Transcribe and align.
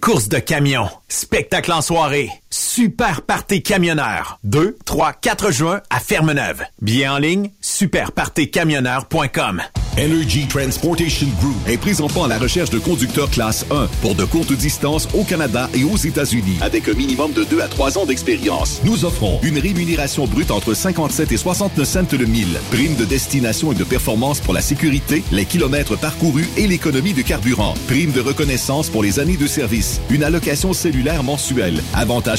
Course 0.00 0.30
de 0.30 0.38
camion, 0.38 0.88
spectacle 1.08 1.70
en 1.70 1.82
soirée, 1.82 2.30
super 2.50 3.22
party 3.22 3.62
camionneur. 3.62 4.38
2, 4.44 4.76
3, 4.84 5.12
4 5.14 5.50
juin 5.50 5.80
à 5.90 6.00
Fermeneuve. 6.00 6.62
Bien 6.80 7.14
en 7.14 7.18
ligne, 7.18 7.50
superpartycamionneur.com. 7.60 9.62
Energy 9.98 10.46
Transportation 10.46 11.28
Group 11.40 11.56
est 11.66 11.78
présentement 11.78 12.24
à 12.24 12.28
la 12.28 12.38
recherche 12.38 12.68
de 12.68 12.78
conducteurs 12.78 13.30
classe 13.30 13.64
1 13.70 13.86
pour 14.02 14.14
de 14.14 14.26
courtes 14.26 14.52
distances 14.52 15.08
au 15.14 15.24
Canada 15.24 15.70
et 15.72 15.84
aux 15.84 15.96
États-Unis 15.96 16.58
avec 16.60 16.86
un 16.88 16.92
minimum 16.92 17.32
de 17.32 17.44
2 17.44 17.62
à 17.62 17.68
3 17.68 17.96
ans 17.96 18.04
d'expérience. 18.04 18.82
Nous 18.84 19.06
offrons 19.06 19.40
une 19.42 19.58
rémunération 19.58 20.26
brute 20.26 20.50
entre 20.50 20.74
57 20.74 21.32
et 21.32 21.36
69 21.38 21.88
cents 21.88 22.02
le 22.12 22.26
mille, 22.26 22.58
prime 22.70 22.94
de 22.96 23.06
destination 23.06 23.72
et 23.72 23.74
de 23.74 23.84
performance 23.84 24.40
pour 24.40 24.52
la 24.52 24.60
sécurité, 24.60 25.22
les 25.32 25.46
kilomètres 25.46 25.96
parcourus 25.96 26.48
et 26.58 26.66
l'économie 26.66 27.14
de 27.14 27.22
carburant, 27.22 27.72
prime 27.86 28.12
de 28.12 28.20
reconnaissance 28.20 28.90
pour 28.90 29.02
les 29.02 29.18
années 29.18 29.38
de 29.38 29.46
service, 29.46 30.02
une 30.10 30.22
allocation 30.22 30.74
cellulaire 30.74 31.22
mensuelle, 31.22 31.82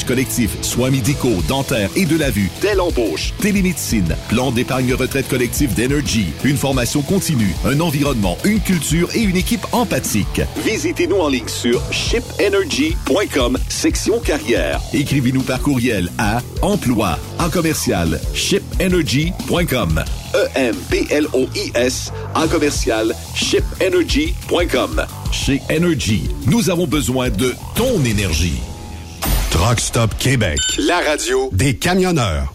collectifs, 0.04 0.56
soins 0.62 0.90
médicaux, 0.90 1.42
dentaires 1.48 1.90
et 1.96 2.04
de 2.04 2.16
la 2.16 2.30
vue, 2.30 2.50
telle 2.60 2.80
embauche, 2.80 3.32
télémédecine, 3.40 4.14
plan 4.28 4.50
d'épargne 4.50 4.94
retraite 4.94 5.28
collective 5.28 5.74
d'Energy, 5.74 6.26
une 6.44 6.56
formation 6.56 7.02
continue, 7.02 7.54
un 7.64 7.80
environnement, 7.80 8.36
une 8.44 8.60
culture 8.60 9.08
et 9.14 9.20
une 9.20 9.36
équipe 9.36 9.66
empathique. 9.72 10.40
Visitez-nous 10.64 11.18
en 11.18 11.28
ligne 11.28 11.48
sur 11.48 11.80
shipenergy.com, 11.92 13.58
section 13.68 14.20
carrière. 14.20 14.80
Écrivez-nous 14.92 15.42
par 15.42 15.60
courriel 15.60 16.10
à 16.18 16.40
emploi 16.62 17.18
en 17.38 17.48
commercial 17.48 18.20
shipenergy.com. 18.34 20.04
E-M-P-L-O-I-S 20.34 22.12
en 22.34 22.48
commercial 22.48 23.14
shipenergy.com. 23.34 25.06
Chez 25.32 25.62
Energy, 25.70 26.28
nous 26.46 26.70
avons 26.70 26.86
besoin 26.86 27.30
de 27.30 27.54
ton 27.74 28.04
énergie. 28.04 28.60
Truck 29.58 29.80
Stop 29.80 30.16
Québec. 30.18 30.60
La 30.86 31.00
radio 31.00 31.50
des 31.52 31.74
camionneurs. 31.74 32.54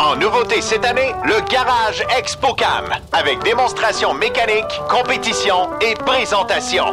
En 0.00 0.16
nouveauté 0.16 0.60
cette 0.62 0.84
année, 0.84 1.12
le 1.24 1.40
Garage 1.50 2.04
ExpoCam, 2.18 2.86
avec 3.12 3.42
démonstration 3.42 4.14
mécanique, 4.14 4.64
compétition 4.88 5.68
et 5.80 5.94
présentation. 5.94 6.86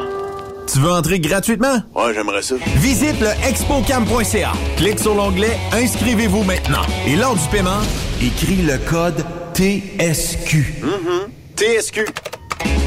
Tu 0.72 0.80
veux 0.80 0.92
entrer 0.92 1.20
gratuitement? 1.20 1.82
Ouais, 1.96 2.14
j'aimerais 2.14 2.42
ça. 2.42 2.56
Visite 2.76 3.20
le 3.22 3.30
expocam.ca. 3.48 4.52
Clique 4.76 5.00
sur 5.00 5.16
l'onglet 5.16 5.58
Inscrivez-vous 5.72 6.44
maintenant. 6.44 6.82
Et 7.08 7.16
lors 7.16 7.36
du 7.36 7.48
paiement, 7.48 7.82
écris 8.22 8.58
le 8.58 8.78
code 8.78 9.26
TSQ. 9.54 10.76
Mm-hmm. 10.84 11.56
TSQ. 11.56 12.06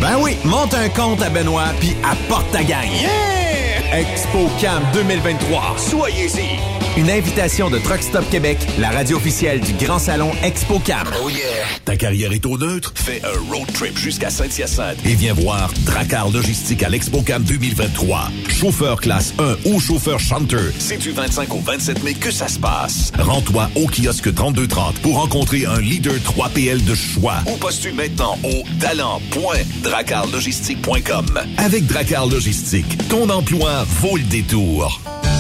Ben 0.01 0.19
oui, 0.21 0.37
monte 0.45 0.75
un 0.75 0.89
compte 0.91 1.23
à 1.23 1.31
Benoît 1.31 1.69
puis 1.81 1.97
apporte 2.05 2.51
ta 2.53 2.63
gagne. 2.63 2.93
Yeah! 2.93 4.01
ExpoCam 4.01 4.83
2023. 4.93 5.75
Soyez-y. 5.77 6.80
Une 6.97 7.09
invitation 7.09 7.71
de 7.71 7.79
Truck 7.79 8.03
Stop 8.03 8.29
Québec, 8.31 8.59
la 8.81 8.91
radio 8.91 9.17
officielle 9.17 9.61
du 9.61 9.73
Grand 9.75 10.01
Salon 10.01 10.33
Expo 10.43 10.81
Cam. 10.81 11.07
Oh 11.23 11.29
yeah. 11.31 11.45
Ta 11.85 11.95
carrière 11.97 12.33
est 12.33 12.45
au 12.47 12.59
neutre? 12.59 12.93
Fais 12.97 13.23
un 13.25 13.29
road 13.53 13.73
trip 13.73 13.97
jusqu'à 13.97 14.29
Saint-Hyacinthe 14.29 14.97
et 15.05 15.15
viens 15.15 15.33
voir 15.33 15.71
Dracar 15.85 16.29
Logistique 16.31 16.83
à 16.83 16.89
l'ExpoCam 16.89 17.45
2023. 17.45 18.31
Chauffeur 18.49 19.01
classe 19.01 19.33
1 19.39 19.59
ou 19.71 19.79
chauffeur 19.79 20.19
chanteur, 20.19 20.65
c'est 20.79 20.97
du 20.97 21.13
25 21.13 21.55
au 21.55 21.61
27 21.61 22.03
mai 22.03 22.15
que 22.15 22.33
ça 22.33 22.49
se 22.49 22.59
passe. 22.59 23.13
Rends-toi 23.19 23.71
au 23.77 23.87
kiosque 23.87 24.35
3230 24.35 24.99
pour 24.99 25.15
rencontrer 25.15 25.67
un 25.67 25.79
leader 25.81 26.15
3PL 26.15 26.83
de 26.85 26.95
choix 26.97 27.37
ou 27.47 27.53
postule 27.57 27.95
maintenant 27.95 28.37
au 28.43 28.65
talent.dracarlogistique.com. 28.81 31.27
Avec 31.57 31.87
Dracar 31.87 32.27
Logistique, 32.27 32.99
ton 33.09 33.31
emploi 33.31 33.85
vaut 34.01 34.17
le 34.17 34.25
détour. 34.25 35.01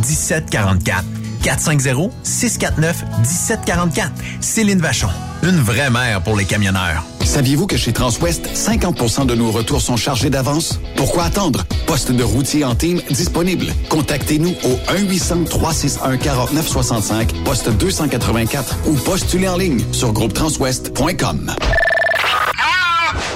1744. 0.00 1.04
450-649-1744. 1.42 4.10
Céline 4.40 4.80
Vachon. 4.80 5.08
Une 5.42 5.58
vraie 5.58 5.90
mère 5.90 6.22
pour 6.22 6.36
les 6.36 6.44
camionneurs. 6.44 7.02
Saviez-vous 7.24 7.66
que 7.66 7.78
chez 7.78 7.92
Transwest, 7.92 8.48
50% 8.54 9.26
de 9.26 9.34
nos 9.34 9.50
retours 9.50 9.80
sont 9.80 9.96
chargés 9.96 10.30
d'avance? 10.30 10.78
Pourquoi 10.96 11.24
attendre? 11.24 11.64
Poste 11.86 12.12
de 12.12 12.22
routier 12.22 12.62
en 12.64 12.74
team 12.74 13.00
disponible. 13.10 13.66
Contactez-nous 13.88 14.54
au 14.64 14.76
1-800-361-4965, 14.92 17.42
poste 17.44 17.70
284 17.70 18.76
ou 18.86 18.92
postulez 18.94 19.48
en 19.48 19.56
ligne 19.56 19.82
sur 19.92 20.12
groupetranswest.com. 20.12 21.54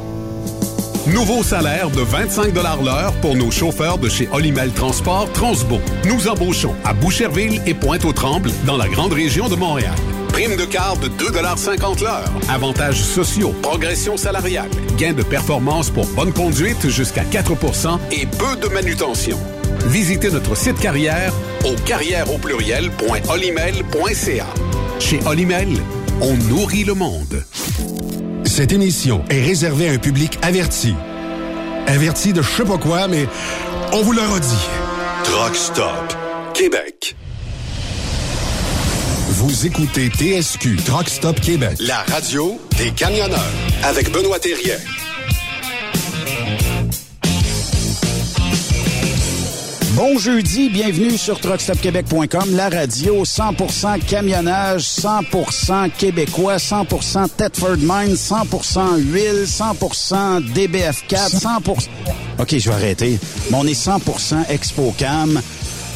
Nouveau 1.09 1.43
salaire 1.43 1.91
de 1.91 2.03
25 2.03 2.55
l'heure 2.55 3.13
pour 3.21 3.35
nos 3.35 3.51
chauffeurs 3.51 3.99
de 3.99 4.09
chez 4.09 4.29
Olimel 4.33 4.71
Transport 4.71 5.29
Transbo. 5.33 5.81
Nous 6.05 6.29
embauchons 6.29 6.77
à 6.85 6.93
Boucherville 6.93 7.61
et 7.67 7.75
Pointe-aux-Trembles 7.75 8.53
dans 8.67 8.77
la 8.77 8.87
grande 8.87 9.15
région 9.15 9.49
de 9.49 9.57
Montréal. 9.57 9.97
Prime 10.33 10.57
de 10.57 10.65
quart 10.65 10.97
de 10.97 11.09
2,50 11.09 12.03
l'heure. 12.03 12.31
Avantages 12.49 13.03
sociaux, 13.03 13.55
progression 13.63 14.17
salariale, 14.17 14.71
gains 14.97 15.13
de 15.13 15.23
performance 15.23 15.91
pour 15.91 16.07
bonne 16.07 16.33
conduite 16.33 16.89
jusqu'à 16.89 17.25
4% 17.25 17.99
et 18.13 18.27
peu 18.27 18.57
de 18.57 18.69
manutention. 18.73 19.39
Visitez 19.87 20.31
notre 20.31 20.57
site 20.57 20.79
carrière 20.79 21.33
au 21.65 21.75
carrière 21.85 22.33
au 22.33 22.39
pluriel.olimel.ca. 22.39 24.47
Chez 24.99 25.21
Olimel, 25.27 25.69
on 26.21 26.35
nourrit 26.49 26.85
le 26.85 26.95
monde. 26.95 27.45
Cette 28.45 28.73
émission 28.73 29.25
est 29.31 29.43
réservée 29.43 29.89
à 29.89 29.93
un 29.93 29.99
public 29.99 30.39
averti. 30.43 30.95
Averti 31.87 32.33
de 32.33 32.43
je 32.43 32.51
sais 32.51 32.65
pas 32.65 32.79
quoi, 32.79 33.07
mais 33.09 33.27
on 33.93 34.03
vous 34.03 34.13
le 34.13 34.23
redit. 34.23 34.69
Truck 35.25 35.57
Stop 35.57 36.15
Québec. 36.55 37.17
Vous 39.43 39.65
écoutez 39.65 40.11
TSQ 40.11 40.77
Truck 40.85 41.09
Stop 41.09 41.41
Québec, 41.41 41.79
la 41.81 42.03
radio 42.03 42.61
des 42.77 42.91
camionneurs 42.91 43.41
avec 43.85 44.13
Benoît 44.13 44.39
Thérien. 44.39 44.77
Bon 49.95 50.19
jeudi, 50.19 50.69
bienvenue 50.69 51.17
sur 51.17 51.41
truckstopquebec.com, 51.41 52.55
la 52.55 52.69
radio 52.69 53.25
100% 53.25 54.01
camionnage, 54.05 54.83
100% 54.83 55.91
québécois, 55.93 56.57
100% 56.57 57.31
Tetford 57.35 57.79
Mine, 57.79 58.17
100% 58.17 58.99
huile, 58.99 59.47
100% 59.47 60.53
DBF4, 60.53 61.41
100%... 61.41 61.89
OK, 62.39 62.59
je 62.59 62.69
vais 62.69 62.77
arrêter. 62.77 63.19
Mais 63.51 63.57
on 63.57 63.67
est 63.67 63.73
100% 63.73 64.51
ExpoCam. 64.51 65.41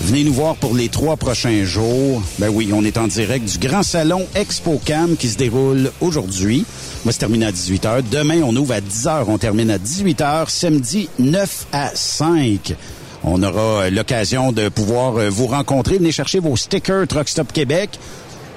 Venez 0.03 0.25
nous 0.25 0.33
voir 0.35 0.57
pour 0.57 0.75
les 0.75 0.89
trois 0.89 1.17
prochains 1.17 1.65
jours. 1.65 2.23
Ben 2.39 2.49
oui, 2.49 2.71
on 2.75 2.85
est 2.85 2.99
en 2.99 3.07
direct 3.07 3.49
du 3.49 3.59
grand 3.59 3.83
salon 3.83 4.27
ExpoCam 4.35 5.17
qui 5.17 5.29
se 5.29 5.39
déroule 5.39 5.91
aujourd'hui. 6.01 6.67
On 7.05 7.07
va 7.09 7.13
se 7.13 7.19
terminer 7.19 7.47
à 7.47 7.53
18h. 7.53 8.03
Demain, 8.11 8.43
on 8.45 8.55
ouvre 8.55 8.75
à 8.75 8.81
10h. 8.81 9.25
On 9.29 9.39
termine 9.39 9.71
à 9.71 9.79
18h. 9.79 10.51
Samedi, 10.51 11.09
9 11.19 11.67
à 11.73 11.91
5. 11.95 12.75
On 13.23 13.43
aura 13.43 13.89
l'occasion 13.89 14.53
de 14.53 14.69
pouvoir 14.69 15.17
euh, 15.17 15.31
vous 15.31 15.47
rencontrer. 15.47 15.97
Venez 15.97 16.13
chercher 16.13 16.41
vos 16.41 16.57
stickers 16.57 17.07
Truck 17.09 17.29
Stop 17.29 17.53
Québec. 17.53 17.99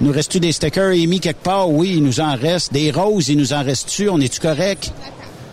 Nous 0.01 0.12
reste-tu 0.12 0.40
des 0.42 0.51
stickers 0.51 0.92
émis 0.92 1.22
quelque 1.22 1.44
part? 1.44 1.69
Oui, 1.69 1.94
il 1.98 2.04
nous 2.04 2.19
en 2.19 2.36
reste. 2.36 2.73
Des 2.73 2.92
roses, 2.92 3.30
il 3.30 3.38
nous 3.38 3.54
en 3.54 3.64
reste-tu? 3.64 4.09
On 4.09 4.19
est-tu 4.19 4.42
correct? 4.42 4.92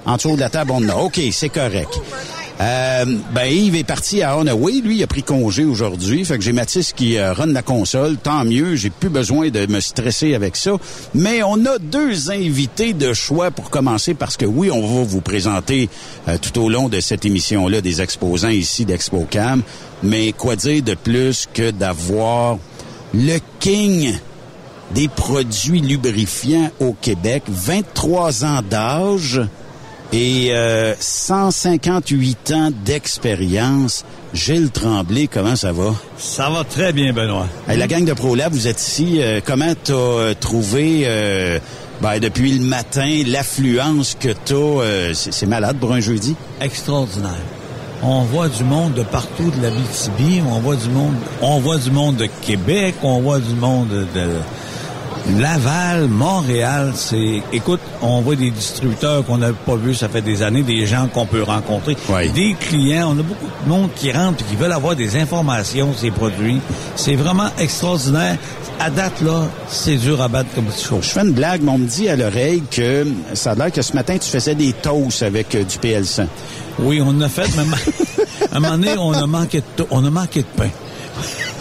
En 0.06 0.16
dessous 0.16 0.34
de 0.34 0.40
la 0.40 0.50
table, 0.50 0.72
on 0.72 0.84
en 0.84 0.88
a. 0.88 0.96
OK, 0.96 1.20
c'est 1.30 1.48
correct. 1.48 2.00
Euh, 2.60 3.04
ben 3.32 3.46
Yves 3.46 3.74
est 3.74 3.84
parti 3.84 4.22
à 4.22 4.38
Onaway. 4.38 4.80
Lui, 4.80 4.98
il 4.98 5.02
a 5.02 5.06
pris 5.06 5.22
congé 5.22 5.64
aujourd'hui. 5.64 6.24
Fait 6.24 6.38
que 6.38 6.44
j'ai 6.44 6.52
Mathis 6.52 6.92
qui 6.92 7.18
euh, 7.18 7.32
run 7.32 7.46
la 7.46 7.62
console. 7.62 8.16
Tant 8.16 8.44
mieux. 8.44 8.76
J'ai 8.76 8.90
plus 8.90 9.08
besoin 9.08 9.50
de 9.50 9.66
me 9.66 9.80
stresser 9.80 10.34
avec 10.34 10.56
ça. 10.56 10.72
Mais 11.14 11.42
on 11.42 11.64
a 11.66 11.78
deux 11.78 12.30
invités 12.30 12.92
de 12.92 13.12
choix 13.12 13.50
pour 13.50 13.70
commencer 13.70 14.14
parce 14.14 14.36
que 14.36 14.46
oui, 14.46 14.70
on 14.70 14.80
va 14.86 15.02
vous 15.02 15.20
présenter 15.20 15.88
euh, 16.28 16.38
tout 16.40 16.60
au 16.60 16.68
long 16.68 16.88
de 16.88 17.00
cette 17.00 17.24
émission-là 17.24 17.80
des 17.80 18.00
exposants 18.00 18.48
ici 18.48 18.84
d'ExpoCam. 18.84 19.62
Mais 20.02 20.32
quoi 20.32 20.54
dire 20.54 20.82
de 20.82 20.94
plus 20.94 21.48
que 21.52 21.70
d'avoir 21.70 22.58
le 23.12 23.38
king 23.58 24.14
des 24.94 25.08
produits 25.08 25.80
lubrifiants 25.80 26.70
au 26.78 26.92
Québec, 26.92 27.42
23 27.48 28.44
ans 28.44 28.60
d'âge 28.68 29.40
et 30.14 30.50
euh, 30.52 30.94
158 31.00 32.52
ans 32.52 32.70
d'expérience. 32.84 34.04
Gilles 34.32 34.70
Tremblay, 34.70 35.26
comment 35.26 35.56
ça 35.56 35.72
va? 35.72 35.92
Ça 36.18 36.48
va 36.50 36.62
très 36.62 36.92
bien, 36.92 37.12
Benoît. 37.12 37.48
Hey, 37.68 37.76
la 37.76 37.88
gang 37.88 38.04
de 38.04 38.12
ProLab, 38.12 38.52
vous 38.52 38.68
êtes 38.68 38.80
ici. 38.80 39.16
Euh, 39.18 39.40
comment 39.44 39.72
t'as 39.82 39.92
euh, 39.92 40.34
trouvé, 40.38 41.02
euh, 41.06 41.58
ben, 42.00 42.20
depuis 42.20 42.52
le 42.52 42.64
matin, 42.64 43.22
l'affluence 43.26 44.16
que 44.18 44.28
t'as? 44.28 45.14
c'est 45.14 45.46
malade 45.46 45.78
pour 45.80 45.92
un 45.92 46.00
jeudi? 46.00 46.36
Extraordinaire. 46.60 47.32
On 48.04 48.22
voit 48.22 48.48
du 48.48 48.62
monde 48.62 48.94
de 48.94 49.02
partout 49.02 49.50
de 49.50 49.62
la 49.62 49.70
BTB, 49.70 50.44
on 50.48 50.60
voit 50.60 50.76
du 50.76 50.90
monde, 50.90 51.14
on 51.40 51.58
voit 51.58 51.78
du 51.78 51.90
monde 51.90 52.16
de 52.16 52.28
Québec, 52.42 52.94
on 53.02 53.20
voit 53.20 53.40
du 53.40 53.54
monde 53.54 53.88
de 53.88 54.28
Laval, 55.38 56.08
Montréal, 56.08 56.92
c'est... 56.94 57.42
Écoute, 57.52 57.80
on 58.02 58.20
voit 58.20 58.36
des 58.36 58.50
distributeurs 58.50 59.24
qu'on 59.24 59.38
n'a 59.38 59.52
pas 59.52 59.74
vus, 59.76 59.94
ça 59.94 60.08
fait 60.08 60.20
des 60.20 60.42
années, 60.42 60.62
des 60.62 60.86
gens 60.86 61.08
qu'on 61.08 61.24
peut 61.24 61.42
rencontrer, 61.42 61.96
des 62.34 62.54
clients. 62.60 63.14
On 63.14 63.18
a 63.18 63.22
beaucoup 63.22 63.46
de 63.64 63.68
monde 63.68 63.88
qui 63.96 64.12
rentre 64.12 64.44
et 64.44 64.44
qui 64.44 64.56
veulent 64.56 64.72
avoir 64.72 64.94
des 64.94 65.16
informations 65.16 65.92
sur 65.92 66.00
ces 66.00 66.10
produits. 66.10 66.60
C'est 66.94 67.14
vraiment 67.14 67.48
extraordinaire. 67.58 68.36
à 68.78 68.90
date, 68.90 69.22
là, 69.22 69.48
c'est 69.66 69.96
dur 69.96 70.20
à 70.20 70.28
battre 70.28 70.50
comme 70.54 70.66
petit 70.66 70.84
chose. 70.84 71.04
Je 71.04 71.10
fais 71.10 71.22
une 71.22 71.32
blague, 71.32 71.62
mais 71.62 71.70
on 71.70 71.78
me 71.78 71.86
dit 71.86 72.08
à 72.08 72.16
l'oreille 72.16 72.62
que 72.70 73.06
ça 73.32 73.52
a 73.52 73.54
l'air 73.54 73.72
que 73.72 73.80
ce 73.82 73.94
matin, 73.94 74.18
tu 74.18 74.28
faisais 74.28 74.54
des 74.54 74.74
toasts 74.74 75.22
avec 75.22 75.54
euh, 75.54 75.64
du 75.64 75.78
PL100. 75.78 76.26
Oui, 76.80 77.00
on 77.00 77.08
en 77.08 77.20
a 77.22 77.28
fait, 77.28 77.48
mais 77.56 77.62
à 78.52 78.56
un 78.56 78.60
moment 78.60 78.76
donné, 78.76 78.98
on 78.98 79.12
a 79.12 79.26
manqué 79.26 79.62
de, 79.76 79.86
on 79.90 80.04
a 80.04 80.10
manqué 80.10 80.40
de 80.40 80.46
pain. 80.56 80.70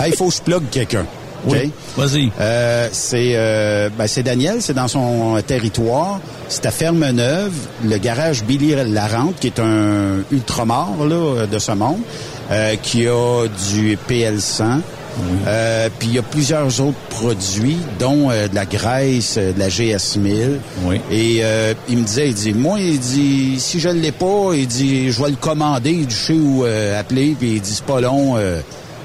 Il 0.05 0.15
faut 0.15 0.27
que 0.27 0.33
je 0.33 0.41
plug 0.41 0.63
quelqu'un. 0.69 1.05
Oui, 1.47 1.71
vas-y. 1.97 2.31
Euh, 2.39 2.87
c'est 2.91 3.33
euh, 3.35 3.89
ben, 3.97 4.07
c'est 4.07 4.23
Daniel, 4.23 4.61
c'est 4.61 4.73
dans 4.73 4.87
son 4.87 5.41
territoire. 5.45 6.19
C'est 6.47 6.65
à 6.65 6.71
Ferme-Neuve, 6.71 7.53
le 7.83 7.97
garage 7.97 8.43
Billy 8.43 8.75
Larente, 8.87 9.35
qui 9.39 9.47
est 9.47 9.59
un 9.59 10.23
ultramar 10.31 10.89
là, 11.05 11.45
de 11.45 11.59
ce 11.59 11.71
monde, 11.71 11.99
euh, 12.51 12.75
qui 12.81 13.07
a 13.07 13.45
du 13.71 13.97
PL100. 14.09 14.81
Euh, 15.47 15.89
puis 15.99 16.07
il 16.07 16.15
y 16.15 16.17
a 16.17 16.23
plusieurs 16.23 16.81
autres 16.81 16.97
produits, 17.09 17.77
dont 17.99 18.31
euh, 18.31 18.47
de 18.47 18.55
la 18.55 18.65
graisse, 18.65 19.35
euh, 19.37 19.53
de 19.53 19.59
la 19.59 19.67
GS1000. 19.69 20.57
Oui. 20.85 20.99
Et 21.11 21.41
euh, 21.43 21.75
il 21.87 21.97
me 21.99 22.03
disait, 22.03 22.29
il 22.29 22.33
dit, 22.33 22.53
moi, 22.53 22.79
il 22.79 22.99
dit, 22.99 23.59
si 23.59 23.79
je 23.79 23.89
ne 23.89 23.99
l'ai 23.99 24.11
pas, 24.11 24.53
il 24.55 24.65
dit, 24.65 25.11
je 25.11 25.21
vais 25.21 25.29
le 25.29 25.35
commander, 25.35 25.91
il 25.91 26.07
dit, 26.07 26.15
je 26.15 26.19
sais 26.19 26.33
où 26.33 26.65
euh, 26.65 26.99
appeler, 26.99 27.35
puis 27.39 27.53
il 27.55 27.61
dit, 27.61 27.75
c'est 27.75 27.85
pas 27.85 28.01
long. 28.01 28.37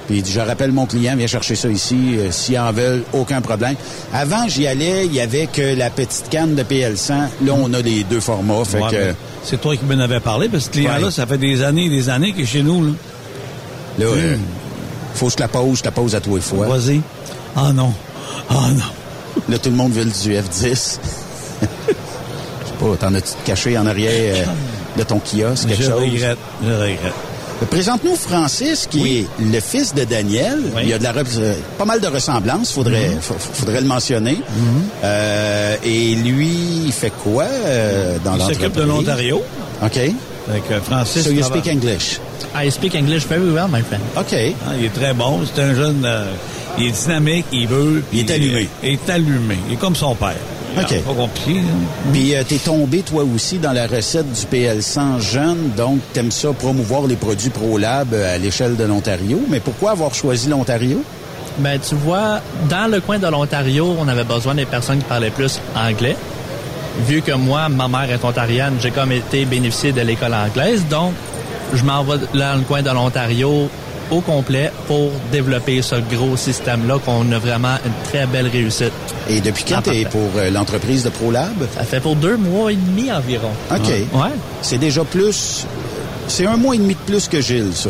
Puis 0.08 0.16
il 0.16 0.22
dit, 0.22 0.32
je 0.32 0.40
rappelle 0.40 0.72
mon 0.72 0.86
client, 0.86 1.14
viens 1.16 1.26
chercher 1.26 1.54
ça 1.54 1.68
ici, 1.68 2.16
euh, 2.16 2.30
s'ils 2.32 2.58
en 2.58 2.72
veulent, 2.72 3.04
aucun 3.12 3.40
problème. 3.42 3.74
Avant, 4.12 4.48
j'y 4.48 4.66
allais, 4.66 5.04
il 5.06 5.14
y 5.14 5.20
avait 5.20 5.46
que 5.46 5.76
la 5.76 5.90
petite 5.90 6.28
canne 6.30 6.54
de 6.54 6.62
PL100. 6.62 7.12
Là, 7.44 7.52
on 7.54 7.72
a 7.74 7.80
les 7.82 8.04
deux 8.04 8.20
formats, 8.20 8.64
fait 8.64 8.80
Ouais, 8.82 8.90
que... 8.90 9.14
c'est 9.44 9.60
toi 9.60 9.76
qui 9.76 9.84
m'en 9.84 10.02
avais 10.02 10.20
parlé, 10.20 10.48
parce 10.48 10.64
que 10.64 10.74
ce 10.74 10.78
client-là, 10.78 11.06
Ouais. 11.06 11.10
ça 11.12 11.26
fait 11.26 11.38
des 11.38 11.62
années 11.62 11.84
et 11.84 11.90
des 11.90 12.08
années 12.08 12.32
qu'il 12.32 12.42
est 12.42 12.46
chez 12.46 12.62
nous. 12.62 12.86
Là. 12.86 12.92
Là, 13.98 14.06
euh, 14.06 14.36
faut 15.14 15.26
que 15.26 15.32
je 15.32 15.36
te 15.36 15.42
la 15.42 15.48
pose, 15.48 15.76
je 15.76 15.82
te 15.82 15.88
la 15.88 15.92
pose 15.92 16.14
à 16.14 16.20
toi 16.20 16.38
et 16.38 16.40
fois. 16.40 16.66
Vas-y. 16.66 17.00
Ah 17.54 17.72
non. 17.74 17.92
Ah 18.48 18.68
non. 18.74 19.42
Là, 19.48 19.58
tout 19.58 19.68
le 19.70 19.76
monde 19.76 19.92
veut 19.92 20.04
le 20.04 20.10
du 20.10 20.32
F10. 20.32 20.98
Je 21.60 21.66
sais 21.66 22.74
pas, 22.80 22.96
t'en 22.98 23.14
as-tu 23.14 23.32
caché 23.44 23.76
en 23.76 23.86
arrière 23.86 24.46
euh, 24.46 24.98
de 24.98 25.02
ton 25.02 25.18
kiosque, 25.20 25.68
quelque 25.68 25.82
Je 25.82 25.90
chose? 25.90 26.00
regrette. 26.00 26.38
Je 26.64 26.70
regrette. 26.72 27.12
Présente-nous 27.66 28.14
Francis, 28.14 28.86
qui 28.88 29.18
est 29.18 29.26
le 29.40 29.60
fils 29.60 29.92
de 29.94 30.04
Daniel. 30.04 30.58
Oui. 30.76 30.82
Il 30.84 30.88
y 30.90 30.92
a 30.92 30.98
de 30.98 31.04
la, 31.04 31.12
euh, 31.12 31.54
pas 31.76 31.84
mal 31.84 32.00
de 32.00 32.06
ressemblances, 32.06 32.72
faudrait, 32.72 33.08
Mhm. 33.10 33.20
fa- 33.20 33.34
faudrait 33.38 33.80
le 33.80 33.86
mentionner. 33.86 34.40
Euh, 35.04 35.76
et 35.84 36.14
lui, 36.14 36.48
il 36.86 36.92
fait 36.92 37.12
quoi 37.22 37.44
euh, 37.44 38.16
dans 38.24 38.34
Il 38.34 38.38
l'entreprise? 38.38 38.58
s'occupe 38.58 38.76
de 38.76 38.82
l'Ontario. 38.84 39.42
OK. 39.82 39.92
Fait 39.92 40.12
que 40.68 40.80
Francis. 40.82 41.24
So 41.24 41.30
you 41.30 41.42
speak 41.42 41.66
English? 41.66 42.20
I 42.54 42.70
speak 42.70 42.94
English 42.94 43.26
very 43.26 43.50
well, 43.50 43.66
my 43.70 43.82
friend. 43.82 44.02
OK. 44.16 44.34
Ah, 44.66 44.72
il 44.78 44.86
est 44.86 44.94
très 44.94 45.12
bon. 45.12 45.40
C'est 45.54 45.60
un 45.62 45.74
jeune. 45.74 46.02
euh, 46.04 46.24
il 46.78 46.86
est 46.86 46.90
dynamique, 46.92 47.46
il 47.52 47.66
veut. 47.66 48.02
Il 48.12 48.20
est 48.20 48.30
allumé. 48.30 48.68
Il 48.82 48.90
est 48.90 49.10
allumé. 49.10 49.58
Il 49.68 49.74
est 49.74 49.76
comme 49.76 49.96
son 49.96 50.14
père. 50.14 50.36
OK. 50.80 51.02
Pas 51.02 51.12
compliqué. 51.14 51.60
hein. 51.60 52.10
Puis 52.12 52.34
euh, 52.34 52.42
t'es 52.46 52.56
tombé 52.58 53.00
toi 53.00 53.24
aussi 53.24 53.58
dans 53.58 53.72
la 53.72 53.86
recette 53.86 54.30
du 54.32 54.42
PL100 54.56 55.20
jeune, 55.20 55.70
donc 55.76 55.98
t'aimes 56.12 56.30
ça 56.30 56.52
promouvoir 56.52 57.06
les 57.06 57.16
produits 57.16 57.50
ProLab 57.50 58.12
euh, 58.12 58.34
à 58.34 58.38
l'échelle 58.38 58.76
de 58.76 58.84
l'Ontario. 58.84 59.40
Mais 59.48 59.60
pourquoi 59.60 59.92
avoir 59.92 60.14
choisi 60.14 60.48
l'Ontario? 60.48 61.02
Ben, 61.58 61.78
tu 61.80 61.94
vois, 61.96 62.40
dans 62.68 62.90
le 62.90 63.00
coin 63.00 63.18
de 63.18 63.26
l'Ontario, 63.26 63.96
on 63.98 64.06
avait 64.08 64.24
besoin 64.24 64.54
des 64.54 64.64
personnes 64.66 64.98
qui 64.98 65.04
parlaient 65.04 65.30
plus 65.30 65.58
anglais. 65.74 66.16
Vu 67.06 67.20
que 67.22 67.32
moi, 67.32 67.68
ma 67.68 67.88
mère 67.88 68.10
est 68.10 68.24
ontarienne, 68.24 68.74
j'ai 68.80 68.90
comme 68.90 69.12
été 69.12 69.44
bénéficié 69.44 69.92
de 69.92 70.00
l'école 70.00 70.34
anglaise, 70.34 70.84
donc 70.88 71.12
je 71.74 71.82
m'en 71.84 72.02
vais 72.04 72.16
dans 72.34 72.56
le 72.58 72.62
coin 72.64 72.82
de 72.82 72.90
l'Ontario 72.90 73.68
au 74.10 74.20
complet 74.20 74.72
pour 74.86 75.10
développer 75.32 75.82
ce 75.82 75.96
gros 75.96 76.36
système-là 76.36 76.98
qu'on 77.04 77.30
a 77.32 77.38
vraiment 77.38 77.76
une 77.84 77.92
très 78.10 78.26
belle 78.26 78.48
réussite. 78.48 78.92
Et 79.28 79.40
depuis 79.40 79.64
quand 79.64 79.82
t'es 79.82 80.02
parfait. 80.04 80.18
pour 80.18 80.30
euh, 80.36 80.50
l'entreprise 80.50 81.04
de 81.04 81.10
ProLab? 81.10 81.52
Ça 81.76 81.84
fait 81.84 82.00
pour 82.00 82.16
deux 82.16 82.36
mois 82.36 82.72
et 82.72 82.76
demi 82.76 83.10
environ. 83.12 83.50
OK. 83.70 83.88
Ouais. 84.14 84.30
C'est 84.62 84.78
déjà 84.78 85.04
plus... 85.04 85.66
C'est 86.26 86.46
un 86.46 86.56
mois 86.56 86.74
et 86.74 86.78
demi 86.78 86.94
de 86.94 86.98
plus 87.10 87.26
que 87.28 87.40
Gilles, 87.40 87.72
ça, 87.74 87.88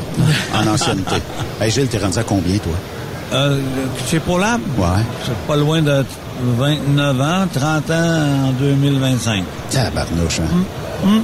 en 0.55 0.67
ancienneté. 0.69 1.17
hey, 1.61 1.71
Gilles, 1.71 1.89
t'es 1.89 1.99
rendu 1.99 2.19
à 2.19 2.23
combien, 2.23 2.57
toi? 2.59 2.73
Euh, 3.33 3.61
chez 4.09 4.21
ProLab, 4.21 4.61
Ouais. 4.79 4.87
c'est 5.27 5.37
pas 5.47 5.57
loin 5.57 5.83
de 5.83 6.05
29 6.57 7.21
ans, 7.21 7.47
30 7.53 7.91
ans 7.91 8.49
en 8.49 8.53
2025. 8.53 9.43
Tabarnouche, 9.71 10.39
hein? 10.41 11.23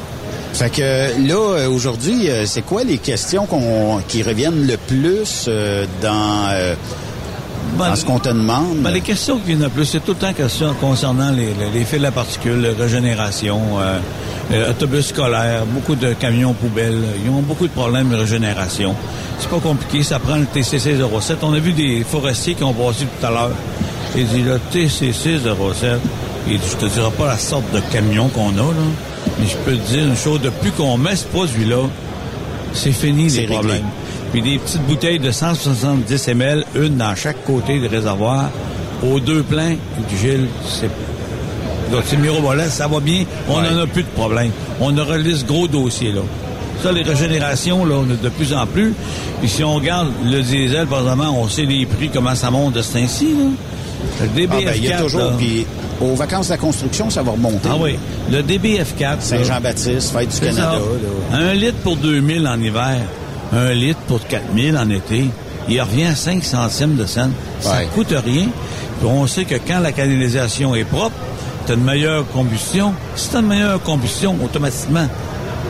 Fait 0.54 0.70
que 0.70 0.82
là, 1.28 1.34
euh, 1.34 1.68
aujourd'hui, 1.68 2.30
euh, 2.30 2.46
c'est 2.46 2.62
quoi 2.62 2.84
les 2.84 2.98
questions 2.98 3.44
qu'on, 3.44 4.00
qui 4.06 4.22
reviennent 4.22 4.66
le 4.66 4.76
plus 4.76 5.46
euh, 5.48 5.84
dans, 6.00 6.48
Ben, 7.76 7.88
dans 7.88 7.96
ce 7.96 8.04
qu'on 8.04 8.20
te 8.20 8.28
demande? 8.28 8.78
Ben, 8.78 8.90
les 8.90 9.00
questions 9.00 9.38
qui 9.38 9.48
viennent 9.48 9.64
le 9.64 9.68
plus, 9.68 9.84
c'est 9.84 10.00
tout 10.00 10.12
le 10.12 10.18
temps 10.18 10.32
question 10.32 10.72
concernant 10.80 11.32
les, 11.32 11.46
les, 11.54 11.70
les 11.78 11.84
fils 11.84 12.04
à 12.04 12.12
particules, 12.12 12.66
régénération, 12.78 13.60
euh, 14.52 14.70
autobus 14.70 15.06
scolaires, 15.06 15.64
beaucoup 15.66 15.96
de 15.96 16.12
camions 16.12 16.52
poubelles. 16.52 17.02
Ils 17.24 17.30
ont 17.30 17.42
beaucoup 17.42 17.66
de 17.66 17.72
problèmes 17.72 18.10
de 18.10 18.16
régénération. 18.16 18.94
C'est 19.40 19.48
pas 19.48 19.58
compliqué, 19.58 20.04
ça 20.04 20.20
prend 20.20 20.36
le 20.36 20.46
TCC 20.46 20.96
07. 21.20 21.38
On 21.42 21.52
a 21.52 21.58
vu 21.58 21.72
des 21.72 22.04
forestiers 22.04 22.54
qui 22.54 22.62
ont 22.62 22.74
passé 22.74 23.06
tout 23.06 23.26
à 23.26 23.30
l'heure. 23.30 23.50
Il 24.16 24.26
dit 24.28 24.42
le 24.42 24.60
TCC 24.70 25.38
07. 25.38 25.98
Il 26.46 26.58
dit, 26.58 26.66
je 26.70 26.76
te 26.76 26.86
dirai 26.92 27.10
pas 27.10 27.26
la 27.26 27.38
sorte 27.38 27.64
de 27.72 27.80
camion 27.90 28.28
qu'on 28.28 28.50
a, 28.50 28.62
là, 28.62 28.84
mais 29.38 29.46
je 29.46 29.56
peux 29.58 29.76
te 29.76 29.90
dire 29.92 30.04
une 30.06 30.16
chose, 30.16 30.40
depuis 30.40 30.70
qu'on 30.70 30.96
met 30.96 31.16
ce 31.16 31.24
produit-là, 31.26 31.82
c'est 32.72 32.92
fini 32.92 33.28
les 33.28 33.40
réglé. 33.40 33.54
problèmes. 33.54 33.84
Puis 34.32 34.42
des 34.42 34.58
petites 34.58 34.82
bouteilles 34.82 35.18
de 35.20 35.30
170 35.30 36.28
ml, 36.28 36.64
une 36.74 36.96
dans 36.96 37.14
chaque 37.14 37.44
côté 37.44 37.78
du 37.78 37.86
réservoir, 37.86 38.50
aux 39.02 39.20
deux 39.20 39.42
pleins. 39.42 39.76
Du 40.08 40.16
Gilles, 40.20 40.46
c'est 40.68 40.90
donc 41.92 42.02
c'est 42.06 42.16
mirobolant, 42.16 42.64
ça 42.68 42.88
va 42.88 42.98
bien, 43.00 43.24
on 43.48 43.60
Ouais. 43.60 43.70
n'en 43.70 43.82
a 43.82 43.86
plus 43.86 44.02
de 44.02 44.08
problème. 44.08 44.50
On 44.80 44.96
aura 44.96 45.14
ce 45.18 45.44
gros 45.44 45.68
dossier 45.68 46.10
là. 46.12 46.22
Ça, 46.82 46.90
les 46.92 47.02
régénérations, 47.02 47.84
là, 47.84 47.94
on 47.98 48.10
a 48.10 48.16
de 48.16 48.28
plus 48.30 48.52
en 48.52 48.66
plus. 48.66 48.92
Puis 49.40 49.48
si 49.48 49.62
on 49.64 49.74
regarde 49.76 50.08
le 50.24 50.42
diesel, 50.42 50.86
par 50.86 51.00
exemple, 51.02 51.22
on 51.28 51.48
sait 51.48 51.64
les 51.66 51.86
prix, 51.86 52.10
comment 52.12 52.34
ça 52.34 52.50
monte 52.50 52.74
de 52.74 52.82
ce 52.82 52.94
temps-ci, 52.94 53.26
là. 53.26 53.44
Le 54.20 54.26
Ah, 54.26 54.26
DBF4, 54.36 54.64
ben, 54.64 54.72
il 54.76 54.84
y 54.84 54.92
a 54.92 55.00
toujours, 55.02 55.32
puis 55.38 55.66
aux 56.00 56.14
vacances 56.14 56.46
de 56.46 56.52
la 56.52 56.58
construction, 56.58 57.10
ça 57.10 57.22
va 57.22 57.32
remonter. 57.32 57.68
Ah 57.70 57.76
oui. 57.78 57.96
Le 58.30 58.42
DBF4. 58.42 59.00
là, 59.00 59.16
Saint-Jean-Baptiste, 59.20 60.12
fête 60.12 60.28
du 60.28 60.40
Canada. 60.40 60.72
là. 61.32 61.38
Un 61.38 61.54
litre 61.54 61.78
pour 61.82 61.96
2000 61.96 62.46
en 62.46 62.60
hiver, 62.60 62.98
un 63.52 63.72
litre 63.72 64.00
pour 64.08 64.26
4000 64.26 64.76
en 64.76 64.88
été, 64.90 65.26
il 65.68 65.80
revient 65.80 66.04
à 66.06 66.14
5 66.16 66.42
centimes 66.44 66.96
de 66.96 67.06
cent. 67.06 67.28
Ça 67.60 67.76
Ouais. 67.76 67.88
coûte 67.94 68.10
rien. 68.24 68.46
Puis 69.00 69.08
on 69.08 69.26
sait 69.26 69.44
que 69.44 69.54
quand 69.66 69.80
la 69.80 69.92
canalisation 69.92 70.74
est 70.74 70.84
propre, 70.84 71.14
tu 71.66 71.72
as 71.72 71.74
une 71.76 71.84
meilleure 71.84 72.26
combustion. 72.32 72.92
Si 73.16 73.30
tu 73.30 73.36
as 73.36 73.40
une 73.40 73.46
meilleure 73.46 73.82
combustion, 73.82 74.36
automatiquement, 74.44 75.06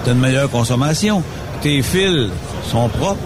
tu 0.04 0.10
as 0.10 0.12
une 0.12 0.18
meilleure 0.20 0.50
consommation. 0.50 1.22
Tes 1.62 1.82
fils 1.82 2.28
sont 2.70 2.88
propres. 2.88 3.20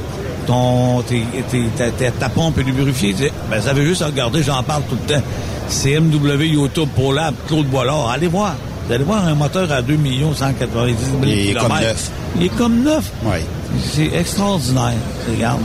Ton, 0.46 1.02
tes- 1.02 1.24
tes- 1.50 2.10
ta, 2.18 2.28
pompe 2.30 2.58
est 2.58 2.62
lubrifiée. 2.62 3.14
Ben, 3.50 3.60
ça 3.60 3.72
veut 3.74 3.84
juste 3.84 4.02
regarder, 4.02 4.42
j'en 4.42 4.62
parle 4.62 4.82
tout 4.88 4.96
le 5.06 5.14
temps. 5.14 5.22
CMW 5.68 6.44
YouTube 6.44 6.88
pour 6.94 7.12
Lab, 7.12 7.34
Claude 7.46 7.66
Boilard. 7.66 8.10
Allez 8.10 8.28
voir. 8.28 8.56
Vous 8.86 8.94
allez 8.94 9.04
voir 9.04 9.26
un 9.26 9.34
moteur 9.34 9.70
à 9.70 9.82
2 9.82 9.98
190 10.34 11.04
000 11.04 11.16
Il 11.24 11.50
est 11.50 11.54
comme 11.54 11.68
neuf. 11.80 12.10
Il 12.36 12.42
est 12.44 12.56
comme 12.56 12.82
neuf. 12.82 13.12
Ouais. 13.24 13.44
C'est 13.92 14.18
extraordinaire. 14.18 14.94
Regarde. 15.30 15.60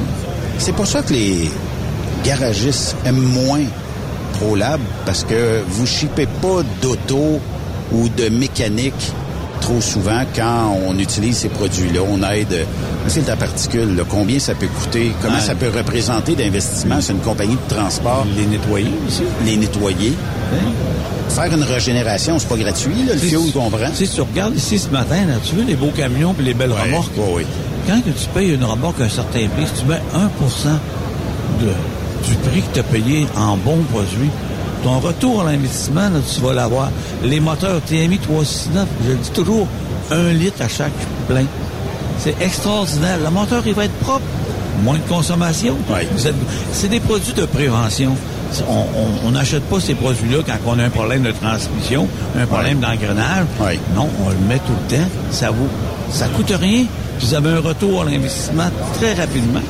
C'est 0.57 0.73
pour 0.73 0.87
ça 0.87 1.01
que 1.01 1.13
les 1.13 1.49
garagistes 2.25 2.95
aiment 3.05 3.15
moins 3.17 3.63
ProLab, 4.33 4.81
parce 5.05 5.23
que 5.23 5.61
vous 5.67 5.85
shippez 5.85 6.27
pas 6.41 6.63
d'auto 6.81 7.39
ou 7.91 8.09
de 8.09 8.29
mécanique 8.29 9.13
trop 9.61 9.79
souvent 9.79 10.23
quand 10.35 10.77
on 10.87 10.97
utilise 10.99 11.37
ces 11.37 11.49
produits-là. 11.49 12.01
On 12.05 12.21
aide, 12.23 12.65
c'est 13.07 13.25
ta 13.25 13.35
particule, 13.35 13.95
là, 13.95 14.03
combien 14.07 14.39
ça 14.39 14.53
peut 14.55 14.67
coûter, 14.67 15.11
comment 15.21 15.35
Ouais. 15.35 15.41
ça 15.41 15.55
peut 15.55 15.69
représenter 15.75 16.35
d'investissement. 16.35 16.95
C'est 17.01 17.13
une 17.13 17.19
compagnie 17.19 17.55
de 17.67 17.73
transport? 17.75 18.25
Les 18.35 18.45
nettoyer 18.45 18.91
aussi. 19.07 19.23
Les 19.45 19.55
nettoyer. 19.57 20.13
Faire 21.29 21.51
une 21.53 21.63
régénération, 21.63 22.37
c'est 22.37 22.47
pas 22.47 22.57
gratuit, 22.57 22.93
là, 23.07 23.13
le 23.13 23.19
fioul 23.19 23.51
qu'on 23.51 23.69
prend. 23.69 23.93
Si 23.93 24.07
tu 24.07 24.21
regardes 24.21 24.55
ici 24.55 24.77
ce 24.77 24.89
matin, 24.89 25.25
là, 25.27 25.35
tu 25.43 25.55
veux 25.55 25.63
les 25.63 25.75
beaux 25.75 25.91
camions 25.95 26.35
et 26.39 26.43
les 26.43 26.53
belles 26.53 26.71
Ouais, 26.71 26.81
remorques? 26.83 27.11
Quand 27.87 27.99
que 28.01 28.09
tu 28.11 28.27
payes 28.33 28.53
une 28.53 28.63
remorque 28.63 29.01
à 29.01 29.05
un 29.05 29.09
certain 29.09 29.47
prix, 29.47 29.65
si 29.73 29.81
tu 29.81 29.87
mets 29.87 30.01
1 30.13 30.29
de, 31.59 31.65
du 32.27 32.35
prix 32.49 32.61
que 32.61 32.73
tu 32.73 32.79
as 32.79 32.83
payé 32.83 33.27
en 33.35 33.57
bons 33.57 33.83
produits, 33.91 34.29
ton 34.83 34.99
retour 34.99 35.41
à 35.41 35.51
l'investissement, 35.51 36.01
là, 36.09 36.19
tu 36.33 36.39
vas 36.41 36.53
l'avoir. 36.53 36.89
Les 37.23 37.39
moteurs 37.39 37.81
TMI 37.81 38.17
369, 38.19 38.87
je 39.05 39.11
le 39.11 39.15
dis 39.17 39.29
toujours, 39.31 39.67
un 40.11 40.33
litre 40.33 40.61
à 40.61 40.67
chaque 40.67 40.91
plein. 41.27 41.45
C'est 42.19 42.35
extraordinaire. 42.41 43.17
Le 43.23 43.29
moteur, 43.29 43.61
il 43.65 43.73
va 43.73 43.85
être 43.85 43.93
propre. 43.99 44.21
Moins 44.83 44.95
de 44.97 45.07
consommation. 45.07 45.75
Êtes- 46.25 46.33
C'est 46.71 46.87
des 46.89 46.99
produits 46.99 47.33
de 47.33 47.45
prévention. 47.45 48.15
On- 49.25 49.31
n'achète 49.31 49.63
pas 49.63 49.79
ces 49.79 49.93
produits-là 49.95 50.39
quand 50.45 50.53
on 50.67 50.77
a 50.79 50.83
un 50.83 50.89
problème 50.89 51.23
de 51.23 51.31
transmission, 51.31 52.07
un 52.39 52.45
problème 52.45 52.79
d'engrenage. 52.79 53.45
Non, 53.95 54.07
on 54.25 54.29
le 54.29 54.35
met 54.47 54.57
tout 54.59 54.73
le 54.89 54.95
temps. 54.97 55.03
Ça 55.31 55.49
vous, 55.51 55.67
ça 56.11 56.27
coûte 56.27 56.53
rien. 56.59 56.85
Puis 57.17 57.27
vous 57.27 57.33
avez 57.33 57.49
un 57.51 57.59
retour 57.61 58.01
à 58.01 58.05
l'investissement 58.05 58.69
très 58.99 59.13
rapidement. 59.13 59.61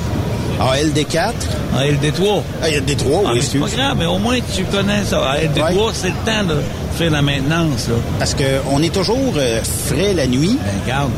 ALD4? 0.60 1.34
ALD3. 1.78 2.44
ALD3, 2.62 3.24
Ah, 3.26 3.30
oui, 3.30 3.36
mais 3.36 3.42
c'est 3.42 3.58
pas 3.60 3.68
grave, 3.70 3.96
mais 4.00 4.06
au 4.06 4.18
moins 4.20 4.38
tu 4.56 4.64
connais 4.66 5.04
ça. 5.06 5.18
ALD3, 5.34 5.92
c'est 5.94 6.08
le 6.10 6.14
temps 6.26 6.44
de 6.48 6.58
faire 6.98 7.12
la 7.12 7.22
maintenance. 7.22 7.88
Là. 7.90 7.96
Parce 8.20 8.36
qu'on 8.36 8.82
est 8.82 8.94
toujours 8.94 9.34
euh, 9.36 9.60
frais 9.88 10.14
la 10.14 10.28
nuit. 10.28 10.58
Ben, 10.64 10.72
regarde. 10.86 11.12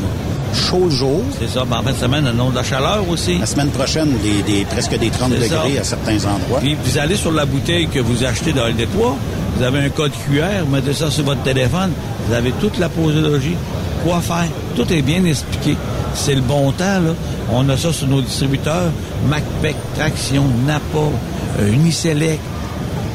Chaud 0.56 0.84
le 0.86 0.90
jour. 0.90 1.22
C'est 1.38 1.48
ça. 1.48 1.64
Ben, 1.68 1.78
en 1.78 1.82
fin 1.82 1.92
de 1.92 1.96
semaine, 1.96 2.24
on 2.38 2.48
a 2.48 2.50
de 2.50 2.56
la 2.56 2.62
chaleur 2.64 3.04
aussi. 3.08 3.38
La 3.38 3.46
semaine 3.46 3.68
prochaine, 3.70 4.08
des, 4.22 4.42
des- 4.42 4.64
presque 4.64 4.98
des 4.98 5.10
30 5.10 5.32
C'est 5.34 5.48
degrés 5.48 5.74
ça. 5.76 5.80
à 5.80 5.84
certains 5.84 6.16
endroits. 6.28 6.60
Puis 6.60 6.76
vous 6.82 6.98
allez 6.98 7.16
sur 7.16 7.30
la 7.32 7.44
bouteille 7.44 7.86
que 7.88 8.00
vous 8.00 8.24
achetez 8.24 8.52
dans 8.52 8.66
LD3, 8.66 9.14
vous 9.56 9.62
avez 9.62 9.80
un 9.80 9.88
code 9.90 10.12
QR, 10.26 10.64
vous 10.64 10.72
mettez 10.74 10.92
ça 10.94 11.10
sur 11.10 11.24
votre 11.24 11.42
téléphone, 11.42 11.90
vous 12.28 12.34
avez 12.34 12.52
toute 12.52 12.78
la 12.78 12.88
posologie, 12.88 13.56
quoi 14.04 14.20
faire? 14.20 14.48
Tout 14.74 14.90
est 14.92 15.02
bien 15.02 15.24
expliqué. 15.24 15.76
C'est 16.14 16.34
le 16.34 16.40
bon 16.40 16.72
temps, 16.72 17.00
là. 17.00 17.12
On 17.52 17.68
a 17.68 17.76
ça 17.76 17.92
sur 17.92 18.06
nos 18.06 18.22
distributeurs. 18.22 18.90
MacPac, 19.28 19.74
Traction, 19.96 20.44
Napa, 20.66 20.98
euh, 21.60 21.72
Uniselect, 21.72 22.40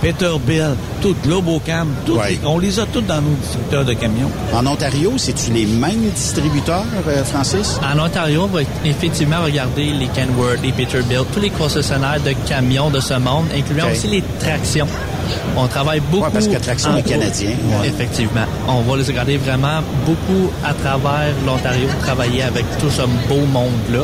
Peterbilt, 0.01 0.77
tout, 1.01 1.15
Globocam, 1.23 1.87
tout. 2.05 2.15
Ouais. 2.15 2.39
On 2.45 2.57
les 2.57 2.79
a 2.79 2.85
tous 2.85 3.01
dans 3.01 3.21
nos 3.21 3.35
distributeurs 3.35 3.85
de 3.85 3.93
camions. 3.93 4.31
En 4.53 4.65
Ontario, 4.65 5.13
c'est-tu 5.17 5.51
les 5.51 5.65
mêmes 5.65 6.09
distributeurs, 6.15 6.85
euh, 7.07 7.23
Francis? 7.23 7.79
En 7.83 7.99
Ontario, 7.99 8.43
on 8.43 8.47
va 8.47 8.61
effectivement 8.83 9.43
regarder 9.43 9.85
les 9.85 10.07
Kenworth, 10.07 10.61
les 10.63 10.71
Peterbilt, 10.71 11.25
tous 11.33 11.39
les 11.39 11.51
concessionnaires 11.51 12.19
de 12.21 12.33
camions 12.47 12.89
de 12.89 12.99
ce 12.99 13.13
monde, 13.13 13.45
incluant 13.55 13.91
aussi 13.91 14.07
les 14.07 14.23
tractions. 14.39 14.87
On 15.57 15.67
travaille 15.67 15.99
beaucoup. 16.11 16.23
Ouais, 16.25 16.29
parce 16.33 16.47
que 16.47 16.57
Traction 16.57 16.91
en- 16.91 16.97
est 16.97 17.03
canadien, 17.03 17.49
ouais. 17.49 17.87
Effectivement. 17.87 18.45
On 18.67 18.81
va 18.81 18.97
les 18.97 19.03
regarder 19.03 19.37
vraiment 19.37 19.81
beaucoup 20.05 20.51
à 20.63 20.73
travers 20.73 21.33
l'Ontario, 21.45 21.87
travailler 22.01 22.43
avec 22.43 22.65
tout 22.79 22.89
ce 22.89 23.01
beau 23.27 23.45
monde-là 23.51 24.03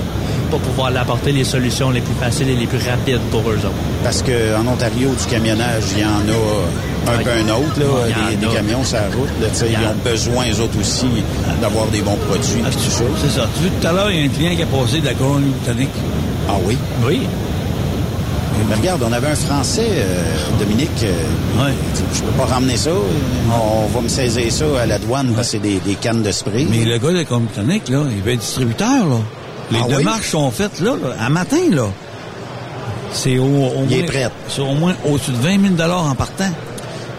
pour 0.49 0.59
pouvoir 0.59 0.91
apporter 0.95 1.31
les 1.33 1.43
solutions 1.43 1.89
les 1.89 1.99
plus 2.01 2.13
faciles 2.15 2.49
et 2.49 2.55
les 2.55 2.67
plus 2.67 2.79
rapides 2.87 3.19
pour 3.31 3.41
eux 3.49 3.55
autres. 3.57 3.71
Parce 4.03 4.21
qu'en 4.23 4.65
Ontario, 4.65 5.09
du 5.09 5.25
camionnage, 5.29 5.83
il 5.93 5.99
y 6.01 6.05
en 6.05 6.07
a 6.09 6.11
un 6.11 7.17
Ouais. 7.17 7.23
peu 7.23 7.29
un 7.31 7.49
autre, 7.55 7.79
là, 7.79 8.31
y 8.31 8.35
des, 8.35 8.47
camions 8.47 8.83
sur 8.83 8.97
la 8.97 9.03
route. 9.15 9.29
Là, 9.41 9.47
ils 9.69 9.75
ont 9.87 10.09
besoin, 10.09 10.45
eux 10.49 10.61
autres 10.61 10.79
aussi, 10.79 11.05
d'avoir 11.61 11.85
des 11.87 12.01
bons 12.01 12.17
produits. 12.29 12.61
Ah, 12.65 12.69
tout 12.71 12.79
ça. 12.79 13.03
C'est 13.21 13.39
ça. 13.39 13.47
Tu 13.55 13.61
vois, 13.63 13.71
tout 13.81 13.87
à 13.87 13.91
l'heure, 13.93 14.11
il 14.11 14.19
y 14.19 14.23
a 14.23 14.25
un 14.25 14.29
client 14.29 14.55
qui 14.55 14.63
a 14.63 14.65
passé 14.65 14.99
de 15.01 15.05
la 15.05 15.13
Colombie-Britannique. 15.13 15.89
Ah 16.49 16.53
oui? 16.65 16.77
Oui. 17.05 17.21
Mais 18.69 18.75
regarde, 18.75 19.03
on 19.07 19.11
avait 19.11 19.27
un 19.27 19.35
Français, 19.35 19.87
euh, 19.91 20.23
Dominique. 20.59 20.89
euh, 21.03 21.63
Ouais. 21.63 21.71
il 21.73 21.93
dit, 21.93 22.03
Je 22.15 22.21
peux 22.23 22.31
pas 22.31 22.45
ramener 22.45 22.77
ça. 22.77 22.91
On 23.51 23.87
va 23.87 24.01
me 24.01 24.07
saisir 24.09 24.51
ça 24.51 24.65
à 24.81 24.85
la 24.85 24.99
douane 24.99 25.33
parce 25.35 25.47
que 25.47 25.51
c'est 25.53 25.59
des, 25.59 25.79
des 25.79 25.95
cannes 25.95 26.21
de 26.23 26.31
spray. 26.31 26.67
Mais 26.69 26.83
le 26.85 26.97
gars 26.97 27.11
de 27.11 27.23
Colombie-Britannique, 27.23 27.89
là, 27.89 28.01
il 28.15 28.21
va 28.23 28.31
être 28.31 28.39
distributeur, 28.39 29.05
là. 29.07 29.15
Les 29.71 29.79
Ah 29.81 29.85
oui? 29.89 29.95
démarches 29.97 30.29
sont 30.31 30.49
faites, 30.51 30.79
là, 30.79 30.91
là, 31.01 31.15
à 31.19 31.29
matin, 31.29 31.57
là. 31.71 31.85
C'est 33.13 33.37
au, 33.37 33.43
au 33.45 33.85
Il 33.89 33.93
est 33.93 33.97
moins... 33.99 34.07
prêt. 34.07 34.29
C'est 34.49 34.61
au 34.61 34.73
moins 34.73 34.93
au-dessus 35.09 35.31
de 35.31 35.37
20 35.37 35.77
000 35.77 35.89
en 35.91 36.15
partant. 36.15 36.49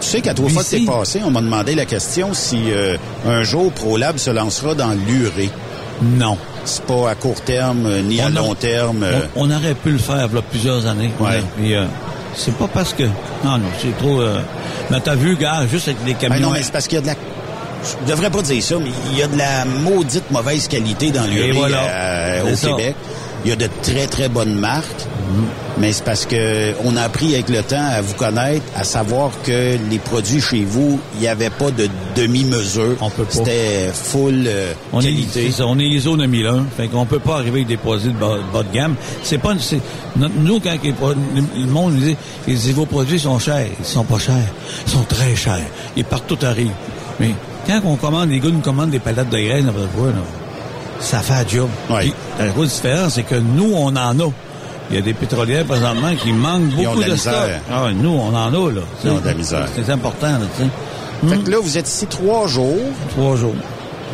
Tu 0.01 0.07
sais 0.07 0.21
qu'à 0.21 0.33
trois 0.33 0.49
fois 0.49 0.63
que 0.63 0.69
t'es 0.69 0.85
passé, 0.85 1.21
on 1.25 1.31
m'a 1.31 1.41
demandé 1.41 1.75
la 1.75 1.85
question 1.85 2.33
si 2.33 2.71
euh, 2.71 2.95
un 3.27 3.43
jour 3.43 3.71
ProLab 3.73 4.17
se 4.17 4.29
lancera 4.29 4.73
dans 4.75 4.91
l'urée. 4.93 5.49
Non. 6.01 6.37
C'est 6.69 6.83
pas 6.83 7.09
à 7.09 7.15
court 7.15 7.41
terme 7.41 7.85
euh, 7.87 8.01
ni 8.01 8.21
à 8.21 8.27
a- 8.27 8.29
long 8.29 8.53
terme. 8.55 9.03
euh, 9.03 9.21
On, 9.35 9.49
on 9.49 9.55
aurait 9.55 9.73
pu 9.73 9.89
le 9.91 9.97
faire, 9.97 10.27
il 10.31 10.35
y 10.35 10.37
a 10.37 10.41
plusieurs 10.41 10.85
années. 10.85 11.11
Ouais. 11.19 11.41
Puis, 11.57 11.73
euh, 11.75 11.85
c'est 12.35 12.53
pas 12.55 12.67
parce 12.71 12.93
que... 12.93 13.03
Non, 13.43 13.57
non, 13.57 13.69
c'est 13.81 13.97
trop... 13.97 14.21
euh, 14.21 14.39
Mais 14.91 14.99
t'as 14.99 15.15
vu, 15.15 15.35
gars, 15.35 15.65
juste 15.69 15.87
avec 15.87 15.99
les 16.05 16.13
camions... 16.13 16.35
Ah 16.37 16.41
non, 16.41 16.51
mais 16.51 16.61
c'est 16.61 16.71
parce 16.71 16.87
qu'il 16.87 16.97
y 16.97 16.99
a 16.99 17.01
de 17.01 17.07
la... 17.07 17.15
Je 17.83 18.11
devrais 18.11 18.29
pas 18.29 18.41
dire 18.41 18.61
ça, 18.61 18.75
mais 18.77 18.91
il 19.11 19.17
y 19.17 19.23
a 19.23 19.27
de 19.27 19.37
la 19.37 19.65
maudite 19.65 20.29
mauvaise 20.31 20.67
qualité 20.67 21.11
dans 21.11 21.23
l'urée 21.25 21.51
voilà. 21.53 21.77
euh, 21.83 22.51
au 22.51 22.55
ça. 22.55 22.67
Québec. 22.67 22.95
Il 23.45 23.49
y 23.49 23.53
a 23.53 23.55
de 23.55 23.69
très, 23.81 24.05
très 24.07 24.27
bonnes 24.29 24.55
marques. 24.55 25.07
Mais 25.79 25.93
c'est 25.93 26.03
parce 26.03 26.25
que 26.25 26.73
on 26.83 26.97
a 26.97 27.03
appris 27.03 27.33
avec 27.35 27.47
le 27.49 27.63
temps 27.63 27.81
à 27.89 28.01
vous 28.01 28.13
connaître, 28.15 28.65
à 28.75 28.83
savoir 28.83 29.31
que 29.43 29.77
les 29.89 29.97
produits 29.99 30.41
chez 30.41 30.65
vous, 30.65 30.99
il 31.15 31.21
n'y 31.21 31.27
avait 31.27 31.49
pas 31.49 31.71
de 31.71 31.87
demi-mesure. 32.15 32.97
On 32.99 33.09
peut 33.09 33.23
pas. 33.23 33.31
C'était 33.31 33.89
full 33.93 34.43
euh, 34.45 34.73
On 34.91 34.99
est, 34.99 35.05
qualité. 35.05 35.45
c'est 35.47 35.57
ça, 35.59 35.65
on 35.67 35.79
est 35.79 35.85
ISO 35.85 36.17
9001, 36.17 36.65
fait 36.75 36.87
qu'on 36.89 37.05
peut 37.05 37.19
pas 37.19 37.35
arriver 37.35 37.59
avec 37.59 37.67
des 37.67 37.77
produits 37.77 38.09
de 38.11 38.17
bas, 38.17 38.35
bas 38.53 38.63
de 38.63 38.73
gamme. 38.73 38.95
C'est 39.23 39.37
pas, 39.37 39.53
c'est, 39.59 39.79
no- 40.17 40.27
nous, 40.41 40.59
quand 40.59 40.75
les 40.83 40.93
le 40.93 41.65
monde 41.67 41.93
nous 41.93 42.01
dit, 42.01 42.17
ils 42.47 42.55
disent, 42.55 42.73
vos 42.73 42.85
produits 42.85 43.19
sont 43.19 43.39
chers. 43.39 43.65
Ils 43.79 43.85
sont 43.85 44.03
pas 44.03 44.19
chers. 44.19 44.35
Ils 44.85 44.91
sont 44.91 45.03
très 45.03 45.33
chers. 45.35 45.61
Et 45.95 46.03
partout 46.03 46.37
arrive. 46.43 46.71
Mais 47.21 47.31
quand 47.67 47.79
on 47.85 47.95
commande, 47.95 48.29
les 48.31 48.39
gars 48.39 48.49
nous 48.51 48.59
commandent 48.59 48.89
des 48.89 48.99
palettes 48.99 49.29
de 49.29 49.37
graines, 49.39 49.69
après 49.69 49.87
quoi, 49.95 50.07
là, 50.07 50.13
ça 50.99 51.19
fait 51.19 51.33
un 51.33 51.47
job. 51.47 51.69
Ouais. 51.89 52.01
Puis, 52.01 52.13
la 52.37 52.47
grosse 52.49 52.75
différence, 52.75 53.13
c'est 53.13 53.23
que 53.23 53.35
nous, 53.35 53.71
on 53.73 53.87
en 53.95 54.19
a. 54.19 54.31
Il 54.89 54.95
y 54.95 54.99
a 54.99 55.01
des 55.01 55.13
pétrolières 55.13 55.65
présentement 55.65 56.15
qui 56.15 56.31
manquent 56.31 56.71
Ils 56.77 56.87
ont 56.87 56.91
beaucoup 56.91 57.03
de 57.03 57.07
la 57.09 57.13
de, 57.13 57.19
stock. 57.19 57.33
Ah 57.71 57.83
ouais, 57.85 57.93
nous, 57.93 58.09
on 58.09 58.35
en 58.35 58.47
a, 58.47 58.71
là. 58.71 58.81
Ils 59.03 59.11
ont 59.11 59.19
de 59.19 59.25
la 59.25 59.33
misère. 59.35 59.67
C'est 59.75 59.91
important, 59.91 60.27
là, 60.31 60.39
tu 60.57 60.63
sais. 60.63 60.69
Fait 61.29 61.35
Hum, 61.35 61.43
que 61.43 61.51
là, 61.51 61.57
vous 61.61 61.77
êtes 61.77 61.87
ici 61.87 62.07
trois 62.07 62.47
jours. 62.47 62.77
Trois 63.09 63.35
jours. 63.35 63.53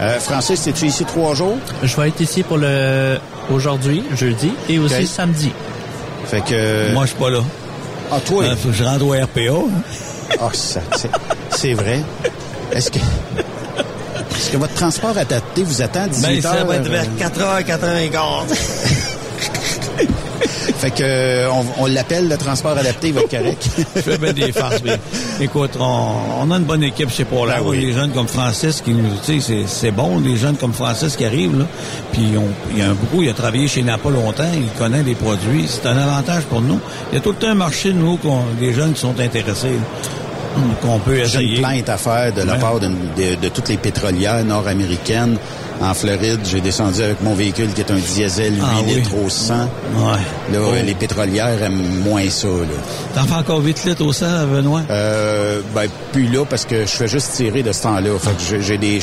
Euh, 0.01 0.19
Francis, 0.19 0.65
es-tu 0.67 0.87
ici 0.87 1.05
trois 1.05 1.33
jours? 1.35 1.57
Je 1.83 1.95
vais 1.95 2.09
être 2.09 2.19
ici 2.19 2.43
pour 2.43 2.57
le 2.57 3.17
aujourd'hui, 3.51 4.03
jeudi, 4.15 4.51
et 4.67 4.79
aussi 4.79 5.07
samedi. 5.07 5.51
Fait 6.25 6.41
que... 6.43 6.91
Moi, 6.93 7.03
je 7.05 7.09
suis 7.11 7.19
pas 7.19 7.29
là. 7.29 7.39
ah, 8.11 8.19
toi... 8.25 8.43
Euh, 8.43 8.55
faut 8.57 8.69
que 8.69 8.73
je 8.75 8.83
rentre 8.83 9.05
au 9.05 9.11
RPA. 9.11 9.41
hein. 9.41 10.35
Ah, 10.41 10.49
ça, 10.51 10.81
c'est, 10.97 11.09
c'est 11.51 11.73
vrai. 11.73 12.01
Est-ce 12.73 12.89
que... 12.91 12.97
Est-ce 12.97 14.49
que 14.51 14.57
votre 14.57 14.73
transport 14.73 15.17
adapté? 15.17 15.63
Vous 15.63 15.81
attend 15.81 16.01
à 16.03 16.07
18 16.07 16.21
Ben, 16.27 16.41
ça 16.41 16.53
heures? 16.55 16.65
va 16.65 16.75
être 16.75 16.89
vers 16.89 17.05
4h95. 17.19 18.55
Fait 20.77 20.91
que 20.91 21.01
euh, 21.03 21.47
on, 21.51 21.83
on 21.83 21.85
l'appelle 21.87 22.27
le 22.27 22.37
transport 22.37 22.77
adapté, 22.77 23.07
il 23.09 23.13
va 23.13 23.21
être 23.21 23.29
correct. 23.29 23.67
Je 23.95 24.01
fais 24.01 24.17
bien 24.17 24.33
des 24.33 24.51
farces. 24.51 24.81
mais 24.83 24.97
écoute, 25.39 25.71
on, 25.79 26.09
on 26.41 26.51
a 26.51 26.57
une 26.57 26.63
bonne 26.63 26.83
équipe 26.83 27.09
chez 27.09 27.23
Paul. 27.25 27.49
Ben 27.49 27.61
oui. 27.63 27.79
Des 27.85 27.93
jeunes 27.93 28.11
comme 28.11 28.27
Francis 28.27 28.81
qui 28.81 28.91
nous, 28.91 29.09
tu 29.23 29.39
sais, 29.39 29.45
c'est, 29.65 29.67
c'est 29.67 29.91
bon, 29.91 30.19
des 30.19 30.35
jeunes 30.37 30.55
comme 30.57 30.73
Francis 30.73 31.15
qui 31.15 31.25
arrivent, 31.25 31.57
là. 31.59 31.65
Puis 32.11 32.33
on- 32.37 32.71
il 32.73 32.79
y 32.79 32.81
a 32.81 32.89
un 32.89 32.93
beaucoup, 32.93 33.21
il 33.23 33.29
a 33.29 33.33
travaillé 33.33 33.67
chez 33.67 33.81
Napa 33.83 34.09
longtemps, 34.09 34.43
il 34.53 34.67
connaît 34.77 35.03
les 35.03 35.15
produits. 35.15 35.65
C'est 35.67 35.87
un 35.87 35.97
avantage 35.97 36.43
pour 36.43 36.61
nous. 36.61 36.79
Il 37.11 37.15
y 37.15 37.17
a 37.17 37.21
tout 37.21 37.29
le 37.31 37.37
temps 37.37 37.49
un 37.49 37.55
marché, 37.55 37.93
nous, 37.93 38.17
qu'on, 38.17 38.41
des 38.59 38.73
jeunes 38.73 38.93
qui 38.93 39.01
sont 39.01 39.19
intéressés, 39.19 39.69
là, 39.69 40.61
qu'on 40.81 40.99
peut 40.99 41.15
J'ai 41.15 41.21
essayer. 41.23 41.55
une 41.55 41.61
plainte 41.61 41.89
à 41.89 41.97
faire 41.97 42.33
de 42.33 42.41
la 42.43 42.55
part 42.55 42.79
de, 42.79 42.87
de 43.41 43.49
toutes 43.49 43.69
les 43.69 43.77
pétrolières 43.77 44.43
nord-américaines. 44.45 45.37
En 45.81 45.93
Floride, 45.93 46.39
j'ai 46.45 46.61
descendu 46.61 47.01
avec 47.03 47.21
mon 47.21 47.33
véhicule 47.35 47.67
qui 47.73 47.81
est 47.81 47.91
un 47.91 47.95
diesel 47.97 48.53
8 48.55 48.61
Ah 48.63 48.75
oui. 48.87 48.95
litres 48.95 49.11
au 49.23 49.29
100. 49.29 49.53
Ouais. 49.55 49.63
Là, 50.53 50.59
Oh. 50.61 50.71
les 50.85 50.93
pétrolières 50.95 51.61
aiment 51.61 52.01
moins 52.03 52.29
ça. 52.29 52.47
T'en 53.13 53.23
fais 53.25 53.35
encore 53.35 53.59
8 53.61 53.83
litres 53.85 54.05
au 54.05 54.13
100, 54.13 54.25
Benoît? 54.47 54.81
Euh, 54.89 55.59
ben, 55.75 55.87
plus 56.13 56.27
là, 56.27 56.45
parce 56.49 56.63
que 56.65 56.81
je 56.81 56.91
fais 56.91 57.07
juste 57.09 57.33
tirer 57.33 57.61
de 57.61 57.71
ce 57.73 57.83
temps-là. 57.83 58.09
Fait 58.19 58.31
que 58.57 58.61
j'ai- 58.61 58.77
des, 58.77 58.99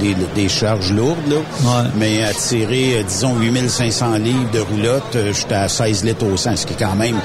des, 0.00 0.14
des 0.34 0.48
charges 0.48 0.92
lourdes, 0.92 1.18
là. 1.28 1.36
Ouais. 1.36 1.88
Mais 1.96 2.22
à 2.24 2.32
tirer, 2.32 2.98
euh, 2.98 3.02
disons, 3.02 3.36
8500 3.40 4.14
livres 4.18 4.50
de 4.52 4.60
roulotte, 4.60 5.16
euh, 5.16 5.32
j'étais 5.32 5.54
à 5.56 5.68
16 5.68 6.04
litres 6.04 6.24
au 6.26 6.36
100, 6.36 6.56
ce 6.56 6.64
qui 6.66 6.74
est 6.74 6.76
quand 6.78 6.94
même 6.94 7.16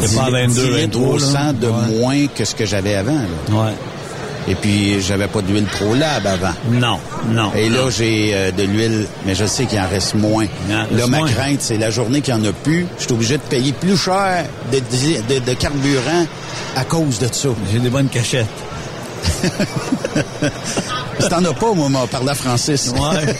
T'es 0.00 0.06
10, 0.08 0.16
pas 0.16 0.24
à 0.24 0.30
22, 0.30 0.48
10 0.52 0.60
litres 0.62 0.98
23, 0.98 1.08
au 1.08 1.18
là. 1.18 1.24
100 1.24 1.52
de 1.60 1.68
moins 2.00 2.26
que 2.34 2.44
ce 2.44 2.54
que 2.54 2.66
j'avais 2.66 2.94
avant. 2.96 3.12
là. 3.12 3.54
Ouais. 3.54 3.72
Et 4.48 4.54
puis, 4.54 5.00
j'avais 5.02 5.26
pas 5.26 5.42
d'huile 5.42 5.66
ProLab 5.66 6.26
avant. 6.26 6.54
Non, 6.70 6.98
non. 7.30 7.52
Et 7.54 7.68
là, 7.68 7.90
j'ai 7.90 8.30
euh, 8.32 8.50
de 8.50 8.62
l'huile, 8.62 9.06
mais 9.26 9.34
je 9.34 9.44
sais 9.44 9.66
qu'il 9.66 9.78
en 9.78 9.86
reste 9.88 10.14
moins. 10.14 10.46
Là, 10.70 11.06
ma 11.06 11.18
moins. 11.18 11.28
crainte, 11.28 11.60
c'est 11.60 11.76
la 11.76 11.90
journée 11.90 12.22
qu'il 12.22 12.34
n'y 12.34 12.40
en 12.46 12.50
a 12.50 12.52
plus, 12.52 12.86
je 12.98 13.04
suis 13.04 13.12
obligé 13.12 13.36
de 13.36 13.42
payer 13.42 13.72
plus 13.72 13.96
cher 13.96 14.46
de, 14.72 14.78
de- 14.78 15.40
de 15.44 15.52
carburant 15.54 16.24
à 16.76 16.84
cause 16.84 17.18
de 17.18 17.28
ça. 17.30 17.48
J'ai 17.70 17.78
des 17.78 17.90
bonnes 17.90 18.08
cachettes. 18.08 18.46
Si 21.20 21.28
t'en 21.28 21.44
as 21.44 21.52
pas, 21.52 21.72
moi, 21.74 21.88
m'a 21.88 22.06
parlé 22.06 22.28
à 22.30 22.34
Francis. 22.34 22.92
Ouais. 22.92 23.34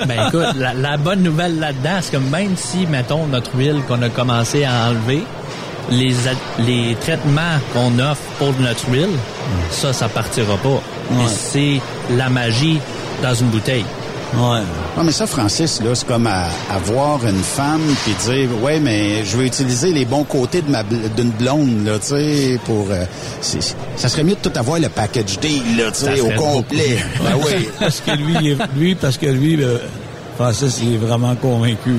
Ben 0.06 0.28
écoute, 0.28 0.54
la, 0.56 0.74
la 0.74 0.96
bonne 0.96 1.22
nouvelle 1.22 1.58
là-dedans, 1.58 1.98
c'est 2.00 2.12
que 2.12 2.16
même 2.18 2.56
si, 2.56 2.86
mettons, 2.86 3.26
notre 3.26 3.50
huile 3.56 3.82
qu'on 3.88 4.00
a 4.02 4.08
commencé 4.08 4.64
à 4.64 4.88
enlever, 4.90 5.24
les, 5.90 6.14
les 6.58 6.96
traitements 7.00 7.58
qu'on 7.72 7.98
offre 7.98 8.22
pour 8.38 8.52
notre 8.60 8.88
huile, 8.90 9.08
ça, 9.70 9.92
ça 9.92 10.08
partira 10.08 10.56
pas. 10.56 10.80
C'est 11.28 11.80
la 12.16 12.28
magie 12.28 12.78
dans 13.22 13.34
une 13.34 13.48
bouteille. 13.48 13.84
Ouais. 14.36 14.60
Non, 14.96 15.04
mais 15.04 15.12
ça, 15.12 15.28
Francis, 15.28 15.80
là, 15.80 15.94
c'est 15.94 16.08
comme 16.08 16.26
à, 16.26 16.46
à 16.68 16.78
voir 16.82 17.24
une 17.24 17.40
femme 17.42 17.82
puis 18.02 18.14
dire, 18.26 18.48
ouais, 18.62 18.80
mais 18.80 19.24
je 19.24 19.36
veux 19.36 19.44
utiliser 19.44 19.92
les 19.92 20.04
bons 20.04 20.24
côtés 20.24 20.60
de 20.62 20.70
ma 20.70 20.82
d'une 20.82 21.30
blonde, 21.30 21.84
là, 21.86 21.98
tu 22.00 22.08
sais, 22.08 22.58
pour, 22.64 22.88
euh, 22.90 23.04
ça 23.96 24.08
serait 24.08 24.24
mieux 24.24 24.34
de 24.34 24.48
tout 24.48 24.58
avoir 24.58 24.80
le 24.80 24.88
package 24.88 25.38
deal, 25.38 25.76
là, 25.76 25.84
tu 25.92 26.04
sais, 26.06 26.20
au 26.20 26.30
complet. 26.30 26.98
Ben 27.22 27.34
oui. 27.44 27.68
Parce 27.78 28.00
que 28.00 28.10
lui, 28.10 28.34
il 28.40 28.48
est- 28.52 28.58
lui, 28.76 28.94
parce 28.96 29.18
que 29.18 29.26
lui, 29.26 29.54
le, 29.56 29.80
Francis, 30.36 30.80
il 30.82 30.94
est 30.94 30.98
vraiment 30.98 31.34
convaincu, 31.36 31.92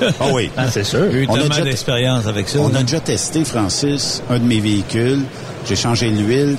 là. 0.00 0.08
Ah 0.20 0.26
oui. 0.32 0.50
C'est 0.70 0.84
sûr. 0.84 1.06
Il 1.10 1.16
a 1.16 1.20
eu 1.20 1.26
On 1.28 1.34
a 1.34 1.38
tellement 1.38 1.48
déjà- 1.56 1.64
d'expérience 1.64 2.26
avec 2.26 2.48
ça. 2.48 2.58
On 2.60 2.68
là. 2.68 2.78
a 2.78 2.82
déjà 2.82 3.00
testé, 3.00 3.44
Francis, 3.44 4.22
un 4.30 4.38
de 4.38 4.44
mes 4.44 4.60
véhicules. 4.60 5.20
J'ai 5.68 5.76
changé 5.76 6.08
l'huile 6.10 6.56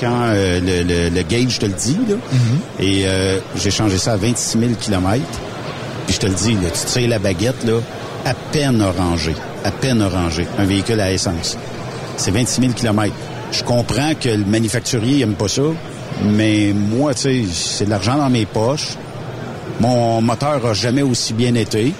quand 0.00 0.10
euh, 0.28 0.60
le, 0.60 0.82
le, 0.82 1.08
le 1.14 1.22
gauge 1.22 1.58
te 1.58 1.66
le 1.66 1.72
dit, 1.72 1.98
là. 2.08 2.14
Et 2.80 3.02
euh, 3.06 3.38
j'ai 3.56 3.70
changé 3.70 3.98
ça 3.98 4.12
à 4.12 4.16
26 4.16 4.58
000 4.58 4.70
km. 4.80 5.22
Puis 6.06 6.14
je 6.14 6.20
te 6.20 6.26
le 6.26 6.34
dis, 6.34 6.52
là, 6.54 6.70
tu 6.72 6.86
tires 6.86 7.08
la 7.08 7.18
baguette, 7.18 7.64
là, 7.64 7.78
à 8.24 8.32
peine 8.52 8.80
orangé. 8.80 9.34
À 9.64 9.70
peine 9.70 10.00
orangé. 10.02 10.46
Un 10.58 10.64
véhicule 10.64 11.00
à 11.00 11.12
essence. 11.12 11.58
C'est 12.16 12.30
26 12.30 12.60
000 12.62 12.72
km. 12.72 13.12
Je 13.52 13.62
comprends 13.62 14.12
que 14.18 14.28
le 14.30 14.44
manufacturier 14.44 15.18
n'aime 15.18 15.34
pas 15.34 15.48
ça, 15.48 15.62
mais 16.24 16.72
moi, 16.74 17.12
tu 17.14 17.20
sais, 17.22 17.42
c'est 17.52 17.84
de 17.84 17.90
l'argent 17.90 18.16
dans 18.16 18.30
mes 18.30 18.46
poches. 18.46 18.96
Mon 19.80 20.20
moteur 20.20 20.64
a 20.64 20.72
jamais 20.72 21.02
aussi 21.02 21.32
bien 21.32 21.54
été. 21.54 21.92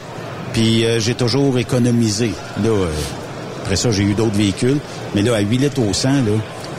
Puis 0.53 0.85
euh, 0.85 1.01
j'ai 1.01 1.15
toujours 1.15 1.59
économisé. 1.59 2.33
Là, 2.63 2.71
euh, 2.71 2.91
après 3.63 3.77
ça, 3.77 3.91
j'ai 3.91 4.05
eu 4.05 4.15
d'autres 4.15 4.37
véhicules. 4.37 4.79
Mais 5.15 5.23
là, 5.23 5.37
à 5.37 5.41
8 5.41 5.59
litres 5.59 5.83
au 5.83 5.93
100, 5.93 6.09
là, 6.09 6.23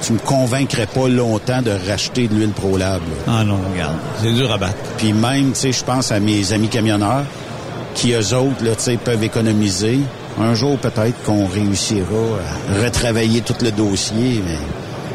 tu 0.02 0.14
me 0.14 0.20
convaincrais 0.20 0.88
pas 0.88 1.08
longtemps 1.08 1.62
de 1.62 1.72
racheter 1.88 2.28
de 2.28 2.36
l'huile 2.36 2.52
ProLab. 2.52 3.02
Ah 3.28 3.44
non, 3.44 3.60
regarde, 3.72 3.98
c'est 4.22 4.34
dur 4.34 4.52
à 4.52 4.58
battre. 4.58 4.78
Puis 4.98 5.14
même, 5.14 5.52
tu 5.52 5.60
sais, 5.60 5.72
je 5.72 5.84
pense 5.84 6.12
à 6.12 6.20
mes 6.20 6.54
amis 6.54 6.70
camionneurs 6.70 7.26
qui, 7.96 8.14
eux 8.14 8.36
autres, 8.36 8.64
là, 8.64 8.76
tu 8.76 8.84
sais, 8.84 8.98
peuvent 8.98 9.24
économiser. 9.24 10.00
Un 10.40 10.54
jour, 10.54 10.78
peut-être 10.78 11.22
qu'on 11.24 11.48
réussira 11.48 12.04
à 12.72 12.84
retravailler 12.84 13.42
tout 13.42 13.56
le 13.62 13.72
dossier, 13.72 14.42
mais... 14.46 14.58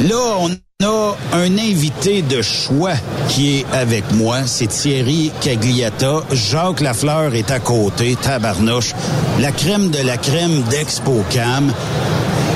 Là, 0.07 0.15
on 0.39 0.49
a 0.83 1.15
un 1.33 1.57
invité 1.57 2.21
de 2.21 2.41
choix 2.41 2.93
qui 3.29 3.59
est 3.59 3.65
avec 3.73 4.03
moi. 4.13 4.39
C'est 4.45 4.67
Thierry 4.67 5.31
Cagliata. 5.41 6.21
Jacques 6.31 6.81
Lafleur 6.81 7.35
est 7.35 7.51
à 7.51 7.59
côté. 7.59 8.15
Tabarnouche. 8.21 8.93
La 9.39 9.51
crème 9.51 9.89
de 9.89 9.99
la 9.99 10.17
crème 10.17 10.61
d'ExpoCam. 10.69 11.71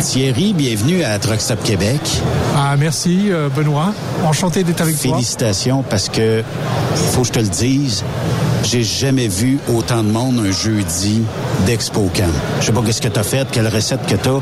Thierry, 0.01 0.53
bienvenue 0.53 1.03
à 1.03 1.17
Truck 1.19 1.41
Stop 1.41 1.63
Québec. 1.63 2.01
Ah, 2.55 2.75
merci, 2.77 3.31
euh, 3.31 3.49
Benoît. 3.49 3.93
Enchanté 4.25 4.63
d'être 4.63 4.81
avec 4.81 4.99
toi. 4.99 5.13
Félicitations 5.13 5.83
parce 5.89 6.09
que, 6.09 6.43
faut 7.11 7.21
que 7.21 7.27
je 7.27 7.31
te 7.31 7.39
le 7.39 7.47
dise, 7.47 8.03
j'ai 8.63 8.83
jamais 8.83 9.27
vu 9.27 9.57
autant 9.73 10.03
de 10.03 10.09
monde 10.09 10.39
un 10.39 10.51
jeudi 10.51 11.23
d'ExpoCam. 11.65 12.31
Je 12.59 12.65
sais 12.65 12.71
pas 12.71 12.81
qu'est-ce 12.85 13.01
que 13.01 13.07
t'as 13.07 13.23
fait, 13.23 13.47
quelle 13.51 13.67
recette 13.67 14.05
que 14.05 14.15
t'as, 14.15 14.39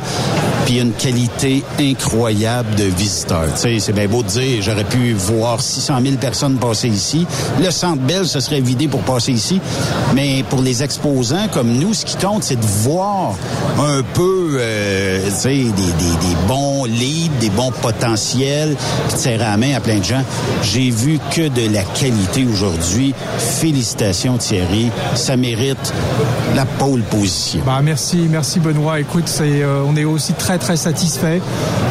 puis 0.66 0.76
il 0.76 0.78
y 0.78 0.80
a 0.80 0.84
une 0.84 0.94
qualité 0.94 1.64
incroyable 1.80 2.76
de 2.76 2.86
visiteurs. 2.86 3.48
Tu 3.56 3.60
sais, 3.60 3.80
c'est 3.80 3.94
bien 3.94 4.08
beau 4.08 4.24
de 4.24 4.28
dire, 4.28 4.62
j'aurais 4.62 4.84
pu 4.84 5.14
voir 5.14 5.62
600 5.62 5.96
000 6.04 6.16
personnes 6.18 6.58
passer 6.58 6.88
ici. 6.88 7.26
Le 7.62 7.72
Centre 7.72 8.02
Bell 8.02 8.26
se 8.26 8.40
serait 8.40 8.62
vidé 8.62 8.88
pour 8.88 9.02
passer 9.02 9.32
ici. 9.32 9.60
Mais 10.16 10.44
pour 10.50 10.62
les 10.62 10.84
exposants 10.84 11.48
comme 11.52 11.74
nous, 11.74 11.94
ce 11.94 12.06
qui 12.06 12.18
compte, 12.18 12.44
c'est 12.44 12.60
de 12.60 12.66
voir 12.66 13.36
un 13.80 14.02
peu, 14.14 14.58
euh, 14.60 15.26
tu 15.26 15.32
sais, 15.32 15.56
des, 15.56 16.48
bons 16.48 16.86
leads, 16.86 17.32
des 17.40 17.50
bons 17.50 17.72
potentiels, 17.72 18.76
puis 19.08 19.16
de 19.16 19.20
serrer 19.20 19.38
la 19.38 19.58
main 19.58 19.76
à 19.76 19.80
plein 19.80 20.00
de 20.00 20.04
gens. 20.04 20.24
J'ai 20.62 20.90
vu 20.90 21.20
que 21.32 21.48
de 21.48 21.74
la 21.74 21.84
qualité 21.84 22.46
aujourd'hui. 22.52 23.14
Félicitations 23.38 24.38
Thierry, 24.38 24.90
ça 25.16 25.36
mérite 25.38 25.94
la 26.56 26.66
pole 26.66 27.03
Bah, 27.66 27.80
merci, 27.84 28.28
merci 28.30 28.60
Benoît. 28.60 29.00
Écoute, 29.00 29.28
c'est, 29.28 29.62
euh, 29.62 29.84
on 29.86 29.96
est 29.96 30.06
aussi 30.06 30.34
très 30.34 30.58
très 30.58 30.78
satisfait. 30.78 31.42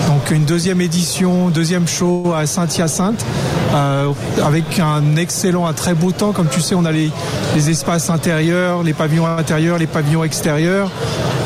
Donc 0.09 0.31
une 0.31 0.45
deuxième 0.45 0.81
édition, 0.81 1.49
deuxième 1.49 1.89
show 1.89 2.33
à 2.37 2.47
Saint-Hyacinthe, 2.47 3.25
euh, 3.75 4.13
avec 4.45 4.79
un 4.79 5.17
excellent, 5.17 5.67
un 5.67 5.73
très 5.73 5.95
beau 5.95 6.13
temps. 6.13 6.33
Comme 6.33 6.49
tu 6.49 6.61
sais, 6.61 6.75
on 6.75 6.85
a 6.85 6.93
les, 6.93 7.11
espaces 7.69 8.11
intérieurs, 8.11 8.83
les 8.83 8.93
pavillons 8.93 9.27
intérieurs, 9.27 9.79
les 9.79 9.87
pavillons 9.87 10.25
extérieurs. 10.25 10.91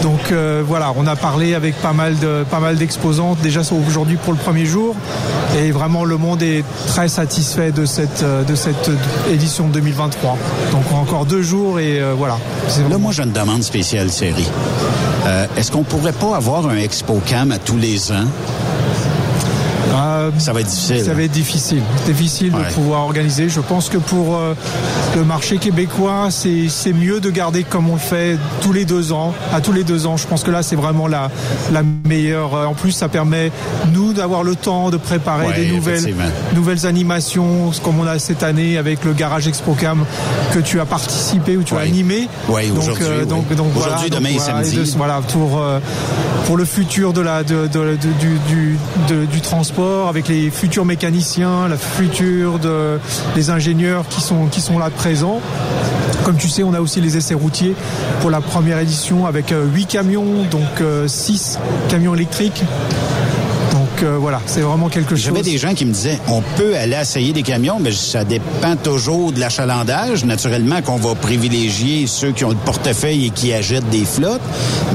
Donc 0.03 0.33
euh, 0.33 0.63
voilà, 0.67 0.93
on 0.97 1.07
a 1.07 1.17
parlé 1.17 1.55
avec 1.55 1.75
pas 1.77 1.93
mal 1.93 2.19
de 2.19 2.45
pas 2.51 2.61
mal 2.61 2.77
d'exposantes 2.77 3.39
déjà 3.43 3.61
aujourd'hui 3.61 4.17
pour 4.17 4.33
le 4.33 4.39
premier 4.39 4.67
jour, 4.67 4.95
et 5.57 5.71
vraiment 5.71 6.05
le 6.05 6.17
monde 6.17 6.43
est 6.43 6.65
très 6.87 7.09
satisfait 7.09 7.73
de 7.73 7.85
cette 7.87 8.23
euh, 8.23 8.45
de 8.45 8.55
cette 8.55 8.91
édition 9.31 9.69
2023. 9.69 10.37
Donc 10.73 10.93
encore 10.93 11.27
deux 11.27 11.43
jours 11.43 11.81
et 11.81 12.01
euh, 12.01 12.15
voilà. 12.17 12.39
Là, 12.91 12.99
moi, 12.99 13.13
j'ai 13.13 13.23
une 13.23 13.33
demande 13.33 13.63
spéciale, 13.63 14.09
Thierry. 14.09 14.47
Euh, 15.27 15.47
Est-ce 15.57 15.73
qu'on 15.73 15.83
pourrait 15.83 16.13
pas 16.13 16.37
avoir 16.37 16.69
un 16.69 16.77
ExpoCam 16.77 17.53
à 17.53 17.59
tous 17.59 17.77
les 17.77 18.13
ans? 18.13 18.27
Euh, 19.97 20.31
Ça 20.39 20.53
va 20.53 20.61
être 20.61 20.67
difficile. 20.69 21.05
Ça 21.05 21.15
va 21.15 21.23
être 21.23 21.31
difficile. 21.33 21.83
Difficile 22.07 22.55
Ouais. 22.55 22.65
de 22.69 22.73
pouvoir 22.75 23.03
organiser. 23.03 23.49
Je 23.49 23.61
pense 23.61 23.89
que 23.89 23.99
pour 23.99 24.37
euh, 24.37 24.55
le 25.17 25.25
marché 25.25 25.59
québécois, 25.59 26.29
c'est 26.31 26.93
mieux 26.93 27.21
de 27.21 27.31
garder 27.31 27.63
comme 27.65 27.89
on 27.89 27.95
le 27.95 27.99
fait 28.01 28.37
tous 28.61 28.73
les 28.73 28.85
deux 28.85 29.13
ans. 29.13 29.35
À 29.55 29.61
tous 29.61 29.73
les 29.73 29.85
deux 29.85 30.07
ans, 30.07 30.17
je 30.17 30.27
pense 30.27 30.43
que 30.43 30.51
là, 30.51 30.63
c'est 30.63 30.77
vraiment 30.77 31.07
la, 31.07 31.31
la 31.73 31.83
meilleure. 32.07 32.55
Euh, 32.55 32.67
En 32.67 32.75
plus, 32.75 32.93
ça 32.93 33.09
permet, 33.09 33.51
nous, 33.93 34.13
d'avoir 34.13 34.43
le 34.43 34.55
temps 34.55 34.91
de 34.91 34.97
préparer 34.97 35.47
Ouais, 35.49 35.55
des 35.55 35.71
nouvelles, 35.73 36.15
nouvelles 36.55 36.87
animations, 36.87 37.71
comme 37.83 37.99
on 38.01 38.07
a 38.07 38.19
cette 38.19 38.43
année 38.43 38.77
avec 38.79 39.05
le 39.05 39.13
Garage 39.13 39.47
ExpoCam 39.49 40.05
que 40.53 40.59
tu 40.59 40.81
as 40.81 40.85
participé 40.87 41.57
ou 41.57 41.63
tu 41.63 41.75
as 41.75 41.81
animé. 41.81 42.29
Donc, 42.49 42.57
aujourd'hui, 42.79 43.05
euh, 43.05 43.21
oui. 43.23 43.27
donc, 43.27 43.55
donc 43.55 43.67
voilà, 43.75 43.95
Aujourd'hui, 43.95 44.11
donc 44.11 44.21
demain 44.21 44.35
et 44.35 44.39
samedi. 44.39 44.95
voilà, 44.97 45.21
pour, 45.33 45.61
pour 46.47 46.57
le 46.57 46.65
futur 46.65 47.13
de 47.13 47.21
la, 47.21 47.43
du, 47.43 47.59
transport, 49.43 50.09
avec 50.09 50.29
les 50.29 50.51
futurs 50.51 50.85
mécaniciens, 50.85 51.67
la 51.67 51.77
future 51.77 52.61
de, 52.61 53.01
des 53.35 53.51
ingénieurs 53.51 54.07
qui 54.09 54.21
sont, 54.21 54.47
qui 54.47 54.61
sont 54.61 54.79
là 54.79 54.89
présents. 54.91 55.41
Comme 56.25 56.37
tu 56.37 56.49
sais, 56.49 56.63
on 56.63 56.73
a 56.73 56.81
aussi 56.81 57.01
les 57.01 57.17
essais 57.17 57.35
routiers 57.35 57.75
pour 58.21 58.31
la 58.31 58.41
première 58.41 58.79
édition 58.79 59.27
avec 59.27 59.51
euh, 59.51 59.67
8 59.67 59.87
camions, 59.87 60.45
donc 60.51 60.83
6 61.07 61.59
camions 61.89 62.15
électriques. 62.15 62.63
Donc 63.97 64.05
euh, 64.05 64.19
voilà, 64.19 64.43
c'est 64.45 64.61
vraiment 64.61 64.91
quelque 64.91 65.17
chose. 65.17 65.25
J'avais 65.25 65.41
des 65.41 65.57
gens 65.57 65.73
qui 65.73 65.87
me 65.87 65.93
disaient, 65.93 66.19
on 66.29 66.43
peut 66.57 66.77
aller 66.77 66.99
essayer 67.01 67.33
des 67.33 67.43
camions, 67.43 67.79
mais 67.81 67.93
ça 67.93 68.25
dépend 68.25 68.77
toujours 68.77 69.33
de 69.33 69.41
l'achalandage. 69.41 70.25
Naturellement 70.27 70.83
qu'on 70.83 70.97
va 70.97 71.15
privilégier 71.15 72.07
ceux 72.07 72.33
qui 72.33 72.45
ont 72.45 72.51
le 72.51 72.57
portefeuille 72.57 73.27
et 73.27 73.31
qui 73.31 73.55
achètent 73.55 73.89
des 73.89 74.05
flottes, 74.05 74.43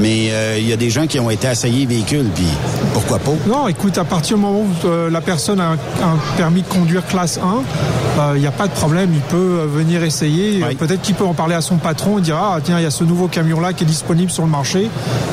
mais 0.00 0.28
euh, 0.30 0.56
il 0.58 0.68
y 0.68 0.72
a 0.72 0.76
des 0.76 0.90
gens 0.90 1.08
qui 1.08 1.18
ont 1.18 1.30
été 1.30 1.48
essayés 1.48 1.84
véhicules, 1.84 2.28
puis 2.32 2.46
pourquoi 2.92 3.18
pas? 3.18 3.32
Non, 3.48 3.66
écoute, 3.66 3.98
à 3.98 4.04
partir 4.04 4.36
du 4.36 4.42
moment 4.42 4.60
où 4.60 4.86
euh, 4.86 5.10
la 5.10 5.20
personne 5.20 5.58
a 5.58 5.70
un, 5.70 5.72
un 5.72 6.18
permis 6.36 6.62
de 6.62 6.68
conduire 6.68 7.04
classe 7.04 7.40
1, 7.42 8.32
il 8.34 8.40
n'y 8.40 8.46
a 8.46 8.52
pas 8.52 8.66
de 8.66 8.72
problème, 8.72 9.10
il 9.12 9.20
peut 9.20 9.60
euh, 9.60 9.66
venir 9.66 10.04
essayer. 10.04 10.62
Oui. 10.62 10.74
Peut-être 10.74 11.02
qu'il 11.02 11.14
peut 11.14 11.24
en 11.24 11.34
parler 11.34 11.54
à 11.54 11.60
son 11.60 11.76
patron 11.76 12.18
et 12.18 12.22
dire 12.22 12.36
Ah, 12.36 12.58
tiens, 12.62 12.78
il 12.78 12.82
y 12.82 12.86
a 12.86 12.90
ce 12.90 13.04
nouveau 13.04 13.28
camion-là 13.28 13.72
qui 13.72 13.84
est 13.84 13.86
disponible 13.86 14.30
sur 14.30 14.44
le 14.44 14.50
marché. 14.50 14.88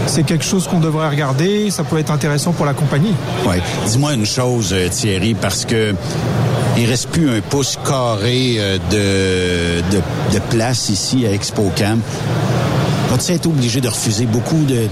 C'est 0.08 0.24
quelque 0.24 0.46
chose 0.46 0.68
qu'on 0.68 0.80
devrait 0.80 1.10
regarder, 1.10 1.70
ça 1.70 1.84
peut 1.84 1.98
être 1.98 2.12
intéressant 2.12 2.52
pour 2.52 2.66
la 2.66 2.74
compagnie. 2.74 3.14
Ouais. 3.60 3.88
Dis-moi 3.88 4.14
une 4.14 4.26
chose, 4.26 4.74
euh, 4.74 4.90
Thierry, 4.90 5.34
parce 5.34 5.66
que 5.66 5.94
il 6.78 6.86
reste 6.86 7.10
plus 7.10 7.30
un 7.30 7.42
pouce 7.42 7.78
carré 7.86 8.56
euh, 8.58 8.78
de, 8.92 9.82
de, 10.34 10.40
place 10.50 10.90
ici 10.90 11.26
à 11.26 11.32
ExpoCam. 11.32 12.00
As-tu 13.14 13.34
été 13.34 13.48
obligé 13.48 13.82
de 13.82 13.88
refuser 13.90 14.26
beaucoup 14.26 14.64
de 14.66 14.88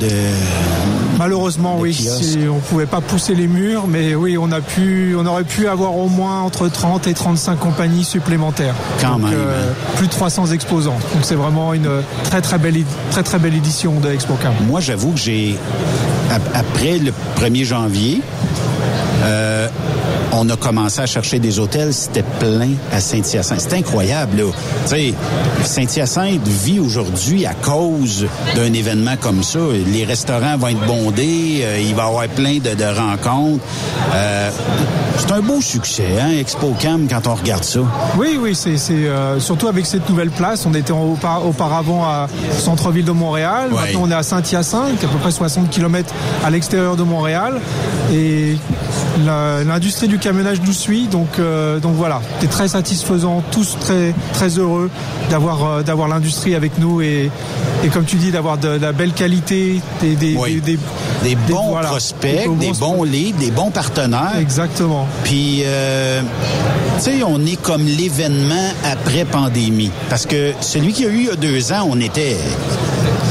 Malheureusement, 1.17 1.77
oui. 1.79 2.07
On 2.49 2.55
ne 2.55 2.59
pouvait 2.59 2.85
pas 2.85 3.01
pousser 3.01 3.35
les 3.35 3.47
murs, 3.47 3.87
mais 3.87 4.15
oui, 4.15 4.37
on, 4.37 4.51
a 4.51 4.61
pu, 4.61 5.15
on 5.17 5.25
aurait 5.25 5.43
pu 5.43 5.67
avoir 5.67 5.95
au 5.97 6.07
moins 6.07 6.41
entre 6.41 6.67
30 6.67 7.07
et 7.07 7.13
35 7.13 7.59
compagnies 7.59 8.03
supplémentaires. 8.03 8.75
Quand 9.01 9.17
même. 9.17 9.33
Euh, 9.33 9.71
hein. 9.71 9.93
plus 9.97 10.07
de 10.07 10.11
300 10.11 10.47
exposants. 10.47 10.99
Donc 11.13 11.23
c'est 11.23 11.35
vraiment 11.35 11.73
une 11.73 11.89
très 12.23 12.41
très 12.41 12.57
belle, 12.57 12.83
très, 13.11 13.23
très 13.23 13.39
belle 13.39 13.55
édition 13.55 13.99
de 13.99 14.11
ExpoCam. 14.11 14.53
Moi, 14.67 14.79
j'avoue 14.79 15.11
que 15.11 15.19
j'ai, 15.19 15.57
après 16.53 16.99
le 16.99 17.11
1er 17.39 17.65
janvier, 17.65 18.21
on 20.39 20.47
a 20.49 20.55
commencé 20.55 21.01
à 21.01 21.07
chercher 21.07 21.39
des 21.39 21.57
hôtels, 21.57 21.93
c'était 21.93 22.23
plein 22.39 22.69
à 22.91 22.99
Saint-Hyacinthe. 22.99 23.59
C'est 23.59 23.73
incroyable, 23.73 24.37
là. 24.37 24.43
Tu 24.83 24.89
sais, 24.89 25.13
Saint-Hyacinthe 25.63 26.47
vit 26.47 26.79
aujourd'hui 26.79 27.45
à 27.47 27.53
cause 27.55 28.27
d'un 28.55 28.71
événement 28.71 29.15
comme 29.19 29.41
ça. 29.41 29.59
Les 29.91 30.05
restaurants 30.05 30.57
vont 30.57 30.67
être 30.67 30.85
bondés, 30.85 31.61
euh, 31.63 31.79
il 31.81 31.95
va 31.95 32.03
y 32.03 32.07
avoir 32.07 32.27
plein 32.27 32.59
de, 32.59 32.99
rencontres. 32.99 33.63
Euh, 34.13 34.51
c'est 35.17 35.31
un 35.31 35.41
beau 35.41 35.59
succès, 35.59 36.19
hein, 36.21 36.29
ExpoCam, 36.39 37.07
quand 37.09 37.25
on 37.25 37.33
regarde 37.33 37.63
ça. 37.63 37.79
Oui, 38.17 38.37
oui, 38.39 38.53
c'est 38.53 38.77
euh, 38.91 39.39
surtout 39.39 39.67
avec 39.67 39.87
cette 39.87 40.07
nouvelle 40.07 40.29
place. 40.29 40.67
On 40.67 40.73
était 40.75 40.93
auparavant 40.93 42.03
à 42.03 42.27
centre-ville 42.59 43.05
de 43.05 43.11
Montréal. 43.11 43.71
Maintenant, 43.71 44.01
on 44.03 44.11
est 44.11 44.15
à 44.15 44.23
Saint-Hyacinthe, 44.23 45.03
à 45.03 45.07
peu 45.07 45.17
près 45.17 45.31
60 45.31 45.71
km 45.71 46.13
à 46.45 46.51
l'extérieur 46.51 46.95
de 46.95 47.03
Montréal. 47.03 47.59
Et 48.13 48.57
l'industrie 49.25 50.07
du 50.07 50.19
camionnage 50.27 50.59
nous 50.61 50.73
suit. 50.73 51.07
Donc, 51.07 51.39
euh, 51.39 51.79
donc 51.79 51.93
voilà, 51.95 52.21
c'est 52.41 52.49
très 52.49 52.67
satisfaisant, 52.67 53.41
tous 53.49 53.77
très, 53.79 54.13
très 54.33 54.49
heureux 54.49 54.89
d'avoir 55.29 55.65
euh, 55.65 55.83
d'avoir 55.83 56.09
l'industrie 56.09 56.53
avec 56.53 56.77
nous 56.79 57.01
et, 57.01 57.31
et 57.85 57.87
comme 57.87 58.03
tu 58.03 58.17
dis, 58.17 58.29
d'avoir 58.29 58.57
de, 58.57 58.67
la 58.67 58.91
belle 58.91 59.13
qualité, 59.13 59.81
des, 60.01 60.15
des, 60.15 60.35
des, 60.35 60.77
des, 61.23 61.35
bons 61.47 61.77
prospects, 61.81 62.49
des 62.59 62.73
bons 62.73 63.03
leads, 63.03 63.39
des 63.39 63.51
bons 63.51 63.71
partenaires. 63.71 64.37
Exactement. 64.37 65.07
Puis, 65.23 65.61
euh, 65.63 66.21
tu 66.97 67.03
sais, 67.03 67.23
on 67.25 67.45
est 67.45 67.61
comme 67.61 67.85
l'événement 67.85 68.73
après 68.83 69.23
pandémie. 69.23 69.91
Parce 70.09 70.25
que 70.25 70.51
celui 70.59 70.91
qui 70.91 71.05
a 71.05 71.09
eu 71.09 71.19
il 71.19 71.25
y 71.27 71.29
a 71.29 71.35
deux 71.37 71.71
ans, 71.71 71.87
on 71.89 72.01
était 72.01 72.35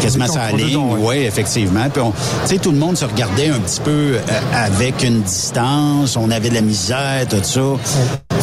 quasiment 0.00 0.26
sa 0.26 0.52
ligne. 0.52 0.78
Oui, 0.98 1.16
effectivement. 1.18 1.88
Puis, 1.92 2.02
tu 2.02 2.48
sais, 2.48 2.58
tout 2.58 2.72
le 2.72 2.78
monde 2.78 2.96
se 2.96 3.04
regardait 3.04 3.48
un 3.48 3.60
petit 3.60 3.80
peu 3.80 3.90
euh, 3.90 4.18
avec 4.54 5.02
une 5.02 5.22
distance. 5.22 6.16
On 6.16 6.30
avait 6.30 6.48
de 6.48 6.54
la 6.54 6.60
misère, 6.60 7.26
tout 7.28 7.36
ça. 7.42 7.60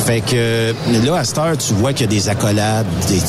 Fait 0.05 0.19
que 0.19 0.73
là, 1.05 1.15
à 1.15 1.23
cette 1.23 1.37
heure, 1.37 1.57
tu 1.57 1.73
vois 1.75 1.93
qu'il 1.93 2.07
y 2.07 2.09
a 2.09 2.11
des 2.11 2.27
accolades, 2.27 2.85
des 3.07 3.21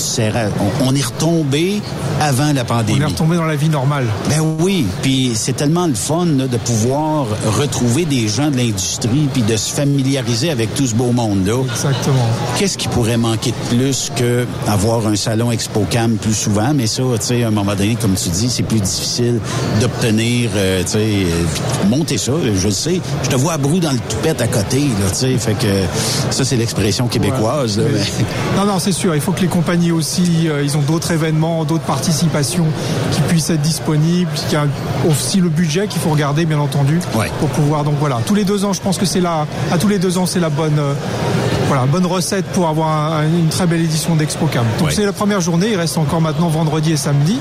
on, 0.80 0.88
on, 0.88 0.94
est 0.94 1.04
retombé 1.04 1.80
avant 2.20 2.52
la 2.52 2.64
pandémie. 2.64 2.98
On 2.98 3.02
est 3.02 3.10
retombé 3.10 3.36
dans 3.36 3.44
la 3.44 3.54
vie 3.54 3.68
normale. 3.68 4.06
Ben 4.28 4.40
oui, 4.60 4.84
puis 5.02 5.32
c'est 5.34 5.52
tellement 5.52 5.86
le 5.86 5.94
fun 5.94 6.26
là, 6.26 6.48
de 6.48 6.56
pouvoir 6.56 7.26
retrouver 7.58 8.06
des 8.06 8.26
gens 8.26 8.50
de 8.50 8.56
l'industrie 8.56 9.28
puis 9.32 9.42
de 9.42 9.56
se 9.56 9.72
familiariser 9.72 10.50
avec 10.50 10.74
tout 10.74 10.86
ce 10.86 10.94
beau 10.94 11.12
monde-là. 11.12 11.62
Exactement. 11.70 12.28
Qu'est-ce 12.58 12.76
qui 12.76 12.88
pourrait 12.88 13.18
manquer 13.18 13.52
de 13.52 13.76
plus 13.76 14.10
que 14.16 14.44
avoir 14.66 15.06
un 15.06 15.16
salon 15.16 15.52
ExpoCam 15.52 16.16
plus 16.16 16.34
souvent? 16.34 16.74
Mais 16.74 16.88
ça, 16.88 17.02
tu 17.20 17.26
sais, 17.26 17.44
à 17.44 17.48
un 17.48 17.52
moment 17.52 17.74
donné, 17.74 17.96
comme 18.00 18.13
tu 18.14 18.28
dis, 18.28 18.50
c'est 18.50 18.62
plus 18.62 18.80
difficile 18.80 19.40
d'obtenir, 19.80 20.50
euh, 20.56 20.82
tu 20.82 20.90
sais, 20.90 20.98
euh, 20.98 21.88
monter 21.88 22.18
ça, 22.18 22.32
je 22.42 22.66
le 22.66 22.72
sais. 22.72 23.00
Je 23.22 23.28
te 23.28 23.36
vois 23.36 23.54
à 23.54 23.58
Brou 23.58 23.78
dans 23.78 23.92
le 23.92 23.98
toupette 23.98 24.40
à 24.40 24.46
côté, 24.46 24.80
là, 24.80 25.10
tu 25.10 25.16
sais, 25.16 25.38
fait 25.38 25.54
que 25.54 25.66
ça, 26.30 26.44
c'est 26.44 26.56
l'expression 26.56 27.06
québécoise. 27.08 27.80
Non, 28.56 28.66
non, 28.66 28.78
c'est 28.78 28.92
sûr. 28.92 29.14
Il 29.14 29.20
faut 29.20 29.32
que 29.32 29.40
les 29.40 29.48
compagnies 29.48 29.90
aussi, 29.90 30.48
euh, 30.48 30.62
ils 30.62 30.76
ont 30.76 30.80
d'autres 30.80 31.10
événements, 31.10 31.64
d'autres 31.64 31.84
participations 31.84 32.66
qui 33.12 33.20
puissent 33.22 33.50
être 33.50 33.60
disponibles. 33.62 34.30
Il 34.48 34.52
y 34.52 34.56
a 34.56 34.66
aussi 35.10 35.40
le 35.40 35.48
budget 35.48 35.88
qu'il 35.88 36.00
faut 36.00 36.10
regarder, 36.10 36.44
bien 36.44 36.58
entendu, 36.58 37.00
pour 37.40 37.48
pouvoir. 37.48 37.82
Donc 37.82 37.94
voilà, 37.98 38.20
tous 38.24 38.34
les 38.34 38.44
deux 38.44 38.64
ans, 38.64 38.72
je 38.72 38.80
pense 38.80 38.96
que 38.96 39.06
c'est 39.06 39.20
là, 39.20 39.46
à 39.72 39.78
tous 39.78 39.88
les 39.88 39.98
deux 39.98 40.18
ans, 40.18 40.26
c'est 40.26 40.40
la 40.40 40.50
bonne. 40.50 40.78
Voilà, 41.68 41.86
bonne 41.86 42.06
recette 42.06 42.44
pour 42.46 42.68
avoir 42.68 43.22
une 43.22 43.48
très 43.48 43.66
belle 43.66 43.80
édition 43.80 44.16
d'ExpoCam. 44.16 44.64
Donc 44.78 44.92
c'est 44.92 45.04
la 45.04 45.12
première 45.12 45.40
journée, 45.40 45.68
il 45.72 45.76
reste 45.76 45.98
encore 45.98 46.20
maintenant 46.20 46.48
vendredi 46.48 46.92
et 46.92 46.96
samedi. 46.96 47.38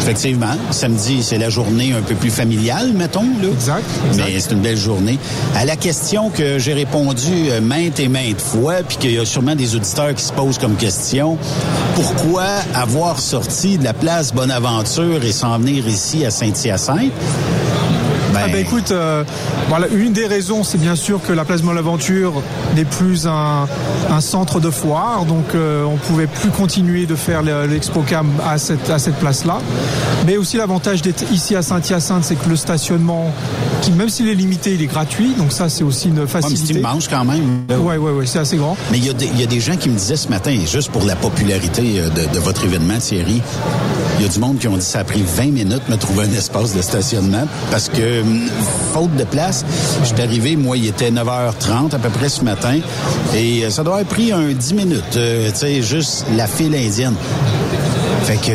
Effectivement, 0.00 0.54
samedi 0.70 1.22
c'est 1.22 1.38
la 1.38 1.48
journée 1.48 1.92
un 1.92 2.02
peu 2.02 2.14
plus 2.14 2.30
familiale, 2.30 2.92
mettons. 2.92 3.22
Là. 3.22 3.48
Exact, 3.52 3.84
Mais 4.16 4.38
c'est 4.38 4.52
une 4.52 4.60
belle 4.60 4.76
journée. 4.76 5.18
À 5.54 5.64
la 5.64 5.76
question 5.76 6.30
que 6.30 6.58
j'ai 6.58 6.74
répondu 6.74 7.50
euh, 7.50 7.60
maintes 7.60 8.00
et 8.00 8.08
maintes 8.08 8.40
fois, 8.40 8.76
puis 8.86 8.98
qu'il 8.98 9.12
y 9.12 9.18
a 9.18 9.24
sûrement 9.24 9.54
des 9.54 9.74
auditeurs 9.74 10.14
qui 10.14 10.24
se 10.24 10.32
posent 10.32 10.58
comme 10.58 10.76
question, 10.76 11.38
pourquoi 11.94 12.44
avoir 12.74 13.18
sorti 13.18 13.78
de 13.78 13.84
la 13.84 13.94
place 13.94 14.32
Bonaventure 14.34 15.24
et 15.24 15.32
s'en 15.32 15.58
venir 15.58 15.88
ici 15.88 16.24
à 16.26 16.30
Saint-Hyacinthe? 16.30 17.12
Ah 18.36 18.48
ben 18.48 18.56
écoute, 18.56 18.90
euh, 18.90 19.24
voilà, 19.68 19.86
une 19.88 20.12
des 20.12 20.26
raisons, 20.26 20.64
c'est 20.64 20.78
bien 20.78 20.96
sûr 20.96 21.20
que 21.22 21.32
la 21.32 21.44
place 21.44 21.62
Montlaventure 21.62 22.42
n'est 22.74 22.84
plus 22.84 23.26
un, 23.26 23.66
centre 24.20 24.60
de 24.60 24.70
foire, 24.70 25.24
donc 25.24 25.54
euh, 25.54 25.84
on 25.84 25.96
pouvait 25.96 26.26
plus 26.26 26.50
continuer 26.50 27.06
de 27.06 27.14
faire 27.14 27.42
l'ExpoCam 27.42 28.28
à 28.46 28.58
cette, 28.58 28.88
à 28.90 28.98
cette 28.98 29.16
place-là. 29.16 29.58
Mais 30.26 30.36
aussi 30.36 30.56
l'avantage 30.56 31.02
d'être 31.02 31.24
ici 31.32 31.56
à 31.56 31.62
Saint-Hyacinthe, 31.62 32.24
c'est 32.24 32.36
que 32.36 32.48
le 32.48 32.56
stationnement, 32.56 33.32
qui 33.82 33.92
même 33.92 34.08
s'il 34.08 34.28
est 34.28 34.34
limité, 34.34 34.74
il 34.74 34.82
est 34.82 34.86
gratuit, 34.86 35.34
donc 35.36 35.52
ça 35.52 35.68
c'est 35.68 35.84
aussi 35.84 36.08
une 36.08 36.26
facilité. 36.26 36.74
Ouais, 36.74 36.90
c'est 37.00 37.10
quand 37.10 37.24
même. 37.24 37.64
Oui, 37.70 37.96
oui, 37.98 38.10
oui, 38.16 38.26
c'est 38.26 38.38
assez 38.38 38.56
grand. 38.56 38.76
Mais 38.90 38.98
il 38.98 39.04
y, 39.04 39.42
a 39.42 39.46
des 39.46 39.60
gens 39.60 39.76
qui 39.76 39.88
me 39.88 39.96
disaient 39.96 40.16
ce 40.16 40.28
matin, 40.28 40.56
juste 40.66 40.90
pour 40.90 41.04
la 41.04 41.16
popularité 41.16 42.00
euh, 42.00 42.08
de, 42.08 42.32
de 42.32 42.38
votre 42.38 42.64
événement, 42.64 42.98
Thierry, 42.98 43.42
il 44.18 44.22
y 44.22 44.28
a 44.28 44.28
du 44.28 44.38
monde 44.38 44.58
qui 44.58 44.68
ont 44.68 44.72
dit 44.72 44.78
que 44.78 44.84
ça 44.84 45.00
a 45.00 45.04
pris 45.04 45.22
20 45.22 45.46
minutes 45.46 45.82
de 45.86 45.92
me 45.92 45.96
trouver 45.96 46.24
un 46.24 46.32
espace 46.32 46.74
de 46.74 46.82
stationnement 46.82 47.46
parce 47.70 47.88
que 47.88 48.22
faute 48.92 49.14
de 49.16 49.24
place. 49.24 49.64
Je 50.02 50.06
suis 50.06 50.20
arrivé, 50.20 50.56
moi, 50.56 50.76
il 50.76 50.86
était 50.86 51.10
9h30 51.10 51.94
à 51.94 51.98
peu 51.98 52.10
près 52.10 52.28
ce 52.28 52.42
matin. 52.42 52.78
Et 53.34 53.64
euh, 53.64 53.70
ça 53.70 53.82
doit 53.82 53.98
avoir 53.98 54.08
pris 54.08 54.32
un 54.32 54.52
10 54.52 54.74
minutes. 54.74 55.16
Euh, 55.16 55.50
tu 55.50 55.58
sais, 55.58 55.82
juste 55.82 56.26
la 56.36 56.46
file 56.46 56.74
indienne. 56.74 57.14
Fait 58.24 58.36
que 58.36 58.52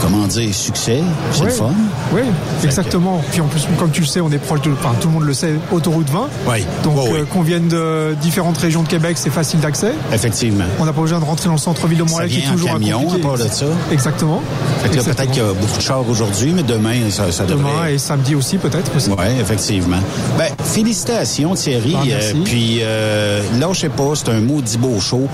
comment 0.00 0.26
dire, 0.26 0.54
succès? 0.54 1.00
C'est 1.32 1.44
le 1.44 1.50
fun? 1.50 1.72
Oui, 2.12 2.22
exactement. 2.64 3.22
Puis 3.30 3.40
en 3.40 3.46
plus, 3.46 3.66
comme 3.78 3.90
tu 3.90 4.00
le 4.00 4.06
sais, 4.06 4.20
on 4.20 4.30
est 4.30 4.38
proche 4.38 4.62
de, 4.62 4.72
enfin, 4.72 4.94
tout 5.00 5.08
le 5.08 5.14
monde 5.14 5.24
le 5.24 5.34
sait, 5.34 5.54
autoroute 5.70 6.08
20. 6.10 6.28
Oui. 6.48 6.64
Donc, 6.82 6.98
euh, 6.98 7.24
qu'on 7.24 7.42
vienne 7.42 7.68
de 7.68 8.14
différentes 8.20 8.58
régions 8.58 8.82
de 8.82 8.88
Québec, 8.88 9.16
c'est 9.18 9.30
facile 9.30 9.60
d'accès. 9.60 9.92
Effectivement. 10.12 10.64
On 10.78 10.84
n'a 10.84 10.92
pas 10.92 11.00
besoin 11.00 11.20
de 11.20 11.24
rentrer 11.24 11.46
dans 11.46 11.54
le 11.54 11.58
centre-ville 11.58 11.98
de 11.98 12.04
Montréal, 12.04 12.28
qui 12.30 12.38
est 12.38 12.50
toujours 12.50 12.70
un 12.70 12.72
camion, 12.74 13.12
à 13.12 13.18
part 13.18 13.36
de 13.36 13.48
ça. 13.48 13.66
Exactement. 13.92 14.42
Fait 14.82 14.88
que 14.88 15.02
peut-être 15.02 15.30
qu'il 15.30 15.42
y 15.42 15.46
a 15.46 15.52
beaucoup 15.52 15.76
de 15.76 15.82
chars 15.82 16.08
aujourd'hui, 16.08 16.52
mais 16.54 16.62
demain, 16.62 17.10
ça, 17.10 17.30
ça 17.30 17.44
devrait... 17.44 17.72
Demain 17.72 17.86
et 17.88 17.98
samedi 17.98 18.34
aussi, 18.34 18.56
peut-être. 18.58 18.90
Oui, 18.96 19.24
effectivement. 19.40 19.98
Ben, 20.38 20.48
félicitations, 20.64 21.54
Thierry. 21.54 21.94
Ah, 21.96 22.04
euh, 22.06 22.32
puis, 22.44 22.78
euh, 22.82 23.42
là, 23.58 23.68
je 23.72 23.80
sais 23.80 23.88
pas, 23.88 24.12
c'est 24.14 24.30
un 24.30 24.40
maudit 24.40 24.78
beau 24.78 24.98
show. 25.00 25.28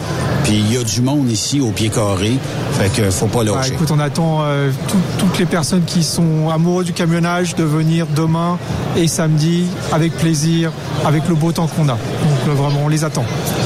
Puis, 0.45 0.55
il 0.55 0.73
y 0.73 0.77
a 0.77 0.83
du 0.83 1.01
monde 1.01 1.31
ici 1.31 1.61
au 1.61 1.71
pied 1.71 1.89
carré. 1.89 2.33
Fait 2.73 2.91
que 2.91 3.11
faut 3.11 3.27
pas 3.27 3.45
lâcher. 3.45 3.71
Bah, 3.71 3.75
écoute, 3.75 3.91
on 3.91 3.99
attend 3.99 4.43
euh, 4.57 4.71
tout, 4.89 4.99
toutes 5.19 5.39
les 5.39 5.47
personnes 5.47 5.85
qui 5.85 6.03
sont 6.03 6.51
amoureux 6.51 6.85
du 6.85 6.93
camionnage 6.93 7.55
de 7.55 7.65
venir 7.65 8.07
demain 8.15 8.59
et 8.97 9.09
samedi 9.09 9.65
avec 9.93 10.13
plaisir, 10.13 10.73
avec 11.05 11.29
le 11.29 11.35
beau 11.35 11.53
temps 11.53 11.67
qu'on 11.67 11.89
a. 11.89 11.93
Donc 11.93 12.49
euh, 12.49 12.53
vraiment, 12.53 12.81
on 12.85 12.89
les 12.89 13.05
attend. 13.05 13.25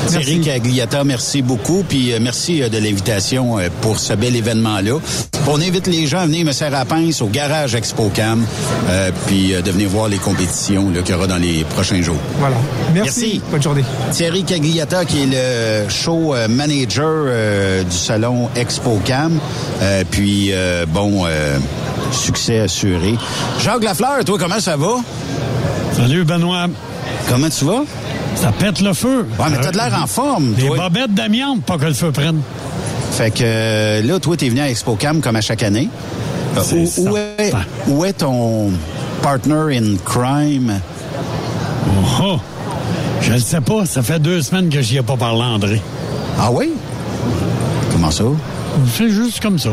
Thierry 0.09 0.41
Cagliata, 0.41 1.05
merci 1.05 1.43
beaucoup. 1.43 1.85
Puis 1.89 2.13
euh, 2.13 2.19
merci 2.21 2.61
de 2.61 2.79
l'invitation 2.79 3.59
pour 3.81 3.99
ce 3.99 4.15
bel 4.15 4.37
événement-là. 4.37 4.99
On 5.47 5.61
invite 5.61 5.87
les 5.87 6.07
gens 6.07 6.19
à 6.19 6.27
venir 6.27 6.45
me 6.45 6.53
serrer 6.53 6.77
à 6.77 6.85
pince 6.85 7.23
au 7.23 7.27
garage 7.27 7.75
ExpoCam, 7.75 8.45
euh, 8.89 9.11
puis 9.27 9.53
de 9.53 9.71
venir 9.71 9.89
voir 9.89 10.09
les 10.09 10.19
compétitions 10.19 10.91
qu'il 10.91 11.15
y 11.15 11.15
aura 11.15 11.27
dans 11.27 11.39
les 11.39 11.65
prochains 11.65 12.03
jours. 12.03 12.19
Voilà. 12.39 12.57
Merci. 12.93 13.41
Bonne 13.51 13.63
journée. 13.63 13.85
Thierry 14.13 14.45
Cagliata, 14.45 15.05
qui 15.05 15.23
est 15.23 15.27
le 15.27 15.89
show 15.89 16.35
manager 16.49 17.85
du 17.85 17.97
salon 17.97 18.49
ExpoCam. 18.55 19.39
puis, 20.11 20.53
bon, 20.89 21.25
succès 22.13 22.61
assuré. 22.61 23.17
Jacques 23.61 23.85
Lafleur, 23.85 24.25
toi, 24.25 24.39
comment 24.39 24.61
ça 24.61 24.77
va? 24.77 24.97
Salut, 25.97 26.25
Benoît. 26.25 26.67
Comment 27.29 27.49
tu 27.49 27.65
vas? 27.65 27.83
Ça 28.37 28.53
pète 28.53 28.81
le 28.81 28.93
feu. 28.93 29.27
Ouais, 29.39 29.47
mais 29.51 29.59
t'as 29.61 29.71
de 29.71 29.77
l'air 29.77 29.99
en 30.03 30.07
forme, 30.07 30.53
Des 30.55 30.69
bobettes 30.69 31.15
d'amiante, 31.15 31.63
pas 31.63 31.79
que 31.79 31.85
le 31.85 31.95
feu 31.95 32.11
prenne. 32.11 32.41
Fait 33.13 33.31
que 33.31 33.43
euh, 33.43 34.03
là, 34.03 34.19
toi, 34.19 34.37
t'es 34.37 34.49
venu 34.49 34.61
à 34.61 34.71
ExpoCam 34.71 35.21
comme 35.21 35.37
à 35.37 35.41
chaque 35.41 35.63
année. 35.63 35.89
Euh, 36.57 36.87
où, 36.99 37.17
est, 37.17 37.53
où 37.89 38.05
est 38.05 38.13
ton 38.15 38.71
partner 39.23 39.77
in 39.77 39.97
crime? 40.05 40.81
Oh, 41.87 42.23
oh. 42.23 42.37
Je 43.21 43.33
ne 43.33 43.39
sais 43.39 43.61
pas. 43.61 43.85
Ça 43.85 44.03
fait 44.03 44.19
deux 44.19 44.43
semaines 44.43 44.69
que 44.69 44.81
j'y 44.81 44.97
ai 44.97 45.03
pas 45.03 45.17
parlé, 45.17 45.43
André. 45.43 45.83
Ah 46.39 46.51
oui? 46.51 46.71
Comment 47.93 48.11
ça? 48.11 48.25
C'est 48.97 49.11
juste 49.11 49.41
comme 49.41 49.59
ça. 49.59 49.71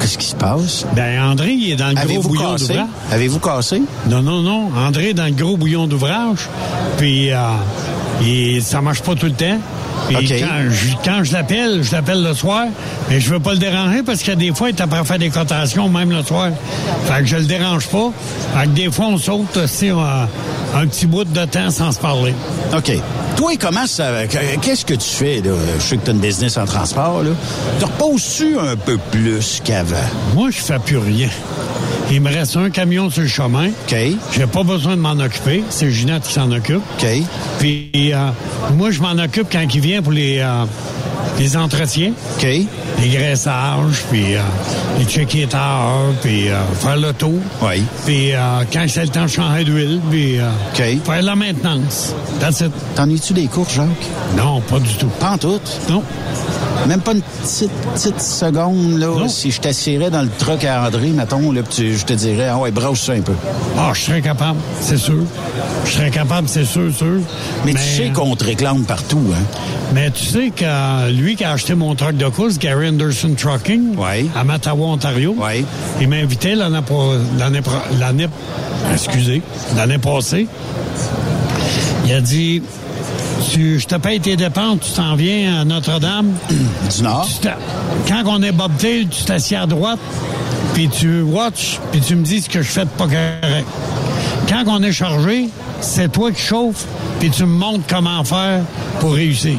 Qu'est-ce 0.00 0.18
qui 0.18 0.26
se 0.26 0.36
passe? 0.36 0.86
Ben, 0.94 1.22
André, 1.22 1.52
il 1.52 1.72
est 1.72 1.76
dans 1.76 1.88
le 1.88 1.94
gros 1.94 2.22
bouillon 2.22 2.54
d'ouvrage. 2.54 2.86
Avez-vous 3.10 3.38
cassé? 3.40 3.82
Non, 4.08 4.22
non, 4.22 4.40
non. 4.42 4.70
André 4.76 5.10
est 5.10 5.14
dans 5.14 5.26
le 5.26 5.32
gros 5.32 5.56
bouillon 5.56 5.86
d'ouvrage. 5.86 6.48
Puis, 6.96 7.30
euh, 7.32 8.60
ça 8.60 8.80
marche 8.80 9.02
pas 9.02 9.14
tout 9.14 9.26
le 9.26 9.32
temps. 9.32 9.58
Puis 10.18 10.40
quand 10.40 10.70
je, 10.70 10.94
quand 11.04 11.24
je 11.24 11.32
l'appelle, 11.32 11.82
je 11.82 11.92
l'appelle 11.92 12.22
le 12.22 12.34
soir, 12.34 12.66
mais 13.08 13.20
je 13.20 13.30
veux 13.32 13.40
pas 13.40 13.52
le 13.52 13.58
déranger 13.58 14.02
parce 14.02 14.22
que 14.22 14.32
des 14.32 14.52
fois, 14.54 14.70
il 14.70 14.76
est 14.76 14.80
après 14.80 15.04
faire 15.04 15.18
des 15.18 15.30
cotations, 15.30 15.88
même 15.88 16.10
le 16.10 16.22
soir. 16.22 16.48
Fait 17.06 17.20
que 17.20 17.26
je 17.26 17.36
le 17.36 17.44
dérange 17.44 17.86
pas. 17.88 18.10
Fait 18.56 18.64
que 18.64 18.70
des 18.70 18.90
fois, 18.90 19.06
on 19.06 19.18
saute 19.18 19.56
aussi 19.56 19.88
un, 19.88 20.28
un 20.74 20.86
petit 20.86 21.06
bout 21.06 21.24
de 21.24 21.44
temps 21.44 21.70
sans 21.70 21.92
se 21.92 21.98
parler. 21.98 22.34
OK. 22.76 22.92
Toi, 23.36 23.52
comment 23.58 23.86
ça. 23.86 24.26
Qu'est-ce 24.60 24.84
que 24.84 24.94
tu 24.94 25.08
fais, 25.08 25.40
là? 25.40 25.52
Je 25.78 25.82
sais 25.82 25.96
que 25.96 26.04
tu 26.04 26.10
as 26.10 26.12
une 26.12 26.20
business 26.20 26.56
en 26.58 26.64
transport, 26.66 27.22
là. 27.22 27.30
Te 27.78 27.84
reposes-tu 27.86 28.58
un 28.58 28.76
peu 28.76 28.98
plus 29.10 29.60
qu'avant? 29.64 29.96
Moi, 30.34 30.50
je 30.50 30.58
fais 30.58 30.78
plus 30.78 30.98
rien. 30.98 31.28
Il 32.10 32.20
me 32.20 32.28
reste 32.32 32.56
un 32.56 32.70
camion 32.70 33.08
sur 33.08 33.22
le 33.22 33.28
chemin. 33.28 33.68
OK. 33.68 33.96
J'ai 34.32 34.46
pas 34.46 34.62
besoin 34.64 34.96
de 34.96 35.00
m'en 35.00 35.12
occuper. 35.12 35.62
C'est 35.70 35.90
Ginette 35.90 36.24
qui 36.24 36.32
s'en 36.32 36.50
occupe. 36.50 36.82
OK. 36.98 37.06
Puis 37.58 37.90
euh, 37.94 38.30
moi, 38.76 38.90
je 38.90 39.00
m'en 39.00 39.12
occupe 39.12 39.46
quand 39.50 39.64
il 39.72 39.80
vient 39.80 40.02
pour 40.02 40.12
les, 40.12 40.38
euh, 40.40 40.64
les 41.38 41.56
entretiens. 41.56 42.12
OK. 42.36 42.46
Les 43.00 43.08
graissages, 43.08 44.02
puis 44.10 44.34
euh, 44.34 44.40
les 44.98 45.04
checker 45.04 45.46
heures, 45.54 46.12
puis 46.20 46.48
euh, 46.48 46.60
faire 46.74 46.96
le 46.96 47.12
tour. 47.12 47.38
Oui. 47.62 47.82
Puis 48.04 48.32
quand 48.72 48.84
c'est 48.88 49.02
le 49.04 49.08
temps 49.08 49.22
de 49.24 49.28
changer 49.28 49.64
d'huile, 49.64 50.00
puis 50.10 50.38
faire 50.74 51.22
la 51.22 51.36
maintenance. 51.36 52.12
That's 52.40 52.60
it. 52.60 52.72
T'ennuies-tu 52.96 53.32
des 53.34 53.46
courses, 53.46 53.74
Jacques? 53.74 53.86
Non, 54.36 54.60
pas 54.60 54.80
du 54.80 54.92
tout. 54.94 55.10
Pas 55.20 55.32
en 55.32 55.38
tout? 55.38 55.60
Non. 55.88 56.02
Même 56.88 57.00
pas 57.00 57.12
une 57.12 57.20
petite, 57.22 57.70
petite 57.94 58.20
seconde, 58.20 58.98
là, 58.98 59.06
Non. 59.06 59.28
si 59.28 59.50
je 59.50 59.60
t'assirais 59.60 60.10
dans 60.10 60.22
le 60.22 60.28
truck 60.38 60.64
à 60.64 60.82
André, 60.86 61.08
mettons, 61.08 61.52
là, 61.52 61.60
tu- 61.68 61.96
je 61.96 62.04
te 62.04 62.12
dirais, 62.14 62.48
ah 62.50 62.58
ouais, 62.58 62.70
brosse 62.70 63.00
ça 63.02 63.12
un 63.12 63.20
peu. 63.20 63.34
Ah, 63.78 63.90
je 63.94 64.00
serais 64.00 64.22
capable, 64.22 64.58
c'est 64.80 64.96
sûr. 64.96 65.22
Je 65.84 65.90
serais 65.90 66.10
capable, 66.10 66.48
c'est 66.48 66.64
sûr, 66.64 66.92
sûr. 66.92 67.18
Mais, 67.64 67.72
tu 67.74 67.78
sais 67.80 68.10
qu'on 68.10 68.34
te 68.34 68.44
réclame 68.44 68.84
partout, 68.84 69.20
hein? 69.32 69.42
Mais 69.94 70.10
tu 70.10 70.24
sais 70.24 70.50
que 70.54 70.64
euh, 70.64 71.10
lui 71.10 71.36
qui 71.36 71.44
a 71.44 71.52
acheté 71.52 71.74
mon 71.74 71.94
truck 71.94 72.16
de 72.16 72.28
course, 72.28 72.58
Gary 72.58 72.88
Anderson 72.88 73.34
Trucking, 73.36 73.96
à 74.36 74.44
Mattawa, 74.44 74.86
Ontario, 74.86 75.36
il 76.00 76.08
m'a 76.08 76.16
invité 76.16 76.54
l'année 76.54 78.26
excusez, 78.92 79.42
l'année 79.76 79.98
passée. 79.98 80.46
Il 82.06 82.12
a 82.12 82.20
dit 82.20 82.62
tu, 83.52 83.78
je 83.80 83.86
te 83.86 83.94
paye 83.96 84.20
tes 84.20 84.36
dépenses, 84.36 84.78
tu 84.82 84.92
t'en 84.92 85.14
viens 85.14 85.60
à 85.60 85.64
Notre-Dame. 85.64 86.32
Du 86.96 87.02
Nord. 87.02 87.28
Quand 88.08 88.22
on 88.26 88.42
est 88.42 88.52
bobtail, 88.52 89.06
tu 89.08 89.24
t'assieds 89.24 89.56
à 89.56 89.66
droite, 89.66 89.98
puis 90.74 90.88
tu 90.88 91.22
watch, 91.22 91.78
puis 91.92 92.00
tu 92.00 92.16
me 92.16 92.24
dis 92.24 92.42
ce 92.42 92.48
que 92.48 92.62
je 92.62 92.68
fais 92.68 92.84
de 92.84 92.90
pas 92.90 93.04
correct. 93.04 93.66
Quand 94.48 94.64
on 94.66 94.82
est 94.82 94.92
chargé, 94.92 95.48
c'est 95.80 96.10
toi 96.10 96.32
qui 96.32 96.42
chauffe, 96.42 96.84
puis 97.20 97.30
tu 97.30 97.42
me 97.44 97.54
montres 97.56 97.84
comment 97.88 98.24
faire 98.24 98.62
pour 98.98 99.14
réussir. 99.14 99.56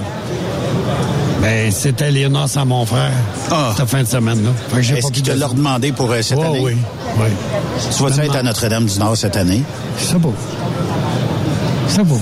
Ben, 1.41 1.71
c'était 1.71 2.11
noces 2.29 2.55
à 2.57 2.65
mon 2.65 2.85
frère 2.85 3.11
cette 3.75 3.87
fin 3.87 4.03
de 4.03 4.07
semaine-là. 4.07 4.51
Ah. 4.73 4.79
Est-ce 4.79 5.11
qu'il 5.11 5.23
te 5.23 5.31
l'a 5.31 5.47
redemandé 5.47 5.91
pour 5.91 6.11
euh, 6.11 6.21
cette 6.21 6.37
Ouais, 6.37 6.45
année? 6.45 6.59
Oui, 6.61 6.73
oui. 7.17 7.27
Tu 7.97 8.03
vas-tu 8.03 8.19
être 8.19 8.35
à 8.35 8.43
Notre-Dame-du-Nord 8.43 9.17
cette 9.17 9.37
année? 9.37 9.63
C'est 9.97 10.19
beau. 10.19 10.35
C'est 11.93 12.03
beau. 12.05 12.19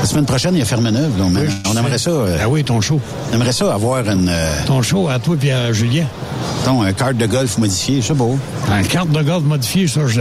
La 0.00 0.04
semaine 0.04 0.26
prochaine, 0.26 0.54
il 0.54 0.58
y 0.58 0.62
a 0.62 0.66
Ferme-Neuve. 0.66 1.18
là, 1.18 1.24
On, 1.24 1.70
on 1.72 1.76
aimerait 1.78 1.96
ça. 1.98 2.10
euh, 2.10 2.36
Ah 2.42 2.48
oui, 2.48 2.62
ton 2.62 2.80
show. 2.82 3.00
On 3.30 3.34
aimerait 3.34 3.52
ça 3.52 3.72
avoir 3.72 4.06
une. 4.08 4.28
euh, 4.28 4.50
Ton 4.66 4.82
show 4.82 5.08
à 5.08 5.18
toi 5.18 5.34
et 5.42 5.50
à 5.50 5.72
Julien. 5.72 6.04
ton 6.64 6.82
un 6.82 6.92
carte 6.92 7.16
de 7.16 7.24
golf 7.26 7.56
modifié, 7.56 8.00
c'est 8.02 8.12
beau. 8.14 8.38
Un 8.70 8.82
carte 8.82 9.10
de 9.10 9.22
golf 9.22 9.42
modifiée, 9.44 9.88
ça, 9.88 10.00
je... 10.06 10.20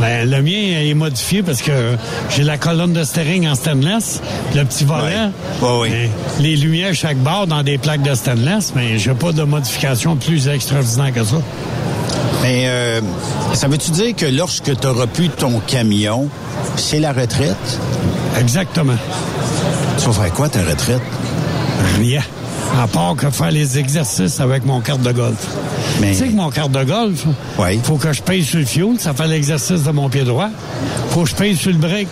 ben, 0.00 0.28
le 0.28 0.40
mien 0.42 0.80
est 0.80 0.94
modifié 0.94 1.42
parce 1.42 1.60
que 1.60 1.96
j'ai 2.30 2.42
la 2.44 2.56
colonne 2.56 2.94
de 2.94 3.04
steering 3.04 3.46
en 3.46 3.54
stainless, 3.54 4.20
le 4.54 4.64
petit 4.64 4.84
volant, 4.84 5.30
ben, 5.60 6.08
les 6.40 6.56
lumières 6.56 6.94
chaque 6.94 7.18
barre 7.18 7.46
dans 7.46 7.62
des 7.62 7.76
plaques 7.76 8.02
de 8.02 8.14
stainless, 8.14 8.72
mais 8.74 8.98
j'ai 8.98 9.12
pas 9.12 9.32
de 9.32 9.42
modification 9.42 10.16
plus 10.16 10.48
extraordinaire 10.48 11.12
que 11.12 11.24
ça. 11.24 11.36
Mais 12.42 12.64
euh, 12.66 13.00
ça 13.52 13.68
veut-tu 13.68 13.90
dire 13.90 14.16
que 14.16 14.26
lorsque 14.26 14.78
tu 14.78 14.86
auras 14.86 15.06
plus 15.06 15.28
ton 15.28 15.60
camion, 15.66 16.28
c'est 16.76 17.00
la 17.00 17.12
retraite? 17.12 17.78
Exactement. 18.38 18.96
Tu 19.98 20.06
vas 20.06 20.12
faire 20.12 20.32
quoi 20.32 20.48
ta 20.48 20.60
retraite? 20.60 21.02
Rien. 21.98 22.20
À 22.82 22.88
part 22.88 23.14
que 23.16 23.30
faire 23.30 23.52
les 23.52 23.78
exercices 23.78 24.40
avec 24.40 24.64
mon 24.66 24.80
carte 24.80 25.02
de 25.02 25.12
golf. 25.12 25.46
Mais- 26.00 26.10
Tu 26.10 26.14
sais 26.18 26.26
que 26.28 26.34
mon 26.34 26.50
carte 26.50 26.72
de 26.72 26.82
golf, 26.82 27.24
il 27.70 27.80
faut 27.80 27.96
que 27.96 28.12
je 28.12 28.20
paye 28.22 28.42
sur 28.42 28.58
le 28.58 28.64
fuel, 28.64 28.96
ça 28.98 29.14
fait 29.14 29.28
l'exercice 29.28 29.84
de 29.84 29.90
mon 29.92 30.08
pied 30.08 30.24
droit. 30.24 30.48
faut 31.10 31.22
que 31.22 31.28
je 31.30 31.34
paye 31.36 31.54
sur 31.56 31.70
le 31.70 31.78
break, 31.78 32.08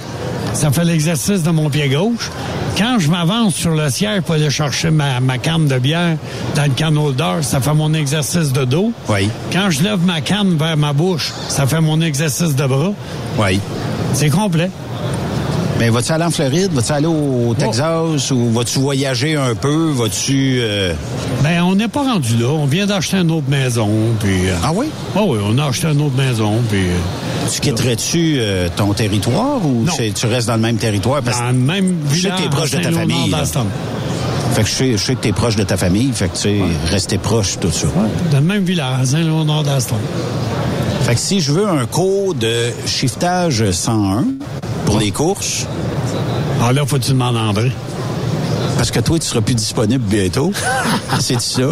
ça 0.55 0.71
fait 0.71 0.85
l'exercice 0.85 1.43
de 1.43 1.51
mon 1.51 1.69
pied 1.69 1.89
gauche. 1.89 2.31
Quand 2.79 2.99
je 3.01 3.11
m'avance 3.11 3.55
sur 3.57 3.73
le 3.75 3.91
siège 3.91 4.21
pour 4.23 4.37
aller 4.37 4.49
chercher 4.51 4.91
ma, 4.91 5.19
ma 5.21 5.39
canne 5.39 5.67
de 5.67 5.79
bière 5.79 6.17
dans 6.55 6.63
le 6.65 6.71
can 6.79 6.95
holder, 6.97 7.43
ça 7.43 7.61
fait 7.61 7.75
mon 7.75 7.93
exercice 7.93 8.53
de 8.53 8.65
dos. 8.65 8.93
Oui. 9.09 9.29
Quand 9.53 9.69
je 9.71 9.83
lève 9.83 9.99
ma 10.07 10.21
canne 10.21 10.57
vers 10.57 10.77
ma 10.77 10.93
bouche, 10.93 11.33
ça 11.49 11.67
fait 11.67 11.81
mon 11.81 12.01
exercice 12.01 12.55
de 12.55 12.67
bras. 12.67 12.93
Oui. 13.39 13.59
C'est 14.15 14.31
complet. 14.31 14.71
Mais 15.79 15.89
vas-tu 15.91 16.13
aller 16.13 16.25
en 16.25 16.31
Floride? 16.31 16.71
Vas-tu 16.73 16.93
aller 16.93 17.07
au 17.07 17.55
Texas? 17.59 18.31
Ou 18.31 18.51
vas-tu 18.51 18.79
voyager 18.79 19.37
un 19.37 19.55
peu? 19.55 19.91
Vas-tu... 19.91 20.59
euh, 20.61 20.93
Ben, 21.43 21.63
on 21.63 21.75
n'est 21.75 21.89
pas 21.89 22.03
rendu 22.03 22.37
là. 22.37 22.49
On 22.51 22.67
vient 22.67 22.87
d'acheter 22.87 23.17
une 23.17 23.31
autre 23.33 23.49
maison, 23.49 23.89
puis... 24.21 24.43
Ah 24.63 24.71
oui? 24.75 24.87
Ah 25.17 25.21
oui, 25.27 25.39
on 25.45 25.59
a 25.59 25.67
acheté 25.67 25.89
une 25.89 26.01
autre 26.03 26.17
maison, 26.17 26.55
puis... 26.71 26.83
euh, 26.83 27.49
Tu 27.53 27.61
quitterais-tu 27.61 28.37
euh, 28.39 28.69
ton 28.77 28.93
territoire 28.93 29.65
ou 29.65 29.85
tu 30.15 30.27
restes 30.27 30.47
dans 30.49 30.55
le 30.57 30.61
même 30.61 30.77
territoire? 30.77 31.21
Parce 31.23 31.39
Dans 31.41 31.47
le 31.49 31.53
même 31.55 31.97
je 32.13 32.15
sais 32.15 32.29
que 32.29 32.35
village 32.37 32.41
t'es 32.43 32.49
proche 32.51 32.71
de 32.71 32.79
ta 32.79 32.93
famille. 32.93 33.35
Fait 34.55 34.63
que 34.63 34.69
je 34.69 34.75
sais, 34.75 34.93
je 34.93 34.97
sais 34.99 35.15
que 35.15 35.21
t'es 35.23 35.33
proche 35.33 35.57
de 35.57 35.63
ta 35.65 35.77
famille. 35.79 36.11
Fait 36.13 36.29
que, 36.29 36.35
tu 36.37 36.43
sais, 36.43 36.59
rester 36.91 37.17
proche, 37.19 37.59
tout 37.59 37.73
ça. 37.73 37.87
Dans 38.31 38.39
le 38.39 38.45
même 38.45 38.63
village, 38.65 39.07
Saint-Léonard 39.07 39.63
d'Aston. 39.63 39.97
Fait 41.05 41.15
que 41.15 41.21
si 41.21 41.41
je 41.41 41.53
veux 41.53 41.67
un 41.67 41.87
cours 41.87 42.35
de 42.35 42.53
shiftage 42.87 43.69
101 43.71 44.27
pour 44.93 45.01
les 45.01 45.11
courses... 45.11 45.67
Ah 46.63 46.73
là, 46.73 46.85
faut-tu 46.87 47.13
demander 47.13 47.39
à 47.39 47.43
André? 47.45 47.73
Parce 48.77 48.91
que 48.91 49.01
toi, 49.01 49.19
tu 49.19 49.27
seras 49.27 49.41
plus 49.41 49.55
disponible 49.55 50.05
bientôt. 50.05 50.53
C'est 51.21 51.41
ça? 51.41 51.63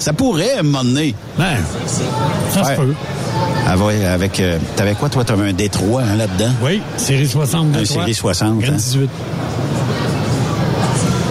ça 0.00 0.12
pourrait, 0.12 0.54
à 0.56 0.60
un 0.60 0.62
moment 0.62 0.82
donné. 0.84 1.14
Ben, 1.38 1.56
ça 2.52 2.64
se 2.64 2.72
peut. 2.80 2.94
Ah 3.66 3.76
ouais, 3.76 4.04
avec... 4.04 4.40
euh, 4.40 4.58
T'avais 4.76 4.94
quoi, 4.94 5.08
toi? 5.08 5.24
T'avais 5.24 5.48
un 5.50 5.52
Détroit 5.52 6.02
hein, 6.02 6.16
là-dedans? 6.16 6.52
Oui, 6.62 6.80
série 6.96 7.28
60 7.28 7.72
de 7.72 7.80
Un 7.80 7.84
série 7.84 8.14
60. 8.14 8.62
hein? 8.64 8.76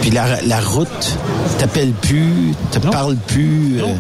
18. 0.04 0.10
Puis 0.10 0.10
la, 0.12 0.42
la 0.48 0.60
route 0.60 1.18
t'appelle 1.58 1.92
plus, 1.92 2.54
te 2.72 2.80
parle 2.80 3.16
plus. 3.16 3.80
euh, 3.82 3.94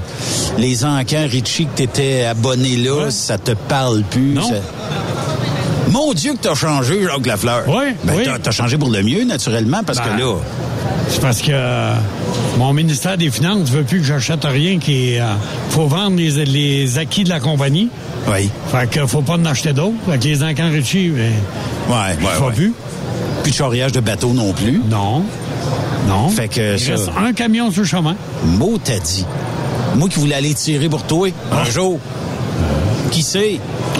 les 0.57 0.83
encans 0.85 1.25
Richie 1.29 1.65
que 1.65 1.77
t'étais 1.77 2.25
abonné 2.25 2.75
là, 2.77 3.09
ça 3.09 3.37
te 3.37 3.51
parle 3.51 4.03
plus. 4.03 4.35
ça- 4.35 4.61
Mon 5.91 6.13
Dieu 6.13 6.33
que 6.33 6.39
t'as 6.39 6.55
changé, 6.55 7.03
Jacques 7.03 7.25
Lafleur. 7.25 7.63
Oui, 7.67 7.93
ben, 8.03 8.13
oui. 8.17 8.23
T'as, 8.41 8.51
changé 8.51 8.77
pour 8.77 8.89
le 8.89 9.01
mieux, 9.03 9.23
naturellement, 9.25 9.81
parce 9.85 9.99
Ben, 9.99 10.15
que 10.15 10.21
là... 10.21 10.35
C'est 11.09 11.21
parce 11.21 11.41
que 11.41 11.51
euh, 11.51 11.93
mon 12.57 12.73
ministère 12.73 13.17
des 13.17 13.29
Finances 13.29 13.69
veut 13.69 13.83
plus 13.83 13.99
que 13.99 14.05
j'achète 14.05 14.43
rien 14.45 14.79
qui 14.79 15.19
euh, 15.19 15.25
faut 15.69 15.85
vendre 15.87 16.15
les, 16.17 16.45
les 16.45 16.97
acquis 16.97 17.23
de 17.23 17.29
la 17.29 17.39
compagnie. 17.39 17.89
Oui. 18.27 18.49
Fait 18.71 18.89
que 18.89 19.05
faut 19.05 19.21
pas 19.21 19.33
en 19.33 19.45
acheter 19.45 19.73
d'autres. 19.73 19.93
Fait 20.09 20.17
que 20.17 20.23
les 20.23 20.43
encans 20.43 20.69
Richie, 20.71 21.09
ben, 21.09 21.31
Ouais, 21.89 21.95
ouais, 21.95 22.31
faut 22.37 22.45
ouais. 22.45 22.53
plus. 22.53 22.73
Plus 23.43 23.51
de 23.51 23.55
charriage 23.55 23.91
de 23.91 23.99
bateau 23.99 24.29
non 24.33 24.53
plus. 24.53 24.81
Non. 24.89 25.23
Non. 26.07 26.29
Fait 26.29 26.47
que 26.47 26.73
Il 26.73 26.79
ça... 26.79 26.91
reste 26.91 27.09
un 27.17 27.33
camion 27.33 27.71
sur 27.71 27.81
le 27.81 27.87
chemin. 27.87 28.15
Mot 28.45 28.77
t'as 28.83 28.99
dit. 28.99 29.25
Moi 29.95 30.09
qui 30.09 30.19
voulais 30.19 30.35
aller 30.35 30.53
tirer 30.53 30.89
pour 30.89 31.03
toi, 31.03 31.29
un 31.51 31.63
jour. 31.65 31.99
Qui 33.11 33.21
sait? 33.21 33.59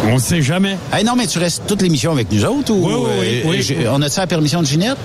On 0.10 0.16
ne 0.16 0.20
sait 0.20 0.42
jamais. 0.42 0.78
Hey, 0.92 1.04
non, 1.06 1.13
mais 1.16 1.28
tu 1.28 1.38
restes 1.38 1.63
toute 1.68 1.82
l'émission 1.84 2.12
avec 2.12 2.32
nous 2.32 2.44
autres 2.46 2.72
ou 2.74 2.86
Oui, 2.88 2.94
oui, 2.96 3.42
oui, 3.46 3.68
euh, 3.72 3.76
oui. 3.80 3.86
on 3.92 4.02
a-tu 4.02 4.20
la 4.20 4.26
permission 4.28 4.62
de 4.62 4.66
Ginette? 4.66 4.98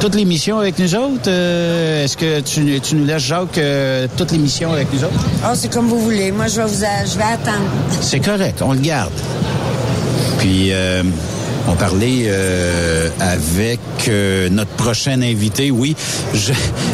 Toute 0.00 0.16
l'émission 0.16 0.58
avec 0.58 0.76
nous 0.80 0.92
autres? 0.96 1.28
Euh, 1.28 2.04
Est-ce 2.04 2.16
que 2.16 2.40
tu, 2.40 2.80
tu 2.80 2.96
nous 2.96 3.04
laisses, 3.04 3.22
Jacques, 3.22 3.56
euh, 3.58 4.08
toute 4.16 4.32
l'émission 4.32 4.72
avec 4.72 4.92
nous 4.92 5.04
autres? 5.04 5.14
Oh, 5.44 5.52
c'est 5.54 5.72
comme 5.72 5.86
vous 5.86 6.00
voulez. 6.00 6.32
Moi, 6.32 6.48
je 6.48 6.56
vais 6.60 6.66
vous, 6.66 6.84
a- 6.84 7.04
je 7.06 7.16
vais 7.16 7.22
attendre. 7.24 7.64
C'est 8.00 8.18
correct, 8.20 8.60
on 8.60 8.72
le 8.72 8.80
garde. 8.80 9.12
Puis, 10.38 10.70
euh, 10.72 11.04
on 11.68 11.74
parlait 11.74 12.24
euh, 12.26 13.08
avec 13.20 13.80
euh, 14.08 14.48
notre 14.50 14.70
prochain 14.72 15.20
invité, 15.22 15.70
oui, 15.70 15.96
Je- 16.34 16.52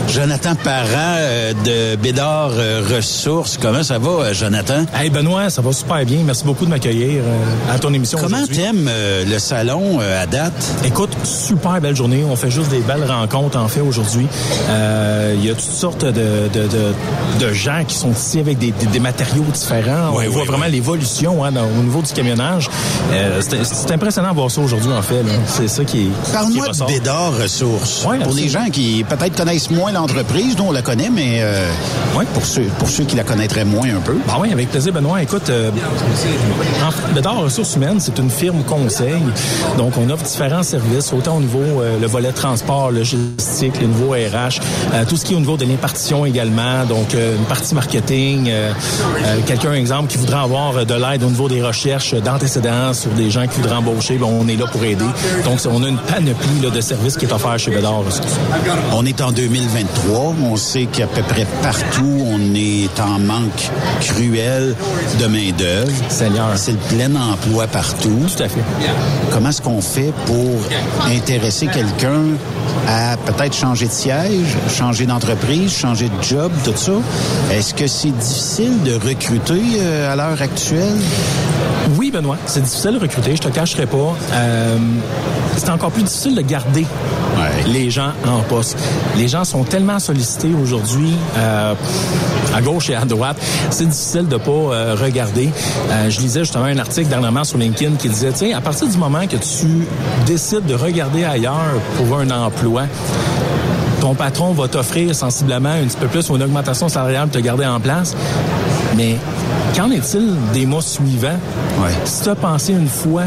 Jonathan 0.09 0.55
Parent 0.55 0.87
euh, 1.19 1.53
de 1.65 1.97
Bédard 1.97 2.51
euh, 2.55 2.83
Ressources. 2.97 3.59
Comment 3.61 3.83
ça 3.83 3.99
va, 3.99 4.11
euh, 4.11 4.35
Jonathan? 4.35 4.85
Hey 4.95 5.11
Benoît, 5.11 5.51
ça 5.51 5.62
va 5.62 5.73
super 5.73 6.05
bien. 6.05 6.18
Merci 6.25 6.45
beaucoup 6.45 6.64
de 6.64 6.71
m'accueillir 6.71 7.23
euh, 7.25 7.75
à 7.75 7.79
ton 7.79 7.93
émission 7.93 8.18
Comment 8.21 8.47
t'aimes 8.47 8.89
euh, 8.89 9.25
le 9.25 9.39
salon 9.39 9.99
euh, 10.01 10.23
à 10.23 10.27
date? 10.27 10.53
Écoute, 10.85 11.11
super 11.25 11.81
belle 11.81 11.97
journée. 11.97 12.25
On 12.29 12.37
fait 12.37 12.51
juste 12.51 12.71
des 12.71 12.81
belles 12.81 13.05
rencontres 13.05 13.59
en 13.59 13.68
fait 13.68 13.81
aujourd'hui. 13.81 14.27
Euh, 14.68 15.35
Il 15.37 15.45
y 15.45 15.51
a 15.51 15.55
toutes 15.55 15.61
sortes 15.64 16.05
de, 16.05 16.12
de, 16.12 16.68
de, 16.68 17.47
de 17.47 17.53
gens 17.53 17.85
qui 17.87 17.97
sont 17.97 18.12
ici 18.12 18.39
avec 18.41 18.59
des, 18.59 18.73
des, 18.73 18.87
des 18.87 19.01
matériaux 19.01 19.45
différents. 19.53 20.11
Oui, 20.14 20.25
On 20.29 20.31
voit 20.31 20.43
oui, 20.43 20.49
vraiment 20.49 20.66
l'évolution 20.66 21.45
hein, 21.45 21.53
au 21.79 21.83
niveau 21.83 22.03
du 22.03 22.12
camionnage. 22.12 22.68
Euh, 23.12 23.41
c'est 23.49 23.64
c'est 23.64 23.91
impressionnant 23.93 24.31
de 24.31 24.35
voir 24.35 24.51
ça 24.51 24.60
ça 24.69 24.77
aujourd'hui, 24.77 24.93
en 24.93 25.03
fait. 25.03 25.23
C'est 25.47 25.69
ça 25.69 25.85
qui 25.85 26.07
est. 26.07 26.33
Parle-moi 26.33 26.69
de. 26.69 26.87
Bédard 26.87 27.33
Ressources. 27.41 28.05
Ouais, 28.05 28.19
pour 28.19 28.33
les 28.35 28.49
gens 28.49 28.67
qui 28.73 29.05
peut-être 29.09 29.37
connaissent 29.37 29.71
moins 29.71 29.93
l'entreprise, 29.93 30.57
nous 30.59 30.65
on 30.65 30.73
la 30.73 30.83
connaît, 30.83 31.11
mais 31.11 31.39
euh, 31.41 31.67
pour, 32.35 32.45
ceux, 32.45 32.65
pour 32.79 32.89
ceux 32.89 33.05
qui 33.05 33.17
la 33.17 33.25
connaîtraient 33.25 33.65
moins 33.65 33.89
un 33.89 34.01
peu. 34.01 34.17
Ah 34.29 34.37
oui, 34.41 34.53
avec 34.53 34.71
plaisir, 34.71 34.93
Benoît. 34.93 35.23
Écoute, 35.23 35.49
euh, 35.51 35.71
en- 36.83 37.15
Bédard 37.15 37.39
Ressources 37.39 37.77
Humaines, 37.77 37.99
c'est 38.01 38.19
une 38.19 38.31
firme 38.31 38.63
conseil. 38.65 39.15
Donc, 39.79 39.93
on 39.97 40.09
offre 40.11 40.25
différents 40.25 40.63
services, 40.63 41.13
autant 41.13 41.37
au 41.37 41.41
niveau 41.41 41.59
euh, 41.81 41.99
le 42.01 42.07
volet 42.07 42.33
transport, 42.33 42.91
logistique, 42.91 43.81
le 43.81 43.87
niveau 43.87 44.11
RH, 44.13 44.61
euh, 44.95 45.05
tout 45.09 45.17
ce 45.17 45.25
qui 45.25 45.33
est 45.33 45.37
au 45.37 45.41
niveau 45.41 45.57
de 45.57 45.65
l'impartition 45.65 46.25
également. 46.27 46.85
Donc, 46.89 47.15
une 47.15 47.45
partie 47.45 47.75
marketing. 47.75 48.51
Quelqu'un, 49.47 49.73
exemple, 49.75 50.09
qui 50.09 50.19
voudrait 50.19 50.39
avoir 50.41 50.85
de 50.85 50.95
l'aide 50.95 51.23
au 51.23 51.29
niveau 51.31 51.49
des 51.49 51.63
recherches 51.63 52.15
d'antécédents 52.15 52.93
sur 52.93 53.11
des 53.13 53.31
gens 53.31 53.47
qui 53.47 53.57
voudraient 53.61 53.77
embaucher, 53.77 54.17
ben, 54.17 54.27
on 54.29 54.49
est 54.51 54.57
là 54.57 54.66
pour 54.66 54.84
aider. 54.84 55.05
Donc, 55.44 55.59
on 55.70 55.82
a 55.82 55.88
une 55.88 55.98
panoplie 55.98 56.61
là, 56.62 56.70
de 56.70 56.80
services 56.80 57.16
qui 57.16 57.24
est 57.24 57.32
offert 57.32 57.59
chez 57.59 57.70
Bédard. 57.70 58.03
On 58.92 59.05
est 59.07 59.20
en 59.20 59.32
2023. 59.32 60.34
On 60.44 60.57
sait 60.57 60.86
qu'à 60.86 61.07
peu 61.07 61.22
près 61.22 61.46
partout, 61.62 62.24
on 62.26 62.55
est 62.55 63.01
en 63.01 63.18
manque 63.18 63.70
cruel 64.01 64.74
de 65.20 65.26
main-d'œuvre. 65.26 65.92
Seigneur. 66.09 66.51
C'est 66.57 66.72
le 66.72 66.78
plein 66.78 67.14
emploi 67.14 67.66
partout. 67.66 68.26
Tout 68.36 68.42
à 68.42 68.48
fait. 68.48 68.61
Comment 69.32 69.51
est-ce 69.51 69.62
qu'on 69.62 69.80
fait 69.80 70.12
pour 70.26 70.61
intéresser 71.07 71.66
quelqu'un 71.66 72.22
à 72.88 73.16
peut-être 73.16 73.55
changer 73.55 73.86
de 73.86 73.92
siège, 73.92 74.57
changer 74.68 75.07
d'entreprise, 75.07 75.72
changer 75.72 76.09
de 76.09 76.22
job, 76.22 76.51
tout 76.64 76.72
ça? 76.76 76.92
Est-ce 77.53 77.74
que 77.74 77.86
c'est 77.86 78.11
difficile 78.11 78.82
de 78.84 78.94
recruter 78.94 79.62
euh, 79.78 80.12
à 80.12 80.16
l'heure 80.16 80.40
actuelle? 80.40 80.96
Oui, 81.96 82.11
Benoît, 82.11 82.36
c'est 82.46 82.62
difficile 82.62 82.92
de 82.94 82.98
recruter, 82.98 83.36
je 83.36 83.42
te 83.42 83.48
cacherai 83.48 83.86
pas. 83.86 84.16
Euh, 84.41 84.76
c'est 85.57 85.68
encore 85.68 85.91
plus 85.91 86.03
difficile 86.03 86.34
de 86.34 86.41
garder 86.41 86.86
les 87.66 87.91
gens 87.91 88.12
en 88.26 88.41
poste. 88.41 88.78
Les 89.16 89.28
gens 89.28 89.45
sont 89.45 89.64
tellement 89.64 89.99
sollicités 89.99 90.51
aujourd'hui, 90.62 91.12
euh, 91.36 91.74
à 92.55 92.61
gauche 92.61 92.91
et 92.91 92.95
à 92.95 93.05
droite, 93.05 93.36
c'est 93.70 93.88
difficile 93.88 94.28
de 94.28 94.36
pas 94.36 94.51
euh, 94.51 94.97
regarder. 94.99 95.51
Je 96.09 96.20
lisais 96.20 96.41
justement 96.41 96.64
un 96.64 96.78
article 96.78 97.09
dernièrement 97.09 97.45
sur 97.45 97.59
LinkedIn 97.59 97.97
qui 97.97 98.09
disait, 98.09 98.32
sais, 98.32 98.53
à 98.53 98.61
partir 98.61 98.88
du 98.88 98.97
moment 98.97 99.26
que 99.26 99.36
tu 99.36 99.86
décides 100.26 100.66
de 100.66 100.74
regarder 100.74 101.24
ailleurs 101.24 101.74
pour 101.97 102.18
un 102.18 102.30
emploi, 102.30 102.84
ton 104.01 104.14
patron 104.14 104.53
va 104.53 104.66
t'offrir 104.68 105.14
sensiblement 105.14 105.70
un 105.70 105.84
petit 105.84 105.97
peu 105.99 106.07
plus 106.07 106.30
ou 106.30 106.36
une 106.36 106.43
augmentation 106.43 106.88
salariale 106.88 107.28
pour 107.28 107.38
te 107.38 107.45
garder 107.45 107.66
en 107.66 107.80
place. 107.80 108.16
Mais 108.97 109.16
qu'en 109.76 109.91
est-il 109.91 110.34
des 110.55 110.66
mois 110.66 110.82
suivants? 110.82 111.38
Si 112.05 112.22
tu 112.22 112.28
as 112.28 112.34
pensé 112.34 112.72
une 112.72 112.88
fois 112.88 113.24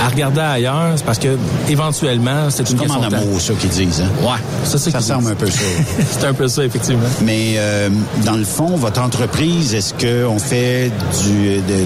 à 0.00 0.08
regarder 0.08 0.40
ailleurs, 0.40 0.92
c'est 0.96 1.04
parce 1.04 1.18
que 1.18 1.36
éventuellement, 1.68 2.50
c'est 2.50 2.68
une 2.70 2.76
Comme 2.78 2.86
question 2.86 3.02
en 3.04 3.08
de 3.08 3.16
amour, 3.16 3.40
ça 3.40 3.52
qu'ils 3.54 3.70
disent. 3.70 4.00
Hein? 4.02 4.10
Ouais, 4.24 4.38
ça 4.64 4.78
Ça 4.78 4.90
disent. 4.90 5.10
un 5.10 5.34
peu 5.34 5.50
ça. 5.50 5.60
c'est 6.20 6.26
un 6.26 6.34
peu 6.34 6.48
ça, 6.48 6.64
effectivement. 6.64 7.08
Mais 7.22 7.54
euh, 7.56 7.88
dans 8.24 8.36
le 8.36 8.44
fond, 8.44 8.76
votre 8.76 9.00
entreprise, 9.00 9.74
est-ce 9.74 9.94
qu'on 9.94 10.38
fait 10.38 10.90
du... 11.24 11.56
De, 11.58 11.84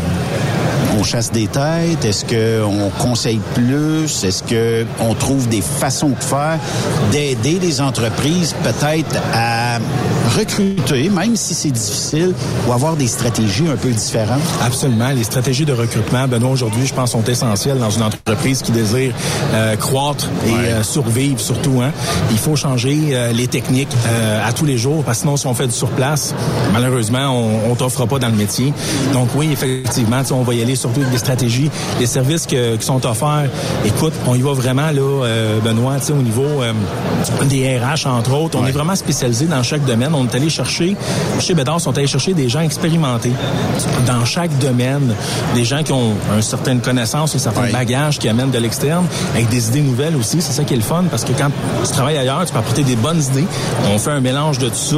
on 0.98 1.02
chasse 1.04 1.32
des 1.32 1.46
têtes? 1.46 2.04
Est-ce 2.04 2.24
qu'on 2.26 2.90
conseille 2.98 3.40
plus? 3.54 4.24
Est-ce 4.24 4.42
qu'on 4.42 5.14
trouve 5.14 5.48
des 5.48 5.62
façons 5.62 6.10
de 6.10 6.22
faire 6.22 6.58
d'aider 7.10 7.58
les 7.60 7.80
entreprises 7.80 8.54
peut-être 8.62 9.16
à 9.32 9.78
recruter, 10.38 11.08
même 11.10 11.36
si 11.36 11.54
c'est 11.54 11.70
difficile, 11.70 12.34
ou 12.66 12.72
avoir 12.72 12.96
des 12.96 13.06
stratégies 13.06 13.68
un 13.68 13.76
peu 13.76 13.90
différentes? 13.90 14.40
Absolument. 14.64 15.10
Les 15.10 15.24
stratégies 15.24 15.64
de 15.64 15.72
recrutement, 15.72 16.26
Benoît, 16.28 16.50
aujourd'hui, 16.50 16.86
je 16.86 16.94
pense, 16.94 17.12
sont 17.12 17.24
essentielles 17.24 17.78
dans 17.78 17.90
une 17.90 18.02
entreprise 18.02 18.62
qui 18.62 18.72
désire 18.72 19.14
euh, 19.54 19.76
croître 19.76 20.26
et 20.46 20.50
euh, 20.50 20.82
survivre 20.82 21.40
surtout. 21.40 21.80
Hein. 21.82 21.90
Il 22.30 22.38
faut 22.38 22.56
changer 22.56 23.10
euh, 23.12 23.32
les 23.32 23.46
techniques 23.46 23.88
euh, 24.06 24.46
à 24.48 24.52
tous 24.52 24.64
les 24.64 24.78
jours, 24.78 25.02
parce 25.04 25.18
que 25.18 25.22
sinon, 25.22 25.36
si 25.36 25.46
on 25.46 25.54
fait 25.54 25.66
du 25.66 25.72
surplace, 25.74 26.34
malheureusement, 26.72 27.28
on, 27.30 27.70
on 27.70 27.74
t'offre 27.74 28.06
pas 28.06 28.18
dans 28.18 28.28
le 28.28 28.36
métier. 28.36 28.72
Donc 29.12 29.28
oui, 29.34 29.50
effectivement, 29.52 30.22
on 30.32 30.42
va 30.42 30.54
y 30.54 30.62
aller 30.62 30.76
surtout 30.76 31.00
avec 31.00 31.12
des 31.12 31.18
stratégies, 31.18 31.70
les 32.00 32.06
services 32.06 32.46
que- 32.46 32.76
qui 32.76 32.86
sont 32.86 33.04
offerts. 33.06 33.48
Écoute, 33.84 34.12
on 34.26 34.34
y 34.34 34.40
va 34.40 34.52
vraiment 34.52 34.90
là, 34.90 35.00
euh, 35.00 35.60
Benoît, 35.60 35.96
au 36.10 36.22
niveau 36.22 36.62
euh, 36.62 36.72
des 37.48 37.78
RH 37.78 38.06
entre 38.06 38.32
autres. 38.34 38.58
On 38.60 38.66
est 38.66 38.72
vraiment 38.72 38.96
spécialisé 38.96 39.46
dans 39.46 39.62
chaque 39.62 39.84
domaine. 39.84 40.14
On 40.14 40.21
est 40.26 40.34
allé 40.34 40.48
chercher, 40.50 40.96
chez 41.40 41.54
Bédard, 41.54 41.78
on 41.86 41.92
est 41.92 41.98
allé 41.98 42.06
chercher 42.06 42.34
des 42.34 42.48
gens 42.48 42.60
expérimentés 42.60 43.32
dans 44.06 44.24
chaque 44.24 44.56
domaine, 44.58 45.14
des 45.54 45.64
gens 45.64 45.82
qui 45.82 45.92
ont 45.92 46.12
une 46.34 46.42
certaine 46.42 46.80
connaissance, 46.80 47.34
un 47.34 47.38
certain 47.38 47.70
bagage, 47.70 48.18
qui 48.18 48.28
amènent 48.28 48.50
de 48.50 48.58
l'externe, 48.58 49.06
avec 49.34 49.48
des 49.48 49.68
idées 49.68 49.82
nouvelles 49.82 50.16
aussi. 50.16 50.40
C'est 50.40 50.52
ça 50.52 50.64
qui 50.64 50.74
est 50.74 50.76
le 50.76 50.82
fun, 50.82 51.04
parce 51.10 51.24
que 51.24 51.32
quand 51.32 51.50
tu 51.84 51.90
travailles 51.92 52.18
ailleurs, 52.18 52.44
tu 52.44 52.52
peux 52.52 52.58
apporter 52.58 52.82
des 52.82 52.96
bonnes 52.96 53.22
idées. 53.22 53.46
On 53.92 53.98
fait 53.98 54.10
un 54.10 54.20
mélange 54.20 54.58
de 54.58 54.68
tout 54.68 54.74
ça. 54.74 54.96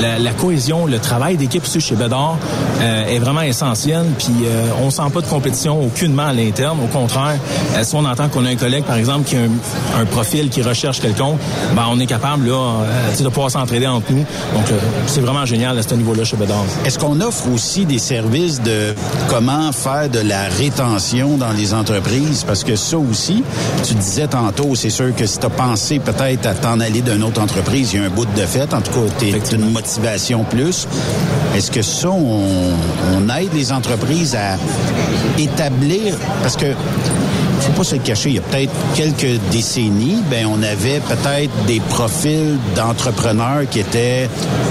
La, 0.00 0.18
la 0.18 0.30
cohésion, 0.32 0.86
le 0.86 0.98
travail 0.98 1.36
d'équipe 1.36 1.62
aussi 1.62 1.80
chez 1.80 1.94
Bédard 1.94 2.36
euh, 2.80 3.06
est 3.06 3.18
vraiment 3.18 3.42
essentiel. 3.42 4.04
Puis 4.18 4.32
euh, 4.44 4.66
on 4.82 4.90
sent 4.90 5.02
pas 5.12 5.20
de 5.20 5.26
compétition 5.26 5.82
aucunement 5.82 6.26
à 6.26 6.32
l'interne. 6.32 6.78
Au 6.82 6.86
contraire, 6.86 7.36
euh, 7.76 7.82
si 7.82 7.94
on 7.94 8.04
entend 8.04 8.28
qu'on 8.28 8.44
a 8.44 8.50
un 8.50 8.56
collègue, 8.56 8.84
par 8.84 8.96
exemple, 8.96 9.24
qui 9.28 9.36
a 9.36 9.40
un, 9.40 10.02
un 10.02 10.04
profil 10.06 10.48
qui 10.48 10.62
recherche 10.62 11.00
quelconque, 11.00 11.38
ben 11.74 11.84
on 11.90 11.98
est 12.00 12.06
capable 12.06 12.48
là, 12.48 12.54
euh, 12.54 13.22
de 13.22 13.28
pouvoir 13.28 13.50
s'entraider 13.50 13.86
entre 13.86 14.12
nous. 14.12 14.24
Donc 14.58 14.72
euh, 14.72 14.78
c'est 15.06 15.20
vraiment 15.20 15.46
génial 15.46 15.78
à 15.78 15.82
ce 15.82 15.94
niveau-là 15.94 16.24
chez 16.24 16.36
Bédard. 16.36 16.64
Est-ce 16.84 16.98
qu'on 16.98 17.20
offre 17.20 17.48
aussi 17.52 17.86
des 17.86 18.00
services 18.00 18.60
de 18.60 18.92
comment 19.28 19.70
faire 19.70 20.08
de 20.08 20.18
la 20.18 20.48
rétention 20.48 21.36
dans 21.36 21.52
les 21.52 21.74
entreprises? 21.74 22.42
Parce 22.44 22.64
que 22.64 22.74
ça 22.74 22.98
aussi, 22.98 23.44
tu 23.86 23.94
disais 23.94 24.26
tantôt, 24.26 24.74
c'est 24.74 24.90
sûr 24.90 25.14
que 25.14 25.26
si 25.26 25.38
tu 25.38 25.46
as 25.46 25.50
pensé 25.50 26.00
peut-être 26.00 26.44
à 26.46 26.54
t'en 26.54 26.80
aller 26.80 27.02
d'une 27.02 27.22
autre 27.22 27.40
entreprise, 27.40 27.92
il 27.92 28.00
y 28.00 28.02
a 28.02 28.06
un 28.06 28.10
bout 28.10 28.26
de 28.26 28.46
fait. 28.46 28.74
En 28.74 28.80
tout 28.80 28.90
cas, 28.90 29.14
tu 29.20 29.54
une 29.54 29.70
motivation 29.70 30.42
plus. 30.42 30.88
Est-ce 31.54 31.70
que 31.70 31.82
ça, 31.82 32.10
on, 32.10 32.72
on 33.14 33.28
aide 33.36 33.54
les 33.54 33.70
entreprises 33.70 34.34
à 34.34 34.56
établir... 35.40 36.16
Parce 36.42 36.56
que 36.56 36.66
faut 37.60 37.72
pas 37.72 37.84
se 37.84 37.94
le 37.96 38.00
cacher, 38.02 38.30
il 38.30 38.34
y 38.36 38.38
a 38.38 38.42
peut-être 38.42 38.72
quelques 38.94 39.40
décennies, 39.50 40.22
ben 40.30 40.46
on 40.46 40.62
avait 40.62 41.00
peut-être 41.00 41.50
des 41.66 41.80
profils 41.88 42.56
d'entrepreneurs 42.76 43.62
qui 43.70 43.80
étaient, 43.80 44.28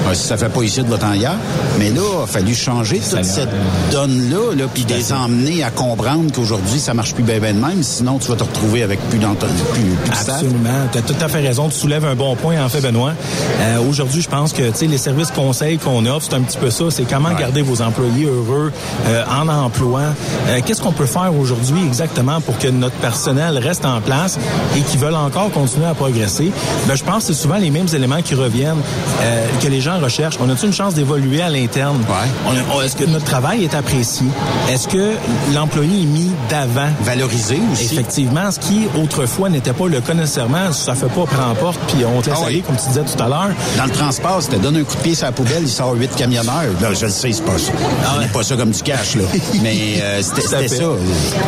euh, 0.08 0.14
si 0.14 0.28
ça 0.28 0.38
fait 0.38 0.50
pas 0.50 0.62
ici 0.64 0.82
de 0.82 0.88
votre 0.88 1.06
ailleurs, 1.06 1.36
mais 1.80 1.90
là, 1.90 2.02
il 2.20 2.24
a 2.24 2.28
fallu 2.28 2.54
changer 2.56 3.00
toute 3.00 3.24
cette 3.24 3.50
donne-là, 3.92 4.56
là, 4.58 4.66
puis 4.74 4.86
les 4.90 5.14
emmener 5.14 5.64
à 5.64 5.70
comprendre 5.72 6.32
qu'aujourd'hui, 6.34 6.80
ça 6.80 6.94
marche 6.94 7.14
plus 7.14 7.24
bien 7.24 7.40
ben 7.40 7.56
de 7.56 7.62
même, 7.66 7.84
sinon 7.84 8.18
tu 8.20 8.28
vas 8.30 8.36
te 8.36 8.44
retrouver 8.44 8.84
avec 8.84 9.00
plus 9.10 9.20
d'entre- 9.20 9.48
plus. 9.74 9.96
Absolument. 10.12 10.70
Tu 10.92 10.98
as 10.98 11.02
tout 11.02 11.16
à 11.22 11.28
fait 11.28 11.40
raison. 11.42 11.70
Tu 11.70 11.76
soulèves 11.78 12.06
un 12.06 12.16
bon 12.16 12.36
point, 12.36 12.64
en 12.64 12.70
fait, 12.70 12.82
Benoît. 12.82 13.14
Euh, 13.62 13.78
Aujourd'hui, 13.88 14.22
je 14.22 14.30
pense 14.30 14.54
que 14.54 14.64
les 14.82 14.98
services 14.98 15.32
conseils 15.32 15.78
qu'on 15.78 16.06
offre, 16.06 16.28
c'est 16.30 16.36
un 16.36 16.42
petit 16.42 16.58
peu 16.58 16.70
ça. 16.70 16.86
C'est 16.90 17.04
comment 17.04 17.32
garder 17.34 17.62
vos 17.62 17.82
employés 17.82 18.26
heureux 18.26 18.72
euh, 19.08 19.24
en 19.30 19.48
emploi. 19.48 20.02
Euh, 20.50 20.60
Qu'est-ce 20.66 20.82
qu'on 20.82 20.92
peut 20.92 21.06
faire 21.06 21.32
aujourd'hui 21.38 21.80
exactement 21.86 22.42
pour 22.42 22.58
que 22.58 22.68
notre 22.78 22.96
personnel 22.96 23.58
reste 23.58 23.86
en 23.86 24.02
place 24.02 24.38
et 24.76 24.82
qui 24.82 24.98
veulent 24.98 25.16
encore 25.16 25.52
continuer 25.52 25.86
à 25.88 25.94
progresser? 25.94 26.52
Ben, 26.88 26.96
je 26.96 27.04
pense 27.04 27.26
que 27.26 27.34
c'est 27.34 27.42
souvent 27.42 27.58
les 27.58 27.70
mêmes 27.72 27.88
éléments 27.94 28.22
qui 28.22 28.36
reviennent, 28.36 28.82
euh, 29.22 29.48
que 29.62 29.68
les 29.68 29.82
gens 29.82 30.00
recherchent. 30.00 30.38
On 30.40 30.50
a-tu 30.50 30.66
une 30.66 30.74
chance 30.74 30.94
d'évoluer 30.94 31.42
à 31.42 31.50
l'interne? 31.50 32.04
On 32.46 32.78
on- 32.78 32.82
Est-ce 32.82 32.96
que 32.96 33.06
notre 33.06 33.26
travail 33.26 33.64
est 33.64 33.74
apprécié? 33.76 34.28
Est-ce 34.70 34.88
que 34.88 35.14
l'employé 35.54 36.02
est 36.02 36.06
mis 36.06 36.32
d'avant? 36.50 36.90
Valorisé 37.02 37.60
aussi. 37.74 37.86
Effectivement, 37.86 38.50
ce 38.52 38.60
qui 38.60 38.88
autrefois 39.02 39.50
n'était 39.50 39.74
pas 39.74 39.88
le 39.88 40.00
cas 40.02 40.14
nécessairement, 40.14 40.72
ça 40.72 40.94
fait 40.96 41.08
pas 41.08 41.26
prends-porte 41.26 41.80
puis 41.88 42.06
on 42.06 42.22
te 42.22 42.30
laisse 42.30 42.40
Ah 42.40 42.44
oui. 42.46 42.54
aller, 42.54 42.62
comme 42.62 42.76
tu 42.78 42.88
disais 42.88 43.02
tout 43.04 43.22
à 43.24 43.28
l'heure. 43.28 43.50
Dans 43.78 43.86
le 43.86 43.92
transport, 43.92 44.42
c'était 44.42 44.58
donne 44.60 44.78
un 44.78 44.84
coup 44.84 44.96
de 44.96 45.02
pied 45.02 45.16
sur 45.16 45.26
la 45.26 45.32
poubelle, 45.32 45.64
il 45.64 45.70
sort 45.70 45.94
huit 45.94 46.14
camionneurs. 46.16 46.64
Là, 46.82 46.90
je 46.94 47.06
le 47.06 47.12
sais, 47.12 47.32
c'est 47.32 47.44
pas 47.46 47.58
ça. 47.58 47.72
On 48.16 48.22
n'est 48.22 48.28
pas 48.28 48.44
ça 48.44 48.56
comme 48.56 48.72
du 48.72 48.82
cash, 48.84 49.16
là. 49.16 49.24
Mais 49.62 50.00
euh, 50.02 50.22
c'était 50.22 50.68
ça. 50.68 50.84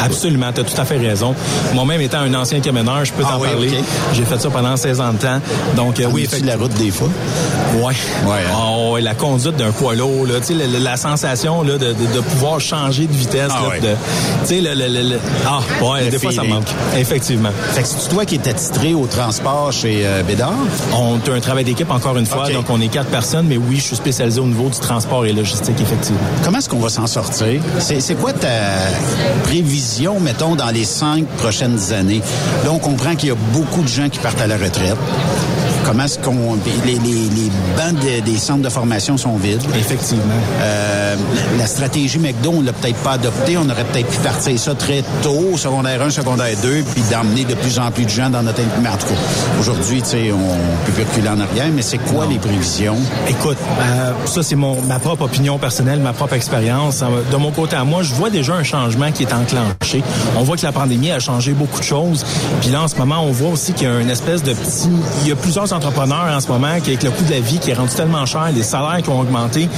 Absolument, 0.03 0.51
tu 0.53 0.61
as 0.61 0.63
tout 0.63 0.79
à 0.81 0.85
fait 0.85 0.97
raison. 0.97 1.18
Moi-même 1.73 2.01
étant 2.01 2.19
un 2.19 2.33
ancien 2.33 2.59
camionneur, 2.59 3.05
je 3.05 3.13
peux 3.13 3.23
Ah 3.25 3.31
t'en 3.33 3.41
oui, 3.41 3.47
parler. 3.49 3.71
J'ai 4.13 4.23
fait 4.23 4.39
ça 4.39 4.49
pendant 4.49 4.75
16 4.75 5.01
ans 5.01 5.13
de 5.13 5.17
temps. 5.17 5.39
Donc, 5.75 5.99
euh, 5.99 6.05
oui, 6.11 6.23
Conduis-tu 6.25 6.45
la 6.45 6.55
route 6.57 6.73
des 6.73 6.91
fois? 6.91 7.09
Ouais. 7.75 7.93
Ouais, 8.25 8.37
hein. 8.49 8.55
Oh, 8.77 8.97
la 8.99 9.13
conduite 9.15 9.55
d'un 9.57 9.71
poids 9.71 9.95
lourd, 9.95 10.25
là, 10.25 10.39
tu 10.39 10.47
sais, 10.47 10.53
la, 10.55 10.79
la- 10.79 10.97
sensation 10.97 11.61
là, 11.63 11.73
de, 11.77 11.87
de, 11.87 11.93
de 11.93 12.19
pouvoir 12.19 12.59
changer 12.59 13.05
de 13.07 13.13
vitesse. 13.13 13.51
Ah 13.53 13.61
là, 13.63 13.69
ouais. 13.69 13.79
de- 13.79 13.87
tu 14.41 14.47
sais, 14.55 14.61
le, 14.61 14.73
le, 14.73 14.87
le- 14.87 15.09
le- 15.11 15.19
ah, 15.47 15.59
ouais, 15.83 16.09
des 16.09 16.19
fois 16.19 16.31
ça 16.31 16.43
manque. 16.43 16.67
Effectivement. 16.97 17.49
Fait 17.73 17.83
que 17.83 17.87
c'est 17.87 18.09
toi 18.09 18.25
qui 18.25 18.35
étais 18.35 18.53
titré 18.53 18.93
au 18.93 19.05
transport 19.07 19.71
chez 19.71 20.01
euh, 20.03 20.23
Bédard? 20.23 20.53
On 20.93 21.19
a 21.31 21.35
un 21.35 21.39
travail 21.39 21.63
d'équipe 21.63 21.89
encore 21.91 22.17
une 22.17 22.25
fois, 22.25 22.49
donc 22.49 22.65
on 22.69 22.81
est 22.81 22.87
quatre 22.89 23.09
personnes, 23.09 23.45
mais 23.47 23.57
oui, 23.57 23.77
je 23.77 23.83
suis 23.83 23.95
spécialisé 23.95 24.39
au 24.41 24.45
niveau 24.47 24.67
du 24.69 24.79
transport 24.79 25.25
et 25.25 25.31
logistique, 25.33 25.79
effectivement. 25.79 26.19
Comment 26.43 26.57
est-ce 26.57 26.69
qu'on 26.69 26.79
va 26.79 26.89
s'en 26.89 27.07
sortir? 27.07 27.61
C'est 27.79 28.15
quoi 28.15 28.33
ta 28.33 28.47
prévision, 29.43 30.19
mettons, 30.19 30.55
dans 30.55 30.69
les 30.69 30.85
prochaines 31.37 31.93
années? 31.93 32.21
Là, 32.63 32.71
on 32.71 32.79
comprend 32.79 33.15
qu'il 33.15 33.29
y 33.29 33.31
a 33.31 33.35
beaucoup 33.53 33.81
de 33.81 33.87
gens 33.87 34.09
qui 34.09 34.19
partent 34.19 34.41
à 34.41 34.47
la 34.47 34.57
retraite. 34.57 34.97
Comment 35.89 36.03
est-ce 36.03 36.19
qu'on... 36.19 36.55
Les, 36.85 36.93
les, 36.93 36.99
les 36.99 37.51
bancs 37.75 37.99
de- 37.99 38.21
des 38.23 38.37
centres 38.37 38.61
de 38.61 38.69
formation 38.69 39.17
sont 39.17 39.37
vides. 39.37 39.61
Effectivement. 39.75 40.23
Euh, 40.61 41.15
la 41.57 41.65
stratégie 41.65 42.19
McDo, 42.19 42.51
on 42.57 42.61
l'a 42.61 42.73
peut-être 42.73 42.97
pas 42.99 43.13
adoptée. 43.13 43.57
On 43.57 43.67
aurait 43.69 43.83
peut-être 43.85 44.07
pu 44.07 44.19
partir 44.19 44.57
ça 44.59 44.75
très 44.75 45.03
tôt, 45.23 45.57
secondaire 45.57 46.01
1, 46.03 46.11
secondaire 46.11 46.55
2, 46.61 46.83
puis 46.93 47.01
d'emmener 47.11 47.43
de 47.43 47.55
plus 47.55 47.79
en 47.79 47.89
plus 47.89 48.05
de 48.05 48.09
gens 48.09 48.29
dans 48.29 48.43
notre... 48.43 48.61
Mais 48.81 48.89
en 48.89 48.97
tout 48.97 49.07
cas, 49.07 49.59
aujourd'hui, 49.59 50.01
tu 50.03 50.09
sais, 50.09 50.31
on 50.31 50.85
peut 50.85 50.91
plus 50.91 51.03
reculer 51.03 51.29
en 51.29 51.39
arrière, 51.39 51.67
mais 51.73 51.81
c'est 51.81 51.97
quoi 51.97 52.27
les 52.27 52.37
prévisions? 52.37 52.97
Écoute, 53.27 53.57
euh, 53.81 54.11
ça 54.25 54.43
c'est 54.43 54.55
mon 54.55 54.81
ma 54.83 54.99
propre 54.99 55.23
opinion 55.23 55.57
personnelle, 55.57 55.99
ma 55.99 56.13
propre 56.13 56.33
expérience. 56.35 57.03
De 57.31 57.37
mon 57.37 57.51
côté 57.51 57.75
à 57.75 57.83
moi, 57.83 58.03
je 58.03 58.13
vois 58.13 58.29
déjà 58.29 58.53
un 58.53 58.63
changement 58.63 59.11
qui 59.11 59.23
est 59.23 59.33
enclenché. 59.33 60.03
On 60.37 60.43
voit 60.43 60.55
que 60.57 60.65
la 60.65 60.71
pandémie 60.71 61.11
a 61.11 61.19
changé 61.19 61.53
beaucoup 61.53 61.79
de 61.79 61.83
choses. 61.85 62.25
Puis 62.61 62.69
là, 62.69 62.83
en 62.83 62.87
ce 62.87 62.95
moment, 62.95 63.23
on 63.23 63.31
voit 63.31 63.49
aussi 63.49 63.73
qu'il 63.73 63.87
y 63.87 63.91
a 63.91 63.99
une 63.99 64.09
espèce 64.09 64.43
de 64.43 64.53
petit... 64.53 64.89
Il 65.23 65.29
y 65.29 65.31
a 65.31 65.35
plusieurs 65.35 65.71
entrepreneurs 65.79 66.35
en 66.35 66.41
ce 66.41 66.47
moment 66.49 66.67
avec 66.67 67.01
le 67.01 67.09
coût 67.09 67.23
de 67.23 67.31
la 67.31 67.39
vie 67.39 67.57
qui 67.57 67.71
est 67.71 67.73
rendu 67.73 67.95
tellement 67.95 68.25
cher, 68.25 68.51
les 68.53 68.63
salaires 68.63 69.01
qui 69.01 69.09
ont 69.09 69.19
augmenté, 69.21 69.69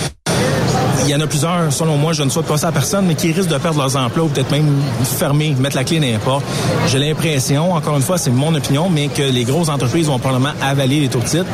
y 1.11 1.15
en 1.15 1.21
a 1.21 1.27
plusieurs, 1.27 1.71
selon 1.71 1.97
moi, 1.97 2.13
je 2.13 2.23
ne 2.23 2.29
souhaite 2.29 2.45
pas 2.45 2.57
ça 2.57 2.69
à 2.69 2.71
personne, 2.71 3.05
mais 3.07 3.15
qui 3.15 3.31
risquent 3.31 3.49
de 3.49 3.57
perdre 3.57 3.79
leurs 3.79 3.95
emplois 3.95 4.23
ou 4.23 4.27
peut-être 4.27 4.51
même 4.51 4.67
fermer, 5.03 5.55
mettre 5.59 5.75
la 5.75 5.83
clé 5.83 5.99
n'importe. 5.99 6.43
J'ai 6.87 6.99
l'impression, 6.99 7.73
encore 7.73 7.95
une 7.97 8.01
fois, 8.03 8.17
c'est 8.17 8.29
mon 8.31 8.53
opinion, 8.55 8.89
mais 8.89 9.07
que 9.07 9.21
les 9.23 9.43
grosses 9.43 9.69
entreprises 9.69 10.07
vont 10.07 10.19
probablement 10.19 10.53
avaler 10.61 11.01
les 11.01 11.07
taux 11.09 11.19
de 11.19 11.25
titre, 11.25 11.45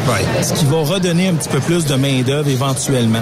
ce 0.42 0.54
qui 0.54 0.66
va 0.66 0.78
redonner 0.78 1.30
un 1.30 1.34
petit 1.34 1.50
peu 1.50 1.60
plus 1.60 1.86
de 1.86 1.96
main-d'œuvre 1.96 2.50
éventuellement. 2.50 3.20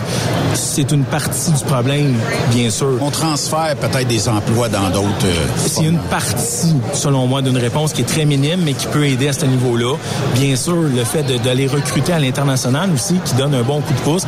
C'est 0.54 0.92
une 0.92 1.04
partie 1.04 1.52
du 1.52 1.64
problème, 1.64 2.16
bien 2.52 2.70
sûr. 2.70 2.98
On 3.02 3.12
transfère 3.12 3.76
peut-être 3.76 4.08
des 4.08 4.28
emplois 4.30 4.70
dans 4.70 4.90
d'autres... 4.90 5.26
euh, 5.26 5.48
C'est 5.58 5.84
une 5.84 5.98
partie, 6.00 6.76
selon 6.94 7.28
moi, 7.28 7.42
d'une 7.42 7.58
réponse 7.58 7.94
qui 7.94 8.02
est 8.02 8.06
très 8.06 8.26
minime, 8.26 8.62
mais 8.64 8.74
qui 8.74 8.88
peut 8.88 9.06
aider 9.06 9.28
à 9.30 9.34
ce 9.34 9.46
niveau-là. 9.46 9.96
Bien 10.36 10.56
sûr, 10.56 10.76
le 10.76 11.04
fait 11.04 11.24
d'aller 11.44 11.68
recruter 11.68 12.14
à 12.14 12.20
l'international 12.20 12.90
aussi, 12.94 13.16
qui 13.26 13.36
donne 13.36 13.54
un 13.54 13.64
bon 13.64 13.82
coup 13.82 13.94
de 13.94 14.00
pouce. 14.00 14.24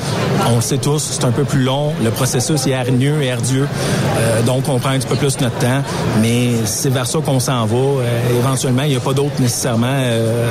On 0.51 0.55
le 0.57 0.61
sait 0.61 0.77
tous, 0.77 0.99
c'est 1.19 1.25
un 1.25 1.31
peu 1.31 1.43
plus 1.43 1.63
long. 1.63 1.93
Le 2.03 2.09
processus 2.11 2.65
est 2.67 2.73
hargneux 2.73 3.21
et 3.21 3.31
ardueux. 3.31 3.67
Euh, 4.19 4.41
donc, 4.43 4.67
on 4.69 4.79
prend 4.79 4.89
un 4.91 4.99
petit 4.99 5.07
peu 5.07 5.15
plus 5.15 5.39
notre 5.41 5.57
temps. 5.57 5.81
Mais 6.21 6.49
c'est 6.65 6.89
vers 6.89 7.07
ça 7.07 7.19
qu'on 7.19 7.39
s'en 7.39 7.65
va. 7.65 7.75
Euh, 7.75 8.37
éventuellement, 8.39 8.83
il 8.83 8.89
n'y 8.91 8.95
a 8.95 8.99
pas 8.99 9.13
d'autre 9.13 9.39
nécessairement. 9.39 9.87
euh, 9.89 10.47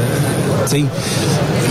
tu 0.68 0.80
sais, 0.80 0.84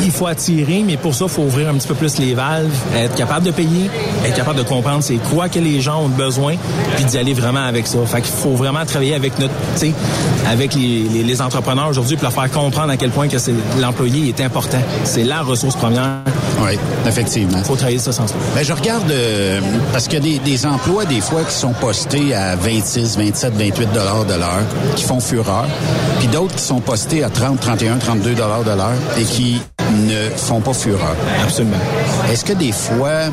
il 0.03 0.11
faut 0.11 0.27
attirer, 0.27 0.83
mais 0.85 0.97
pour 0.97 1.15
ça, 1.15 1.25
il 1.25 1.31
faut 1.31 1.41
ouvrir 1.41 1.69
un 1.69 1.73
petit 1.73 1.87
peu 1.87 1.95
plus 1.95 2.17
les 2.19 2.33
valves, 2.35 2.69
être 2.95 3.15
capable 3.15 3.45
de 3.45 3.51
payer, 3.51 3.89
être 4.25 4.35
capable 4.35 4.57
de 4.59 4.63
comprendre 4.63 5.01
c'est 5.01 5.15
quoi 5.15 5.49
que 5.49 5.57
les 5.59 5.81
gens 5.81 6.03
ont 6.03 6.09
besoin, 6.09 6.55
puis 6.95 7.05
d'y 7.05 7.17
aller 7.17 7.33
vraiment 7.33 7.63
avec 7.65 7.87
ça. 7.87 7.97
Fait 8.05 8.21
qu'il 8.21 8.31
faut 8.33 8.51
vraiment 8.55 8.85
travailler 8.85 9.15
avec 9.15 9.37
notre, 9.39 9.53
tu 9.75 9.87
sais, 9.87 9.93
avec 10.49 10.75
les, 10.75 11.03
les- 11.11 11.23
les 11.23 11.41
entrepreneurs 11.41 11.87
aujourd'hui 11.89 12.17
pour 12.17 12.23
leur 12.29 12.33
faire 12.33 12.51
comprendre 12.51 12.91
à 12.91 12.97
quel 12.97 13.09
point 13.09 13.27
que 13.27 13.37
c'est 13.39 13.53
l'employé 13.79 14.29
est 14.29 14.41
important. 14.41 14.77
C'est 15.05 15.23
la 15.23 15.41
ressource 15.41 15.75
première. 15.75 16.19
Oui, 16.63 16.77
effectivement. 17.07 17.57
faut 17.63 17.75
travailler 17.75 17.97
ce 17.99 18.11
sens-là. 18.11 18.37
Ben, 18.55 18.63
je 18.63 18.73
regarde, 18.73 19.09
euh, 19.11 19.59
parce 19.91 20.07
qu'il 20.07 20.25
y 20.25 20.35
a 20.37 20.39
des, 20.39 20.51
des 20.51 20.65
emplois, 20.65 21.05
des 21.05 21.21
fois, 21.21 21.43
qui 21.43 21.53
sont 21.53 21.73
postés 21.73 22.33
à 22.33 22.55
26, 22.55 23.17
27, 23.17 23.53
28 23.53 23.93
dollars 23.93 24.25
de 24.25 24.33
l'heure, 24.33 24.63
qui 24.95 25.03
font 25.03 25.19
fureur, 25.19 25.65
puis 26.19 26.27
d'autres 26.27 26.55
qui 26.55 26.63
sont 26.63 26.81
postés 26.81 27.23
à 27.23 27.29
30, 27.29 27.59
31, 27.59 27.97
32 27.97 28.33
dollars 28.35 28.63
de 28.63 28.71
l'heure 28.71 28.97
et 29.17 29.23
qui 29.23 29.61
ne 30.07 30.29
font 30.35 30.61
pas 30.61 30.73
fureur. 30.73 31.15
Absolument. 31.43 31.77
Est-ce 32.31 32.45
que 32.45 32.53
des 32.53 32.71
fois, 32.71 33.29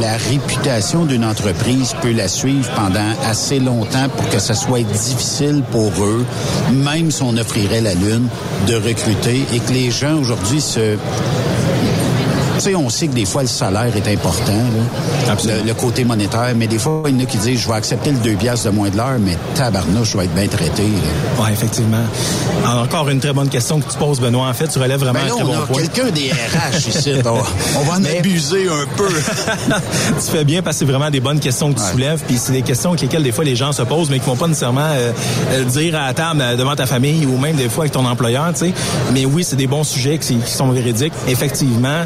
la 0.00 0.16
réputation 0.30 1.04
d'une 1.04 1.24
entreprise 1.24 1.94
peut 2.00 2.12
la 2.12 2.28
suivre 2.28 2.70
pendant 2.74 3.10
assez 3.28 3.58
longtemps 3.58 4.08
pour 4.16 4.28
que 4.28 4.38
ça 4.38 4.54
soit 4.54 4.82
difficile 4.82 5.62
pour 5.70 5.92
eux, 6.02 6.24
même 6.72 7.10
si 7.10 7.22
on 7.22 7.36
offrirait 7.36 7.80
la 7.80 7.94
Lune, 7.94 8.28
de 8.66 8.76
recruter 8.76 9.44
et 9.52 9.58
que 9.58 9.72
les 9.72 9.90
gens 9.90 10.16
aujourd'hui 10.18 10.60
se... 10.60 10.96
Tu 12.60 12.66
sais, 12.70 12.74
on 12.74 12.90
sait 12.90 13.06
que 13.08 13.14
des 13.14 13.24
fois, 13.24 13.40
le 13.42 13.48
salaire 13.48 13.90
est 13.96 14.12
important, 14.12 14.52
là. 14.52 15.34
Le, 15.62 15.66
le 15.68 15.74
côté 15.74 16.04
monétaire, 16.04 16.52
mais 16.56 16.66
des 16.66 16.78
fois, 16.78 17.02
il 17.06 17.14
y 17.16 17.20
en 17.20 17.22
a 17.22 17.26
qui 17.26 17.38
disent, 17.38 17.60
je 17.60 17.68
vais 17.68 17.74
accepter 17.74 18.10
le 18.10 18.18
2 18.18 18.32
piastres 18.34 18.66
de 18.66 18.74
moins 18.74 18.90
de 18.90 18.96
l'heure, 18.96 19.16
mais 19.18 19.38
tabarnouche, 19.54 20.10
je 20.12 20.18
vais 20.18 20.24
être 20.24 20.34
bien 20.34 20.46
traité. 20.46 20.82
là. 20.82 21.42
Oui, 21.44 21.50
effectivement. 21.52 21.96
Encore 22.66 23.08
une 23.08 23.20
très 23.20 23.32
bonne 23.32 23.48
question 23.48 23.80
que 23.80 23.90
tu 23.90 23.96
poses, 23.96 24.20
Benoît. 24.20 24.48
En 24.48 24.52
fait, 24.52 24.68
tu 24.68 24.78
relèves 24.78 25.00
vraiment 25.00 25.20
Ben 25.20 25.26
là, 25.28 25.32
un 25.32 25.36
très 25.36 25.44
on 25.44 25.46
bon 25.46 25.62
a 25.62 25.66
point. 25.66 25.82
quelqu'un 25.82 26.10
des 26.10 26.30
RH 26.30 26.88
ici. 26.88 27.12
On, 27.24 27.28
on 27.80 27.84
va 27.84 27.94
en 27.94 28.04
abuser 28.04 28.68
un 28.68 28.86
peu. 28.96 29.08
tu 30.24 30.30
fais 30.30 30.44
bien 30.44 30.60
parce 30.62 30.76
que 30.76 30.80
c'est 30.84 30.90
vraiment 30.92 31.10
des 31.10 31.20
bonnes 31.20 31.40
questions 31.40 31.72
que 31.72 31.78
tu 31.80 31.86
soulèves, 31.86 32.20
puis 32.26 32.36
c'est 32.38 32.52
des 32.52 32.62
questions 32.62 32.90
avec 32.90 33.02
lesquelles 33.02 33.22
des 33.22 33.32
fois 33.32 33.44
les 33.44 33.56
gens 33.56 33.72
se 33.72 33.82
posent, 33.82 34.10
mais 34.10 34.18
qui 34.18 34.26
vont 34.26 34.36
pas 34.36 34.48
nécessairement 34.48 34.80
euh, 34.92 35.12
euh, 35.52 35.64
dire 35.64 35.94
à 35.96 36.06
la 36.08 36.14
table 36.14 36.40
euh, 36.42 36.56
devant 36.56 36.76
ta 36.76 36.86
famille 36.86 37.24
ou 37.26 37.38
même 37.38 37.56
des 37.56 37.68
fois 37.68 37.84
avec 37.84 37.92
ton 37.92 38.04
employeur, 38.04 38.52
tu 38.52 38.66
sais. 38.66 38.72
Mais 39.14 39.24
oui, 39.24 39.44
c'est 39.44 39.56
des 39.56 39.66
bons 39.66 39.84
sujets 39.84 40.18
qui, 40.18 40.36
qui 40.36 40.52
sont 40.52 40.68
véridiques. 40.70 41.14
Effectivement, 41.28 42.04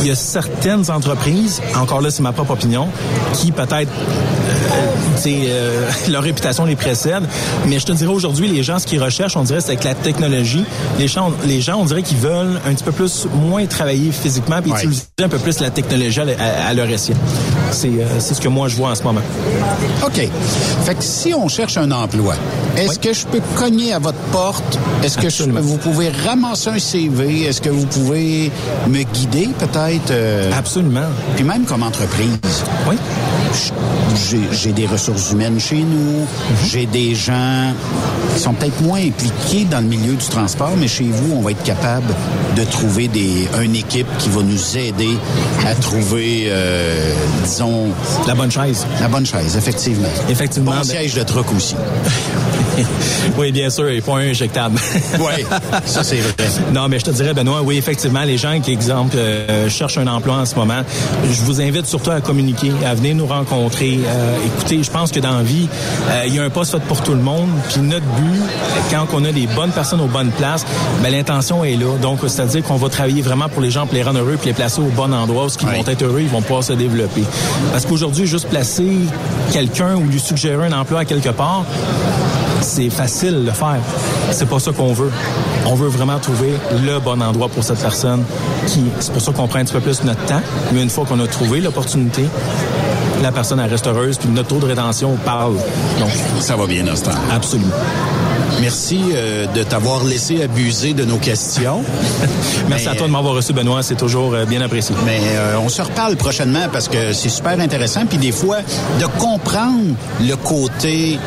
il 0.00 0.08
y 0.08 0.10
a 0.10 0.14
certaines 0.14 0.90
entreprises, 0.90 1.60
encore 1.76 2.00
là, 2.00 2.10
c'est 2.10 2.22
ma 2.22 2.32
propre 2.32 2.52
opinion, 2.52 2.88
qui 3.34 3.52
peut-être 3.52 3.90
euh, 3.90 5.26
euh, 5.26 5.90
leur 6.10 6.22
réputation 6.22 6.64
les 6.64 6.76
précède. 6.76 7.22
Mais 7.66 7.78
je 7.78 7.86
te 7.86 7.92
dirais 7.92 8.12
aujourd'hui, 8.12 8.48
les 8.48 8.62
gens, 8.62 8.78
ce 8.78 8.86
qu'ils 8.86 9.02
recherchent, 9.02 9.36
on 9.36 9.44
dirait, 9.44 9.60
c'est 9.60 9.68
avec 9.72 9.84
la 9.84 9.94
technologie. 9.94 10.64
Les 10.98 11.08
gens, 11.08 11.30
les 11.44 11.60
gens, 11.60 11.78
on 11.78 11.84
dirait 11.84 12.02
qu'ils 12.02 12.18
veulent 12.18 12.60
un 12.66 12.74
petit 12.74 12.84
peu 12.84 12.92
plus, 12.92 13.26
moins 13.34 13.66
travailler 13.66 14.10
physiquement, 14.12 14.60
puis 14.62 14.72
Ouais. 14.72 14.78
utiliser 14.78 15.02
un 15.22 15.28
peu 15.28 15.38
plus 15.38 15.60
la 15.60 15.70
technologie 15.70 16.20
à, 16.20 16.24
à- 16.24 16.68
à 16.68 16.74
leur 16.74 16.88
essai. 16.88 17.12
C'est 17.72 17.88
euh, 17.88 18.06
c'est 18.20 18.34
ce 18.34 18.40
que 18.40 18.48
moi, 18.48 18.68
je 18.68 18.76
vois 18.76 18.90
en 18.90 18.94
ce 18.94 19.02
moment. 19.02 19.20
OK. 20.04 20.28
Fait 20.84 20.94
que 20.94 21.02
si 21.02 21.32
on 21.34 21.48
cherche 21.48 21.76
un 21.76 21.90
emploi, 21.90 22.34
est-ce 22.76 22.98
que 22.98 23.12
je 23.12 23.26
peux 23.26 23.40
cogner 23.56 23.92
à 23.92 23.98
votre 23.98 24.18
porte? 24.30 24.78
Est-ce 25.02 25.18
que 25.18 25.28
je- 25.30 25.44
vous 25.44 25.78
pouvez 25.78 26.10
ramasser 26.10 26.70
un 26.70 26.78
CV? 26.78 27.44
Est-ce 27.44 27.60
que 27.60 27.70
vous 27.70 27.86
pouvez 27.86 28.50
me 28.88 29.02
guider 29.02 29.48
peut-être? 29.58 30.10
euh, 30.10 30.50
Absolument. 30.56 31.06
Puis 31.36 31.44
même 31.44 31.64
comme 31.64 31.82
entreprise? 31.82 32.36
Oui. 32.88 32.96
J'ai 34.52 34.72
des 34.72 34.86
ressources 34.86 35.32
humaines 35.32 35.60
chez 35.60 35.82
nous. 35.82 36.26
J'ai 36.70 36.86
des 36.86 37.14
gens 37.14 37.72
qui 38.34 38.40
sont 38.40 38.52
peut-être 38.52 38.80
moins 38.82 39.00
impliqués 39.00 39.64
dans 39.64 39.80
le 39.80 39.86
milieu 39.86 40.14
du 40.14 40.26
transport, 40.26 40.72
mais 40.78 40.88
chez 40.88 41.04
vous, 41.04 41.34
on 41.36 41.42
va 41.42 41.50
être 41.52 41.62
capable 41.62 42.14
de 42.56 42.64
trouver 42.64 43.08
des, 43.08 43.48
une 43.62 43.76
équipe 43.76 44.06
qui 44.18 44.28
va 44.28 44.42
nous 44.42 44.76
aider 44.78 45.16
à 45.66 45.74
trouver, 45.74 46.44
euh, 46.48 47.12
disons... 47.44 47.88
La 48.26 48.34
bonne 48.34 48.50
chaise. 48.50 48.86
La 49.00 49.08
bonne 49.08 49.26
chaise, 49.26 49.56
effectivement. 49.56 50.08
Effectivement. 50.28 50.72
Bon 50.72 50.78
ben- 50.78 50.84
siège 50.84 51.14
de 51.14 51.22
truck 51.22 51.46
aussi. 51.54 51.74
oui, 53.38 53.52
bien 53.52 53.70
sûr, 53.70 53.88
et 53.88 54.00
pas 54.00 54.16
un 54.16 54.30
injectable. 54.30 54.78
Oui, 55.20 55.44
ça 55.84 56.02
c'est 56.02 56.16
vrai. 56.16 56.32
Non, 56.72 56.88
mais 56.88 56.98
je 56.98 57.04
te 57.04 57.10
dirais, 57.10 57.34
Benoît, 57.34 57.62
oui, 57.62 57.76
effectivement, 57.76 58.22
les 58.22 58.38
gens 58.38 58.60
qui, 58.60 58.72
exemple, 58.72 59.16
euh, 59.16 59.68
cherchent 59.68 59.98
un 59.98 60.06
emploi 60.06 60.36
en 60.36 60.46
ce 60.46 60.54
moment, 60.54 60.82
je 61.30 61.42
vous 61.42 61.60
invite 61.60 61.86
surtout 61.86 62.10
à 62.10 62.20
communiquer, 62.20 62.72
à 62.84 62.94
venir 62.94 63.14
nous 63.14 63.26
rencontrer. 63.26 63.41
Euh, 64.06 64.36
écoutez, 64.46 64.82
je 64.82 64.90
pense 64.90 65.10
que 65.12 65.20
dans 65.20 65.36
la 65.36 65.42
vie, 65.42 65.68
euh, 66.10 66.24
il 66.26 66.34
y 66.34 66.38
a 66.38 66.42
un 66.42 66.50
poste 66.50 66.72
fait 66.72 66.82
pour 66.82 67.02
tout 67.02 67.12
le 67.12 67.20
monde. 67.20 67.48
Puis 67.68 67.80
notre 67.80 68.06
but, 68.06 68.42
quand 68.90 69.06
on 69.14 69.24
a 69.24 69.32
des 69.32 69.46
bonnes 69.46 69.70
personnes 69.70 70.00
aux 70.00 70.06
bonnes 70.06 70.30
places, 70.30 70.64
ben, 71.02 71.12
l'intention 71.12 71.64
est 71.64 71.76
là. 71.76 71.96
Donc, 72.00 72.20
c'est-à-dire 72.22 72.62
qu'on 72.62 72.76
va 72.76 72.88
travailler 72.88 73.22
vraiment 73.22 73.48
pour 73.48 73.62
les 73.62 73.70
gens, 73.70 73.86
pour 73.86 73.94
les 73.94 74.02
rendre 74.02 74.20
heureux, 74.20 74.36
puis 74.38 74.48
les 74.48 74.54
placer 74.54 74.80
au 74.80 74.90
bon 74.90 75.12
endroit 75.12 75.46
où 75.46 75.48
ils 75.60 75.66
vont 75.66 75.90
être 75.90 76.02
heureux, 76.02 76.20
ils 76.20 76.28
vont 76.28 76.42
pouvoir 76.42 76.64
se 76.64 76.72
développer. 76.72 77.24
Parce 77.72 77.86
qu'aujourd'hui, 77.86 78.26
juste 78.26 78.48
placer 78.48 78.90
quelqu'un 79.52 79.96
ou 79.96 80.04
lui 80.04 80.20
suggérer 80.20 80.66
un 80.66 80.72
emploi 80.72 81.00
à 81.00 81.04
quelque 81.04 81.30
part, 81.30 81.64
c'est 82.62 82.90
facile 82.90 83.32
de 83.32 83.46
le 83.46 83.52
faire. 83.52 83.80
C'est 84.30 84.48
pas 84.48 84.58
ça 84.58 84.72
qu'on 84.72 84.92
veut. 84.92 85.10
On 85.66 85.74
veut 85.74 85.88
vraiment 85.88 86.18
trouver 86.18 86.52
le 86.84 86.98
bon 87.00 87.20
endroit 87.20 87.48
pour 87.48 87.64
cette 87.64 87.80
personne. 87.80 88.24
Qui, 88.66 88.84
c'est 89.00 89.12
pour 89.12 89.20
ça 89.20 89.32
qu'on 89.32 89.48
prend 89.48 89.58
un 89.58 89.64
petit 89.64 89.74
peu 89.74 89.80
plus 89.80 90.02
notre 90.04 90.24
temps. 90.24 90.40
Mais 90.72 90.82
une 90.82 90.90
fois 90.90 91.04
qu'on 91.04 91.20
a 91.20 91.26
trouvé 91.26 91.60
l'opportunité, 91.60 92.24
la 93.22 93.32
personne 93.32 93.60
elle 93.60 93.70
reste 93.70 93.86
heureuse, 93.86 94.18
puis 94.18 94.28
notre 94.28 94.48
taux 94.48 94.58
de 94.58 94.66
rétention 94.66 95.16
parle. 95.24 95.54
Donc, 95.98 96.10
ça 96.40 96.56
va 96.56 96.66
bien, 96.66 96.82
Nostan. 96.82 97.12
Absolument. 97.30 97.72
Merci 98.62 99.00
euh, 99.12 99.46
de 99.48 99.64
t'avoir 99.64 100.04
laissé 100.04 100.40
abuser 100.40 100.94
de 100.94 101.04
nos 101.04 101.16
questions. 101.16 101.82
Merci 102.68 102.86
à 102.88 102.94
toi 102.94 103.08
de 103.08 103.12
m'avoir 103.12 103.34
reçu, 103.34 103.52
Benoît. 103.52 103.82
C'est 103.82 103.96
toujours 103.96 104.34
euh, 104.34 104.44
bien 104.44 104.60
apprécié. 104.60 104.94
Mais 105.04 105.18
euh, 105.34 105.56
on 105.60 105.68
se 105.68 105.82
reparle 105.82 106.14
prochainement 106.14 106.68
parce 106.72 106.86
que 106.86 107.12
c'est 107.12 107.28
super 107.28 107.58
intéressant. 107.58 108.06
Puis 108.06 108.18
des 108.18 108.30
fois, 108.30 108.58
de 109.00 109.06
comprendre 109.18 109.96
le 110.20 110.36
côté 110.36 111.18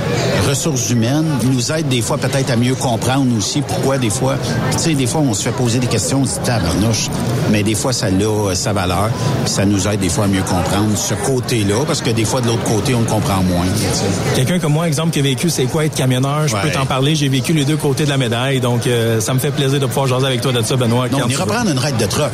ressources 0.47 0.89
humaines 0.91 1.25
nous 1.43 1.73
aide 1.73 1.89
des 1.89 2.01
fois 2.01 2.17
peut-être 2.17 2.51
à 2.51 2.55
mieux 2.55 2.75
comprendre 2.75 3.35
aussi 3.37 3.61
pourquoi 3.61 3.97
des 3.97 4.09
fois, 4.09 4.37
tu 4.71 4.77
sais, 4.77 4.93
des 4.93 5.07
fois 5.07 5.19
on 5.19 5.33
se 5.33 5.43
fait 5.43 5.51
poser 5.51 5.79
des 5.79 5.87
questions, 5.87 6.21
on 6.21 6.25
se 6.25 6.35
dit 6.39 6.45
tabarnouche, 6.45 7.09
mais 7.51 7.63
des 7.63 7.75
fois 7.75 7.91
ça 7.91 8.05
a 8.05 8.09
euh, 8.11 8.55
sa 8.55 8.71
valeur. 8.71 9.09
Puis 9.43 9.53
ça 9.53 9.65
nous 9.65 9.89
aide 9.89 9.99
des 9.99 10.09
fois 10.09 10.23
à 10.23 10.27
mieux 10.27 10.43
comprendre 10.43 10.95
ce 10.97 11.15
côté-là 11.15 11.83
parce 11.85 11.99
que 12.01 12.11
des 12.11 12.23
fois 12.23 12.39
de 12.39 12.47
l'autre 12.47 12.63
côté 12.63 12.95
on 12.95 13.01
le 13.01 13.05
comprend 13.07 13.43
moins. 13.43 13.65
Quelqu'un 14.35 14.59
comme 14.59 14.71
moi, 14.73 14.87
exemple, 14.87 15.09
qui 15.11 15.19
a 15.19 15.23
vécu 15.23 15.49
c'est 15.49 15.65
quoi 15.65 15.83
être 15.83 15.95
camionneur, 15.95 16.47
je 16.47 16.55
Ouais. 16.55 16.61
peux 16.61 16.71
t'en 16.71 16.85
parler. 16.85 17.13
J'ai 17.25 17.31
vécu 17.31 17.53
les 17.53 17.65
deux 17.65 17.75
côtés 17.75 18.05
de 18.05 18.09
la 18.11 18.17
médaille. 18.17 18.59
Donc, 18.59 18.85
euh, 18.85 19.19
ça 19.19 19.33
me 19.33 19.39
fait 19.39 19.49
plaisir 19.49 19.79
de 19.79 19.87
pouvoir 19.87 20.05
jaser 20.05 20.27
avec 20.27 20.41
toi 20.41 20.51
de 20.51 20.61
ça, 20.61 20.75
Benoît. 20.75 21.09
Non, 21.09 21.17
on 21.25 21.27
ira 21.27 21.43
prendre 21.47 21.71
une 21.71 21.79
raide 21.79 21.97
de 21.97 22.05
troc. 22.05 22.29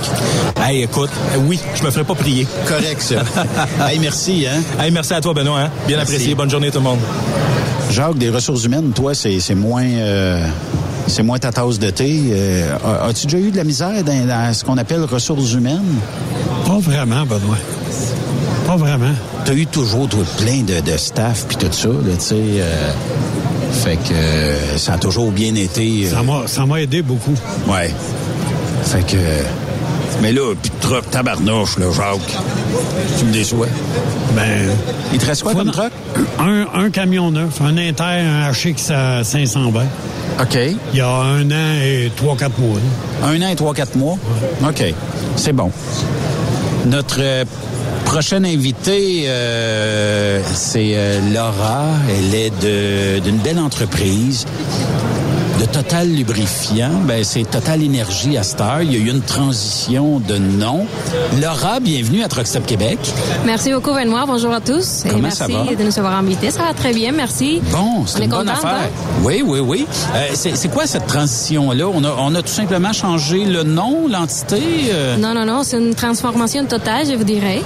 Hey, 0.62 0.82
écoute, 0.84 1.10
euh, 1.34 1.38
oui, 1.48 1.62
je 1.76 1.84
me 1.84 1.92
ferai 1.92 2.04
pas 2.04 2.14
prier. 2.14 2.46
Correct, 2.68 3.02
ça. 3.02 3.24
hey, 3.89 4.00
merci, 4.00 4.46
hein? 4.46 4.62
Hey, 4.84 4.92
merci 4.92 5.14
à 5.14 5.22
toi, 5.22 5.34
Benoît. 5.34 5.62
hein. 5.62 5.70
Bien 5.88 5.96
Merci. 5.96 6.12
apprécié. 6.16 6.36
Bonne 6.36 6.50
journée, 6.50 6.72
tout 6.72 6.80
le 6.80 6.84
monde. 6.84 7.00
Jacques, 7.89 8.18
des 8.18 8.30
ressources 8.30 8.66
humaines, 8.66 8.92
toi, 8.94 9.16
c'est 9.16 9.39
c'est 9.39 9.56
moins... 9.56 9.86
euh, 9.86 10.46
c'est 11.08 11.24
moins 11.24 11.39
ta 11.39 11.54
tasse 11.54 11.80
de 11.80 11.89
thé. 11.89 12.24
Euh, 12.34 12.76
as- 12.84 13.08
As-tu 13.08 13.28
déjà 13.28 13.38
eu 13.38 13.52
de 13.52 13.56
la 13.58 13.64
misère 13.64 14.04
dans, 14.04 14.28
dans 14.28 14.54
ce 14.54 14.66
qu'on 14.66 14.78
appelle 14.78 15.06
ressources 15.06 15.54
humaines? 15.54 16.00
Pas 16.68 16.80
vraiment, 16.80 17.26
Benoît. 17.26 17.56
Pas 18.68 18.76
vraiment. 18.76 19.14
T'as 19.46 19.54
eu 19.54 19.68
toujours 19.68 20.10
toi, 20.10 20.20
plein 20.38 20.64
de, 20.64 20.82
de 20.82 20.98
staff 20.98 21.46
puis 21.48 21.56
tout 21.56 21.72
ça, 21.72 21.88
là, 21.88 21.94
tu 22.16 22.26
sais. 22.26 22.36
euh, 22.36 22.92
fait 23.72 23.95
que 23.97 24.13
euh, 24.13 24.78
ça 24.78 24.93
a 24.93 24.97
toujours 24.97 25.32
bien 25.32 25.55
été. 25.55 26.07
euh, 26.13 26.45
Ça 26.47 26.65
m'a, 26.65 26.82
aidé 26.82 27.01
beaucoup. 27.01 27.34
Ouais. 27.67 27.89
Fait 28.84 29.05
que. 29.05 29.17
Mais 30.22 30.32
là, 30.34 30.53
puis 30.61 30.69
de 30.72 30.76
truck 30.88 31.09
tabarnouche, 31.09 31.78
là, 31.80 31.86
Jacques. 31.95 32.38
Tu 33.17 33.26
me 33.26 33.32
déçois. 33.34 33.67
Ben. 34.36 34.69
Il 35.13 35.19
te 35.19 35.26
reste 35.26 35.43
quoi 35.43 35.53
comme 35.53 35.72
truck? 35.72 35.91
Un, 36.39 36.67
un 36.76 36.89
camion 36.89 37.32
neuf, 37.32 37.59
un 37.61 37.78
Inter, 37.78 38.03
un 38.03 38.51
HX 38.51 38.91
à 38.91 39.24
520. 39.24 39.82
OK. 40.41 40.57
Il 40.93 40.97
y 40.97 41.01
a 41.01 41.09
un 41.09 41.49
an 41.51 41.76
et 41.84 42.11
trois, 42.15 42.36
quatre 42.38 42.57
mois. 42.59 42.78
là. 42.78 43.28
Un 43.30 43.41
an 43.41 43.47
et 43.49 43.55
trois, 43.55 43.74
quatre 43.74 43.95
mois? 43.95 44.17
OK. 44.63 44.84
C'est 45.36 45.53
bon. 45.53 45.72
Notre 46.86 47.17
euh, 47.19 47.45
prochaine 48.14 48.45
invitée, 48.45 49.24
euh, 49.28 50.41
c'est 50.53 50.95
euh, 50.95 51.34
Laura. 51.34 51.86
Elle 52.09 52.36
est 52.36 53.22
d'une 53.22 53.38
belle 53.38 53.57
entreprise. 53.57 54.45
De 55.62 55.68
Total 55.68 56.07
Lubrifiant, 56.09 56.89
ben 57.05 57.24
c'est 57.24 57.43
Total 57.43 57.84
Énergie 57.84 58.36
à 58.36 58.41
cette 58.41 58.62
heure. 58.62 58.82
Il 58.82 58.91
y 58.93 58.95
a 58.95 58.97
eu 58.97 59.12
une 59.12 59.22
transition 59.22 60.20
de 60.20 60.38
nom. 60.38 60.88
Laura, 61.39 61.80
bienvenue 61.80 62.24
à 62.24 62.28
Truck 62.28 62.47
Stop 62.47 62.66
Québec. 62.66 62.97
Merci 63.45 63.72
beaucoup, 63.72 63.93
Benoît. 63.93 64.24
Bonjour 64.26 64.51
à 64.53 64.59
tous. 64.59 65.03
Comment 65.03 65.20
et 65.20 65.22
merci 65.22 65.38
ça 65.38 65.47
va? 65.47 65.76
de 65.76 65.84
nous 65.84 65.99
avoir 65.99 66.16
invités. 66.18 66.49
Ça 66.49 66.64
va 66.64 66.74
très 66.74 66.93
bien, 66.95 67.12
merci. 67.12 67.62
Bon, 67.72 67.99
On 68.01 68.05
c'est 68.07 68.22
est 68.22 68.26
une 68.26 68.32
bonne 68.32 68.49
affaire. 68.49 68.72
hein? 68.72 69.20
Oui, 69.24 69.43
oui, 69.45 69.59
oui. 69.59 69.86
Euh, 70.16 70.30
c'est 70.34 70.72
quoi 70.72 70.88
cette 70.88 71.05
transition-là? 71.05 71.86
On 71.93 72.03
a, 72.05 72.16
on 72.18 72.34
a 72.34 72.41
tout 72.41 72.47
simplement 72.47 72.91
changé 72.91 73.45
le 73.45 73.62
nom, 73.62 74.07
l'entité? 74.09 74.64
euh? 74.91 75.18
Non, 75.18 75.36
non, 75.36 75.45
non, 75.45 75.62
c'est 75.64 75.78
une 75.78 75.93
transformation 75.93 76.66
totale, 76.66 77.05
je 77.07 77.14
vous 77.14 77.24
dirais. 77.24 77.62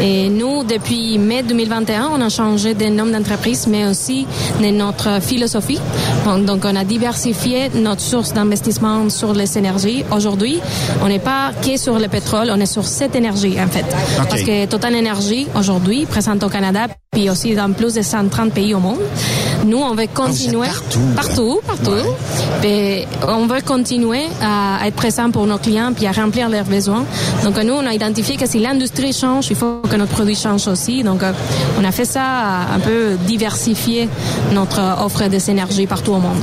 Et 0.00 0.30
nous, 0.30 0.64
depuis 0.64 1.18
mai 1.18 1.42
2021, 1.42 2.08
on 2.16 2.22
a 2.22 2.30
changé 2.30 2.72
de 2.72 2.86
nom 2.86 3.04
d'entreprise, 3.04 3.66
mais 3.66 3.86
aussi 3.86 4.26
de 4.62 4.68
notre 4.70 5.20
philosophie. 5.20 5.78
Donc, 6.24 6.46
donc, 6.46 6.64
on 6.64 6.74
a 6.74 6.84
diversifié 6.84 7.33
notre 7.74 8.00
source 8.00 8.32
d'investissement 8.32 9.08
sur 9.10 9.32
les 9.32 9.58
énergies. 9.58 10.04
Aujourd'hui, 10.10 10.60
on 11.02 11.08
n'est 11.08 11.18
pas 11.18 11.52
que 11.62 11.76
sur 11.76 11.98
le 11.98 12.08
pétrole, 12.08 12.50
on 12.50 12.60
est 12.60 12.66
sur 12.66 12.86
cette 12.86 13.14
énergie, 13.14 13.56
en 13.60 13.66
fait. 13.66 13.84
Parce 14.28 14.42
que 14.42 14.66
Total 14.66 14.94
Énergie, 14.94 15.46
aujourd'hui, 15.54 16.06
présente 16.06 16.42
au 16.42 16.48
Canada, 16.48 16.86
puis 17.12 17.30
aussi 17.30 17.54
dans 17.54 17.72
plus 17.72 17.94
de 17.94 18.02
130 18.02 18.52
pays 18.52 18.74
au 18.74 18.80
monde. 18.80 19.00
Nous, 19.64 19.78
on 19.78 19.94
veut 19.94 20.08
continuer 20.12 20.68
partout, 21.16 21.60
partout. 21.66 22.06
Puis 22.60 23.06
on 23.26 23.46
veut 23.46 23.62
continuer 23.62 24.24
à 24.42 24.86
être 24.86 24.94
présent 24.94 25.30
pour 25.30 25.46
nos 25.46 25.58
clients 25.58 25.92
puis 25.94 26.06
à 26.06 26.12
remplir 26.12 26.48
leurs 26.48 26.64
besoins. 26.64 27.04
Donc 27.44 27.56
nous, 27.62 27.72
on 27.72 27.86
a 27.86 27.94
identifié 27.94 28.36
que 28.36 28.46
si 28.46 28.58
l'industrie 28.58 29.12
change, 29.12 29.46
il 29.50 29.56
faut 29.56 29.80
que 29.90 29.96
notre 29.96 30.12
produit 30.12 30.34
change 30.34 30.68
aussi. 30.68 31.02
Donc 31.02 31.22
euh, 31.22 31.32
on 31.80 31.84
a 31.84 31.92
fait 31.92 32.04
ça 32.04 32.22
à 32.24 32.74
un 32.74 32.80
peu 32.80 33.16
diversifier 33.26 34.08
notre 34.52 34.80
offre 35.02 35.28
des 35.28 35.50
énergies 35.50 35.86
partout 35.86 36.12
au 36.12 36.18
monde. 36.18 36.42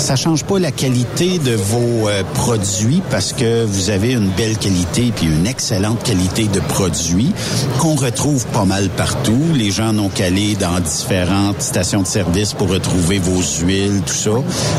Ça 0.00 0.16
change 0.16 0.44
pas 0.44 0.58
la 0.58 0.72
qualité 0.72 1.38
de 1.38 1.54
vos 1.54 2.08
euh, 2.08 2.22
produits 2.34 3.02
parce 3.10 3.34
que 3.34 3.64
vous 3.64 3.90
avez 3.90 4.12
une 4.12 4.30
belle 4.30 4.56
qualité 4.56 5.12
puis 5.14 5.26
une 5.26 5.46
excellente 5.46 6.02
qualité 6.02 6.46
de 6.48 6.58
produits 6.58 7.32
qu'on 7.78 7.94
retrouve 7.94 8.46
pas 8.46 8.64
mal 8.64 8.88
partout. 8.88 9.38
Les 9.54 9.70
gens 9.70 9.92
n'ont 9.92 10.08
qu'à 10.08 10.30
aller 10.30 10.54
dans 10.54 10.78
différentes 10.80 11.60
stations 11.60 12.02
de 12.02 12.06
service 12.06 12.54
pour 12.54 12.68
retrouver 12.68 13.18
vos 13.18 13.42
huiles, 13.64 14.00
tout 14.06 14.14
ça. 14.14 14.30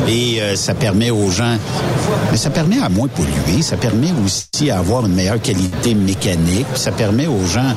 Et 0.07 0.41
euh, 0.41 0.55
ça 0.55 0.73
permet 0.73 1.11
aux 1.11 1.29
gens, 1.29 1.57
mais 2.31 2.37
ça 2.37 2.49
permet 2.49 2.79
à 2.79 2.89
moins 2.89 3.07
polluer, 3.07 3.61
ça 3.61 3.77
permet 3.77 4.11
aussi 4.25 4.71
à 4.71 4.79
avoir 4.79 5.05
une 5.05 5.13
meilleure 5.13 5.41
qualité 5.41 5.93
mécanique, 5.93 6.65
ça 6.73 6.91
permet 6.91 7.27
aux 7.27 7.45
gens 7.45 7.73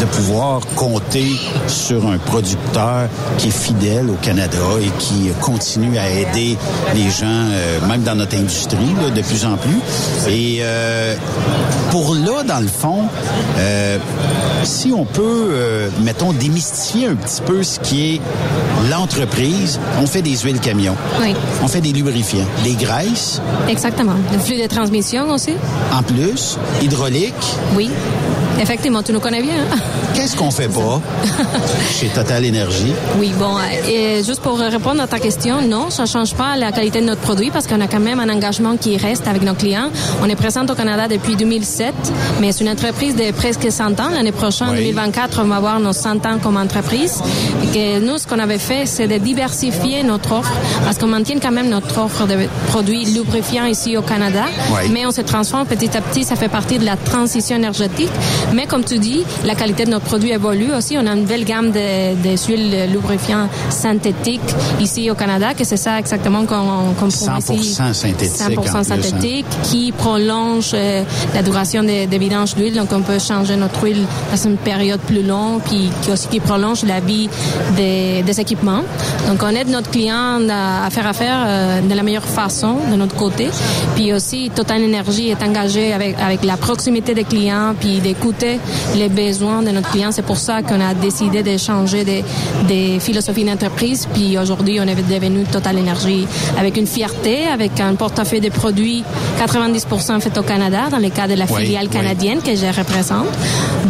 de 0.00 0.04
pouvoir 0.06 0.60
compter 0.76 1.26
sur 1.66 2.08
un 2.08 2.18
producteur 2.18 3.08
qui 3.38 3.48
est 3.48 3.50
fidèle 3.50 4.08
au 4.08 4.16
Canada 4.22 4.58
et 4.80 4.90
qui 4.98 5.30
continue 5.40 5.98
à 5.98 6.08
aider 6.08 6.56
les 6.94 7.10
gens, 7.10 7.26
euh, 7.26 7.80
même 7.88 8.02
dans 8.02 8.14
notre 8.14 8.36
industrie, 8.36 8.94
là, 9.02 9.10
de 9.10 9.22
plus 9.22 9.44
en 9.44 9.56
plus. 9.56 9.78
Et 10.28 10.58
euh, 10.60 11.14
pour 11.90 12.14
là, 12.14 12.42
dans 12.46 12.60
le 12.60 12.68
fond, 12.68 13.04
euh, 13.58 13.98
si 14.64 14.92
on 14.92 15.04
peut, 15.04 15.90
mettons, 16.02 16.32
démystifier 16.32 17.08
un 17.08 17.14
petit 17.14 17.42
peu 17.42 17.62
ce 17.62 17.78
qui 17.80 18.14
est 18.14 18.20
l'entreprise, 18.90 19.78
on 20.00 20.06
fait 20.06 20.22
des 20.22 20.36
huiles 20.36 20.60
camions. 20.60 20.96
Oui, 21.20 21.34
On 21.62 21.68
fait 21.68 21.80
des 21.80 21.92
lubrifiants, 21.92 22.46
des 22.64 22.74
graisses, 22.74 23.40
exactement. 23.68 24.14
Le 24.32 24.38
flux 24.38 24.60
de 24.60 24.66
transmission 24.66 25.30
aussi. 25.30 25.52
en 25.92 26.02
plus, 26.02 26.58
hydraulique. 26.82 27.34
Oui, 27.76 27.90
effectivement, 28.60 29.02
tu 29.02 29.12
nous 29.12 29.20
connais 29.20 29.42
bien. 29.42 29.54
hein? 29.72 29.76
Qu'est-ce 30.14 30.36
qu'on 30.36 30.50
fait 30.50 30.68
pas 30.68 31.00
chez 31.98 32.08
Total 32.08 32.44
Énergie? 32.44 32.92
Oui, 33.18 33.32
bon, 33.38 33.56
euh, 33.58 33.88
et 34.20 34.24
juste 34.24 34.40
pour 34.40 34.58
répondre 34.58 35.02
à 35.02 35.06
ta 35.06 35.18
question, 35.18 35.60
non, 35.62 35.90
ça 35.90 36.06
change 36.06 36.34
pas 36.34 36.56
la 36.56 36.72
qualité 36.72 37.00
de 37.00 37.06
notre 37.06 37.20
produit 37.20 37.50
parce 37.50 37.66
qu'on 37.66 37.80
a 37.80 37.86
quand 37.86 38.00
même 38.00 38.20
un 38.20 38.28
engagement 38.28 38.76
qui 38.76 38.96
reste 38.96 39.26
avec 39.28 39.42
nos 39.42 39.54
clients. 39.54 39.90
On 40.22 40.28
est 40.28 40.36
présent 40.36 40.64
au 40.66 40.74
Canada 40.74 41.06
depuis 41.08 41.36
2007, 41.36 41.94
mais 42.40 42.52
c'est 42.52 42.64
une 42.64 42.70
entreprise 42.70 43.14
de 43.16 43.30
presque 43.32 43.70
100 43.70 44.00
ans. 44.00 44.08
L'année 44.12 44.32
prochaine, 44.32 44.68
Oui. 44.70 44.76
2024, 44.78 45.40
on 45.44 45.48
va 45.48 45.56
avoir 45.56 45.80
nos 45.80 45.92
100 45.92 46.24
ans 46.26 46.38
comme 46.42 46.56
entreprise. 46.56 47.20
Et 47.62 47.66
que 48.00 48.04
nous, 48.06 48.18
ce 48.18 48.26
qu'on 48.26 48.38
avait 48.38 48.58
fait, 48.58 48.86
c'est 48.86 49.06
de 49.06 49.18
diversifier 49.18 50.02
notre 50.02 50.32
offre 50.32 50.52
parce 50.84 50.98
qu'on 50.98 51.06
maintient 51.06 51.38
quand 51.40 51.50
même 51.52 51.68
notre 51.68 51.98
offre 52.00 52.26
de 52.26 52.36
produits 52.68 53.04
lubrifiants 53.06 53.66
ici 53.66 53.96
au 53.96 54.02
Canada, 54.02 54.44
Oui. 54.70 54.88
mais 54.92 55.04
on 55.06 55.10
se 55.10 55.20
transforme 55.20 55.66
petit 55.66 55.96
à 55.96 56.00
petit. 56.00 56.24
Ça 56.24 56.36
fait 56.36 56.48
partie 56.48 56.78
de 56.78 56.84
la 56.84 56.96
transition 56.96 57.56
énergétique. 57.56 58.10
Mais 58.54 58.66
comme 58.66 58.84
tu 58.84 58.98
dis, 58.98 59.24
la 59.44 59.54
qualité 59.54 59.84
de 59.84 59.90
notre 59.90 60.04
produit 60.06 60.30
évolue 60.30 60.72
aussi. 60.72 60.96
On 60.98 61.06
a 61.06 61.12
une 61.12 61.24
belle 61.24 61.44
gamme 61.44 61.70
de, 61.70 62.14
de 62.14 62.36
huiles 62.48 62.90
lubrifiants 62.92 63.48
synthétiques 63.70 64.40
ici 64.80 65.10
au 65.10 65.14
Canada, 65.14 65.54
que 65.54 65.64
c'est 65.64 65.76
ça 65.76 65.98
exactement 65.98 66.44
qu'on 66.46 66.94
qu'on 66.98 67.08
trouve 67.08 67.38
ici. 67.38 67.74
100% 67.78 67.92
synthétique, 67.92 68.36
100% 68.36 68.58
en 68.58 68.62
plus, 68.62 68.70
hein. 68.74 68.84
synthétique, 68.84 69.46
qui 69.64 69.92
prolonge 69.92 70.70
euh, 70.74 71.02
la 71.34 71.42
duration 71.42 71.82
des 71.82 72.06
de 72.06 72.16
vidange 72.16 72.54
d'huile. 72.54 72.74
Donc, 72.74 72.88
on 72.92 73.00
peut 73.00 73.18
changer 73.18 73.56
notre 73.56 73.82
huile 73.84 74.04
dans 74.30 74.48
une 74.48 74.56
période 74.56 75.00
plus 75.00 75.22
longue, 75.22 75.60
puis 75.62 75.90
qui 76.02 76.10
aussi 76.10 76.28
qui 76.28 76.40
prolonge 76.40 76.84
la 76.84 77.00
vie 77.00 77.28
des, 77.76 78.22
des 78.22 78.40
équipements. 78.40 78.82
Donc, 79.28 79.42
on 79.42 79.48
aide 79.50 79.68
notre 79.68 79.90
client 79.90 80.40
à, 80.48 80.86
à 80.86 80.90
faire 80.90 81.06
affaire 81.06 81.44
euh, 81.46 81.80
de 81.80 81.94
la 81.94 82.02
meilleure 82.02 82.24
façon 82.24 82.76
de 82.90 82.96
notre 82.96 83.14
côté. 83.16 83.48
Puis 83.94 84.12
aussi, 84.12 84.50
Total 84.54 84.82
Energy 84.82 85.30
est 85.30 85.42
engagé 85.42 85.92
avec, 85.92 86.16
avec 86.20 86.44
la 86.44 86.56
proximité 86.56 87.14
des 87.14 87.24
clients, 87.24 87.74
puis 87.78 88.00
les 88.94 89.08
besoins 89.08 89.62
de 89.62 89.70
notre 89.70 89.90
client. 89.90 90.10
C'est 90.12 90.22
pour 90.22 90.38
ça 90.38 90.62
qu'on 90.62 90.80
a 90.80 90.94
décidé 90.94 91.42
de 91.42 91.56
changer 91.56 92.04
des, 92.04 92.98
philosophies 93.00 93.44
d'entreprise. 93.44 94.06
Puis 94.12 94.38
aujourd'hui, 94.38 94.78
on 94.80 94.84
est 94.84 94.94
devenu 94.94 95.44
Total 95.44 95.76
Energy 95.78 96.26
avec 96.58 96.76
une 96.76 96.86
fierté, 96.86 97.46
avec 97.46 97.80
un 97.80 97.94
portefeuille 97.94 98.40
de 98.40 98.50
produits 98.50 99.04
90% 99.38 100.20
fait 100.20 100.36
au 100.38 100.42
Canada, 100.42 100.88
dans 100.90 100.98
le 100.98 101.10
cas 101.10 101.28
de 101.28 101.34
la 101.34 101.46
filiale 101.46 101.86
oui. 101.86 101.90
canadienne 101.90 102.40
que 102.40 102.54
je 102.54 102.66
représente. 102.66 103.26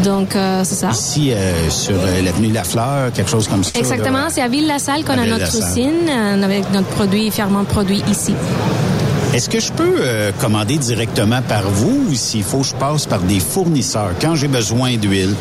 Donc, 0.05 0.37
euh, 0.37 0.63
c'est 0.65 0.75
ça. 0.75 0.91
Ici, 0.91 1.33
euh, 1.33 1.71
sur 1.71 1.95
euh, 1.95 2.23
l'avenue 2.23 2.53
Lafleur, 2.53 3.13
quelque 3.13 3.31
chose 3.31 3.49
comme 3.49 3.65
ça. 3.65 3.71
Exactement, 3.79 4.27
c'est 4.31 4.43
à 4.43 4.49
Ville-la-Salle 4.49 5.05
qu'on 5.05 5.19
a 5.19 5.27
notre 5.27 5.47
usine 5.47 6.09
euh, 6.09 6.43
avec 6.43 6.71
notre 6.73 6.89
produit 6.89 7.31
fièrement 7.31 7.65
produit 7.65 8.03
ici. 8.11 8.35
Est-ce 9.35 9.51
que 9.51 9.61
je 9.61 9.71
peux 9.73 9.97
euh, 10.01 10.33
commander 10.41 10.79
directement 10.79 11.43
par 11.47 11.63
vous 11.69 12.07
ou 12.11 12.15
s'il 12.15 12.43
faut 12.43 12.59
que 12.59 12.67
je 12.67 12.75
passe 12.75 13.07
par 13.07 13.21
des 13.21 13.39
fournisseurs? 13.41 14.13
Quand 14.21 14.35
j'ai 14.35 14.49
besoin 14.49 14.97
d'huile? 14.97 15.35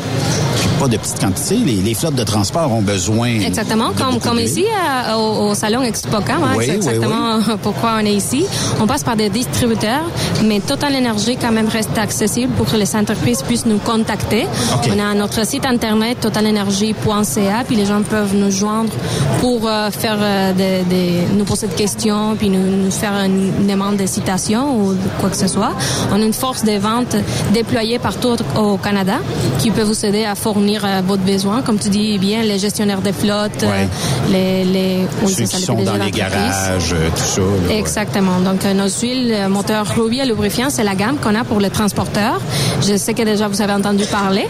Puis 0.58 0.68
pas 0.78 0.88
de 0.88 0.96
petites 0.98 1.18
quantités. 1.20 1.56
Les, 1.56 1.76
les 1.76 1.94
flottes 1.94 2.14
de 2.14 2.24
transport 2.24 2.70
ont 2.72 2.82
besoin. 2.82 3.28
Exactement, 3.40 3.90
de 3.90 3.94
comme, 3.98 4.18
comme 4.20 4.38
ici 4.38 4.64
euh, 4.66 5.14
au, 5.14 5.50
au 5.50 5.54
salon 5.54 5.82
ExpoCam, 5.82 6.42
hein, 6.42 6.54
Oui, 6.56 6.64
c'est 6.66 6.70
oui, 6.72 6.76
exactement 6.76 7.38
pourquoi 7.62 7.92
on 8.02 8.04
est 8.04 8.12
ici. 8.14 8.44
On 8.80 8.86
passe 8.86 9.02
par 9.02 9.16
des 9.16 9.30
distributeurs, 9.30 10.04
mais 10.44 10.60
Total 10.60 10.94
Energy 10.94 11.36
quand 11.40 11.52
même 11.52 11.68
reste 11.68 11.96
accessible 11.96 12.52
pour 12.54 12.66
que 12.70 12.76
les 12.76 12.94
entreprises 12.96 13.42
puissent 13.42 13.66
nous 13.66 13.78
contacter. 13.78 14.46
On 14.94 14.98
a 14.98 15.14
notre 15.14 15.46
site 15.46 15.64
internet 15.64 16.18
totalenergy.ca, 16.20 17.64
puis 17.66 17.76
les 17.76 17.86
gens 17.86 18.02
peuvent 18.02 18.34
nous 18.34 18.50
joindre 18.50 18.92
pour 19.40 19.66
euh, 19.66 19.90
faire 19.90 20.18
euh, 20.20 20.52
des, 20.52 20.82
des- 20.84 21.20
nous 21.36 21.44
poser 21.44 21.66
des 21.68 21.74
questions, 21.74 22.36
puis 22.36 22.50
nous, 22.50 22.84
nous 22.84 22.90
faire 22.90 23.12
une 23.24 23.52
demande 23.76 23.96
de 23.98 24.06
citation 24.06 24.62
ou 24.80 24.94
quoi 25.20 25.28
que 25.28 25.36
ce 25.36 25.48
soit. 25.48 25.72
On 26.10 26.16
a 26.22 26.24
une 26.24 26.32
force 26.32 26.64
de 26.64 26.76
vente 26.78 27.14
déployée 27.52 27.98
partout 27.98 28.36
au 28.56 28.78
Canada 28.78 29.18
qui 29.58 29.70
peut 29.70 29.82
vous 29.82 30.04
aider 30.06 30.24
à 30.24 30.34
fournir 30.34 30.82
euh, 30.84 31.02
votre 31.06 31.22
besoin, 31.22 31.60
comme 31.62 31.78
tu 31.78 31.90
dis 31.90 32.18
bien, 32.18 32.42
les 32.42 32.58
gestionnaires 32.58 33.02
de 33.02 33.12
flotte, 33.12 33.62
euh, 33.64 33.84
les, 34.30 34.64
les 34.64 35.00
oui, 35.22 35.32
Ceux 35.32 35.44
ça, 35.46 35.58
qui 35.58 35.62
sont 35.62 35.74
dans 35.82 35.96
les 35.96 36.10
garages, 36.10 36.92
euh, 36.94 37.08
tout 37.10 37.22
ça. 37.34 37.40
là, 37.42 37.46
ouais. 37.68 37.78
Exactement. 37.78 38.40
Donc, 38.40 38.64
nos 38.64 38.88
huiles 38.88 39.32
euh, 39.32 39.48
moteur 39.48 39.86
Ruby 39.94 40.20
et 40.20 40.24
lubrifiant, 40.24 40.70
c'est 40.70 40.84
la 40.84 40.94
gamme 40.94 41.16
qu'on 41.18 41.34
a 41.34 41.44
pour 41.44 41.60
les 41.60 41.70
transporteurs. 41.70 42.40
Je 42.80 42.96
sais 42.96 43.12
que 43.12 43.22
déjà 43.22 43.46
vous 43.48 43.60
avez 43.60 43.74
entendu 43.74 44.04
parler. 44.06 44.46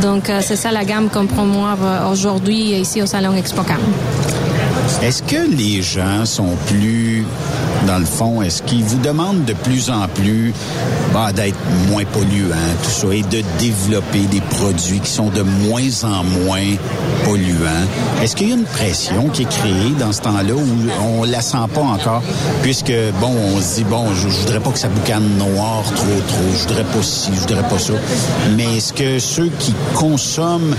Donc, 0.00 0.30
c'est 0.40 0.56
ça 0.56 0.70
la 0.72 0.84
gamme 0.84 1.08
qu'on 1.10 1.26
promouve 1.26 1.84
aujourd'hui 2.10 2.72
ici 2.84 3.02
au 3.02 3.06
Salon 3.06 3.34
ExpoCam. 3.36 3.80
Est-ce 5.02 5.22
que 5.22 5.42
les 5.56 5.82
gens 5.82 6.24
sont 6.24 6.54
plus 6.66 7.24
dans 7.86 7.98
le 7.98 8.04
fond, 8.04 8.42
est-ce 8.42 8.62
qu'ils 8.62 8.84
vous 8.84 8.98
demandent 8.98 9.44
de 9.44 9.54
plus 9.54 9.90
en 9.90 10.06
plus 10.08 10.52
bah, 11.14 11.32
d'être 11.32 11.58
moins 11.88 12.04
polluants, 12.04 12.54
tout 12.82 12.90
ça, 12.90 13.14
et 13.14 13.22
de 13.22 13.42
développer 13.58 14.20
des 14.30 14.40
produits 14.40 15.00
qui 15.00 15.10
sont 15.10 15.30
de 15.30 15.42
moins 15.42 16.04
en 16.04 16.24
moins 16.24 16.74
polluants? 17.24 17.86
Est-ce 18.22 18.36
qu'il 18.36 18.48
y 18.48 18.52
a 18.52 18.56
une 18.56 18.64
pression 18.64 19.28
qui 19.28 19.42
est 19.42 19.48
créée 19.48 19.94
dans 19.98 20.12
ce 20.12 20.20
temps-là 20.22 20.54
où 20.54 21.20
on 21.20 21.24
la 21.24 21.40
sent 21.40 21.56
pas 21.74 21.80
encore? 21.80 22.22
Puisque, 22.62 22.92
bon, 23.20 23.32
on 23.56 23.60
se 23.60 23.76
dit, 23.76 23.84
bon, 23.84 24.04
je, 24.14 24.28
je 24.28 24.40
voudrais 24.40 24.60
pas 24.60 24.70
que 24.70 24.78
ça 24.78 24.88
boucane 24.88 25.38
noir 25.38 25.82
trop, 25.94 26.20
trop, 26.28 26.44
je 26.52 26.68
voudrais 26.68 26.84
pas 26.84 27.02
ci, 27.02 27.30
je 27.34 27.40
voudrais 27.40 27.68
pas 27.68 27.78
ça. 27.78 27.94
Mais 28.56 28.76
est-ce 28.76 28.92
que 28.92 29.18
ceux 29.18 29.50
qui 29.58 29.74
consomment 29.94 30.74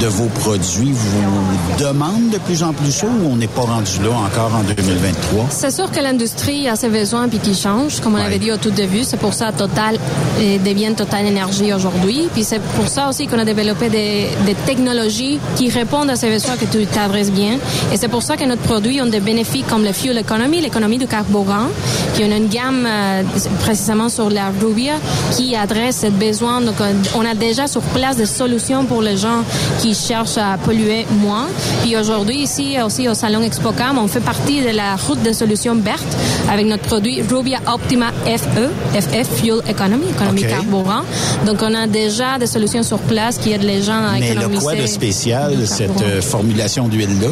de 0.00 0.06
vos 0.06 0.28
produits 0.40 0.92
vous 0.92 1.78
demandent 1.78 2.30
de 2.30 2.38
plus 2.38 2.62
en 2.62 2.72
plus 2.72 2.92
ça 2.92 3.06
ou 3.06 3.32
on 3.32 3.36
n'est 3.36 3.46
pas 3.46 3.62
rendu 3.62 4.02
là 4.02 4.10
encore 4.10 4.54
en 4.54 4.62
2023? 4.62 5.46
C'est 5.50 5.70
sûr 5.70 5.90
que 5.90 6.00
l'industrie 6.00 6.37
a 6.68 6.76
ses 6.76 6.88
besoins 6.88 7.28
puis 7.28 7.38
qui 7.38 7.54
change, 7.54 8.00
comme 8.00 8.14
on 8.14 8.18
avait 8.18 8.38
dit 8.38 8.52
au 8.52 8.56
tout 8.56 8.70
début. 8.70 9.02
C'est 9.04 9.16
pour 9.16 9.34
ça 9.34 9.52
Total 9.52 9.96
euh, 10.40 10.58
devient 10.58 10.92
Total 10.96 11.26
Énergie 11.26 11.72
aujourd'hui. 11.72 12.28
Puis 12.32 12.44
c'est 12.44 12.60
pour 12.60 12.88
ça 12.88 13.08
aussi 13.08 13.26
qu'on 13.26 13.38
a 13.38 13.44
développé 13.44 13.88
des, 13.88 14.28
des, 14.46 14.54
technologies 14.54 15.38
qui 15.56 15.68
répondent 15.68 16.10
à 16.10 16.16
ces 16.16 16.28
besoins 16.28 16.56
que 16.56 16.64
tu 16.64 16.86
t'adresses 16.86 17.30
bien. 17.32 17.58
Et 17.92 17.96
c'est 17.96 18.08
pour 18.08 18.22
ça 18.22 18.36
que 18.36 18.44
notre 18.44 18.62
produit 18.62 19.00
ont 19.00 19.06
des 19.06 19.20
bénéfices 19.20 19.64
comme 19.68 19.84
le 19.84 19.92
fuel 19.92 20.18
economy, 20.18 20.60
l'économie 20.60 20.98
du 20.98 21.06
carburant, 21.06 21.68
qui 22.14 22.24
ont 22.24 22.36
une 22.36 22.48
gamme 22.48 22.86
euh, 22.86 23.22
précisément 23.60 24.08
sur 24.08 24.30
la 24.30 24.50
Rubia 24.60 24.94
qui 25.36 25.56
adresse 25.56 26.00
ce 26.02 26.06
besoin. 26.06 26.60
Donc 26.60 26.76
on 27.14 27.24
a 27.24 27.34
déjà 27.34 27.66
sur 27.66 27.82
place 27.82 28.16
des 28.16 28.26
solutions 28.26 28.84
pour 28.84 29.02
les 29.02 29.16
gens 29.16 29.42
qui 29.80 29.94
cherchent 29.94 30.38
à 30.38 30.56
polluer 30.58 31.06
moins. 31.20 31.46
Puis 31.82 31.96
aujourd'hui 31.96 32.38
ici 32.42 32.76
aussi 32.84 33.08
au 33.08 33.14
salon 33.14 33.42
ExpoCam, 33.42 33.98
on 33.98 34.08
fait 34.08 34.20
partie 34.20 34.62
de 34.62 34.70
la 34.70 34.96
route 34.96 35.22
de 35.22 35.32
solutions 35.32 35.74
BERT 35.74 36.06
avec 36.50 36.66
notre 36.66 36.84
produit 36.84 37.22
Rubia 37.22 37.58
Optima 37.72 38.06
FE, 38.24 38.70
FF 38.94 39.28
Fuel 39.36 39.60
Economy, 39.68 40.06
économie 40.10 40.44
okay. 40.44 40.50
carburant. 40.50 41.02
Donc 41.46 41.58
on 41.62 41.74
a 41.74 41.86
déjà 41.86 42.38
des 42.38 42.46
solutions 42.46 42.82
sur 42.82 42.98
place 42.98 43.38
qui 43.38 43.52
aident 43.52 43.62
les 43.62 43.82
gens 43.82 44.04
à 44.04 44.18
Mais 44.18 44.30
économiser. 44.30 44.56
Mais 44.56 44.62
quoi 44.62 44.74
de 44.74 44.86
spécial 44.86 45.66
cette 45.66 46.02
euh, 46.02 46.20
formulation 46.20 46.88
d'huile-là? 46.88 47.28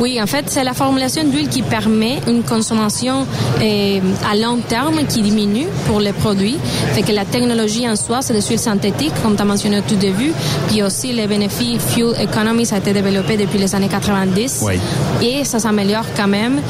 Oui, 0.00 0.20
en 0.20 0.26
fait, 0.26 0.44
c'est 0.48 0.64
la 0.64 0.74
formulation 0.74 1.24
d'huile 1.24 1.48
qui 1.48 1.62
permet 1.62 2.20
une 2.28 2.42
consommation 2.42 3.26
euh, 3.60 4.00
à 4.30 4.36
long 4.36 4.58
terme 4.68 5.04
qui 5.08 5.22
diminue 5.22 5.66
pour 5.86 6.00
les 6.00 6.12
produits. 6.12 6.58
Fait 6.92 7.02
que 7.02 7.12
la 7.12 7.24
technologie 7.24 7.88
en 7.88 7.96
soi, 7.96 8.22
c'est 8.22 8.32
des 8.32 8.42
huiles 8.42 8.58
synthétiques, 8.58 9.12
comme 9.22 9.36
tu 9.36 9.42
as 9.42 9.44
mentionné 9.44 9.78
au 9.78 9.82
tout 9.82 9.96
début. 9.96 10.32
Puis 10.68 10.82
aussi, 10.82 11.12
les 11.12 11.26
bénéfices 11.26 11.80
Fuel 11.88 12.14
Economy, 12.20 12.66
ça 12.66 12.76
a 12.76 12.78
été 12.78 12.92
développé 12.92 13.36
depuis 13.36 13.58
les 13.58 13.74
années 13.74 13.88
90. 13.88 14.62
Oui. 14.62 14.74
Et 15.22 15.44
ça 15.44 15.58
s'améliore 15.58 16.06
quand 16.16 16.28
même. 16.28 16.60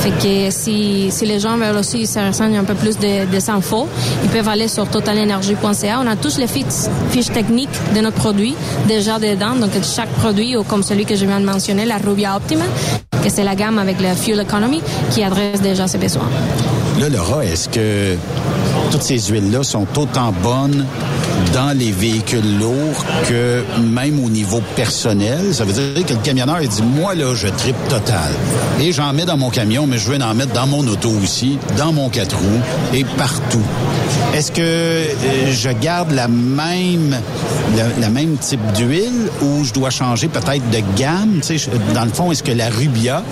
Fait 0.00 0.10
que 0.10 0.50
si, 0.50 1.10
si 1.14 1.24
les 1.24 1.40
gens 1.40 1.56
veulent 1.56 1.76
aussi 1.76 2.06
se 2.06 2.18
renseigner 2.18 2.58
un 2.58 2.64
peu 2.64 2.74
plus 2.74 2.98
de, 2.98 3.24
des 3.24 3.50
infos, 3.50 3.86
ils 4.24 4.30
peuvent 4.30 4.48
aller 4.48 4.68
sur 4.68 4.86
totalenergie.ca. 4.88 6.00
On 6.02 6.06
a 6.06 6.16
tous 6.16 6.38
les 6.38 6.46
fiches, 6.46 7.32
techniques 7.32 7.78
de 7.94 8.00
notre 8.00 8.16
produit 8.16 8.54
déjà 8.86 9.18
dedans. 9.18 9.54
Donc, 9.54 9.70
chaque 9.82 10.10
produit, 10.10 10.54
comme 10.68 10.82
celui 10.82 11.04
que 11.04 11.14
je 11.14 11.24
viens 11.24 11.40
de 11.40 11.46
mentionner, 11.46 11.84
la 11.84 11.98
Rubia 11.98 12.36
Optima, 12.36 12.64
que 13.22 13.30
c'est 13.30 13.44
la 13.44 13.54
gamme 13.54 13.78
avec 13.78 14.00
la 14.00 14.14
Fuel 14.14 14.40
Economy, 14.40 14.82
qui 15.10 15.22
adresse 15.22 15.60
déjà 15.62 15.86
ses 15.86 15.98
besoins. 15.98 16.28
Là, 17.00 17.08
Laura, 17.08 17.44
est-ce 17.44 17.68
que 17.68 18.16
toutes 18.90 19.02
ces 19.02 19.18
huiles-là 19.18 19.62
sont 19.62 19.86
autant 19.96 20.32
bonnes 20.42 20.84
dans 21.52 21.76
les 21.76 21.92
véhicules 21.92 22.58
lourds 22.58 23.04
que 23.28 23.62
même 23.80 24.22
au 24.24 24.30
niveau 24.30 24.60
personnel. 24.76 25.54
Ça 25.54 25.64
veut 25.64 25.72
dire 25.72 26.06
que 26.06 26.14
le 26.14 26.20
camionneur, 26.20 26.58
il 26.60 26.68
dit, 26.68 26.82
moi, 26.82 27.14
là, 27.14 27.34
je 27.34 27.48
tripe 27.48 27.76
total. 27.88 28.32
Et 28.80 28.92
j'en 28.92 29.12
mets 29.12 29.24
dans 29.24 29.36
mon 29.36 29.50
camion, 29.50 29.86
mais 29.86 29.98
je 29.98 30.08
veux 30.08 30.20
en 30.22 30.34
mettre 30.34 30.52
dans 30.52 30.66
mon 30.66 30.86
auto 30.86 31.10
aussi, 31.22 31.58
dans 31.76 31.92
mon 31.92 32.08
quatre 32.08 32.36
roues 32.36 32.60
et 32.92 33.04
partout. 33.16 33.62
Est-ce 34.34 34.52
que 34.52 34.60
euh, 34.60 35.52
je 35.52 35.70
garde 35.70 36.10
la 36.12 36.28
même, 36.28 37.16
la, 38.00 38.10
même 38.10 38.36
type 38.36 38.60
d'huile 38.76 39.28
ou 39.42 39.64
je 39.64 39.72
dois 39.72 39.90
changer 39.90 40.28
peut-être 40.28 40.68
de 40.70 40.80
gamme? 40.96 41.40
Dans 41.94 42.04
le 42.04 42.10
fond, 42.10 42.32
est-ce 42.32 42.42
que 42.42 42.52
la 42.52 42.68
Rubia 42.68 43.22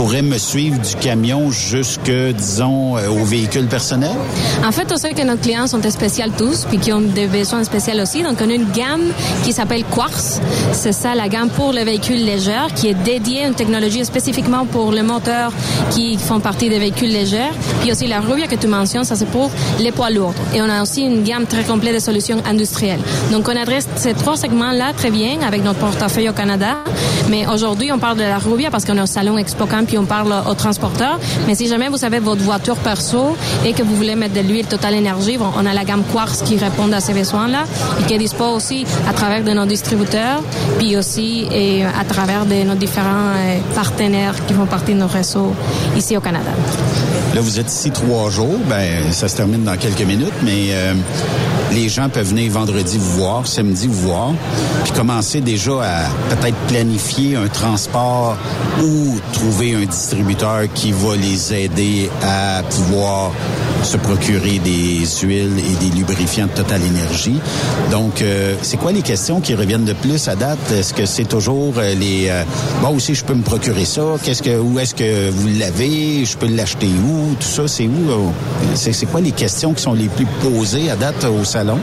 pourrait 0.00 0.22
me 0.22 0.38
suivre 0.38 0.78
du 0.78 0.94
camion 0.94 1.50
jusque, 1.50 2.10
disons, 2.10 2.96
euh, 2.96 3.10
au 3.10 3.22
véhicule 3.22 3.66
personnel? 3.66 4.16
En 4.64 4.72
fait, 4.72 4.90
on 4.90 4.96
sait 4.96 5.12
que 5.12 5.22
nos 5.22 5.36
clients 5.36 5.66
sont 5.66 5.82
spéciaux 5.90 6.24
tous, 6.38 6.64
puis 6.64 6.78
qui 6.78 6.90
ont 6.90 7.02
des 7.02 7.26
besoins 7.26 7.64
spéciaux 7.64 8.00
aussi. 8.00 8.22
Donc, 8.22 8.38
on 8.42 8.48
a 8.48 8.54
une 8.54 8.70
gamme 8.70 9.12
qui 9.44 9.52
s'appelle 9.52 9.84
Quartz. 9.84 10.40
C'est 10.72 10.92
ça, 10.92 11.14
la 11.14 11.28
gamme 11.28 11.50
pour 11.50 11.72
les 11.72 11.84
véhicules 11.84 12.24
légers, 12.24 12.68
qui 12.74 12.88
est 12.88 12.94
dédiée 12.94 13.44
à 13.44 13.48
une 13.48 13.54
technologie 13.54 14.02
spécifiquement 14.06 14.64
pour 14.64 14.90
les 14.90 15.02
moteurs 15.02 15.52
qui 15.90 16.16
font 16.16 16.40
partie 16.40 16.70
des 16.70 16.78
véhicules 16.78 17.12
légers. 17.12 17.50
Puis 17.82 17.92
aussi 17.92 18.06
la 18.06 18.20
Rubia 18.20 18.46
que 18.46 18.54
tu 18.54 18.68
mentionnes, 18.68 19.04
ça 19.04 19.16
c'est 19.16 19.28
pour 19.28 19.50
les 19.80 19.92
poids 19.92 20.08
lourds. 20.08 20.32
Et 20.54 20.62
on 20.62 20.70
a 20.70 20.80
aussi 20.80 21.02
une 21.02 21.24
gamme 21.24 21.44
très 21.44 21.64
complète 21.64 21.96
de 21.96 22.00
solutions 22.00 22.38
industrielles. 22.46 23.00
Donc, 23.32 23.46
on 23.48 23.56
adresse 23.56 23.86
ces 23.96 24.14
trois 24.14 24.38
segments-là 24.38 24.94
très 24.96 25.10
bien 25.10 25.42
avec 25.46 25.62
notre 25.62 25.80
portefeuille 25.80 26.30
au 26.30 26.32
Canada. 26.32 26.78
Mais 27.28 27.46
aujourd'hui, 27.46 27.92
on 27.92 27.98
parle 27.98 28.16
de 28.16 28.22
la 28.22 28.38
Rubia 28.38 28.70
parce 28.70 28.86
qu'on 28.86 28.96
est 28.96 29.02
au 29.02 29.06
salon 29.06 29.36
ExpoCamp 29.36 29.89
puis 29.90 29.98
on 29.98 30.04
parle 30.04 30.32
aux 30.48 30.54
transporteurs. 30.54 31.18
Mais 31.48 31.56
si 31.56 31.66
jamais 31.66 31.88
vous 31.88 32.04
avez 32.04 32.20
votre 32.20 32.42
voiture 32.42 32.76
perso 32.76 33.36
et 33.66 33.72
que 33.72 33.82
vous 33.82 33.96
voulez 33.96 34.14
mettre 34.14 34.34
de 34.34 34.40
l'huile 34.40 34.66
Total 34.66 34.94
Énergie, 34.94 35.36
on 35.40 35.66
a 35.66 35.74
la 35.74 35.84
gamme 35.84 36.04
Quartz 36.12 36.42
qui 36.42 36.56
répond 36.56 36.90
à 36.92 37.00
ces 37.00 37.12
besoins-là 37.12 37.64
et 37.98 38.04
qui 38.04 38.14
est 38.14 38.18
disponible 38.18 38.40
aussi 38.40 38.86
à 39.08 39.12
travers 39.12 39.42
de 39.44 39.50
nos 39.50 39.66
distributeurs, 39.66 40.42
puis 40.78 40.96
aussi 40.96 41.46
et 41.52 41.84
à 41.84 42.04
travers 42.08 42.46
de 42.46 42.62
nos 42.62 42.74
différents 42.74 43.34
euh, 43.36 43.58
partenaires 43.74 44.34
qui 44.46 44.54
font 44.54 44.66
partie 44.66 44.94
de 44.94 45.00
nos 45.00 45.08
réseaux 45.08 45.52
ici 45.96 46.16
au 46.16 46.20
Canada. 46.20 46.52
Là, 47.34 47.40
vous 47.40 47.60
êtes 47.60 47.70
ici 47.70 47.90
trois 47.90 48.28
jours. 48.28 48.58
Ben, 48.68 49.12
ça 49.12 49.28
se 49.28 49.36
termine 49.36 49.62
dans 49.62 49.76
quelques 49.76 50.02
minutes, 50.02 50.34
mais 50.42 50.70
euh, 50.70 50.94
les 51.72 51.88
gens 51.88 52.08
peuvent 52.08 52.28
venir 52.28 52.50
vendredi 52.50 52.98
vous 52.98 53.18
voir, 53.18 53.46
samedi 53.46 53.86
vous 53.86 54.08
voir, 54.08 54.32
puis 54.82 54.92
commencer 54.92 55.40
déjà 55.40 55.72
à 55.80 56.08
peut-être 56.34 56.56
planifier 56.66 57.36
un 57.36 57.46
transport 57.46 58.36
ou 58.82 59.20
trouver 59.32 59.74
un 59.74 59.84
distributeur 59.84 60.62
qui 60.74 60.90
va 60.90 61.14
les 61.14 61.54
aider 61.54 62.10
à 62.22 62.62
pouvoir 62.68 63.30
se 63.82 63.96
procurer 63.96 64.58
des 64.58 65.04
huiles 65.22 65.58
et 65.58 65.84
des 65.84 65.96
lubrifiants 65.96 66.46
de 66.46 66.52
Total 66.52 66.80
Énergie. 66.82 67.40
Donc, 67.90 68.22
euh, 68.22 68.54
c'est 68.62 68.76
quoi 68.76 68.92
les 68.92 69.02
questions 69.02 69.40
qui 69.40 69.54
reviennent 69.54 69.84
de 69.84 69.92
plus 69.92 70.28
à 70.28 70.36
date? 70.36 70.58
Est-ce 70.72 70.94
que 70.94 71.06
c'est 71.06 71.24
toujours 71.24 71.74
euh, 71.78 71.94
les... 71.94 72.28
Euh, 72.28 72.42
bon, 72.82 72.94
aussi, 72.94 73.14
je 73.14 73.24
peux 73.24 73.34
me 73.34 73.42
procurer 73.42 73.84
ça. 73.84 74.02
Qu'est-ce 74.22 74.42
que, 74.42 74.58
où 74.58 74.78
est-ce 74.78 74.94
que 74.94 75.30
vous 75.30 75.48
l'avez? 75.58 76.24
Je 76.24 76.36
peux 76.36 76.46
l'acheter 76.46 76.88
où? 76.88 77.34
Tout 77.34 77.46
ça, 77.46 77.68
c'est 77.68 77.86
où? 77.86 78.32
C'est, 78.74 79.06
quoi 79.06 79.20
les 79.20 79.32
questions 79.32 79.72
qui 79.72 79.82
sont 79.82 79.94
les 79.94 80.08
plus 80.08 80.26
posées 80.42 80.90
à 80.90 80.96
date 80.96 81.24
au 81.24 81.44
salon? 81.44 81.78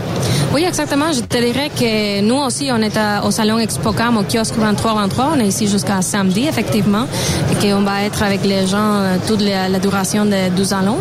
Oui, 0.54 0.64
exactement. 0.64 1.12
Je 1.12 1.22
te 1.22 1.38
dirais 1.38 1.72
que 1.76 2.22
nous 2.22 2.38
aussi, 2.38 2.70
on 2.72 2.82
est 2.82 2.98
au 3.26 3.32
salon 3.32 3.60
ExpoCam, 3.60 4.18
au 4.18 4.24
kiosque 4.24 4.56
2323. 4.56 5.34
On 5.36 5.40
est 5.40 5.48
ici 5.48 5.68
jusqu'à 5.68 6.02
samedi, 6.02 6.48
effectivement, 6.48 7.06
et 7.52 7.56
qu'on 7.68 7.82
va 7.82 8.04
être 8.04 8.24
avec 8.24 8.46
les 8.46 8.68
gens 8.68 9.02
toute 9.28 9.42
la, 9.42 9.68
la 9.68 9.80
duration 9.80 10.26
de, 10.26 10.56
du 10.56 10.66
salon. 10.66 10.98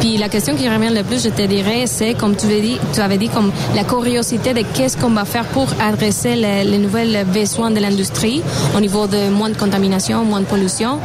Puis 0.00 0.18
question 0.32 0.56
qui 0.56 0.66
revient 0.66 0.88
le 0.94 1.02
plus, 1.02 1.22
je 1.22 1.28
te 1.28 1.42
dirais, 1.42 1.84
c'est, 1.86 2.14
comme 2.14 2.34
tu 2.34 2.46
avais 2.46 2.62
dit, 2.62 2.78
tu 2.94 3.00
avais 3.00 3.18
dit 3.18 3.28
comme 3.28 3.52
la 3.74 3.84
curiosité 3.84 4.54
de 4.54 4.62
qu'est-ce 4.72 4.96
qu'on 4.96 5.10
va 5.10 5.26
faire 5.26 5.44
pour 5.44 5.66
adresser 5.78 6.34
les, 6.36 6.64
les 6.64 6.78
nouvelles 6.78 7.26
besoins 7.26 7.70
de 7.70 7.78
l'industrie 7.78 8.42
au 8.74 8.80
niveau 8.80 9.06
de 9.06 9.28
moins 9.28 9.50
de 9.50 9.56
contamination, 9.58 10.24
moins 10.24 10.40
de 10.40 10.46
pollution. 10.46 11.00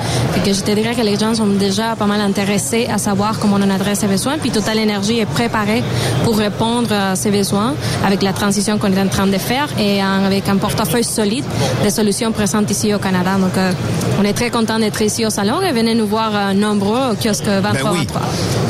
Que 0.45 0.53
je 0.53 0.61
te 0.61 0.71
dirais 0.71 0.95
que 0.95 1.01
les 1.01 1.19
gens 1.19 1.35
sont 1.35 1.47
déjà 1.47 1.97
pas 1.97 2.05
mal 2.05 2.21
intéressés 2.21 2.87
à 2.89 2.97
savoir 2.97 3.37
comment 3.39 3.57
on 3.59 3.69
adresse 3.69 3.99
ces 3.99 4.07
besoins. 4.07 4.37
Puis 4.37 4.49
Total 4.49 4.77
Énergie 4.79 5.19
est 5.19 5.25
préparé 5.25 5.83
pour 6.23 6.37
répondre 6.37 6.93
à 6.93 7.15
ces 7.17 7.29
besoins 7.29 7.73
avec 8.05 8.21
la 8.21 8.31
transition 8.31 8.77
qu'on 8.77 8.93
est 8.93 9.01
en 9.01 9.09
train 9.09 9.27
de 9.27 9.37
faire 9.37 9.67
et 9.77 10.01
avec 10.01 10.47
un 10.47 10.55
portefeuille 10.55 11.03
solide 11.03 11.43
des 11.83 11.89
solutions 11.89 12.31
présentes 12.31 12.71
ici 12.71 12.93
au 12.93 12.99
Canada. 12.99 13.31
Donc, 13.37 13.57
euh, 13.57 13.73
on 14.21 14.23
est 14.23 14.33
très 14.33 14.51
content 14.51 14.79
d'être 14.79 15.01
ici 15.01 15.25
au 15.25 15.29
salon 15.29 15.61
et 15.61 15.73
venez 15.73 15.95
nous 15.95 16.07
voir 16.07 16.31
euh, 16.33 16.53
nombreux 16.53 17.11
au 17.11 17.15
kiosque 17.15 17.47
23 17.47 17.73
ben 17.73 17.89
oui. 17.91 18.07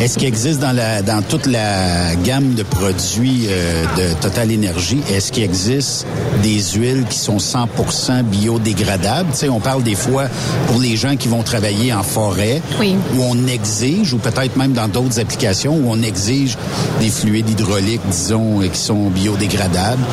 Est-ce 0.02 0.18
existe 0.48 0.62
dans, 0.62 0.72
la, 0.72 1.02
dans 1.02 1.22
toute 1.22 1.46
la 1.46 2.16
gamme 2.24 2.54
de 2.54 2.64
produits 2.64 3.48
euh, 3.50 3.84
de 3.98 4.14
Total 4.22 4.50
Énergie, 4.50 5.02
est-ce 5.10 5.34
qu'il 5.34 5.44
existe 5.44 6.06
des 6.42 6.62
huiles 6.74 7.06
qui 7.10 7.18
sont 7.18 7.38
100% 7.38 8.24
biodégradables? 8.24 9.30
Tu 9.32 9.40
sais, 9.40 9.50
on 9.50 9.60
parle 9.60 9.84
des 9.84 9.96
fois 9.96 10.28
pour 10.68 10.80
les 10.80 10.96
gens 10.96 11.18
qui 11.18 11.28
vont 11.28 11.44
travailler 11.44 11.94
en 11.94 12.04
forêt, 12.04 12.62
oui. 12.80 12.96
où 13.16 13.24
on 13.24 13.48
exige, 13.48 14.14
ou 14.14 14.20
peut-être 14.20 14.56
même 14.56 14.72
dans 14.72 14.88
d'autres 14.88 15.20
applications, 15.20 15.76
où 15.76 15.90
on 15.90 16.02
exige 16.02 16.58
des 17.02 17.10
fluides 17.10 17.50
hydrauliques, 17.50 18.02
disons, 18.10 18.60
qui 18.62 18.80
sont 18.80 19.10
biodégradables. 19.10 20.04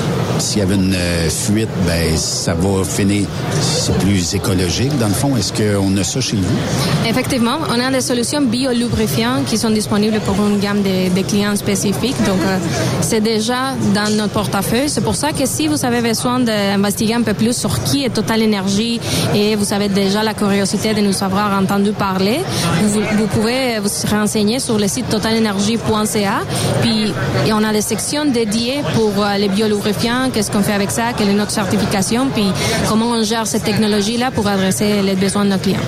S'il 0.41 0.59
y 0.59 0.63
avait 0.63 0.75
une 0.75 0.95
euh, 0.97 1.31
fuite, 1.31 1.69
ben 1.87 2.17
ça 2.17 2.55
va 2.55 2.83
finir, 2.83 3.27
c'est 3.61 3.97
plus 3.99 4.35
écologique. 4.35 4.99
Dans 4.99 5.09
le 5.09 5.15
fond, 5.15 5.37
est-ce 5.37 5.53
qu'on 5.53 5.97
a 5.97 6.03
ça 6.03 6.21
chez 6.21 6.37
vous? 6.37 7.09
Effectivement, 7.09 7.59
on 7.69 7.79
a 7.79 7.91
des 7.93 8.01
solutions 8.01 8.41
biolubrifiants 8.41 9.45
qui 9.47 9.59
sont 9.59 9.71
disponibles 9.71 10.19
pour 10.25 10.35
une 10.47 10.59
gamme 10.59 10.83
de, 10.83 11.15
de 11.15 11.23
clients 11.27 11.57
spécifiques. 11.57 12.17
Donc, 12.25 12.41
euh, 12.47 12.59
c'est 13.01 13.21
déjà 13.21 13.75
dans 13.95 14.11
notre 14.17 14.33
portefeuille. 14.33 14.89
C'est 14.89 15.03
pour 15.03 15.17
ça 15.17 15.33
que 15.33 15.47
si 15.47 15.69
vous 15.69 15.85
avez 15.85 16.01
besoin 16.01 16.41
d'investiguer 16.41 17.15
un 17.15 17.23
peu 17.23 17.35
plus 17.35 17.57
sur 17.57 17.83
qui 17.85 18.05
est 18.05 18.11
Total 18.11 18.43
Énergie 18.43 19.01
et 19.35 19.57
vous 19.57 19.73
avez 19.73 19.89
déjà 19.89 20.23
la 20.23 20.35
curiosité 20.35 20.95
de 20.95 21.01
nous 21.01 21.23
avoir 21.23 21.59
entendu 21.59 21.93
parler, 21.93 22.41
vous, 22.85 23.01
vous 23.17 23.27
pouvez 23.27 23.79
vous 23.79 23.91
renseigner 24.11 24.59
sur 24.59 24.79
le 24.79 24.89
site 24.89 25.09
totalenergie.ca. 25.09 26.41
Puis 26.83 27.13
et 27.47 27.53
on 27.53 27.63
a 27.63 27.73
des 27.73 27.83
sections 27.83 28.25
dédiées 28.25 28.81
pour 28.95 29.13
euh, 29.19 29.37
les 29.37 29.49
biolubrifiants, 29.49 30.31
qu'est-ce 30.33 30.51
qu'on 30.51 30.63
fait 30.63 30.73
avec 30.73 30.91
ça, 30.91 31.13
quelle 31.17 31.29
est 31.29 31.35
notre 31.35 31.51
certification, 31.51 32.29
puis 32.33 32.47
comment 32.89 33.11
on 33.11 33.23
gère 33.23 33.47
cette 33.47 33.65
technologie-là 33.65 34.31
pour 34.31 34.47
adresser 34.47 35.03
les 35.03 35.15
besoins 35.15 35.45
de 35.45 35.51
nos 35.51 35.59
clients. 35.59 35.81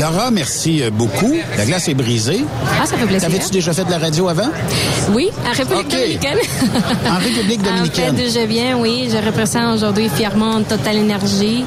Laura, 0.00 0.30
merci 0.30 0.82
euh, 0.82 0.90
beaucoup. 0.90 1.34
La 1.56 1.64
glace 1.64 1.88
est 1.88 1.94
brisée. 1.94 2.44
Ah, 2.80 2.86
ça 2.86 2.96
fait 2.96 3.06
plaisir. 3.06 3.27
T'avais-tu 3.28 3.50
déjà 3.50 3.74
fait 3.74 3.84
de 3.84 3.90
la 3.90 3.98
radio 3.98 4.26
avant? 4.28 4.48
Oui, 5.12 5.28
en 5.46 5.52
République 5.52 5.84
Ok. 5.86 5.92
dominicaine. 5.92 6.38
En 7.10 7.18
République 7.18 7.62
dominicaine. 7.62 8.14
En 8.14 8.16
fait, 8.16 8.30
je 8.30 8.46
viens, 8.46 8.78
oui. 8.78 9.10
Je 9.12 9.18
représente 9.22 9.74
aujourd'hui 9.76 10.08
fièrement 10.08 10.62
Total 10.62 10.96
Énergie. 10.96 11.62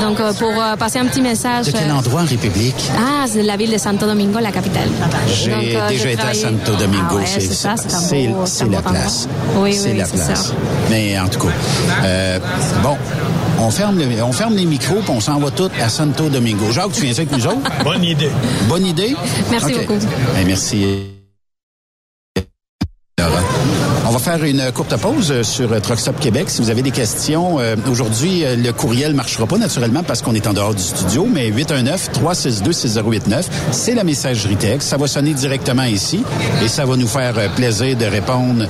Donc, 0.00 0.20
euh, 0.20 0.32
pour 0.34 0.52
euh, 0.52 0.76
passer 0.76 1.00
un 1.00 1.06
petit 1.06 1.20
message. 1.20 1.66
De 1.66 1.72
quel 1.72 1.90
euh, 1.90 1.94
endroit 1.94 2.20
en 2.22 2.26
République? 2.26 2.76
Ah, 2.96 3.24
c'est 3.26 3.42
la 3.42 3.56
ville 3.56 3.72
de 3.72 3.78
Santo 3.78 4.06
Domingo, 4.06 4.38
la 4.40 4.52
capitale. 4.52 4.88
J'ai 5.26 5.50
déjà 5.88 6.10
été 6.10 6.22
à 6.22 6.32
Santo 6.34 6.76
Domingo. 6.78 7.04
Ah 7.10 7.14
ouais, 7.16 7.24
c'est 7.26 7.40
ça, 7.40 7.74
c'est 7.76 8.68
la 8.68 8.80
place. 8.82 9.26
Oui, 9.56 9.72
c'est 9.74 9.90
oui, 9.90 9.98
la 9.98 10.04
c'est 10.04 10.14
place. 10.14 10.46
ça. 10.46 10.52
Mais 10.90 11.18
en 11.18 11.26
tout 11.26 11.40
cas, 11.40 11.52
euh, 12.04 12.38
bon, 12.84 12.96
on 13.60 13.70
ferme, 13.70 13.98
le- 13.98 14.22
on 14.22 14.32
ferme 14.32 14.54
les 14.56 14.64
micros 14.64 15.00
puis 15.00 15.10
on 15.10 15.20
s'en 15.20 15.38
va 15.38 15.50
tous 15.50 15.70
à 15.80 15.88
Santo 15.88 16.28
Domingo. 16.28 16.70
Jacques, 16.72 16.92
tu 16.92 17.02
viens 17.02 17.12
avec 17.12 17.30
nous 17.32 17.46
autres? 17.46 17.70
Bonne 17.84 18.04
idée. 18.04 18.30
Bonne 18.68 18.86
idée? 18.86 19.14
Merci 19.50 19.72
beaucoup. 19.74 19.98
Eh, 20.40 20.44
merci. 20.44 21.19
Faire 24.20 24.44
une 24.44 24.70
courte 24.72 24.94
pause 24.96 25.32
euh, 25.32 25.42
sur 25.42 25.72
euh, 25.72 25.80
Truck 25.80 25.98
Stop 25.98 26.20
Québec. 26.20 26.50
Si 26.50 26.60
vous 26.60 26.70
avez 26.70 26.82
des 26.82 26.90
questions, 26.90 27.58
euh, 27.58 27.74
aujourd'hui, 27.90 28.44
le 28.56 28.70
courriel 28.72 29.14
marchera 29.14 29.46
pas 29.46 29.56
naturellement 29.56 30.02
parce 30.02 30.20
qu'on 30.20 30.34
est 30.34 30.46
en 30.46 30.52
dehors 30.52 30.74
du 30.74 30.82
studio, 30.82 31.26
mais 31.30 31.50
819-362-6089, 31.50 33.44
c'est 33.72 33.94
la 33.94 34.04
messagerie 34.04 34.56
texte. 34.56 34.88
Ça 34.88 34.98
va 34.98 35.06
sonner 35.06 35.32
directement 35.32 35.84
ici 35.84 36.22
et 36.62 36.68
ça 36.68 36.84
va 36.84 36.96
nous 36.96 37.08
faire 37.08 37.34
plaisir 37.56 37.96
de 37.96 38.04
répondre 38.04 38.66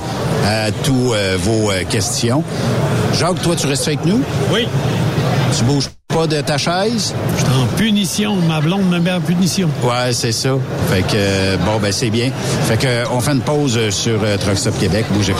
à 0.47 0.71
tous 0.71 1.13
euh, 1.13 1.37
vos 1.41 1.69
questions. 1.89 2.43
Jacques, 3.19 3.41
toi, 3.41 3.55
tu 3.55 3.67
restes 3.67 3.87
avec 3.87 4.05
nous? 4.05 4.21
Oui. 4.53 4.67
Tu 5.57 5.63
bouges 5.65 5.89
pas 6.07 6.27
de 6.27 6.39
ta 6.41 6.57
chaise? 6.57 7.13
Je 7.37 7.43
suis 7.43 7.53
en 7.53 7.65
punition. 7.77 8.35
Ma 8.47 8.61
blonde 8.61 8.89
me 8.89 8.99
met 8.99 9.11
en 9.11 9.21
punition. 9.21 9.69
Ouais, 9.83 10.13
c'est 10.13 10.31
ça. 10.31 10.51
Fait 10.89 11.01
que, 11.01 11.13
euh, 11.15 11.57
bon, 11.57 11.79
ben, 11.81 11.91
c'est 11.91 12.09
bien. 12.09 12.31
Fait 12.67 12.77
que, 12.77 12.87
euh, 12.87 13.03
on 13.11 13.19
fait 13.19 13.31
une 13.31 13.41
pause 13.41 13.89
sur 13.89 14.19
euh, 14.23 14.37
Truck 14.37 14.57
Stop 14.57 14.77
Québec. 14.79 15.05
Bougez 15.11 15.33
pas. 15.33 15.39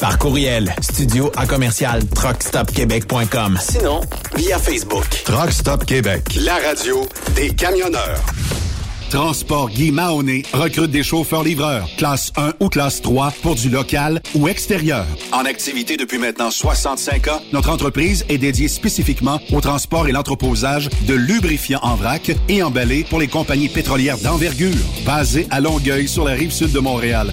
Par 0.00 0.18
courriel, 0.18 0.74
studio 0.80 1.30
à 1.36 1.46
commercial 1.46 2.04
truckstopquebec.com. 2.08 3.58
Sinon, 3.60 4.00
via 4.34 4.58
Facebook. 4.58 5.06
Truck 5.24 5.50
Stop 5.50 5.84
Québec. 5.86 6.22
La 6.44 6.56
radio 6.56 7.08
des 7.34 7.50
camionneurs. 7.50 8.20
Transport 9.10 9.70
Guy 9.70 9.92
Mahoney 9.92 10.42
recrute 10.52 10.90
des 10.90 11.02
chauffeurs-livreurs, 11.02 11.88
classe 11.96 12.32
1 12.36 12.54
ou 12.60 12.68
classe 12.68 13.00
3 13.00 13.32
pour 13.42 13.54
du 13.54 13.70
local 13.70 14.20
ou 14.34 14.48
extérieur. 14.48 15.06
En 15.32 15.44
activité 15.44 15.96
depuis 15.96 16.18
maintenant 16.18 16.50
65 16.50 17.28
ans, 17.28 17.40
notre 17.52 17.70
entreprise 17.70 18.24
est 18.28 18.38
dédiée 18.38 18.68
spécifiquement 18.68 19.40
au 19.52 19.60
transport 19.60 20.08
et 20.08 20.12
l'entreposage 20.12 20.90
de 21.06 21.14
lubrifiants 21.14 21.80
en 21.82 21.94
vrac 21.94 22.32
et 22.48 22.62
emballés 22.62 23.06
pour 23.08 23.20
les 23.20 23.28
compagnies 23.28 23.68
pétrolières 23.68 24.18
d'envergure, 24.18 24.74
basées 25.06 25.46
à 25.50 25.60
Longueuil 25.60 26.08
sur 26.08 26.24
la 26.24 26.32
rive 26.32 26.52
sud 26.52 26.72
de 26.72 26.80
Montréal. 26.80 27.32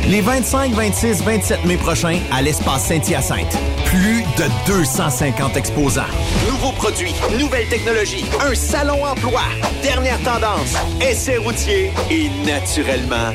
Les 0.08 0.20
25, 0.20 0.72
26, 0.72 1.22
27 1.22 1.64
mai 1.64 1.76
prochains 1.76 2.18
à 2.32 2.42
l'espace 2.42 2.86
Saint-Hyacinthe. 2.86 3.56
Plus 3.86 4.22
de 4.38 4.44
250 4.66 5.56
exposants. 5.56 6.02
Nouveaux 6.48 6.72
produits, 6.72 7.14
nouvelles 7.38 7.68
technologies, 7.68 8.24
un 8.40 8.54
salon 8.54 9.04
emploi, 9.04 9.42
dernière 9.82 10.18
tendance, 10.20 10.74
essais 11.00 11.38
routiers 11.38 11.90
et 12.10 12.28
naturellement 12.46 13.32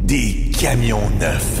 des 0.00 0.50
camions 0.58 1.10
neufs, 1.20 1.60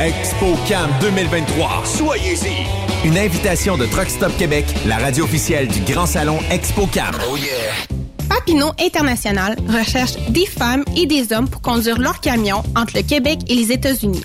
ExpoCam 0.00 0.88
2023. 1.00 1.82
Soyez-y. 1.84 2.68
Une 3.04 3.18
invitation 3.18 3.76
de 3.76 3.84
Truck 3.84 4.08
Stop 4.08 4.30
Québec, 4.36 4.64
la 4.86 4.96
radio 4.96 5.24
officielle 5.24 5.66
du 5.66 5.80
Grand 5.92 6.06
Salon 6.06 6.38
ExpoCam. 6.52 7.16
Oh 7.28 7.36
yeah! 7.36 7.74
Papineau 8.28 8.70
International 8.78 9.56
recherche 9.68 10.14
des 10.28 10.46
femmes 10.46 10.84
et 10.96 11.06
des 11.06 11.32
hommes 11.32 11.48
pour 11.48 11.62
conduire 11.62 11.98
leur 11.98 12.20
camion 12.20 12.62
entre 12.76 12.94
le 12.94 13.02
Québec 13.02 13.40
et 13.48 13.56
les 13.56 13.72
États-Unis. 13.72 14.22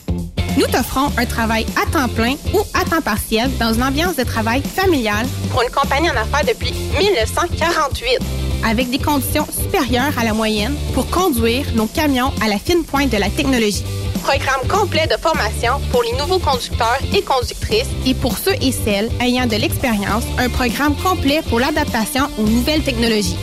Nous 0.57 0.67
t'offrons 0.67 1.11
un 1.17 1.25
travail 1.25 1.65
à 1.75 1.89
temps 1.89 2.07
plein 2.07 2.35
ou 2.53 2.59
à 2.75 2.85
temps 2.85 3.01
partiel 3.01 3.49
dans 3.59 3.73
une 3.73 3.81
ambiance 3.81 4.15
de 4.15 4.23
travail 4.23 4.61
familiale 4.61 5.25
pour 5.49 5.63
une 5.63 5.71
compagnie 5.71 6.11
en 6.11 6.15
affaires 6.15 6.45
depuis 6.47 6.71
1948, 6.99 8.19
avec 8.63 8.91
des 8.91 8.99
conditions 8.99 9.47
supérieures 9.47 10.15
à 10.19 10.23
la 10.23 10.33
moyenne 10.33 10.75
pour 10.93 11.09
conduire 11.09 11.65
nos 11.73 11.87
camions 11.87 12.31
à 12.43 12.47
la 12.47 12.59
fine 12.59 12.83
pointe 12.83 13.09
de 13.09 13.17
la 13.17 13.29
technologie. 13.29 13.83
Programme 14.23 14.67
complet 14.69 15.05
de 15.07 15.17
formation 15.21 15.81
pour 15.91 16.01
les 16.03 16.13
nouveaux 16.13 16.39
conducteurs 16.39 16.97
et 17.13 17.21
conductrices 17.21 17.89
et 18.05 18.13
pour 18.13 18.37
ceux 18.37 18.53
et 18.61 18.71
celles 18.71 19.11
ayant 19.21 19.47
de 19.47 19.57
l'expérience, 19.57 20.23
un 20.37 20.47
programme 20.47 20.95
complet 20.95 21.41
pour 21.49 21.59
l'adaptation 21.59 22.29
aux 22.37 22.47
nouvelles 22.47 22.83
technologies. 22.83 23.35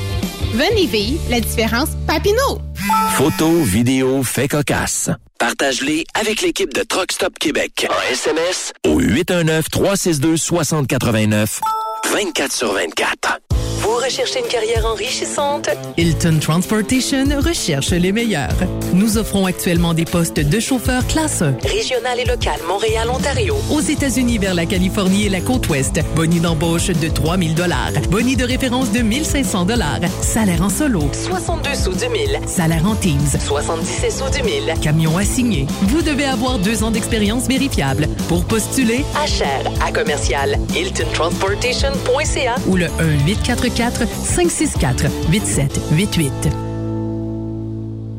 Venez 0.54 0.86
vivre 0.86 1.20
la 1.28 1.40
différence 1.40 1.90
Papineau. 2.06 2.62
Photos, 3.12 3.66
vidéos, 3.66 4.22
faits 4.22 4.52
cocasse. 4.52 5.10
Partage-les 5.38 6.06
avec 6.14 6.40
l'équipe 6.40 6.72
de 6.72 6.82
Truck 6.82 7.12
Stop 7.12 7.38
Québec. 7.38 7.86
En 7.90 8.00
SMS 8.10 8.72
au 8.86 9.02
819-362-6089, 9.02 11.60
24 12.10 12.52
sur 12.52 12.72
24. 12.72 13.38
Recherchez 14.02 14.40
une 14.40 14.46
carrière 14.46 14.86
enrichissante? 14.86 15.68
Hilton 15.98 16.38
Transportation 16.40 17.24
recherche 17.44 17.90
les 17.90 18.12
meilleurs. 18.12 18.54
Nous 18.94 19.18
offrons 19.18 19.44
actuellement 19.44 19.92
des 19.92 20.06
postes 20.06 20.40
de 20.40 20.58
chauffeur 20.60 21.06
classe 21.06 21.42
1. 21.42 21.56
Régional 21.68 22.18
et 22.18 22.24
local, 22.24 22.58
Montréal, 22.66 23.10
Ontario. 23.10 23.56
Aux 23.70 23.80
États-Unis 23.80 24.38
vers 24.38 24.54
la 24.54 24.64
Californie 24.64 25.26
et 25.26 25.28
la 25.28 25.40
côte 25.42 25.68
ouest. 25.68 26.00
Boni 26.16 26.40
d'embauche 26.40 26.86
de 26.86 27.08
3000 27.08 27.54
dollars. 27.54 27.92
Boni 28.10 28.36
de 28.36 28.44
référence 28.44 28.90
de 28.90 29.00
1500 29.00 29.66
dollars. 29.66 30.00
Salaire 30.22 30.62
en 30.62 30.70
solo. 30.70 31.02
62 31.12 31.74
sous 31.74 31.92
du 31.92 32.08
mille. 32.08 32.40
Salaire 32.46 32.86
en 32.86 32.94
Teams. 32.94 33.20
77 33.38 34.12
sous 34.12 34.30
du 34.30 34.42
mille. 34.42 34.72
Camion 34.80 35.18
assigné. 35.18 35.66
Vous 35.82 36.00
devez 36.00 36.24
avoir 36.24 36.58
deux 36.58 36.82
ans 36.82 36.90
d'expérience 36.90 37.46
vérifiable. 37.48 38.08
Pour 38.28 38.44
postuler, 38.44 39.04
Achère 39.22 39.70
à 39.86 39.92
commercial 39.92 40.58
hiltontransportation.ca 40.74 42.54
ou 42.66 42.76
le 42.76 42.86
1-844 42.86 43.89
564 43.90 45.08
8788. 45.30 46.69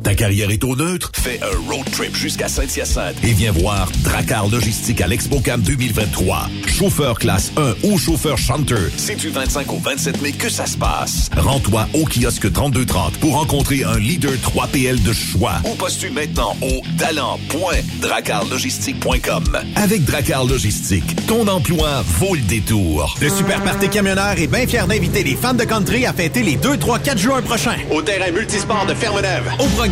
Ta 0.04 0.16
carrière 0.16 0.49
est 0.49 0.64
au 0.64 0.76
neutre? 0.76 1.12
Fais 1.14 1.39
un 1.43 1.72
road 1.72 1.86
trip 1.91 2.16
jusqu'à 2.16 2.47
Saint-Hyacinthe 2.47 3.18
et 3.24 3.34
viens 3.34 3.52
voir 3.52 3.88
Dracar 4.04 4.49
Logistique 4.49 4.99
à 4.99 5.06
l'ExpoCam 5.06 5.62
2023. 5.62 6.49
Chauffeur 6.68 7.20
classe 7.20 7.52
1 7.56 7.76
ou 7.84 7.99
chauffeur 7.99 8.36
chanteur, 8.39 8.80
c'est 8.97 9.14
du 9.16 9.30
25 9.30 9.72
au 9.72 9.78
27 9.78 10.20
mai 10.24 10.32
que 10.32 10.49
ça 10.49 10.66
se 10.66 10.76
passe. 10.76 11.30
Rends-toi 11.38 11.88
au 11.93 12.06
kiosque 12.06 12.52
3230 12.52 13.18
pour 13.18 13.36
rencontrer 13.36 13.84
un 13.84 13.99
leader 13.99 14.32
3PL 14.32 15.04
de 15.04 15.14
choix 15.14 15.58
ou 15.66 15.76
postule 15.76 16.14
maintenant 16.14 16.58
au 16.62 16.82
talent.dracarlogistique.com. 16.97 19.60
Avec 19.76 20.04
Dracar 20.04 20.45
Logistique, 20.45 21.28
ton 21.28 21.47
emploi 21.47 22.02
vaut 22.20 22.34
le 22.34 22.41
détour. 22.41 23.16
Le 23.22 23.30
Super 23.30 23.64
Party 23.64 23.88
Camionneur 23.89 24.39
est 24.39 24.47
bien 24.47 24.66
fier 24.66 24.88
d'inviter 24.88 25.22
les 25.24 25.36
fans 25.36 25.54
de 25.54 25.64
country 25.64 26.08
à 26.08 26.14
fêter 26.14 26.41
les 26.41 26.56
2, 26.56 26.78
3, 26.78 26.97
4 26.99 27.20
juin 27.20 27.43
prochains. 27.43 27.78
Au 27.91 28.02
terrain 28.02 28.32
multisport 28.32 28.88
de 28.88 28.95
Ferme-Neuve. 28.95 29.52
Au 29.60 29.68
programme, 29.68 29.90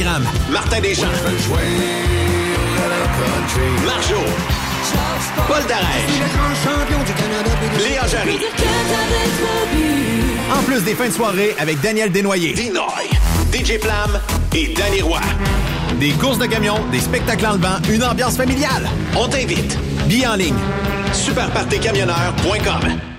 Martin 0.49 0.79
Deschamps. 0.81 1.07
Marjo. 3.85 4.15
Paul 5.47 5.63
Darèche. 5.67 6.21
Léa 7.83 8.07
Jarry. 8.07 8.39
en 10.57 10.63
plus 10.63 10.81
des 10.83 10.95
fins 10.95 11.07
de 11.07 11.13
soirée 11.13 11.55
avec 11.59 11.81
Daniel 11.81 12.11
Desnoyers. 12.11 12.53
Dinoy. 12.53 13.09
DJ 13.51 13.79
Flam 13.81 14.19
et 14.55 14.73
Danny 14.73 15.01
Roy. 15.01 15.19
Des 15.99 16.11
courses 16.11 16.39
de 16.39 16.45
camions, 16.45 16.79
des 16.91 16.99
spectacles 16.99 17.45
en 17.45 17.53
levant, 17.53 17.77
une 17.89 18.03
ambiance 18.03 18.37
familiale. 18.37 18.87
On 19.17 19.27
t'invite. 19.27 19.77
Billets 20.07 20.27
en 20.27 20.35
ligne. 20.35 20.55
Superpartycamionneur.com 21.11 23.18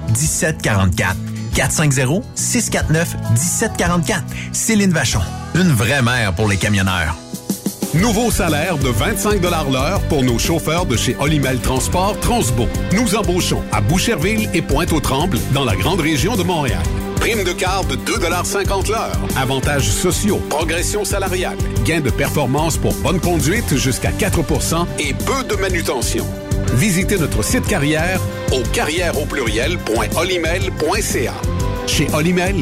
1744. 0.11 1.15
450 1.55 2.23
649 2.35 3.15
1744. 3.31 4.23
Céline 4.51 4.91
Vachon. 4.91 5.21
Une 5.55 5.71
vraie 5.71 6.01
mère 6.01 6.33
pour 6.33 6.47
les 6.47 6.57
camionneurs. 6.57 7.15
Nouveau 7.93 8.31
salaire 8.31 8.77
de 8.77 8.87
25 8.87 9.41
l'heure 9.41 9.99
pour 10.07 10.23
nos 10.23 10.39
chauffeurs 10.39 10.85
de 10.85 10.95
chez 10.95 11.17
Olimel 11.19 11.59
Transport 11.59 12.17
Transbo. 12.21 12.65
Nous 12.93 13.15
embauchons 13.15 13.61
à 13.73 13.81
Boucherville 13.81 14.49
et 14.53 14.61
Pointe-aux-Trembles 14.61 15.37
dans 15.53 15.65
la 15.65 15.75
grande 15.75 15.99
région 15.99 16.37
de 16.37 16.43
Montréal. 16.43 16.81
Prime 17.17 17.43
de 17.43 17.51
carte 17.51 17.89
de 17.89 17.95
2,50 17.97 18.89
l'heure. 18.89 19.19
Avantages 19.35 19.89
sociaux, 19.89 20.41
progression 20.49 21.03
salariale, 21.03 21.57
gains 21.83 21.99
de 21.99 22.09
performance 22.09 22.77
pour 22.77 22.93
bonne 22.95 23.19
conduite 23.19 23.75
jusqu'à 23.75 24.11
4% 24.11 24.87
et 24.97 25.13
peu 25.13 25.43
de 25.43 25.59
manutention. 25.59 26.25
Visitez 26.73 27.17
notre 27.17 27.43
site 27.43 27.67
carrière 27.67 28.21
au 28.51 28.61
carrière 28.73 29.17
au 29.21 29.25
pluriel.olimel.ca. 29.25 31.33
Chez 31.87 32.07
Olimel, 32.13 32.55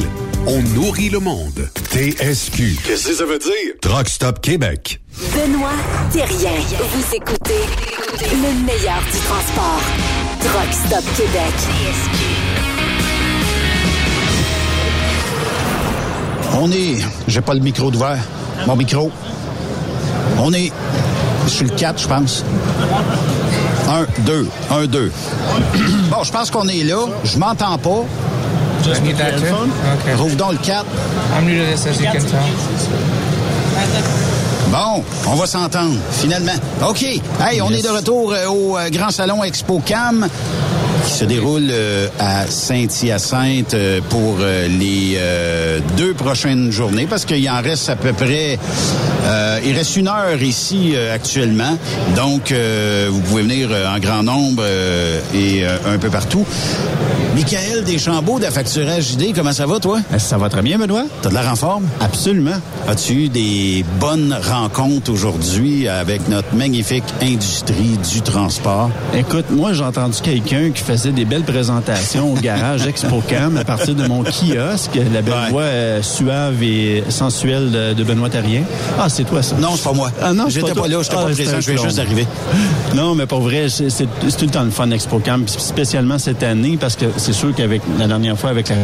on 0.47 0.61
nourrit 0.61 1.09
le 1.09 1.19
monde. 1.19 1.69
TSQ. 1.91 2.77
Qu'est-ce 2.85 3.07
que 3.09 3.15
ça 3.15 3.25
veut 3.25 3.39
dire? 3.39 3.73
Truck 3.81 4.07
Stop 4.07 4.39
Québec. 4.41 5.01
Benoît 5.33 5.71
Thérien. 6.11 6.51
Vous 6.93 7.15
écoutez 7.15 7.59
le 8.21 8.53
meilleur 8.65 9.01
du 9.11 9.19
transport. 9.19 9.81
Truck 10.41 10.71
Stop 10.71 11.03
Québec. 11.17 11.53
On 16.53 16.71
est. 16.71 16.95
J'ai 17.27 17.41
pas 17.41 17.53
le 17.53 17.59
micro 17.59 17.91
d'ouvert. 17.91 18.17
Mon 18.67 18.75
micro. 18.75 19.11
On 20.39 20.51
est 20.53 20.71
sur 21.47 21.65
le 21.65 21.71
4, 21.71 22.01
je 22.01 22.07
pense. 22.07 22.43
1, 23.89 24.05
2, 24.19 24.47
1, 24.69 24.85
2. 24.85 25.11
Bon, 26.11 26.23
je 26.23 26.31
pense 26.31 26.51
qu'on 26.51 26.67
est 26.67 26.83
là. 26.83 27.07
Je 27.23 27.37
m'entends 27.39 27.77
pas. 27.79 28.05
Just 28.83 29.01
need 29.03 29.17
that 29.17 29.31
too? 29.31 29.45
Okay. 30.01 30.13
Rouvre 30.15 30.35
donc 30.35 30.51
le 30.53 30.57
4. 30.59 30.85
I'm 31.35 31.45
new 31.45 31.57
to 31.59 31.65
this, 31.65 31.87
as 31.87 31.99
you 31.99 32.05
can 32.05 32.19
tell. 32.19 32.45
Bon, 34.71 35.03
on 35.27 35.35
va 35.35 35.47
s'entendre, 35.47 35.95
finalement. 36.11 36.53
OK. 36.87 37.01
Hey, 37.01 37.61
on 37.61 37.71
est 37.71 37.81
de 37.81 37.89
retour 37.89 38.31
euh, 38.31 38.47
au 38.47 38.77
euh, 38.77 38.89
Grand 38.91 39.09
Salon 39.09 39.43
Expo 39.43 39.81
Cam. 39.83 40.27
Qui 41.05 41.11
se 41.11 41.25
déroule 41.25 41.67
euh, 41.71 42.07
à 42.19 42.45
Saint-Hyacinthe 42.47 43.73
euh, 43.73 44.01
pour 44.09 44.37
euh, 44.39 44.67
les 44.67 45.15
euh, 45.17 45.79
deux 45.97 46.13
prochaines 46.13 46.71
journées 46.71 47.07
parce 47.09 47.25
qu'il 47.25 47.47
en 47.49 47.61
reste 47.61 47.89
à 47.89 47.95
peu 47.95 48.13
près 48.13 48.57
euh, 49.25 49.59
il 49.65 49.75
reste 49.75 49.95
une 49.97 50.07
heure 50.07 50.41
ici 50.41 50.93
euh, 50.95 51.13
actuellement. 51.13 51.77
Donc 52.15 52.51
euh, 52.51 53.07
vous 53.11 53.19
pouvez 53.21 53.43
venir 53.43 53.69
euh, 53.71 53.93
en 53.95 53.99
grand 53.99 54.23
nombre 54.23 54.63
euh, 54.65 55.19
et 55.33 55.65
euh, 55.65 55.77
un 55.93 55.97
peu 55.97 56.09
partout. 56.09 56.45
Michael 57.35 57.83
Deschambault 57.85 58.39
de 58.39 58.43
la 58.45 58.51
Facturage 58.51 59.11
JD, 59.11 59.33
comment 59.35 59.53
ça 59.53 59.65
va 59.65 59.79
toi? 59.79 59.99
Ça 60.17 60.37
va 60.37 60.49
très 60.49 60.61
bien, 60.61 60.77
Benoît. 60.77 61.05
T'as 61.21 61.29
de 61.29 61.35
l'air 61.35 61.47
en 61.49 61.55
forme? 61.55 61.85
Absolument. 62.01 62.59
As-tu 62.87 63.13
eu 63.13 63.29
des 63.29 63.85
bonnes 63.99 64.35
rencontres 64.49 65.11
aujourd'hui 65.11 65.87
avec 65.87 66.27
notre 66.27 66.53
magnifique 66.53 67.03
industrie 67.21 67.97
du 68.11 68.21
transport? 68.21 68.89
Écoute, 69.15 69.45
moi, 69.51 69.71
j'ai 69.73 69.83
entendu 69.83 70.17
quelqu'un 70.21 70.71
qui 70.71 70.81
faisait 70.89 71.11
des 71.11 71.25
belles 71.25 71.43
présentations 71.43 72.33
au 72.33 72.35
garage 72.35 72.87
ExpoCam 72.87 73.57
à 73.57 73.63
partir 73.63 73.93
de 73.93 74.07
mon 74.07 74.23
kiosque, 74.23 74.99
la 75.13 75.21
belle 75.21 75.33
voix 75.51 75.61
euh, 75.61 76.01
suave 76.01 76.63
et 76.63 77.03
sensuelle 77.09 77.69
de, 77.69 77.93
de 77.93 78.03
Benoît 78.03 78.29
Terrien. 78.29 78.63
Ah, 78.97 79.07
c'est 79.07 79.23
toi, 79.23 79.43
ça? 79.43 79.55
Non, 79.57 79.75
c'est 79.75 79.83
pas 79.83 79.93
moi. 79.93 80.11
Ah 80.19 80.33
non, 80.33 80.45
c'est 80.47 80.55
J'étais 80.61 80.71
toi. 80.71 80.81
pas 80.83 80.87
là, 80.87 80.97
j'étais 81.03 81.15
Ah, 81.19 81.25
pas 81.25 81.31
présent, 81.31 81.59
je 81.61 81.71
clone. 81.71 81.83
juste 81.85 81.97
d'arriver. 81.97 82.25
Non, 82.95 83.13
mais 83.13 83.27
pour 83.27 83.41
vrai, 83.41 83.67
c'est 83.69 83.87
tout 83.89 84.45
le 84.45 84.47
temps 84.47 84.63
le 84.63 84.71
fun 84.71 84.89
ExpoCam, 84.89 85.47
spécialement 85.47 86.17
cette 86.17 86.41
année, 86.41 86.75
parce 86.81 86.95
que 86.95 87.05
c'est 87.17 87.33
sûr 87.33 87.53
qu'avec 87.53 87.83
la 87.99 88.07
dernière 88.07 88.37
fois, 88.37 88.49
avec 88.49 88.69
la 88.69 88.75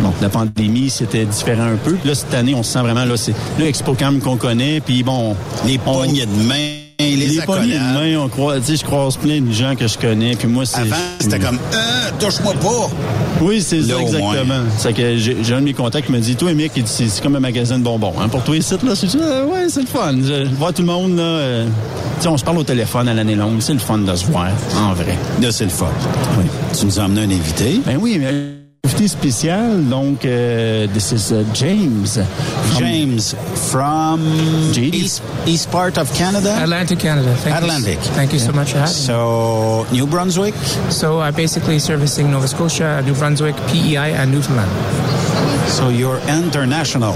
Bon, 0.00 0.12
la 0.20 0.28
pandémie, 0.28 0.90
c'était 0.90 1.24
différent 1.24 1.64
un 1.64 1.76
peu. 1.82 1.96
Là, 2.04 2.14
cette 2.14 2.32
année, 2.34 2.54
on 2.54 2.62
se 2.62 2.72
sent 2.74 2.80
vraiment, 2.80 3.04
là, 3.04 3.16
c'est 3.16 3.34
le 3.58 3.64
ExpoCam 3.66 4.20
qu'on 4.20 4.36
connaît, 4.36 4.80
puis 4.80 5.02
bon... 5.02 5.34
Les 5.66 5.78
poignées 5.78 6.26
de 6.26 6.42
main, 6.46 6.75
les, 6.98 7.16
les 7.16 7.40
accolades. 7.40 8.16
on 8.18 8.28
croise, 8.28 8.60
tu 8.60 8.72
sais, 8.72 8.76
je 8.76 8.84
croise 8.84 9.16
plein 9.16 9.40
de 9.40 9.52
gens 9.52 9.74
que 9.74 9.86
je 9.86 9.98
connais, 9.98 10.34
puis 10.34 10.48
moi, 10.48 10.64
c'est... 10.64 10.80
Avant, 10.80 10.96
c'était 11.18 11.38
comme, 11.38 11.58
euh, 11.74 12.10
touche-moi 12.18 12.54
pas. 12.54 12.90
Oui, 13.40 13.60
c'est 13.60 13.82
ça, 13.82 14.00
exactement. 14.00 14.64
C'est 14.78 14.92
que 14.92 15.16
j'ai 15.16 15.36
j'ai 15.42 15.54
un 15.54 15.60
de 15.60 15.64
mes 15.64 15.74
contacts 15.74 16.06
qui 16.06 16.12
me 16.12 16.18
dit, 16.20 16.36
toi, 16.36 16.52
dit, 16.52 16.70
c'est 16.86 17.08
c'est 17.08 17.22
comme 17.22 17.36
un 17.36 17.40
magasin 17.40 17.78
de 17.78 17.84
bonbons. 17.84 18.14
Hein. 18.18 18.28
Pour 18.28 18.42
toi, 18.42 18.56
ici, 18.56 18.74
là, 18.82 18.94
c'est 18.94 19.14
euh, 19.16 19.44
ouais, 19.44 19.68
c'est 19.68 19.82
le 19.82 19.86
fun. 19.86 20.14
Je, 20.22 20.44
voir 20.54 20.72
tout 20.72 20.82
le 20.82 20.88
monde, 20.88 21.16
là, 21.16 21.22
euh, 21.22 21.66
tu 22.16 22.22
sais, 22.22 22.28
on 22.28 22.36
se 22.36 22.44
parle 22.44 22.58
au 22.58 22.64
téléphone 22.64 23.08
à 23.08 23.14
l'année 23.14 23.34
longue. 23.34 23.60
C'est 23.60 23.74
le 23.74 23.78
fun 23.78 23.98
de 23.98 24.14
se 24.14 24.26
voir, 24.26 24.48
en 24.76 24.94
vrai. 24.94 25.16
Là, 25.40 25.52
c'est 25.52 25.64
le 25.64 25.70
fun. 25.70 25.90
Tu 26.78 26.86
nous 26.86 26.98
as 26.98 27.04
emmené 27.04 27.22
un 27.22 27.36
invité. 27.36 27.80
Ben 27.84 27.98
oui, 28.00 28.18
mais 28.18 28.65
invité 28.86 29.08
spécial, 29.08 29.84
donc, 29.88 30.24
euh, 30.24 30.86
this 30.94 31.10
is 31.10 31.32
uh, 31.32 31.42
James. 31.52 32.06
From- 32.14 32.78
James 32.78 33.34
from 33.70 34.20
east, 34.76 35.22
east 35.44 35.70
part 35.72 35.98
of 35.98 36.12
Canada? 36.16 36.54
Atlantic, 36.62 37.00
Canada. 37.00 37.34
Thank 37.42 37.56
Atlantic. 37.56 37.98
You, 37.98 38.10
thank 38.14 38.32
you 38.32 38.38
so 38.38 38.52
much 38.52 38.70
for 38.72 38.78
having 38.78 38.94
So, 38.94 39.86
New 39.90 40.06
Brunswick? 40.06 40.54
So 40.90 41.20
I'm 41.20 41.34
basically 41.34 41.80
servicing 41.80 42.30
Nova 42.30 42.46
Scotia, 42.46 43.02
New 43.04 43.14
Brunswick, 43.14 43.56
PEI, 43.66 44.12
and 44.14 44.30
Newfoundland. 44.30 44.70
So 45.68 45.88
you're 45.88 46.18
international. 46.28 47.14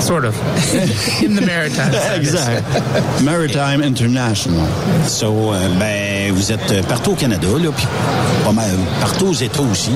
Sort 0.00 0.24
of. 0.24 0.34
In 1.22 1.34
the 1.34 1.42
is. 1.42 1.78
Exact. 2.18 3.22
Maritime 3.22 3.82
International. 3.82 4.68
So, 5.06 5.52
euh, 5.52 5.68
ben, 5.78 6.32
vous 6.32 6.52
êtes 6.52 6.70
euh, 6.72 6.82
partout 6.82 7.12
au 7.12 7.14
Canada, 7.14 7.48
là, 7.62 7.70
puis 7.74 7.86
pas 8.44 8.52
mal 8.52 8.70
partout 9.00 9.26
aux 9.26 9.32
États 9.34 9.62
aussi. 9.62 9.92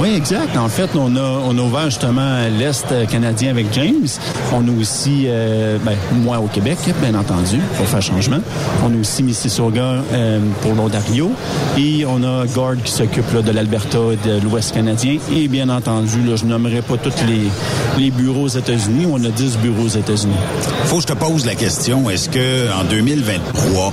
Oui, 0.00 0.14
exact. 0.14 0.56
En 0.56 0.68
fait, 0.68 0.90
on 0.94 1.16
a, 1.16 1.20
on 1.20 1.56
a 1.58 1.60
ouvert 1.60 1.86
justement 1.86 2.46
l'Est 2.58 2.86
euh, 2.92 3.06
canadien 3.06 3.50
avec 3.50 3.66
James. 3.72 4.06
On 4.52 4.66
a 4.68 4.80
aussi, 4.80 5.24
euh, 5.26 5.78
ben, 5.84 5.96
moi 6.12 6.38
au 6.38 6.46
Québec, 6.46 6.78
bien 7.00 7.14
entendu, 7.14 7.58
pour 7.76 7.86
faire 7.86 8.02
changement. 8.02 8.38
On 8.84 8.94
a 8.94 9.00
aussi 9.00 9.22
Mississauga 9.22 10.02
euh, 10.12 10.40
pour 10.62 10.74
l'Ontario. 10.74 11.32
Et 11.76 12.04
on 12.06 12.22
a 12.22 12.46
Gord 12.46 12.76
qui 12.84 12.92
s'occupe 12.92 13.42
de 13.42 13.50
l'Alberta 13.50 13.98
et 14.12 14.28
de 14.28 14.40
l'Ouest 14.42 14.74
canadien. 14.74 15.18
Et 15.34 15.48
bien 15.48 15.68
entendu, 15.68 16.22
là, 16.22 16.36
je 16.36 16.44
nommerai 16.44 16.82
pas 16.82 16.96
tous 16.96 17.12
les, 17.26 17.47
les 17.98 18.10
bureaux 18.10 18.42
aux 18.42 18.48
États-Unis. 18.48 19.06
On 19.10 19.22
a 19.24 19.28
10 19.28 19.58
bureaux 19.58 19.84
aux 19.84 19.88
États-Unis? 19.88 20.34
Faut 20.84 20.96
que 20.96 21.02
je 21.02 21.06
te 21.06 21.12
pose 21.12 21.46
la 21.46 21.54
question, 21.54 22.08
est-ce 22.10 22.28
que 22.28 22.72
en 22.72 22.84
2023, 22.84 23.92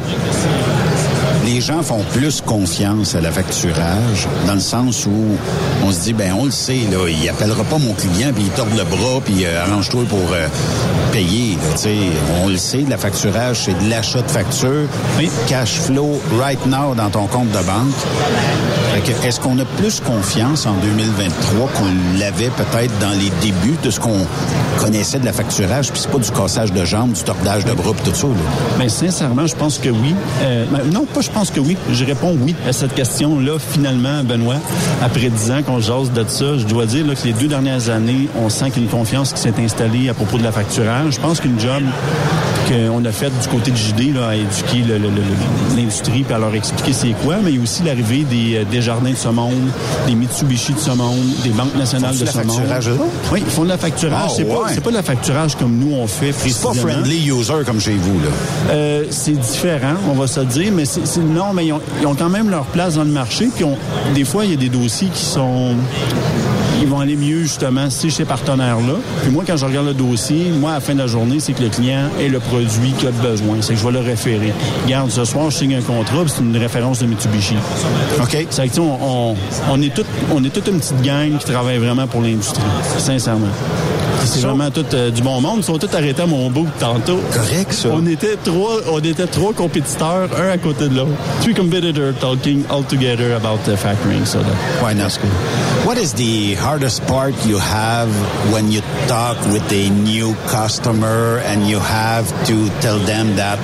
les 1.46 1.62
gens 1.62 1.84
font 1.84 2.04
plus 2.14 2.42
confiance 2.42 3.16
à 3.16 3.22
la 3.22 3.32
facturage, 3.32 4.28
dans 4.48 4.56
le 4.56 4.60
sens 4.60 5.06
où 5.06 5.38
on 5.86 5.92
se 5.92 6.02
dit, 6.02 6.14
ben 6.14 6.34
on 6.38 6.46
le 6.46 6.52
sait, 6.52 6.82
là, 6.92 7.08
il 7.08 7.30
appellera 7.30 7.64
pas 7.64 7.78
mon 7.78 7.94
client, 7.94 8.32
puis 8.34 8.46
il 8.46 8.50
tord 8.50 8.68
le 8.76 8.84
bras, 8.84 9.22
puis 9.24 9.46
euh, 9.46 9.64
arrange-toi 9.64 10.04
pour 10.10 10.34
euh, 10.34 10.48
payer. 11.12 11.56
Là, 11.56 11.92
on 12.44 12.50
le 12.50 12.58
sait, 12.58 12.84
la 12.90 12.98
facturage, 12.98 13.62
c'est 13.66 13.84
de 13.84 13.90
l'achat 13.90 14.22
de 14.22 14.32
facture, 14.32 14.88
cash 15.48 15.80
flow 15.80 16.20
right 16.40 16.66
now 16.66 16.96
dans 16.96 17.10
ton 17.10 17.28
compte 17.28 17.52
de 17.52 17.64
banque. 17.64 17.94
Est-ce 19.24 19.40
qu'on 19.40 19.60
a 19.60 19.66
plus 19.78 20.00
confiance 20.00 20.66
en 20.66 20.74
2023 20.74 21.70
qu'on 21.70 22.20
l'avait 22.20 22.50
peut-être 22.50 22.98
dans 23.00 23.12
les 23.12 23.30
débuts 23.42 23.78
de 23.84 23.90
ce 23.90 24.00
qu'on 24.00 24.26
connaissait 24.80 25.20
de 25.20 25.26
la 25.26 25.34
facturage, 25.34 25.92
puis 25.92 26.00
c'est 26.02 26.10
pas 26.10 26.18
du 26.18 26.32
cassage 26.32 26.72
de 26.72 26.86
jambes, 26.86 27.12
du 27.12 27.24
tordage 27.24 27.66
de 27.66 27.74
bras, 27.74 27.92
puis 27.94 28.12
tout 28.12 28.16
ça. 28.16 28.28
Là? 28.28 28.34
Mais 28.80 28.90
sincèrement, 28.90 29.46
je 29.48 29.56
pense 29.56 29.78
que 29.78 29.90
oui. 29.90 30.16
Euh, 30.42 30.66
ben, 30.72 30.82
non, 30.92 31.06
pas 31.06 31.22
je 31.22 31.30
pense 31.36 31.52
que 31.52 31.60
oui. 31.60 31.76
Je 31.92 32.06
réponds 32.06 32.34
oui 32.40 32.56
à 32.66 32.72
cette 32.72 32.94
question-là, 32.94 33.60
finalement, 33.60 34.24
Benoît. 34.24 34.56
Après 35.04 35.30
dix 35.30 35.52
ans 35.52 35.62
qu'on 35.64 35.82
jase 35.82 36.10
de 36.14 36.24
ça, 36.26 36.58
je 36.58 36.66
dois 36.66 36.86
dire 36.86 37.06
que 37.06 37.28
les 37.28 37.34
deux 37.34 37.50
dernières 37.50 37.90
années, 37.90 38.30
on 38.42 38.48
sent 38.48 38.72
qu'il 38.72 38.84
une 38.84 38.90
confiance 38.90 39.34
qui 39.34 39.42
s'est 39.42 39.54
installée 39.60 40.08
à 40.08 40.14
propos 40.14 40.38
de 40.38 40.44
la 40.44 40.54
facturage. 40.54 41.16
Je 41.16 41.20
pense 41.20 41.42
qu'une 41.42 41.60
job 41.60 41.84
qu'on 42.68 43.04
a 43.06 43.12
faite 43.12 43.32
du 43.42 43.48
côté 43.48 43.72
de 43.72 43.76
JD, 43.78 44.16
là, 44.16 44.30
à 44.30 44.36
éduquer 44.36 44.84
l'industrie 45.76 46.24
puis 46.24 46.34
à 46.34 46.38
leur 46.40 46.54
expliquer 46.56 46.94
c'est 46.94 47.14
quoi, 47.24 47.36
mais 47.44 47.52
il 47.52 47.58
y 47.58 47.60
a 47.60 47.64
aussi 47.64 47.84
l'arrivée 47.84 48.24
des, 48.30 48.58
euh, 48.58 48.64
des 48.70 48.82
jardins 48.82 49.12
de 49.12 49.16
ce 49.16 49.28
monde, 49.30 49.54
des 50.08 50.16
Mitsubishi 50.16 50.74
de 50.74 50.80
ce 50.80 50.92
monde, 50.92 51.20
des 51.44 51.50
banques 51.50 51.76
nationales 51.76 52.12
de 52.18 52.26
ce 52.26 52.38
monde. 52.48 52.58
Oui, 53.32 53.44
ils 53.46 53.52
font 53.52 53.64
de 53.64 53.70
la 53.70 53.78
facturage. 53.78 54.22
Ah, 54.26 54.30
c'est 54.36 54.46
pas, 54.46 54.54
ouais. 54.56 54.70
c'est 54.74 54.82
pas 54.84 54.90
de 54.92 54.96
la 54.96 55.04
facturage 55.04 55.56
comme 55.56 55.78
nous 55.78 55.94
on 55.96 56.08
fait 56.08 56.32
C'est 56.32 56.40
précisément. 56.40 56.74
pas 56.74 56.80
friendly 56.80 57.28
user 57.30 57.54
comme 57.66 57.80
chez 57.80 57.96
vous. 57.96 58.20
Là. 58.20 58.30
Euh, 58.72 59.04
c'est 59.10 59.40
différent, 59.40 59.96
on 60.10 60.14
va 60.14 60.28
se 60.28 60.40
dire, 60.42 60.72
mais 60.74 60.86
c'est 60.86 61.06
c'est- 61.06 61.20
non, 61.22 61.54
mais 61.54 61.68
ils 61.68 61.74
ont, 61.74 61.82
ils 62.02 62.08
ont 62.08 62.16
quand 62.16 62.30
même 62.30 62.50
leur 62.50 62.66
place 62.66 62.96
dans 62.96 63.04
le 63.04 63.12
marché. 63.12 63.50
Puis 63.54 63.64
on- 63.64 63.78
des 64.14 64.26
fois, 64.26 64.46
il 64.46 64.52
y 64.52 64.54
a 64.54 64.58
des 64.58 64.70
dossiers 64.70 65.08
qui 65.14 65.24
sont, 65.24 65.74
vont 66.96 67.02
aller 67.02 67.16
mieux 67.16 67.42
justement 67.44 67.90
si 67.90 68.10
ces 68.10 68.26
partenaires-là. 68.26 68.96
Puis 69.22 69.32
moi, 69.32 69.44
quand 69.46 69.58
je 69.58 69.66
regarde 69.66 69.88
le 69.88 69.94
dossier, 69.94 70.52
moi, 70.60 70.72
à 70.72 70.74
la 70.76 70.80
fin 70.80 70.94
de 70.94 71.00
la 71.00 71.08
journée, 71.08 71.40
c'est 71.40 71.54
que 71.54 71.64
le 71.64 71.70
client 71.70 72.10
ait 72.20 72.30
le 72.30 72.40
produit 72.40 72.92
qu'il 72.98 73.08
a 73.10 73.12
besoin. 73.12 73.58
C'est 73.62 73.74
que 73.74 73.80
je 73.80 73.86
vais 73.86 73.92
le 73.92 74.00
référer. 74.00 74.54
Regarde, 74.86 75.12
ce 75.12 75.26
soir, 75.26 75.50
je 75.50 75.58
signe 75.58 75.76
un 75.76 75.82
contrat, 75.82 76.24
c'est 76.28 76.42
une 76.42 76.56
référence 76.58 77.00
de 77.00 77.06
Mitsubishi. 77.08 77.56
Ok. 78.22 78.48
C'est 78.50 78.68
que 78.70 78.80
on, 78.80 78.98
on, 79.32 79.36
on 79.72 79.82
est 79.82 79.94
toute, 79.94 80.06
on 80.34 80.44
est 80.44 80.50
toute 80.50 80.68
une 80.68 80.80
petite 80.80 81.02
gang 81.02 81.38
qui 81.38 81.46
travaille 81.46 81.78
vraiment 81.78 82.08
pour 82.08 82.22
l'industrie, 82.22 82.62
sincèrement. 82.98 83.48
C'est 84.24 84.42
vraiment 84.42 84.72
tout 84.72 84.86
euh, 84.94 85.12
du 85.12 85.22
bon 85.22 85.40
monde. 85.40 85.58
Ils 85.60 85.64
sont 85.64 85.78
tous 85.78 85.94
arrêtés 85.94 86.24
à 86.24 86.26
mon 86.26 86.50
bout 86.50 86.68
tantôt. 86.80 87.20
Correct, 87.32 87.72
ça. 87.74 87.90
On 87.92 88.06
était 88.08 88.38
trois, 88.44 88.78
on 88.92 89.00
était 89.00 89.28
trois 89.28 89.54
compétiteurs, 89.54 90.30
un 90.40 90.50
à 90.50 90.58
côté 90.58 90.88
de 90.90 90.96
l'autre. 90.96 91.12
Three 91.42 91.54
competitors 91.54 92.14
talking 92.20 92.64
all 92.72 92.84
together 92.84 93.36
about 93.36 93.60
the 93.66 93.76
factoring. 93.76 94.26
So 94.26 94.40
that, 94.40 94.56
Why 94.82 94.94
not? 94.96 95.12
What 95.86 95.98
is 95.98 96.14
the 96.14 96.56
hardest 96.56 96.85
part 96.86 97.34
you 97.48 97.58
have 97.58 98.10
when 98.54 98.72
you 98.72 98.80
talk 99.08 99.38
with 99.52 99.66
a 99.72 99.90
new 99.90 100.36
customer 100.46 101.40
and 101.40 101.68
you 101.68 101.80
have 101.80 102.30
to 102.46 102.70
tell 102.80 103.00
them 103.00 103.36
that 103.38 103.58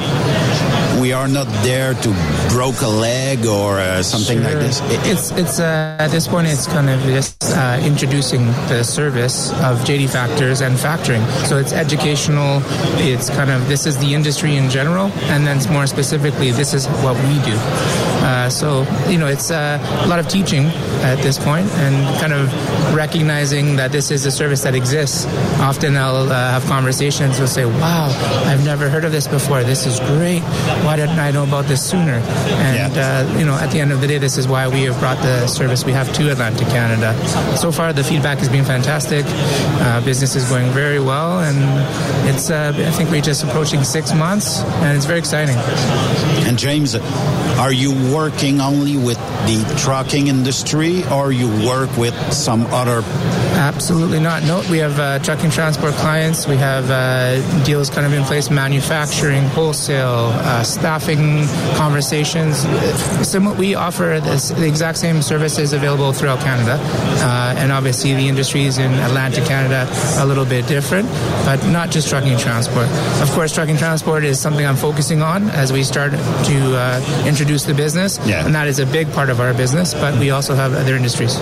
we 1.00 1.14
are 1.14 1.28
not 1.28 1.48
there 1.64 1.94
to 1.94 2.10
broke 2.50 2.82
a 2.82 2.88
leg 2.88 3.46
or 3.46 3.80
uh, 3.80 4.04
something 4.04 4.42
like 4.44 4.52
Sure. 4.52 4.60
this? 4.62 4.82
It's 5.08 5.32
it's 5.32 5.60
uh, 5.60 5.96
at 6.00 6.10
this 6.12 6.28
point 6.28 6.48
it's 6.48 6.68
kind 6.68 6.90
of 6.90 7.00
just 7.04 7.38
uh, 7.54 7.80
introducing 7.84 8.46
the 8.68 8.84
service 8.84 9.52
of 9.62 9.80
JD 9.88 10.10
Factors 10.10 10.62
and 10.62 10.76
factoring. 10.76 11.24
So 11.46 11.58
it's 11.58 11.74
educational. 11.74 12.62
It's 12.98 13.30
kind 13.30 13.52
of 13.52 13.68
this 13.68 13.86
is 13.86 13.98
the 13.98 14.14
industry 14.14 14.56
in 14.58 14.70
general, 14.70 15.12
and 15.32 15.46
then 15.48 15.58
more 15.72 15.88
specifically, 15.88 16.52
this 16.52 16.74
is 16.74 16.88
what 17.06 17.16
we 17.28 17.36
do. 17.46 17.56
Uh, 18.22 18.50
so 18.50 18.86
you 19.10 19.18
know, 19.18 19.28
it's 19.28 19.50
uh, 19.52 19.80
a 20.04 20.08
lot 20.08 20.20
of 20.20 20.28
teaching 20.28 20.66
at 21.04 21.18
this 21.24 21.38
point, 21.38 21.68
and 21.84 21.96
kind 22.20 22.34
of 22.34 22.52
recognizing 22.96 23.76
that 23.78 23.92
this 23.92 24.12
is 24.12 24.26
a 24.26 24.32
service 24.32 24.62
that 24.62 24.76
exists. 24.76 25.26
Often 25.60 25.98
I'll 25.98 26.32
uh, 26.32 26.52
have 26.52 26.66
conversations. 26.66 27.40
We'll 27.40 27.48
say, 27.48 27.66
"Wow, 27.66 28.10
I've 28.46 28.64
never 28.66 28.90
heard 28.90 29.06
of 29.06 29.12
this 29.12 29.28
before. 29.28 29.64
This 29.64 29.86
is 29.86 30.00
great. 30.00 30.44
Why 30.84 30.96
didn't 30.96 31.20
I 31.20 31.32
know 31.32 31.44
about 31.44 31.66
this 31.66 31.84
sooner?" 31.84 32.18
And 32.60 32.98
uh, 32.98 33.38
you 33.38 33.46
know, 33.46 33.56
at 33.56 33.72
the 33.72 33.80
end 33.80 33.92
of 33.92 34.02
the 34.02 34.08
day, 34.08 34.18
this 34.18 34.38
is 34.38 34.48
why 34.48 34.68
we 34.68 34.84
have 34.84 35.00
brought 35.00 35.18
the 35.18 35.48
service 35.48 35.86
we 35.86 35.94
have 35.94 36.12
to 36.14 36.32
Atlantic 36.32 36.68
Canada. 36.70 37.16
So 37.58 37.72
far, 37.72 37.94
the 37.94 38.04
feedback 38.04 38.40
has 38.40 38.50
been 38.50 38.66
fantastic. 38.66 39.26
Uh, 39.28 40.04
business 40.04 40.36
is 40.36 40.48
going 40.50 40.72
very 40.72 41.00
well, 41.00 41.40
and 41.42 41.58
it's 42.30 42.50
uh, 42.50 42.74
I 42.76 42.92
think 42.92 43.10
we're 43.10 43.22
just 43.22 43.44
approaching 43.44 43.84
six 43.84 44.14
months, 44.14 44.62
and 44.82 44.98
it's 44.98 45.06
very 45.06 45.20
exciting. 45.20 45.58
And 46.48 46.58
James, 46.58 46.96
are 46.96 47.74
you 47.74 47.92
working 48.14 48.60
only 48.62 48.98
with 48.98 49.18
the 49.46 49.76
trucking 49.78 50.28
industry 50.28 51.04
or 51.08 51.32
you 51.32 51.48
work 51.66 51.96
with 51.98 52.16
some 52.34 52.66
other 52.68 53.02
Absolutely 53.62 54.20
not. 54.20 54.44
No, 54.44 54.64
we 54.72 54.80
have 54.80 55.00
uh, 55.00 55.20
trucking 55.20 55.52
transport 55.52 55.94
clients. 55.94 56.48
We 56.48 56.58
have 56.58 56.90
uh, 56.90 57.64
deals 57.64 57.90
kind 57.90 58.08
of 58.08 58.14
in 58.14 58.24
place, 58.24 58.50
manufacturing, 58.50 59.44
wholesale, 59.44 60.32
uh, 60.34 60.64
staffing 60.74 61.46
conversations. 61.76 62.60
Similar, 63.28 63.56
we 63.56 63.76
offer 63.76 64.20
this, 64.24 64.50
the 64.50 64.68
exact 64.68 64.98
same 64.98 65.22
services 65.22 65.74
available 65.74 66.14
throughout 66.14 66.40
Canada, 66.40 66.78
uh, 66.82 67.56
and 67.58 67.72
obviously 67.72 68.14
the 68.14 68.28
industries 68.28 68.78
in 68.78 68.92
Atlantic 68.94 69.46
Canada 69.46 69.88
are 70.18 70.24
a 70.24 70.26
little 70.26 70.46
bit 70.46 70.68
different, 70.68 71.08
but 71.46 71.64
not 71.68 71.90
just 71.92 72.10
trucking 72.10 72.38
transport. 72.38 72.88
Of 73.22 73.30
course, 73.32 73.54
trucking 73.54 73.78
transport 73.78 74.24
is 74.24 74.40
something 74.40 74.66
I'm 74.66 74.76
focusing 74.76 75.22
on 75.22 75.50
as 75.50 75.72
we 75.74 75.84
start 75.84 76.12
to 76.12 76.76
uh, 76.78 77.24
introduce 77.28 77.64
the 77.66 77.74
business, 77.74 78.20
Yeah. 78.26 78.46
and 78.46 78.56
that 78.56 78.68
is 78.68 78.80
a 78.80 78.86
big 78.86 79.12
part 79.12 79.30
of 79.30 79.40
our 79.40 79.54
business. 79.54 79.94
But 79.94 80.18
we 80.20 80.32
also 80.32 80.56
have 80.56 80.74
other 80.74 80.96
industries. 80.96 81.38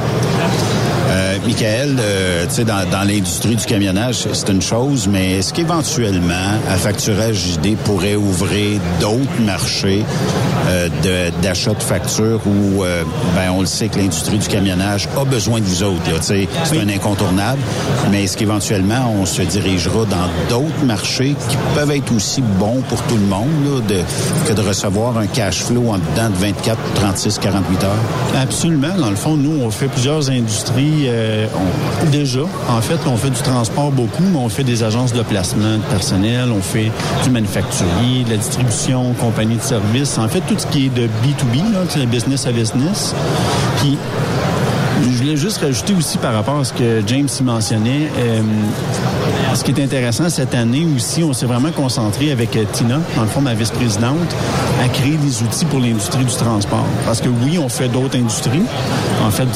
Euh, 1.42 1.48
Michael, 1.48 1.98
euh, 2.00 2.46
tu 2.48 2.56
sais, 2.56 2.64
dans, 2.64 2.88
dans 2.90 3.04
l'industrie 3.08 3.56
du 3.56 3.66
camionnage, 3.66 4.28
c'est 4.34 4.50
une 4.50 4.62
chose, 4.62 5.08
mais 5.08 5.38
est-ce 5.38 5.54
qu'éventuellement, 5.54 6.34
à 6.70 6.76
facturage 6.76 7.36
JD 7.36 7.78
pourrait 7.78 8.16
ouvrir 8.16 8.80
d'autres 9.00 9.42
marchés 9.42 10.04
euh, 10.70 10.90
d'achat 11.42 11.74
de, 11.74 11.84
factures 11.84 12.42
où, 12.46 12.84
euh, 12.84 13.04
ben, 13.36 13.52
on 13.52 13.62
le 13.62 13.66
sait 13.66 13.88
que 13.88 13.98
l'industrie 13.98 14.38
du 14.38 14.48
camionnage 14.48 15.08
a 15.20 15.26
besoin 15.26 15.60
de 15.60 15.66
vous 15.66 15.84
autres, 15.84 16.02
tu 16.04 16.22
sais, 16.22 16.48
c'est 16.64 16.80
un 16.80 16.90
incontournable, 16.90 17.62
mais 18.12 18.24
est-ce 18.26 18.38
qu'éventuellement, 18.38 19.14
on 19.20 19.26
se 19.26 19.42
dirigera 19.42 20.06
dans 20.06 20.30
d'autres 20.50 20.86
marchés 20.86 21.36
qui 21.50 21.58
peuvent 21.76 21.92
être 21.92 22.14
aussi 22.14 22.42
bons 22.42 22.82
pour 22.88 23.02
tout 23.04 23.16
le 23.18 23.26
monde, 23.26 23.48
là, 23.66 23.82
de, 23.82 24.02
que 24.48 24.54
de 24.54 24.62
recevoir 24.68 25.18
un 25.18 25.28
cash 25.28 25.64
flow 25.64 25.90
en 25.90 25.98
dedans 25.98 26.30
de 26.30 26.36
24, 26.46 26.78
36, 26.96 27.40
48 27.40 27.84
heures? 27.84 27.90
Absolument. 28.42 28.96
Dans 28.98 29.10
le 29.10 29.16
fond, 29.16 29.36
nous, 29.36 29.62
on 29.64 29.70
fait 29.72 29.88
plusieurs 29.88 30.30
industries. 30.30 31.08
euh, 31.08 31.29
on- 31.56 32.10
déjà, 32.10 32.42
en 32.70 32.82
fait, 32.82 33.00
on 33.08 33.16
fait 33.18 33.30
du 33.30 33.42
transport 33.42 33.92
beaucoup, 33.92 34.24
mais 34.24 34.38
on 34.40 34.50
fait 34.50 34.64
des 34.64 34.84
agences 34.84 35.14
de 35.14 35.22
placement 35.22 35.78
de 35.78 35.84
personnel, 35.90 36.50
on 36.56 36.62
fait 36.62 36.92
du 37.24 37.30
manufacturier, 37.30 38.24
de 38.26 38.32
la 38.32 38.38
distribution, 38.38 39.14
compagnie 39.20 39.56
de 39.58 39.62
services. 39.62 40.18
En 40.18 40.28
fait, 40.28 40.42
tout 40.42 40.56
ce 40.58 40.68
qui 40.68 40.86
est 40.88 40.90
de 40.96 41.04
B2B, 41.08 41.74
là, 41.74 41.80
sais, 41.90 42.06
business 42.06 42.46
à 42.48 42.52
business. 42.52 43.14
Puis, 43.80 43.98
je 45.02 45.18
voulais 45.18 45.38
juste 45.38 45.60
rajouter 45.60 45.94
aussi 45.94 46.18
par 46.18 46.34
rapport 46.34 46.60
à 46.60 46.64
ce 46.64 46.74
que 46.74 47.02
James 47.08 47.28
y 47.40 47.44
mentionnait. 47.44 48.10
euh, 48.18 48.42
ce 49.56 49.64
qui 49.64 49.72
est 49.72 49.84
intéressant 49.84 50.30
cette 50.30 50.54
année 50.54 50.86
aussi, 50.96 51.24
on 51.24 51.34
s'est 51.34 51.46
vraiment 51.46 51.72
concentré 51.72 52.32
avec 52.32 52.56
euh, 52.56 52.66
Tina, 52.72 53.00
dans 53.16 53.24
le 53.24 53.28
fond 53.28 53.42
ma 53.42 53.54
vice-présidente, 53.54 54.36
à 54.84 54.88
créer 54.88 55.18
des 55.18 55.42
outils 55.42 55.66
pour 55.66 55.80
l'industrie 55.80 56.24
du 56.24 56.36
transport. 56.36 56.86
Parce 57.06 57.22
que 57.22 57.30
oui, 57.30 57.58
on 57.58 57.70
fait 57.70 57.88
d'autres 57.88 58.18
industries, 58.18 58.64
en 59.26 59.32
fait 59.32 59.48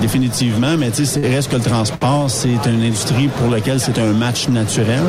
définitivement, 0.00 0.76
mais 0.78 0.90
tu 0.90 1.04
sais, 1.04 1.20
reste 1.20 1.50
que 1.50 1.56
le 1.56 1.62
transport, 1.62 2.26
c'est 2.28 2.56
une 2.66 2.82
industrie 2.82 3.28
pour 3.28 3.50
laquelle 3.50 3.78
c'est 3.78 3.98
un 3.98 4.12
match 4.12 4.48
naturel. 4.48 5.02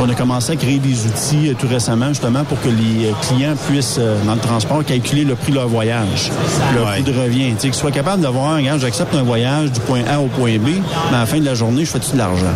On 0.00 0.08
a 0.08 0.14
commencé 0.14 0.52
à 0.52 0.56
créer 0.56 0.78
des 0.78 1.06
outils 1.06 1.50
euh, 1.50 1.54
tout 1.58 1.68
récemment 1.68 2.08
justement 2.08 2.44
pour 2.44 2.60
que 2.60 2.68
les 2.68 3.06
euh, 3.06 3.12
clients 3.22 3.54
puissent, 3.68 4.00
dans 4.26 4.34
le 4.34 4.40
transport, 4.40 4.84
calculer 4.84 5.24
le 5.24 5.36
prix 5.36 5.52
de 5.52 5.56
leur 5.56 5.68
voyage, 5.68 6.30
leur 6.74 6.94
coût 6.96 7.02
de 7.02 7.12
revient. 7.12 7.52
Tu 7.54 7.60
sais, 7.60 7.68
qu'ils 7.68 7.74
soient 7.74 7.90
capables 7.92 8.22
d'avoir, 8.22 8.56
regarde, 8.56 8.80
j'accepte 8.80 9.14
un 9.14 9.22
voyage 9.22 9.72
du 9.72 9.80
point 9.80 10.02
A 10.08 10.20
au 10.20 10.26
point 10.26 10.58
B, 10.58 10.68
mais 11.10 11.16
à 11.16 11.20
la 11.20 11.26
fin 11.26 11.38
de 11.38 11.44
la 11.44 11.54
journée, 11.54 11.84
je 11.84 11.90
fais-tu 11.90 12.12
de 12.12 12.18
l'argent? 12.18 12.46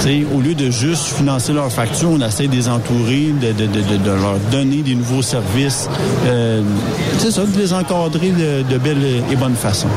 Tu 0.00 0.02
sais, 0.02 0.26
au 0.34 0.40
de 0.54 0.70
juste 0.70 1.04
financer 1.06 1.52
leurs 1.52 1.72
factures, 1.72 2.10
on 2.10 2.20
essaie 2.20 2.46
de 2.46 2.52
les 2.52 2.68
entourer, 2.68 3.32
de 3.40 4.10
leur 4.10 4.38
donner 4.50 4.82
des 4.82 4.94
nouveaux 4.94 5.22
services. 5.22 5.88
Euh, 6.26 6.62
c'est 7.18 7.30
ça, 7.30 7.42
de 7.44 7.58
les 7.58 7.72
encadrer 7.72 8.30
de, 8.30 8.62
de 8.62 8.78
belle 8.78 9.02
et 9.30 9.36
bonne 9.36 9.54
façon. 9.54 9.88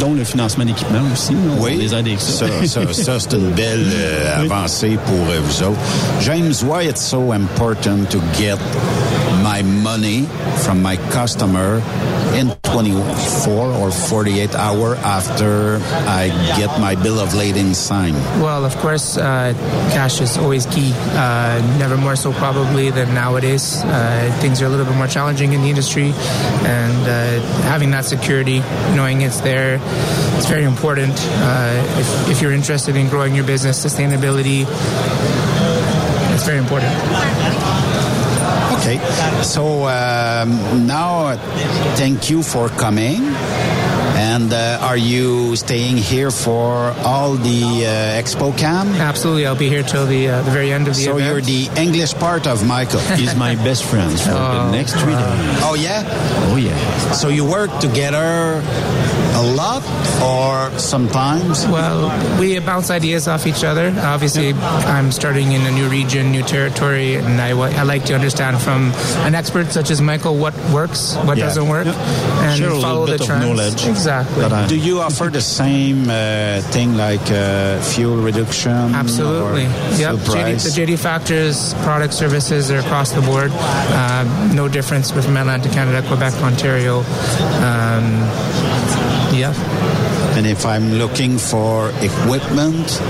Dont 0.00 0.14
le 0.14 0.24
financement 0.24 0.64
d'équipement 0.64 1.00
aussi. 1.12 1.32
là, 1.32 1.38
on 1.60 1.66
les 1.66 1.94
aide 1.94 2.06
avec 2.06 2.20
ça. 2.20 2.46
Ça, 2.46 2.66
ça, 2.66 2.92
ça, 2.92 3.20
c'est 3.20 3.32
une 3.36 3.50
belle 3.50 3.86
euh, 3.94 4.42
avancée 4.44 4.98
pour 5.06 5.14
euh, 5.30 5.40
vous 5.42 5.62
autres. 5.62 5.78
James, 6.20 6.54
why 6.64 6.84
it's 6.88 7.02
so 7.02 7.32
important 7.32 8.08
to 8.10 8.18
get 8.38 8.58
my 9.42 9.62
money 9.62 10.24
from 10.64 10.82
my 10.82 10.96
customer 11.10 11.80
in 12.34 12.50
24 12.64 13.72
or 13.72 13.90
48 13.90 14.54
hours 14.54 14.98
after 15.04 15.80
I 16.06 16.28
get 16.58 16.68
my 16.80 16.94
bill 16.94 17.18
of 17.18 17.34
lading 17.34 17.72
signed? 17.74 18.16
Well, 18.42 18.64
of 18.64 18.76
course, 18.78 19.16
uh, 19.16 19.54
cash 19.92 20.20
is 20.20 20.36
always 20.36 20.66
key. 20.66 20.92
Uh, 21.14 21.62
never 21.78 21.96
more 21.96 22.16
so 22.16 22.32
probably 22.32 22.90
than 22.90 23.14
nowadays. 23.14 23.82
Uh, 23.84 24.36
things 24.40 24.60
are 24.60 24.66
a 24.66 24.68
little 24.68 24.84
bit 24.84 24.96
more 24.96 25.06
challenging 25.06 25.52
in 25.52 25.62
the 25.62 25.68
industry, 25.70 26.12
and 26.66 27.02
uh, 27.06 27.40
having 27.62 27.90
that 27.92 28.04
security, 28.04 28.58
knowing 28.94 29.22
it's 29.22 29.40
there, 29.40 29.78
it's 30.36 30.46
very 30.46 30.64
important. 30.64 31.14
Uh, 31.16 31.84
if, 31.98 32.30
if 32.30 32.42
you're 32.42 32.52
interested 32.52 32.96
in 32.96 33.08
growing 33.08 33.34
your 33.34 33.44
business, 33.44 33.84
sustainability, 33.84 34.66
it's 36.34 36.44
very 36.44 36.58
important. 36.58 36.92
Okay. 38.78 38.98
So 39.42 39.84
um, 39.88 40.86
now, 40.86 41.36
thank 41.96 42.30
you 42.30 42.42
for 42.42 42.68
coming. 42.68 43.22
And 44.36 44.52
uh, 44.52 44.78
are 44.82 44.98
you 44.98 45.56
staying 45.56 45.96
here 45.96 46.30
for 46.30 46.92
all 47.10 47.36
the 47.36 47.62
uh, 47.86 48.20
Expo 48.20 48.52
Cam? 48.58 48.88
Absolutely, 48.88 49.46
I'll 49.46 49.56
be 49.56 49.70
here 49.70 49.82
till 49.82 50.04
the 50.04 50.28
uh, 50.28 50.42
the 50.42 50.50
very 50.50 50.70
end 50.74 50.88
of 50.88 50.94
the 50.94 51.04
So 51.04 51.16
event. 51.16 51.26
you're 51.32 51.40
the 51.40 51.80
English 51.80 52.12
part 52.12 52.46
of 52.46 52.62
Michael. 52.66 53.00
He's 53.16 53.34
my 53.34 53.54
best 53.54 53.84
friend 53.84 54.12
for 54.12 54.28
the 54.36 54.70
next 54.72 54.92
three 55.00 55.14
days. 55.14 55.60
Oh 55.64 55.72
yeah. 55.74 56.04
Oh 56.52 56.56
yeah. 56.56 56.76
So 57.12 57.30
you 57.30 57.46
work 57.48 57.70
together 57.80 58.60
a 58.60 59.15
lot, 59.56 59.82
or 60.22 60.70
sometimes? 60.78 61.66
Well, 61.66 62.10
we 62.38 62.58
bounce 62.60 62.90
ideas 62.90 63.26
off 63.28 63.46
each 63.46 63.64
other. 63.64 63.92
Obviously, 63.98 64.52
I'm 64.52 65.10
starting 65.10 65.52
in 65.52 65.62
a 65.62 65.70
new 65.70 65.88
region, 65.88 66.30
new 66.30 66.42
territory, 66.42 67.14
and 67.16 67.40
I, 67.40 67.50
I 67.50 67.82
like 67.82 68.04
to 68.06 68.14
understand 68.14 68.60
from 68.60 68.92
an 69.26 69.34
expert 69.34 69.72
such 69.72 69.90
as 69.90 70.00
Michael 70.00 70.36
what 70.36 70.54
works, 70.70 71.16
what 71.24 71.36
Yeah. 71.38 71.46
doesn't 71.46 71.68
work, 71.68 71.86
and 71.86 72.58
Share 72.58 72.68
a 72.68 72.74
little 72.74 72.82
follow 72.82 73.06
bit 73.06 73.18
the 73.18 73.24
of 73.24 73.28
trends. 73.28 73.46
knowledge 73.46 73.86
Exactly. 73.86 74.66
Do 74.68 74.76
you 74.76 75.00
offer 75.00 75.26
the 75.30 75.40
same 75.40 76.08
uh, 76.10 76.60
thing 76.74 76.96
like 76.96 77.24
uh, 77.30 77.80
fuel 77.80 78.16
reduction? 78.16 78.94
Absolutely. 78.94 79.66
or 79.66 79.96
Yep. 79.96 80.18
fuel 80.20 80.36
JD, 80.36 80.62
the 80.64 80.70
JD 80.70 80.96
factors, 80.98 81.74
product 81.82 82.12
services 82.14 82.70
are 82.70 82.78
across 82.78 83.10
the 83.12 83.22
board. 83.22 83.50
Uh, 83.54 84.24
no 84.54 84.68
difference 84.68 85.12
with 85.14 85.26
Atlantic 85.28 85.72
Canada, 85.72 86.06
Quebec, 86.08 86.34
Ontario. 86.42 86.98
Um, 87.62 88.04
yeah. 89.32 89.52
And 90.36 90.46
if 90.46 90.66
I'm 90.66 90.92
looking 90.92 91.38
for 91.38 91.90
equipment, 92.02 93.00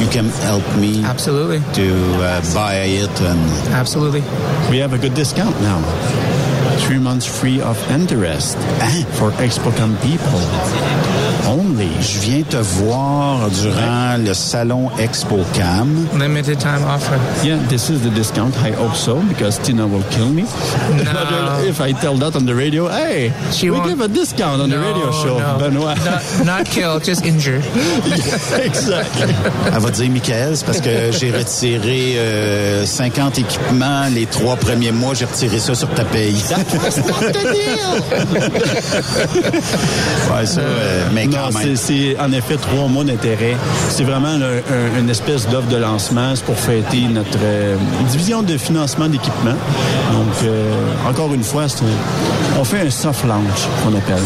you 0.00 0.08
can 0.08 0.28
help 0.42 0.66
me. 0.76 1.04
Absolutely. 1.04 1.60
To 1.74 1.94
uh, 2.20 2.54
buy 2.54 2.74
it 2.74 3.20
and. 3.20 3.40
Absolutely. 3.72 4.22
We 4.70 4.78
have 4.78 4.92
a 4.92 4.98
good 4.98 5.14
discount 5.14 5.60
now. 5.60 5.80
Three 6.78 6.98
months 6.98 7.26
free 7.26 7.60
of 7.60 7.78
interest 7.90 8.56
for 9.18 9.30
ExpoCom 9.40 9.96
people. 10.02 10.40
Only. 11.46 11.88
Je 12.00 12.18
viens 12.20 12.42
te 12.42 12.56
voir 12.56 13.48
durant 13.50 14.16
le 14.24 14.32
salon 14.34 14.90
ExpoCam. 14.98 16.06
Limited 16.18 16.58
time 16.58 16.82
offer. 16.88 17.18
Yeah, 17.44 17.58
this 17.68 17.90
is 17.90 18.00
the 18.02 18.10
discount. 18.10 18.54
I 18.64 18.72
hope 18.72 18.94
so 18.94 19.16
because 19.28 19.58
Tina 19.58 19.86
will 19.86 20.02
kill 20.10 20.28
me. 20.28 20.42
if 21.68 21.80
I 21.80 21.92
tell 21.92 22.16
that 22.16 22.34
on 22.36 22.44
the 22.46 22.54
radio, 22.54 22.88
hey, 22.88 23.32
She 23.52 23.70
we 23.70 23.76
won't- 23.76 23.88
give 23.88 24.00
a 24.00 24.08
discount 24.08 24.60
on 24.62 24.68
the 24.70 24.76
No, 24.76 24.82
radio 24.82 25.10
show, 25.12 25.38
no. 25.38 25.58
Benoit. 25.58 25.96
Not, 26.04 26.22
not 26.46 26.66
kill, 26.66 26.98
just 27.00 27.24
injure. 27.24 27.60
exactly. 28.64 29.34
Elle 29.72 29.80
va 29.80 29.90
dire, 29.90 30.10
Michael, 30.10 30.56
c'est 30.56 30.64
parce 30.66 30.80
que 30.80 31.12
j'ai 31.12 31.30
retiré 31.30 32.14
euh, 32.18 32.86
50 32.86 33.38
équipements 33.38 34.06
les 34.14 34.26
trois 34.26 34.56
premiers 34.56 34.92
mois, 34.92 35.14
j'ai 35.14 35.26
retiré 35.26 35.58
ça 35.58 35.74
sur 35.74 35.88
ta 35.90 36.04
paye. 36.04 36.34
ouais, 40.34 40.46
ça, 40.46 40.60
euh, 40.60 41.08
mais 41.12 41.26
Non, 41.26 41.36
quand 41.52 41.58
c'est- 41.58 41.66
même. 41.66 41.76
c'est 41.76 42.16
en 42.20 42.32
effet 42.32 42.56
trois 42.56 42.88
mois 42.88 43.04
d'intérêt. 43.04 43.56
C'est 43.90 44.04
vraiment 44.04 44.36
le- 44.36 44.62
un- 44.70 45.00
une 45.00 45.10
espèce 45.10 45.46
d'offre 45.48 45.68
de 45.68 45.76
lancement. 45.76 46.32
C'est 46.34 46.44
pour 46.44 46.58
fêter 46.58 47.02
notre 47.10 47.38
euh, 47.42 47.76
division 48.10 48.42
de 48.42 48.56
financement 48.56 49.08
d'équipement. 49.08 49.52
Donc, 50.12 50.34
euh, 50.44 50.72
encore 51.08 51.32
une 51.34 51.44
fois, 51.44 51.66
on 52.58 52.64
fait 52.64 52.80
un 52.86 52.90
soft 52.90 53.24
launch 53.24 53.68
qu'on 53.82 53.94
appelle. 53.96 54.22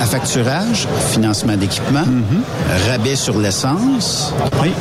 À 0.00 0.06
facturage, 0.06 0.86
financement 1.12 1.56
d'équipement, 1.56 2.04
rabais 2.88 3.16
sur 3.16 3.38
l'essence. 3.38 4.32
Oui. 4.62 4.72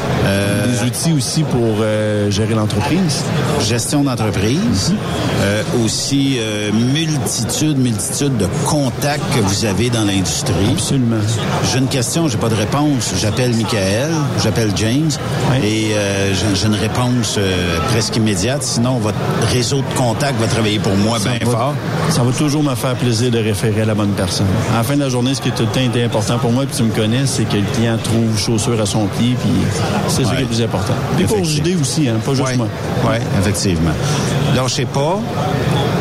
Des 0.68 0.86
outils 0.86 1.14
aussi 1.14 1.44
pour 1.44 1.78
euh, 1.82 2.30
gérer 2.30 2.54
l'entreprise. 2.54 3.24
Gestion 3.62 4.04
d'entreprise. 4.04 4.94
Euh, 5.42 5.64
aussi, 5.84 6.38
euh, 6.40 6.72
multitude, 6.72 7.78
multitude 7.78 8.38
de 8.38 8.48
contacts 8.66 9.24
que 9.36 9.40
vous 9.40 9.66
avez 9.66 9.90
dans 9.90 10.04
l'industrie. 10.04 10.72
Absolument. 10.72 11.18
J'ai 11.72 11.80
une 11.80 11.88
question, 11.88 12.28
j'ai 12.28 12.38
pas 12.38 12.50
de 12.50 12.56
réponse. 12.56 13.14
J'appelle 13.20 13.54
Michael, 13.56 14.10
j'appelle 14.44 14.72
James, 14.76 15.12
et 15.64 15.92
euh, 15.94 16.34
j'ai 16.34 16.56
j'ai 16.56 16.68
une 16.68 16.74
réponse 16.74 17.36
euh, 17.38 17.78
presque 17.92 18.16
immédiate. 18.16 18.64
Sinon, 18.64 18.98
votre 18.98 19.18
réseau 19.52 19.78
de 19.78 19.98
contacts 19.98 20.40
va 20.40 20.48
travailler 20.48 20.80
pour 20.80 20.96
moi 20.96 21.20
bien 21.20 21.40
fort. 21.50 21.76
Ça 22.10 22.24
va 22.24 22.32
toujours 22.32 22.64
me 22.64 22.76
faire 22.76 22.96
plaisir 22.96 23.32
de 23.32 23.40
référer 23.40 23.82
à 23.82 23.86
la 23.86 23.94
bonne 23.94 24.14
personne. 24.14 24.48
Fin 24.84 24.96
de 24.96 25.07
la 25.08 25.12
journée, 25.12 25.34
ce 25.34 25.42
qui 25.42 25.48
est 25.48 25.56
tout 25.56 25.64
le 25.64 25.70
temps 25.70 25.80
été 25.80 26.04
important 26.04 26.38
pour 26.38 26.52
moi, 26.52 26.66
puis 26.66 26.76
tu 26.76 26.84
me 26.84 26.92
connais, 26.94 27.26
c'est 27.26 27.46
que 27.46 27.56
le 27.56 27.64
client 27.74 27.98
trouve 28.04 28.38
chaussure 28.38 28.80
à 28.82 28.86
son 28.86 29.06
pied, 29.08 29.36
puis 29.40 29.50
c'est 30.10 30.26
ça 30.26 30.32
qui 30.32 30.38
est 30.38 30.42
le 30.42 30.46
plus 30.48 30.62
important. 30.62 30.94
Puis 31.16 31.26
pour 31.26 31.44
JD 31.46 31.78
aussi, 31.80 32.10
hein, 32.10 32.16
pas 32.26 32.34
juste 32.34 32.46
Ouais. 32.48 32.58
moi. 32.58 32.68
Ouais, 33.10 33.22
effectivement. 33.40 33.92
Lâchez 34.56 34.86
pas. 34.86 35.20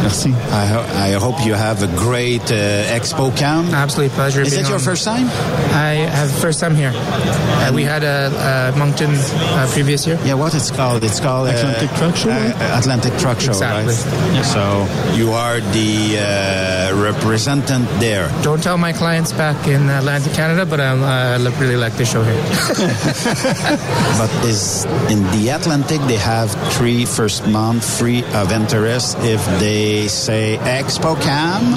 Merci. 0.07 0.31
I, 0.33 0.67
ho- 0.67 0.87
I 1.09 1.11
hope 1.19 1.45
you 1.45 1.55
have 1.55 1.83
a 1.83 1.89
great 1.99 2.43
uh, 2.53 2.95
Expo 2.99 3.37
Cam. 3.37 3.65
Absolutely 3.75 4.15
pleasure. 4.15 4.43
Is 4.43 4.51
being 4.55 4.65
it 4.65 4.69
your 4.69 4.79
on. 4.79 4.85
first 4.85 5.03
time? 5.05 5.27
I 5.75 6.07
have 6.19 6.31
first 6.31 6.61
time 6.61 6.77
here. 6.77 6.93
Uh, 6.95 7.73
we 7.75 7.83
had 7.83 8.05
a, 8.05 8.31
uh 8.73 8.79
Moncton 8.79 9.11
uh, 9.11 9.67
previous 9.73 10.07
year. 10.07 10.17
Yeah, 10.25 10.35
what 10.35 10.55
it's 10.55 10.71
called? 10.71 11.03
It's 11.03 11.19
called 11.19 11.49
uh, 11.49 11.53
Atlantic 11.59 11.91
Truck 11.99 12.15
Show, 12.15 12.31
uh, 12.31 12.79
Atlantic 12.81 13.15
Truck 13.19 13.41
Show, 13.41 13.51
Exactly. 13.51 13.95
right? 13.95 14.45
So 14.55 14.87
you 15.19 15.33
are 15.33 15.59
the 15.75 15.93
uh, 16.23 17.03
representative 17.03 17.83
there. 17.99 18.31
Don't 18.43 18.63
tell 18.63 18.79
my 18.79 18.93
clients 18.93 19.33
back 19.33 19.67
in 19.67 19.89
Atlantic 19.91 20.35
Canada, 20.35 20.65
but 20.67 20.79
I 20.81 21.35
uh, 21.35 21.39
li- 21.41 21.51
really 21.59 21.77
like 21.77 21.95
the 21.97 22.05
show 22.05 22.23
here. 22.23 22.43
but 24.21 24.31
is 24.47 24.85
in 25.11 25.21
the 25.35 25.49
Atlantic 25.51 26.01
they 26.03 26.17
have 26.35 26.51
three 26.75 27.05
first 27.05 27.47
month 27.49 27.83
free 27.99 28.23
of 28.35 28.53
interest 28.53 29.17
if 29.21 29.43
they 29.59 29.96
say 30.09 30.59
Expo 30.65 31.15
Cam? 31.21 31.75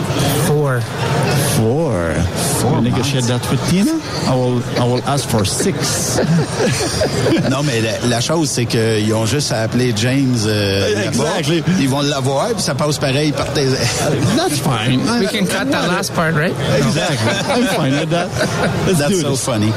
Four. 0.48 0.82
Four. 1.56 2.14
Four 2.60 2.76
You 2.76 2.82
negotiate 2.82 3.24
that 3.26 3.42
with 3.50 3.62
Tina? 3.70 4.00
I 4.28 4.36
will, 4.36 4.62
I 4.80 4.86
will 4.86 5.04
ask 5.06 5.28
for 5.28 5.46
six. 5.46 6.20
non, 7.50 7.64
mais 7.64 7.82
la, 7.82 8.08
la 8.08 8.22
chose, 8.22 8.50
c'est 8.50 8.66
qu'ils 8.66 9.14
ont 9.14 9.26
juste 9.26 9.52
à 9.52 9.62
appeler 9.62 9.94
James 9.96 10.38
euh. 10.46 11.06
Exactly. 11.08 11.64
Ils 11.80 11.90
vont 11.90 12.02
l'avoir, 12.02 12.50
puis 12.50 12.62
ça 12.62 12.76
passe 12.76 12.98
pareil 12.98 13.32
par 13.32 13.52
tes... 13.54 13.66
That's 14.38 14.60
fine. 14.60 15.00
we 15.20 15.28
can 15.28 15.46
cut 15.46 15.70
that 15.72 15.88
last 15.88 16.14
part, 16.14 16.36
right? 16.36 16.54
Exactly. 16.78 17.32
I'm 17.50 17.64
fine 17.76 17.94
with 18.00 18.10
that. 18.12 18.28
Let's 18.88 19.00
That's 19.00 19.12
do 19.12 19.22
so 19.22 19.32
this. 19.32 19.46
funny. 19.46 19.72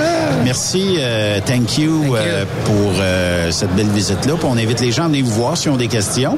Merci, 0.45 0.97
euh, 0.99 1.41
thank 1.45 1.79
you, 1.79 2.15
euh, 2.15 2.45
pour 2.65 2.93
euh, 2.99 3.51
cette 3.51 3.75
belle 3.75 3.89
visite-là. 3.89 4.35
On 4.45 4.57
invite 4.57 4.81
les 4.81 4.93
gens 4.93 5.05
à 5.05 5.09
venir 5.09 5.25
vous 5.25 5.33
voir 5.33 5.57
s'ils 5.57 5.71
ont 5.71 5.77
des 5.77 5.89
questions. 5.89 6.37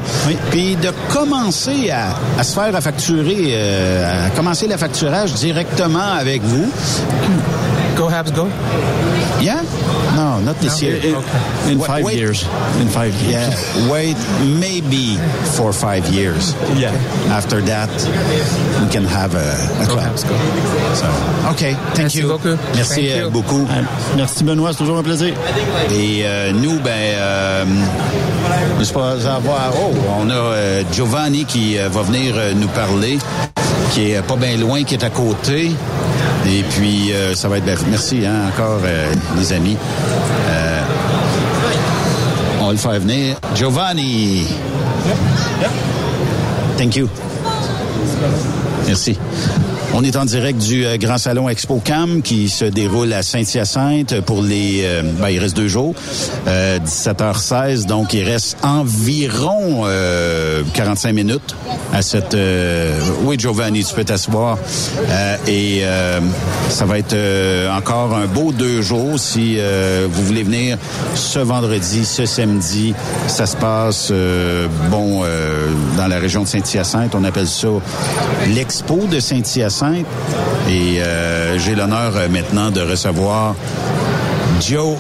Puis 0.51 0.77
de 0.77 0.91
commencer 1.13 1.91
à, 1.91 1.94
à 2.39 2.43
se 2.45 2.55
faire 2.55 2.75
à 2.75 2.81
facturer, 2.81 3.49
euh, 3.53 4.27
à 4.27 4.31
commencer 4.31 4.67
le 4.67 4.77
facturage 4.77 5.33
directement 5.35 6.13
avec 6.19 6.43
vous. 6.43 6.71
Go 7.97 8.09
Habs, 8.09 8.33
go. 8.33 8.49
Yeah? 9.41 9.63
No, 10.17 10.41
not 10.41 10.55
this 10.61 10.81
No? 10.83 10.89
year. 10.89 10.97
In, 11.05 11.71
in 11.73 11.79
Wait- 11.79 11.87
five 11.87 12.05
wait. 12.05 12.17
years. 12.17 12.45
In 12.81 12.89
five 12.89 13.15
years. 13.23 13.33
Yeah, 13.33 13.91
wait, 13.93 14.17
maybe 14.59 15.19
for 15.57 15.73
five 15.73 16.09
years. 16.09 16.55
Yeah. 16.77 16.91
After 17.31 17.61
that, 17.63 17.89
we 18.81 18.89
can 18.91 19.05
have 19.05 19.35
a, 19.35 19.83
a 19.83 19.87
Go 19.87 19.95
club. 19.95 20.07
Habs, 20.07 20.25
go. 20.25 20.35
So, 20.95 21.07
OK, 21.51 21.77
thank 21.95 21.99
Merci 21.99 22.19
you. 22.21 22.29
beaucoup. 22.29 22.57
Merci 22.75 22.95
Thank 22.95 23.11
euh, 23.11 23.25
you. 23.25 23.31
beaucoup. 23.31 23.63
Euh, 23.71 23.83
Merci 24.17 24.45
Benoît, 24.45 24.71
c'est 24.73 24.79
toujours 24.79 24.99
un 24.99 25.03
plaisir. 25.03 25.35
Et 25.93 26.23
euh, 26.25 26.53
nous, 26.53 26.79
ben, 26.81 26.91
euh, 26.91 27.65
pas 28.93 29.13
avoir. 29.13 29.73
Oh, 29.75 29.95
on 30.21 30.31
a 30.31 30.35
euh, 30.35 30.83
Giovanni 30.93 31.45
qui 31.45 31.79
euh, 31.79 31.89
va 31.89 32.03
venir 32.03 32.35
euh, 32.37 32.53
nous 32.55 32.69
parler, 32.69 33.19
qui 33.93 34.11
est 34.11 34.23
pas 34.23 34.37
bien 34.37 34.57
loin, 34.57 34.83
qui 34.85 34.95
est 34.95 35.05
à 35.05 35.11
côté. 35.11 35.71
Et 36.47 36.63
puis, 36.71 37.13
euh, 37.13 37.35
ça 37.35 37.49
va 37.49 37.59
être. 37.59 37.65
ben, 37.65 37.77
merci 37.89 38.25
hein, 38.27 38.51
encore, 38.53 38.81
euh, 38.85 39.13
les 39.39 39.53
amis. 39.53 39.77
Euh, 40.49 40.83
on 42.61 42.67
va 42.67 42.73
le 42.73 42.79
faire 42.79 43.01
venir. 43.01 43.37
Giovanni. 43.55 44.47
Thank 46.77 46.97
you. 46.97 47.09
Merci. 48.87 49.19
On 49.97 50.03
est 50.03 50.17
en 50.17 50.25
direct 50.25 50.59
du 50.59 50.85
euh, 50.85 50.97
Grand 50.97 51.19
Salon 51.19 51.49
Expo 51.49 51.81
Cam 51.83 52.21
qui 52.21 52.49
se 52.49 52.65
déroule 52.65 53.13
à 53.13 53.23
Saint-Hyacinthe 53.23 54.23
pour 54.23 54.43
les... 54.43 54.81
euh, 54.83 55.03
ben, 55.21 55.29
il 55.29 55.39
reste 55.39 55.55
deux 55.57 55.69
jours, 55.69 55.95
euh, 56.49 56.81
17h16, 56.81 57.87
donc 57.87 58.13
il 58.13 58.25
reste 58.25 58.57
environ 58.65 59.85
euh, 59.87 60.65
45 60.75 61.13
minutes 61.13 61.55
à 61.93 62.03
cette... 62.03 62.35
euh, 62.35 62.99
oui, 63.23 63.37
Giovanni, 63.39 63.85
tu 63.85 63.95
peux 63.95 64.03
t'asseoir. 64.03 64.59
Euh, 65.09 65.37
et 65.47 65.83
euh, 65.85 66.19
ça 66.71 66.87
va 66.87 66.99
être 66.99 67.13
euh, 67.13 67.71
encore 67.73 68.17
un 68.17 68.27
beau 68.27 68.51
deux 68.51 68.83
jours 68.83 69.17
si 69.21 69.59
euh, 69.59 70.09
vous 70.11 70.25
voulez 70.25 70.43
venir 70.43 70.77
ce 71.15 71.39
vendredi, 71.39 72.05
ce 72.05 72.27
samedi. 72.27 72.95
Ça 73.29 73.47
se 73.47 73.57
passe, 73.57 74.09
euh, 74.11 74.67
bon, 74.91 75.21
euh, 75.23 75.69
dans 75.97 76.09
la 76.09 76.19
région 76.19 76.43
de 76.43 76.49
Saint-Hyacinthe. 76.49 77.15
On 77.15 77.23
appelle 77.23 77.47
ça 77.47 77.69
l'Expo 78.53 79.07
de 79.09 79.21
Saint-Hyacinthe. 79.21 79.84
Et 80.69 81.01
euh, 81.01 81.59
j'ai 81.59 81.75
l'honneur 81.75 82.13
euh, 82.17 82.29
maintenant 82.29 82.71
de 82.71 82.81
recevoir 82.81 83.55
Joe. 84.61 84.97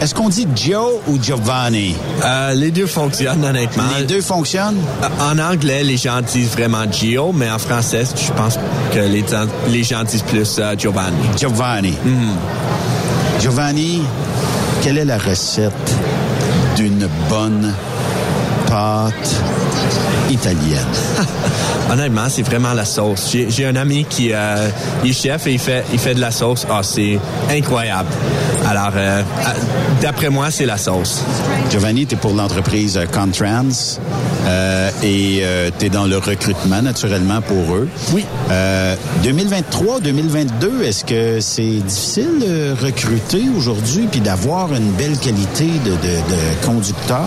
Est-ce 0.00 0.14
qu'on 0.14 0.28
dit 0.28 0.46
Joe 0.54 0.94
ou 1.06 1.22
Giovanni? 1.22 1.94
Euh, 2.24 2.54
les 2.54 2.70
deux 2.70 2.86
fonctionnent, 2.86 3.44
honnêtement. 3.44 3.84
Les 3.98 4.04
deux 4.04 4.20
fonctionnent? 4.22 4.80
En 5.20 5.38
anglais, 5.38 5.84
les 5.84 5.96
gens 5.96 6.20
disent 6.20 6.50
vraiment 6.50 6.84
Gio, 6.90 7.32
mais 7.32 7.50
en 7.50 7.58
français, 7.58 8.04
je 8.04 8.32
pense 8.32 8.58
que 8.92 8.98
les, 8.98 9.24
les 9.68 9.82
gens 9.84 10.02
disent 10.04 10.22
plus 10.22 10.58
euh, 10.58 10.74
Giovanni. 10.76 11.16
Giovanni. 11.36 11.94
Giovanni, 13.40 14.02
quelle 14.82 14.98
est 14.98 15.04
la 15.04 15.18
recette 15.18 15.72
d'une 16.76 17.08
bonne 17.28 17.72
pâte 18.66 19.42
italienne? 20.30 20.86
Honnêtement, 21.92 22.30
c'est 22.30 22.42
vraiment 22.42 22.72
la 22.72 22.86
sauce. 22.86 23.36
J'ai 23.48 23.66
un 23.66 23.76
ami 23.76 24.06
qui 24.08 24.32
euh, 24.32 24.70
est 25.04 25.12
chef 25.12 25.46
et 25.46 25.52
il 25.52 25.58
fait, 25.58 25.84
il 25.92 25.98
fait 25.98 26.14
de 26.14 26.20
la 26.20 26.30
sauce. 26.30 26.66
Ah, 26.70 26.80
c'est 26.82 27.18
incroyable. 27.50 28.08
Alors, 28.66 28.92
euh, 28.96 29.22
d'après 30.00 30.30
moi, 30.30 30.50
c'est 30.50 30.64
la 30.64 30.78
sauce. 30.78 31.22
Giovanni, 31.70 32.06
tu 32.06 32.14
es 32.14 32.16
pour 32.16 32.32
l'entreprise 32.32 32.96
euh, 32.96 33.04
Contrans 33.04 33.98
et 35.02 35.42
tu 35.78 35.86
es 35.86 35.88
dans 35.88 36.06
le 36.06 36.18
recrutement 36.18 36.80
naturellement 36.82 37.40
pour 37.42 37.74
eux. 37.74 37.88
Oui. 38.12 38.24
2023-2022, 39.24 40.82
est-ce 40.84 41.04
que 41.04 41.40
c'est 41.40 41.62
difficile 41.62 42.38
de 42.40 42.74
recruter 42.84 43.44
aujourd'hui 43.56 44.06
puis 44.10 44.20
d'avoir 44.20 44.72
une 44.74 44.90
belle 44.92 45.16
qualité 45.18 45.66
de, 45.84 45.90
de, 45.90 45.96
de 45.96 46.66
conducteur? 46.66 47.24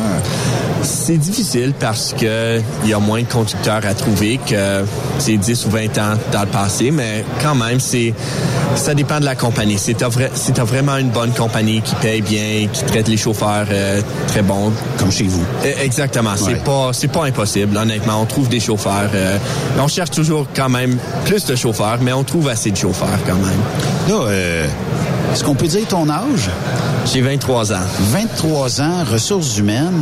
C'est 0.84 1.18
difficile 1.18 1.74
parce 1.80 2.14
que 2.14 2.60
il 2.84 2.90
y 2.90 2.94
a 2.94 3.00
moins 3.00 3.22
de 3.22 3.28
conducteurs 3.28 3.82
à 3.86 3.94
trouver 3.94 4.40
que 4.48 4.84
c'est 5.20 5.38
10 5.38 5.66
ou 5.66 5.70
20 5.72 5.98
ans 5.98 6.18
dans 6.32 6.42
le 6.42 6.48
passé, 6.48 6.92
mais 6.92 7.24
quand 7.42 7.56
même, 7.56 7.80
c'est 7.80 8.14
ça 8.76 8.94
dépend 8.94 9.20
de 9.20 9.26
la 9.26 9.36
compagnie. 9.36 9.78
Si 9.80 9.96
t'as 9.96 10.10
vra- 10.10 10.64
vraiment 10.66 10.98
une 10.98 11.10
bonne 11.10 11.32
compagnie 11.32 11.82
qui 11.82 11.96
paye 11.96 12.22
bien, 12.22 12.68
qui 12.72 12.84
traite 12.84 13.08
les 13.08 13.18
chauffeurs 13.18 13.66
euh, 13.72 14.02
très 14.28 14.42
bons. 14.42 14.72
Comme 15.00 15.12
chez 15.12 15.24
vous. 15.26 15.44
Eh, 15.64 15.84
Exactement. 15.86 16.32
Ouais. 16.32 16.38
C'est 16.46 16.64
pas 16.64 16.90
c'est 16.94 17.08
pas 17.08 17.26
impossible, 17.26 17.65
honnêtement. 17.76 18.22
On 18.22 18.26
trouve 18.26 18.50
des 18.50 18.60
chauffeurs. 18.60 19.10
euh, 19.14 19.38
on 19.80 19.88
cherche 19.88 20.12
toujours 20.12 20.48
quand 20.56 20.70
même 20.70 20.98
plus 21.26 21.46
de 21.46 21.56
chauffeurs, 21.56 21.98
mais 22.02 22.14
on 22.14 22.24
trouve 22.24 22.50
assez 22.50 22.72
de 22.72 22.78
chauffeurs 22.78 23.08
quand 23.26 23.36
même. 23.36 23.60
Là, 24.10 24.26
euh, 24.28 24.68
est-ce 25.34 25.44
qu'on 25.44 25.56
peut 25.56 25.68
dire 25.68 25.88
ton 25.88 26.10
âge? 26.10 26.50
J'ai 27.12 27.22
23 27.22 27.72
ans. 27.74 27.86
23 28.12 28.82
ans, 28.82 29.04
ressources 29.12 29.58
humaines. 29.58 30.02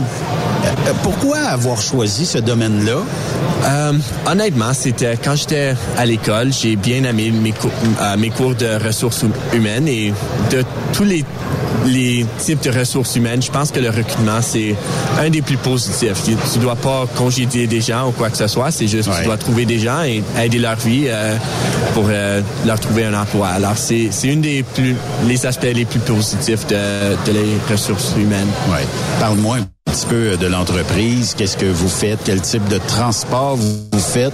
Euh, 0.88 0.92
pourquoi 1.04 1.38
avoir 1.40 1.82
choisi 1.82 2.26
ce 2.26 2.38
domaine-là? 2.38 2.98
Euh, 3.66 3.94
honnêtement, 4.30 4.74
c'était 4.74 5.18
quand 5.22 5.36
j'étais 5.36 5.76
à 5.98 6.06
l'école, 6.06 6.52
j'ai 6.54 6.76
bien 6.76 7.04
aimé 7.04 7.32
mes, 7.32 7.52
cou- 7.52 7.70
euh, 8.02 8.18
mes 8.18 8.30
cours 8.30 8.56
de 8.56 8.84
ressources 8.86 9.24
hu- 9.24 9.56
humaines 9.58 9.88
et 9.88 10.14
de 10.52 10.64
tous 10.94 11.04
les 11.04 11.24
les 11.86 12.26
types 12.40 12.62
de 12.64 12.72
ressources 12.72 13.16
humaines, 13.16 13.42
je 13.42 13.52
pense 13.52 13.72
que 13.72 13.80
le 13.80 13.90
recrutement, 13.90 14.42
c'est 14.42 14.76
un 15.20 15.30
des 15.30 15.42
plus 15.42 15.58
positifs. 15.58 16.24
Tu, 16.24 16.60
dois 16.60 16.76
pas 16.76 17.06
congédier 17.16 17.68
des 17.68 17.82
gens 17.82 18.08
ou 18.10 18.12
quoi 18.12 18.30
que 18.30 18.38
ce 18.38 18.48
soit, 18.48 18.72
c'est 18.72 18.88
juste 18.88 19.10
que 19.10 19.14
Ouais. 19.14 19.20
tu 19.22 19.26
dois 19.26 19.38
trouver 19.38 19.66
des 19.66 19.80
gens 19.80 20.04
et 20.04 20.24
aider 20.42 20.60
leur 20.60 20.76
vie 20.78 21.06
euh, 21.08 21.36
pour 21.94 22.06
euh, 22.10 22.42
leur 22.66 22.80
trouver 22.80 23.06
un 23.06 23.14
emploi. 23.14 23.48
Alors, 23.50 23.78
c'est 23.78 24.08
c'est 24.12 24.28
une 24.30 24.42
des 24.42 24.64
plus, 24.64 24.96
les 25.28 25.46
aspects 25.46 25.64
les 25.74 25.86
plus 25.86 26.00
positifs 26.00 26.66
de, 26.68 26.76
de 27.26 27.32
les 27.32 27.58
ressources 27.72 28.14
humaines. 28.18 28.48
Ouais. 28.72 28.86
Parle-moi 29.20 29.58
un 29.58 29.73
petit 29.94 30.06
peu 30.08 30.38
de 30.38 30.48
l'entreprise. 30.48 31.36
Qu'est-ce 31.38 31.56
que 31.56 31.68
vous 31.68 31.88
faites? 31.88 32.20
Quel 32.26 32.42
type 32.42 32.68
de 32.68 32.80
transport 32.88 33.56
vous 33.58 34.00
faites? 34.00 34.34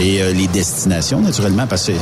Et 0.00 0.22
euh, 0.22 0.32
les 0.32 0.46
destinations, 0.46 1.20
naturellement, 1.20 1.66
parce 1.66 1.86
que 1.86 1.92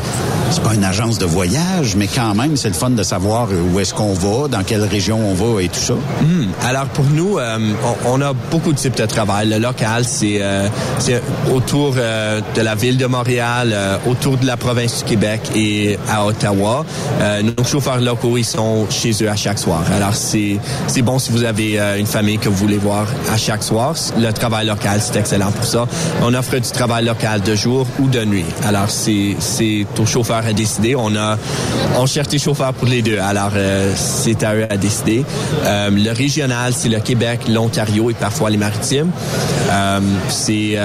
c'est 0.51 0.63
pas 0.63 0.75
une 0.75 0.85
agence 0.85 1.19
de 1.19 1.25
voyage, 1.25 1.97
mais 1.97 2.07
quand 2.07 2.35
même, 2.35 2.57
c'est 2.57 2.69
le 2.69 2.75
fun 2.75 2.91
de 2.91 3.03
savoir 3.03 3.49
où 3.73 3.81
est-ce 3.81 3.95
qu'on 3.95 4.13
va, 4.13 4.49
dans 4.49 4.63
quelle 4.63 4.85
région 4.85 5.19
on 5.31 5.35
va 5.35 5.63
et 5.63 5.69
tout 5.69 5.81
ça. 5.81 5.95
Hmm. 5.95 6.49
Alors 6.67 6.87
pour 6.87 7.07
nous, 7.07 7.39
euh, 7.39 7.59
on, 8.05 8.21
a 8.21 8.35
beaucoup 8.51 8.73
de 8.73 8.79
types 8.79 8.97
de 8.97 9.07
travail. 9.07 9.49
Le 9.49 9.59
local, 9.59 10.05
c'est 10.05 10.39
euh, 10.43 10.69
autour 11.55 11.95
euh, 11.97 12.41
de 12.55 12.61
la 12.61 12.75
ville 12.75 12.99
de 12.99 13.07
Montréal, 13.07 13.71
euh, 13.73 13.97
autour 14.07 14.37
de 14.37 14.47
la 14.47 14.57
province 14.57 14.99
du 14.99 15.05
Québec 15.05 15.41
et 15.55 15.99
à 16.11 16.27
Ottawa. 16.27 16.85
Euh, 17.21 17.43
nos 17.43 17.65
chauffeurs 17.65 18.01
locaux, 18.01 18.37
ils 18.37 18.45
sont 18.45 18.87
chez 18.91 19.13
eux 19.23 19.31
à 19.31 19.37
chaque 19.37 19.59
soir. 19.59 19.83
Alors 19.95 20.15
c'est 20.15 20.59
bon 21.03 21.19
si 21.19 21.33
vous 21.33 21.45
avez 21.45 21.81
euh, 21.81 21.99
une 21.99 22.07
famille 22.07 22.39
que 22.39 22.49
vous 22.49 22.57
voulez 22.57 22.77
voir 22.77 22.98
à 23.33 23.37
chaque 23.37 23.63
soir. 23.63 23.95
Le 24.19 24.33
travail 24.33 24.67
local, 24.67 25.01
c'est 25.01 25.19
excellent 25.19 25.51
pour 25.51 25.65
ça. 25.65 25.87
On 26.23 26.35
offre 26.35 26.59
du 26.59 26.71
travail 26.71 27.05
local 27.05 27.41
de 27.43 27.55
jour 27.55 27.87
ou 27.99 28.09
de 28.09 28.25
nuit. 28.25 28.45
Alors, 28.67 28.91
c'est 28.91 29.37
c'est 29.39 29.87
au 29.99 30.07
chauffeur 30.07 30.45
à 30.47 30.53
décider. 30.53 30.95
On 30.95 31.15
a 31.17 31.37
on 31.99 32.07
cherche 32.07 32.29
des 32.29 32.39
chauffeurs 32.39 32.75
pour 32.75 32.89
les 32.89 33.03
deux. 33.03 33.19
Alors, 33.19 33.53
euh, 33.55 33.93
c'est 33.97 34.43
à 34.43 34.55
eux 34.55 34.67
à 34.71 34.77
décider. 34.77 35.25
Euh, 35.65 35.91
le 35.91 36.13
régional, 36.13 36.73
c'est 36.75 36.89
le 36.89 37.01
Québec, 37.01 37.41
l'Ontario 37.49 38.11
et 38.11 38.15
parfois 38.15 38.51
les 38.51 38.57
Maritimes. 38.57 39.11
Euh, 39.71 40.01
c'est 40.29 40.79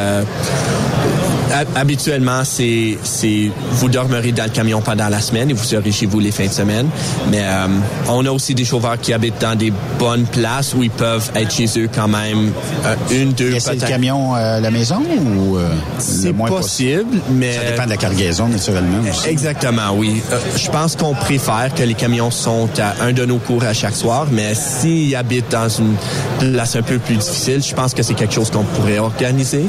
habituellement, 1.76 2.44
c'est, 2.44 2.98
c'est, 3.04 3.52
vous 3.72 3.90
dormirez 3.90 4.32
dans 4.32 4.44
le 4.46 4.50
camion 4.50 4.82
pendant 4.82 5.10
la 5.10 5.22
semaine 5.22 5.50
et 5.50 5.54
vous 5.54 5.64
serez 5.64 5.92
chez 5.92 6.06
vous 6.06 6.20
les 6.20 6.32
fins 6.32 6.48
de 6.48 6.52
semaine. 6.52 6.88
Mais 7.32 7.42
euh, 7.44 7.68
on 8.10 8.26
a 8.26 8.32
aussi 8.32 8.56
des 8.56 8.66
chauffeurs 8.66 9.00
qui 9.00 9.14
habitent 9.14 9.40
dans 9.42 9.56
des 9.58 9.72
bonnes 10.00 10.26
places 10.26 10.74
où 10.74 10.84
ils 10.84 10.90
peuvent 10.90 11.32
être 11.36 11.52
chez 11.52 11.68
eux 11.78 11.90
quand 11.94 12.08
même 12.08 12.52
euh, 12.86 12.96
une, 13.12 13.34
deux, 13.34 13.50
Laisser 13.50 13.72
le 13.72 13.78
peut-être. 13.78 13.90
camion 13.90 14.34
à 14.34 14.60
la 14.60 14.72
maison 14.72 15.02
ou 15.38 15.58
euh, 15.58 15.70
C'est 16.00 16.28
le 16.28 16.34
moins 16.34 16.50
possible, 16.50 17.18
mais... 17.32 17.54
Ça 17.54 17.70
dépend 17.72 17.86
de 17.86 17.90
la 17.90 17.98
cargaison, 17.98 18.48
naturellement. 18.48 18.98
aussi. 19.10 19.30
Exactement, 19.30 19.94
oui. 19.96 20.22
Euh, 20.32 20.38
je 20.56 20.70
pense 20.70 20.96
qu'on 20.96 21.14
préfère 21.14 21.72
que 21.76 21.84
les 21.84 21.94
camions 21.94 22.32
sont 22.32 22.70
à 22.80 23.04
un 23.06 23.14
de 23.14 23.26
nos 23.26 23.38
cours 23.38 23.64
à 23.64 23.74
chaque 23.74 23.96
soir, 23.96 24.28
mais 24.32 24.54
s'ils 24.56 25.16
habitent 25.16 25.52
dans 25.52 25.70
une 25.70 25.96
place 26.40 26.76
un 26.76 26.82
peu 26.82 26.98
plus 27.00 27.16
difficile, 27.16 27.62
je 27.64 27.74
pense 27.74 27.94
que 27.94 28.04
c'est 28.04 28.14
quelque 28.14 28.34
chose 28.34 28.50
qu'on 28.50 28.64
pourrait 28.64 29.00
organiser. 29.00 29.66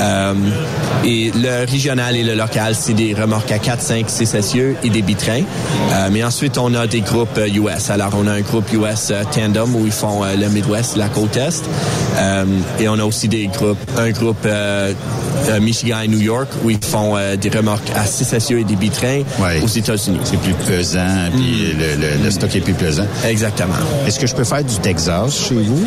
Euh, 0.00 0.34
et 1.10 1.32
le 1.34 1.64
régional 1.70 2.14
et 2.16 2.22
le 2.22 2.34
local, 2.34 2.74
c'est 2.78 2.92
des 2.94 3.14
remorques 3.14 3.50
à 3.50 3.58
4, 3.58 3.80
5, 3.82 4.04
6 4.08 4.34
essieux 4.34 4.76
et 4.84 4.90
des 4.90 5.02
bitrains. 5.02 5.42
Euh, 5.92 6.08
mais 6.12 6.22
ensuite, 6.22 6.56
on 6.58 6.72
a 6.74 6.86
des 6.86 7.00
groupes 7.00 7.36
euh, 7.38 7.48
US. 7.48 7.90
Alors, 7.90 8.12
on 8.16 8.26
a 8.28 8.32
un 8.32 8.40
groupe 8.42 8.72
US 8.72 9.08
euh, 9.10 9.24
Tandem 9.34 9.74
où 9.74 9.86
ils 9.86 9.92
font 9.92 10.22
euh, 10.24 10.36
le 10.36 10.48
Midwest, 10.48 10.96
la 10.96 11.08
côte 11.08 11.36
Est. 11.36 11.64
Euh, 12.18 12.44
et 12.78 12.88
on 12.88 12.98
a 12.98 13.04
aussi 13.04 13.26
des 13.28 13.46
groupes, 13.48 13.78
un 13.98 14.10
groupe 14.10 14.44
euh, 14.46 14.92
euh, 15.48 15.60
Michigan 15.60 16.00
et 16.04 16.08
New 16.08 16.20
York 16.20 16.48
où 16.62 16.70
ils 16.70 16.84
font 16.84 17.16
euh, 17.16 17.34
des 17.36 17.48
remorques 17.50 17.90
à 17.96 18.06
6 18.06 18.32
essieux 18.34 18.60
et 18.60 18.64
des 18.64 18.76
bitrains 18.76 19.22
aux 19.64 19.66
États-Unis. 19.68 20.20
C'est 20.24 20.38
plus 20.40 20.54
pesant, 20.54 21.30
puis 21.34 21.72
le, 21.78 21.96
le- 22.00 22.24
le 22.24 22.30
stock 22.30 22.54
est 22.54 22.60
plus 22.60 22.74
pesant. 22.74 23.06
Exactement. 23.26 23.74
Est-ce 24.06 24.20
que 24.20 24.26
je 24.26 24.34
peux 24.34 24.44
faire 24.44 24.62
du 24.62 24.76
Texas 24.76 25.48
chez 25.48 25.54
vous? 25.54 25.84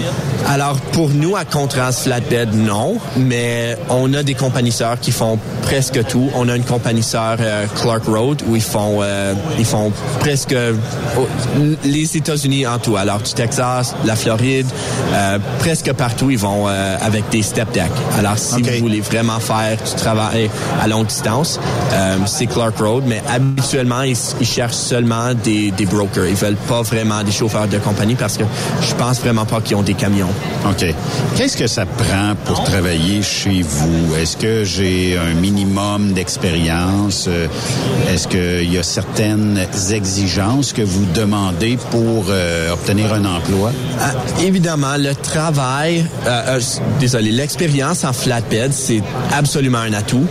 Alors, 0.49 0.75
pour 0.91 1.09
nous, 1.09 1.35
à 1.37 1.45
Contrans 1.45 1.91
Flatbed, 1.93 2.53
non, 2.55 2.97
mais 3.17 3.77
on 3.89 4.13
a 4.13 4.23
des 4.23 4.33
compagnies 4.33 4.71
sœurs 4.71 4.99
qui 4.99 5.11
font 5.13 5.39
presque 5.61 6.05
tout. 6.07 6.29
On 6.35 6.49
a 6.49 6.55
une 6.55 6.63
compagnie 6.63 7.03
sœur, 7.03 7.37
euh, 7.39 7.65
Clark 7.81 8.05
Road, 8.05 8.41
où 8.47 8.55
ils 8.55 8.61
font, 8.61 8.99
euh, 9.01 9.33
ils 9.57 9.65
font 9.65 9.91
presque 10.19 10.55
oh, 11.17 11.27
les 11.83 12.17
États-Unis 12.17 12.67
en 12.67 12.79
tout. 12.79 12.97
Alors, 12.97 13.19
du 13.19 13.33
Texas, 13.33 13.95
la 14.05 14.15
Floride, 14.15 14.67
euh, 15.13 15.39
presque 15.59 15.91
partout, 15.93 16.29
ils 16.29 16.37
vont 16.37 16.67
avec 16.67 17.29
des 17.29 17.41
step 17.41 17.71
decks. 17.73 17.91
Alors, 18.17 18.37
si 18.37 18.61
vous 18.61 18.79
voulez 18.79 19.01
vraiment 19.01 19.39
faire 19.39 19.77
du 19.77 19.95
travail 19.95 20.49
à 20.81 20.87
longue 20.87 21.07
distance, 21.07 21.59
c'est 22.25 22.47
Clark 22.47 22.77
Road, 22.79 23.03
mais 23.05 23.21
habituellement, 23.29 24.01
ils, 24.01 24.17
ils 24.39 24.47
cherchent 24.47 24.73
seulement 24.73 25.33
des, 25.33 25.71
des 25.71 25.85
brokers. 25.85 26.27
Ils 26.27 26.35
veulent 26.35 26.55
pas 26.55 26.81
vraiment 26.81 27.23
des 27.23 27.31
chauffeurs 27.31 27.67
de 27.67 27.77
compagnie 27.77 28.15
parce 28.15 28.37
que 28.37 28.43
je 28.81 28.93
pense 28.95 29.19
vraiment 29.19 29.45
pas 29.45 29.61
qu'ils 29.61 29.75
ont 29.75 29.83
des 29.83 29.93
camions. 29.93 30.29
OK. 30.69 30.85
Qu'est-ce 31.35 31.57
que 31.57 31.67
ça 31.67 31.85
prend 31.85 32.35
pour 32.45 32.63
travailler 32.63 33.21
chez 33.21 33.61
vous? 33.61 34.15
Est-ce 34.15 34.37
que 34.37 34.63
j'ai 34.63 35.02
un 35.11 35.33
minimum 35.33 36.13
d'expérience? 36.13 37.25
Euh, 37.27 37.47
Est-ce 38.11 38.27
qu'il 38.27 38.71
y 38.71 38.77
a 38.77 38.83
certaines 38.83 39.59
exigences 39.91 40.73
que 40.73 40.81
vous 40.81 41.05
demandez 41.13 41.77
pour 41.91 42.25
euh, 42.29 42.71
obtenir 42.71 43.13
un 43.13 43.25
emploi? 43.25 43.71
Ah, 43.99 44.13
évidemment, 44.41 44.97
le 44.97 45.13
travail, 45.15 46.05
euh, 46.27 46.59
désolé, 46.99 47.31
l'expérience 47.31 48.03
en 48.03 48.13
flatbed, 48.13 48.71
c'est 48.73 49.01
absolument 49.33 49.79
un 49.79 49.93
atout, 49.93 50.25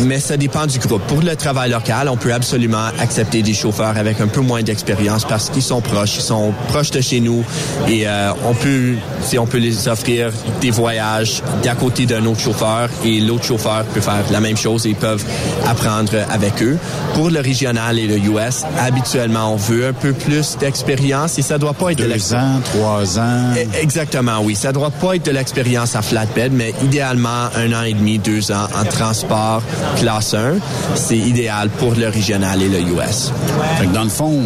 mais 0.00 0.20
ça 0.20 0.36
dépend 0.36 0.66
du 0.66 0.78
groupe. 0.78 1.02
Pour 1.06 1.22
le 1.22 1.36
travail 1.36 1.70
local, 1.70 2.08
on 2.08 2.16
peut 2.16 2.32
absolument 2.32 2.88
accepter 3.00 3.42
des 3.42 3.54
chauffeurs 3.54 3.96
avec 3.96 4.20
un 4.20 4.28
peu 4.28 4.40
moins 4.40 4.62
d'expérience 4.62 5.24
parce 5.24 5.50
qu'ils 5.50 5.62
sont 5.62 5.80
proches, 5.80 6.16
ils 6.16 6.22
sont 6.22 6.52
proches 6.68 6.90
de 6.90 7.00
chez 7.00 7.20
nous 7.20 7.44
et 7.88 8.06
on 8.44 8.54
peut, 8.54 8.94
on 9.38 9.46
peut 9.46 9.58
les 9.58 9.88
offrir 9.88 10.30
des 10.60 10.70
voyages 10.70 11.42
d'à 11.62 11.74
côté 11.74 12.06
d'un 12.06 12.24
autre 12.26 12.40
chauffeur 12.40 12.88
et 13.04 13.20
l'autre 13.20 13.44
chauffeur 13.44 13.63
peut 13.92 14.00
faire 14.00 14.22
la 14.30 14.40
même 14.40 14.56
chose 14.56 14.86
et 14.86 14.90
ils 14.90 14.94
peuvent 14.96 15.24
apprendre 15.66 16.12
avec 16.30 16.62
eux. 16.62 16.76
Pour 17.14 17.30
le 17.30 17.40
régional 17.40 17.98
et 17.98 18.06
le 18.06 18.18
US, 18.18 18.62
habituellement, 18.80 19.52
on 19.52 19.56
veut 19.56 19.86
un 19.88 19.92
peu 19.92 20.12
plus 20.12 20.56
d'expérience 20.58 21.38
et 21.38 21.42
ça 21.42 21.58
doit 21.58 21.72
pas 21.74 21.92
être 21.92 21.98
de 21.98 22.04
Deux 22.12 22.34
ans, 22.34 22.60
trois 22.64 23.18
ans? 23.18 23.52
E- 23.56 23.80
Exactement, 23.80 24.40
oui. 24.42 24.54
Ça 24.54 24.72
doit 24.72 24.90
pas 24.90 25.16
être 25.16 25.24
de 25.26 25.30
l'expérience 25.30 25.96
à 25.96 26.02
flatbed, 26.02 26.52
mais 26.52 26.74
idéalement 26.84 27.48
un 27.56 27.72
an 27.72 27.82
et 27.82 27.94
demi, 27.94 28.18
deux 28.18 28.50
ans 28.52 28.66
en 28.78 28.84
transport 28.84 29.62
classe 29.96 30.34
1. 30.34 30.54
C'est 30.94 31.16
idéal 31.18 31.68
pour 31.70 31.94
le 31.94 32.08
régional 32.08 32.62
et 32.62 32.68
le 32.68 32.80
US. 32.80 33.32
Fait 33.78 33.86
que 33.86 33.92
dans 33.92 34.04
le 34.04 34.10
fond, 34.10 34.42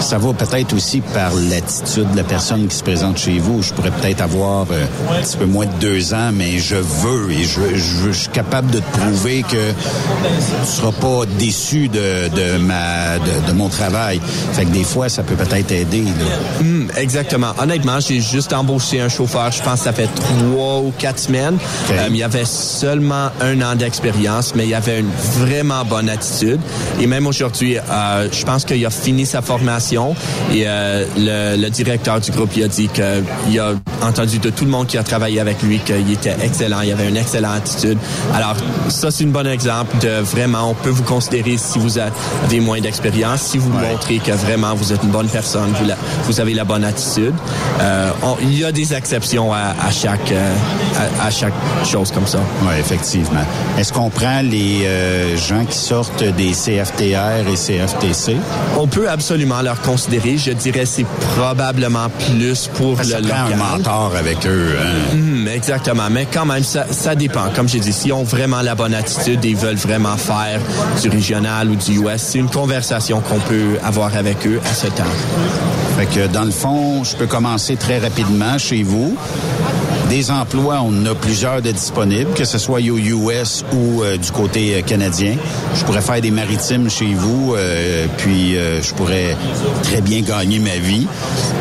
ça 0.00 0.16
va 0.18 0.32
peut-être 0.32 0.72
aussi 0.74 1.00
par 1.02 1.30
l'attitude 1.50 2.10
de 2.12 2.16
la 2.16 2.24
personne 2.24 2.66
qui 2.68 2.76
se 2.76 2.82
présente 2.82 3.18
chez 3.18 3.38
vous. 3.38 3.62
Je 3.62 3.72
pourrais 3.74 3.90
peut-être 3.90 4.22
avoir 4.22 4.66
euh, 4.70 4.84
un 5.18 5.20
petit 5.22 5.36
peu 5.36 5.44
moins 5.44 5.66
de 5.66 5.72
deux 5.78 6.14
ans, 6.14 6.30
mais 6.32 6.58
je 6.58 6.76
veux 6.76 7.30
et 7.32 7.44
je, 7.44 7.60
je, 7.80 8.12
je 8.12 8.18
suis 8.18 8.28
capable 8.28 8.70
de 8.70 8.78
te 8.78 8.98
prouver 8.98 9.42
que 9.42 9.56
tu 9.56 10.66
seras 10.66 10.92
pas 10.92 11.24
déçu 11.38 11.88
de, 11.88 12.28
de 12.28 12.58
ma 12.58 13.18
de, 13.18 13.48
de 13.48 13.52
mon 13.52 13.68
travail. 13.68 14.20
Fait 14.52 14.64
que 14.64 14.70
des 14.70 14.84
fois, 14.84 15.08
ça 15.08 15.22
peut 15.22 15.34
peut-être 15.34 15.72
aider. 15.72 16.02
Là. 16.02 16.62
Hmm, 16.64 16.88
exactement. 16.96 17.52
Honnêtement, 17.60 18.00
j'ai 18.00 18.20
juste 18.20 18.52
embauché 18.52 19.00
un 19.00 19.08
chauffeur, 19.08 19.50
je 19.50 19.62
pense 19.62 19.80
que 19.80 19.84
ça 19.84 19.92
fait 19.92 20.08
trois 20.14 20.78
ou 20.80 20.92
quatre 20.98 21.18
semaines. 21.18 21.58
Euh, 21.90 22.06
il 22.10 22.16
y 22.16 22.22
avait 22.22 22.44
seulement 22.44 23.28
un 23.40 23.60
an 23.62 23.74
d'expérience, 23.74 24.54
mais 24.54 24.66
il 24.66 24.74
avait 24.74 25.00
une 25.00 25.10
vraiment 25.38 25.84
bonne 25.84 26.08
attitude. 26.08 26.60
Et 27.00 27.06
même 27.06 27.26
aujourd'hui, 27.26 27.78
euh, 27.78 28.28
je 28.30 28.44
pense 28.44 28.64
qu'il 28.64 28.84
a 28.84 28.90
fini 28.90 29.26
sa 29.26 29.42
formation 29.42 30.14
et 30.52 30.64
euh, 30.66 31.04
le, 31.16 31.60
le 31.60 31.70
directeur 31.70 32.20
du 32.20 32.30
groupe 32.30 32.50
il 32.56 32.64
a 32.64 32.68
dit 32.68 32.88
qu'il 32.88 33.60
a 33.60 33.72
entendu 34.02 34.38
de 34.38 34.50
tout 34.50 34.64
le 34.64 34.70
monde 34.70 34.86
qui 34.86 34.98
a 34.98 35.02
travaillé 35.02 35.40
avec 35.40 35.62
lui 35.62 35.78
qu'il 35.78 36.10
était 36.12 36.36
excellent, 36.42 36.80
il 36.82 36.92
avait 36.92 37.08
une 37.08 37.16
excellente 37.16 37.69
Alors, 38.34 38.54
ça, 38.88 39.10
c'est 39.10 39.24
un 39.24 39.28
bon 39.28 39.46
exemple 39.46 39.96
de 40.02 40.20
vraiment, 40.22 40.70
on 40.70 40.74
peut 40.74 40.90
vous 40.90 41.02
considérer 41.02 41.56
si 41.56 41.78
vous 41.78 41.98
avez 41.98 42.60
moins 42.60 42.80
d'expérience, 42.80 43.42
si 43.42 43.58
vous 43.58 43.70
montrez 43.70 44.18
que 44.18 44.32
vraiment 44.32 44.74
vous 44.74 44.92
êtes 44.92 45.02
une 45.02 45.10
bonne 45.10 45.28
personne, 45.28 45.72
vous, 45.80 45.86
la- 45.86 45.96
vous 46.26 46.40
avez 46.40 46.54
la 46.54 46.64
bonne 46.64 46.84
attitude. 46.84 47.34
Euh, 47.80 48.10
on- 48.22 48.36
il 48.42 48.58
y 48.58 48.64
a 48.64 48.72
des 48.72 48.92
exceptions 48.94 49.52
à, 49.52 49.74
à 49.86 49.90
chaque, 49.90 50.30
euh, 50.32 50.54
à, 51.20 51.26
à 51.26 51.30
chaque 51.30 51.52
chose 51.84 52.10
comme 52.12 52.26
ça. 52.26 52.38
Oui, 52.62 52.74
effectivement. 52.78 53.44
Est-ce 53.78 53.92
qu'on 53.92 54.10
prend 54.10 54.40
les 54.42 54.82
euh, 54.84 55.36
gens 55.36 55.64
qui 55.64 55.76
sortent 55.78 56.22
des 56.24 56.52
CFTR 56.52 57.48
et 57.50 57.56
CFTC? 57.56 58.36
On 58.78 58.86
peut 58.86 59.08
absolument 59.08 59.60
leur 59.62 59.80
considérer. 59.82 60.36
Je 60.38 60.52
dirais 60.52 60.84
c'est 60.86 61.06
probablement 61.36 62.08
plus 62.34 62.68
pour 62.74 62.96
Ça 63.02 63.20
le 63.20 63.28
prend 63.28 63.44
local. 63.44 63.52
un 63.60 63.76
mentor 63.76 64.12
avec 64.18 64.46
eux. 64.46 64.76
Hein? 64.80 65.16
Mhm, 65.16 65.39
exactement. 65.46 66.08
Mais 66.10 66.26
quand 66.26 66.46
même, 66.46 66.62
ça, 66.62 66.86
ça 66.90 67.14
dépend. 67.14 67.50
Comme 67.54 67.68
j'ai 67.68 67.80
dit, 67.80 67.92
s'ils 67.92 68.12
ont 68.12 68.24
vraiment 68.24 68.62
la 68.62 68.74
bonne 68.74 68.94
attitude 68.94 69.44
et 69.44 69.54
veulent 69.54 69.76
vraiment 69.76 70.16
faire 70.16 70.60
du 71.02 71.08
régional 71.08 71.70
ou 71.70 71.76
du 71.76 72.00
US, 72.00 72.18
c'est 72.18 72.38
une 72.38 72.50
conversation 72.50 73.20
qu'on 73.20 73.40
peut 73.40 73.78
avoir 73.82 74.16
avec 74.16 74.46
eux 74.46 74.60
à 74.70 74.74
ce 74.74 74.86
temps. 74.88 75.04
Fait 75.96 76.06
que 76.06 76.26
dans 76.26 76.44
le 76.44 76.50
fond, 76.50 77.04
je 77.04 77.16
peux 77.16 77.26
commencer 77.26 77.76
très 77.76 77.98
rapidement 77.98 78.58
chez 78.58 78.82
vous. 78.82 79.16
Des 80.10 80.28
emplois, 80.32 80.80
on 80.82 80.88
en 80.88 81.06
a 81.06 81.14
plusieurs 81.14 81.62
de 81.62 81.70
disponibles, 81.70 82.32
que 82.34 82.44
ce 82.44 82.58
soit 82.58 82.80
au 82.80 82.98
US 82.98 83.64
ou 83.72 84.02
euh, 84.02 84.16
du 84.16 84.32
côté 84.32 84.74
euh, 84.74 84.82
canadien. 84.82 85.36
Je 85.76 85.84
pourrais 85.84 86.00
faire 86.00 86.20
des 86.20 86.32
maritimes 86.32 86.90
chez 86.90 87.14
vous, 87.14 87.54
euh, 87.54 88.06
puis 88.18 88.56
euh, 88.56 88.82
je 88.82 88.92
pourrais 88.92 89.36
très 89.84 90.00
bien 90.00 90.22
gagner 90.22 90.58
ma 90.58 90.76
vie. 90.78 91.06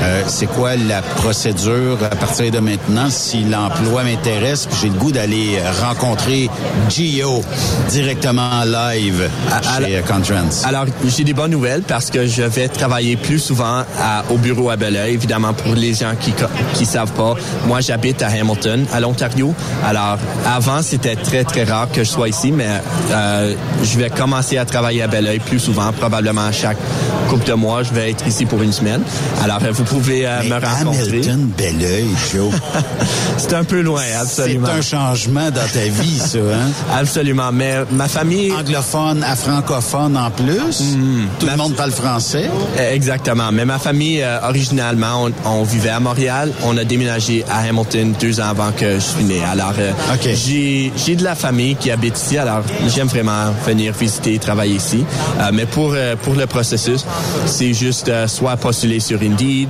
Euh, 0.01 0.23
C'est 0.26 0.47
quoi 0.47 0.76
la 0.76 1.03
procédure 1.03 1.99
à 2.03 2.15
partir 2.15 2.49
de 2.51 2.57
maintenant? 2.57 3.11
Si 3.11 3.43
l'emploi 3.43 4.03
m'intéresse, 4.03 4.65
puis 4.65 4.80
j'ai 4.81 4.89
le 4.89 4.95
goût 4.95 5.11
d'aller 5.11 5.59
rencontrer 5.84 6.49
Gio 6.89 7.43
directement 7.89 8.49
en 8.61 8.65
live 8.65 9.30
chez 9.77 9.97
euh, 9.97 10.01
Contrans? 10.01 10.63
Alors, 10.65 10.85
j'ai 11.05 11.23
des 11.23 11.34
bonnes 11.34 11.51
nouvelles 11.51 11.84
parce 11.84 12.09
que 12.09 12.26
je 12.26 12.41
vais 12.41 12.67
travailler 12.67 13.15
plus 13.15 13.38
souvent 13.39 13.84
à- 14.01 14.23
au 14.31 14.38
bureau 14.38 14.71
à 14.71 14.76
Belleuil. 14.76 15.13
Évidemment, 15.13 15.53
pour 15.53 15.76
les 15.76 15.93
gens 15.93 16.13
qui 16.19 16.34
qui 16.73 16.85
savent 16.88 17.11
pas, 17.13 17.35
moi, 17.67 17.80
j'habite 17.81 18.23
à 18.23 18.39
Hamilton, 18.40 18.86
à 18.94 18.99
l'Ontario. 18.99 19.53
Alors, 19.86 20.18
avant, 20.45 20.82
c'était 20.82 21.16
très, 21.16 21.44
très 21.44 21.64
rare 21.64 21.88
que 21.91 22.03
je 22.03 22.10
sois 22.10 22.30
ici, 22.30 22.52
mais 22.52 22.68
euh, 23.11 23.53
je 23.84 23.98
vais 23.98 24.10
commencer 24.10 24.57
à 24.57 24.66
travailler 24.66 25.02
à 25.03 25.07
Belleuil 25.07 25.40
plus 25.40 25.60
souvent, 25.60 25.91
probablement 25.91 26.45
à 26.45 26.52
chaque 26.52 26.78
couple 27.30 27.48
de 27.48 27.53
mois. 27.53 27.84
Je 27.84 27.94
vais 27.94 28.11
être 28.11 28.26
ici 28.28 28.45
pour 28.45 28.61
une 28.61 28.74
semaine. 28.74 29.02
Alors, 29.44 29.60
euh, 29.64 29.72
vous 29.72 29.84
pouvez 29.84 30.26
euh, 30.26 30.44
me 30.44 30.53
rencontrer. 30.53 31.10
Hamilton, 31.10 31.49
Belleuil, 31.57 32.07
Joe. 32.34 32.52
C'est 33.38 33.53
un 33.53 33.64
peu 33.64 33.82
loin, 33.82 34.02
absolument. 34.22 34.68
C'est 34.68 34.95
un 34.95 34.99
changement 34.99 35.49
dans 35.52 35.68
ta 35.74 35.88
vie, 35.88 36.18
ça, 36.18 36.38
hein? 36.40 36.72
Absolument. 36.94 37.52
Mais 37.52 37.76
ma 37.91 38.07
famille... 38.07 38.52
Anglophone 38.52 39.24
à 39.24 39.36
francophone 39.36 40.18
en 40.18 40.30
plus. 40.32 40.84
Tout 41.40 41.48
le 41.48 41.56
monde 41.56 41.76
parle 41.76 41.91
français. 41.91 42.49
Euh, 42.78 42.94
Exactement. 42.94 43.52
Mais 43.52 43.66
ma 43.66 43.80
famille, 43.80 44.22
euh, 44.22 44.40
originalement, 44.48 45.26
on, 45.26 45.32
on 45.49 45.64
vivait 45.64 45.90
à 45.90 45.99
Montréal. 45.99 46.52
On 46.64 46.78
a 46.78 46.84
déménagé 46.84 47.45
à 47.49 47.60
Hamilton 47.70 48.14
deux 48.20 48.28
ans 48.39 48.49
avant 48.49 48.72
que 48.72 48.95
je 48.95 48.99
suis 48.99 49.23
né. 49.23 49.41
Alors, 49.43 49.73
euh, 49.80 49.91
j'ai 50.22 50.91
j'ai 50.95 51.15
de 51.15 51.23
la 51.23 51.35
famille 51.35 51.76
qui 51.76 51.91
habite 51.91 52.18
ici. 52.18 52.38
Alors, 52.38 52.61
j'aime 52.88 53.07
vraiment 53.07 53.51
venir 53.65 53.93
visiter 53.93 54.34
et 54.35 54.39
travailler 54.39 54.76
ici. 54.76 55.03
Euh, 55.39 55.51
mais 55.53 55.65
pour 55.65 55.93
euh, 55.93 56.15
pour 56.22 56.35
le 56.35 56.45
processus, 56.45 57.06
c'est 57.45 57.73
juste 57.73 58.11
soit 58.27 58.57
postuler 58.57 58.99
sur 58.99 59.22
Indeed, 59.22 59.69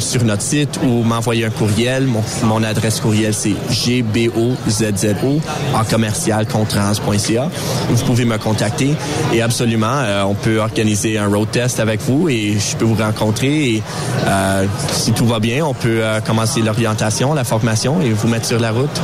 sur 0.00 0.24
notre 0.24 0.42
site 0.42 0.78
ou 0.82 1.02
m'envoyer 1.02 1.44
un 1.44 1.50
courriel. 1.50 2.06
Mon, 2.06 2.22
mon 2.44 2.62
adresse 2.62 3.00
courriel, 3.00 3.34
c'est 3.34 3.54
gbozzo 4.02 5.40
en 5.74 5.84
commercial 5.84 6.46
contrans.ca. 6.46 7.50
Vous 7.90 8.04
pouvez 8.04 8.24
me 8.24 8.38
contacter 8.38 8.94
et 9.32 9.42
absolument, 9.42 9.86
euh, 9.92 10.22
on 10.24 10.34
peut 10.34 10.58
organiser 10.58 11.18
un 11.18 11.28
road 11.28 11.50
test 11.50 11.80
avec 11.80 12.00
vous 12.00 12.28
et 12.28 12.56
je 12.58 12.76
peux 12.76 12.84
vous 12.84 12.94
rencontrer. 12.94 13.74
Et 13.74 13.82
euh, 14.26 14.66
si 14.90 15.12
tout 15.12 15.26
va 15.26 15.38
bien, 15.40 15.64
on 15.64 15.74
peut 15.74 16.00
euh, 16.02 16.20
commencer 16.20 16.60
l'orientation, 16.62 17.34
la 17.34 17.44
formation 17.44 17.67
et 18.02 18.12
vous 18.12 18.28
mettre 18.28 18.46
sur 18.46 18.58
la 18.58 18.70
route? 18.70 19.00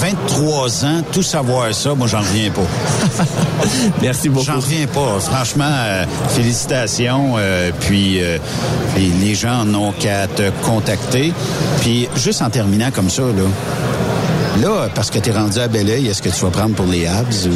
23 0.00 0.84
ans, 0.84 1.02
tout 1.12 1.22
savoir 1.22 1.74
ça, 1.74 1.94
moi, 1.94 2.06
j'en 2.06 2.20
reviens 2.20 2.50
pas. 2.50 3.24
Merci 4.02 4.28
beaucoup. 4.28 4.44
J'en 4.46 4.56
reviens 4.60 4.86
pas. 4.86 5.18
Franchement, 5.20 5.64
euh, 5.68 6.04
félicitations. 6.28 7.34
euh, 7.38 7.70
puis 7.80 8.22
euh, 8.22 8.38
les, 8.96 9.08
les 9.08 9.34
gens 9.34 9.64
n'ont 9.64 9.92
qu'à 9.92 10.26
te 10.28 10.50
contacter. 10.64 11.32
Puis 11.80 12.08
juste 12.16 12.42
en 12.42 12.50
terminant 12.50 12.90
comme 12.92 13.10
ça, 13.10 13.22
là. 13.22 13.42
Là, 14.62 14.88
parce 14.94 15.10
que 15.10 15.18
tu 15.18 15.28
es 15.28 15.32
rendu 15.32 15.58
à 15.58 15.68
Belleuil, 15.68 16.06
est-ce 16.08 16.22
que 16.22 16.30
tu 16.30 16.40
vas 16.42 16.50
prendre 16.50 16.74
pour 16.74 16.86
les 16.86 17.06
Habs 17.06 17.46
ou 17.46 17.50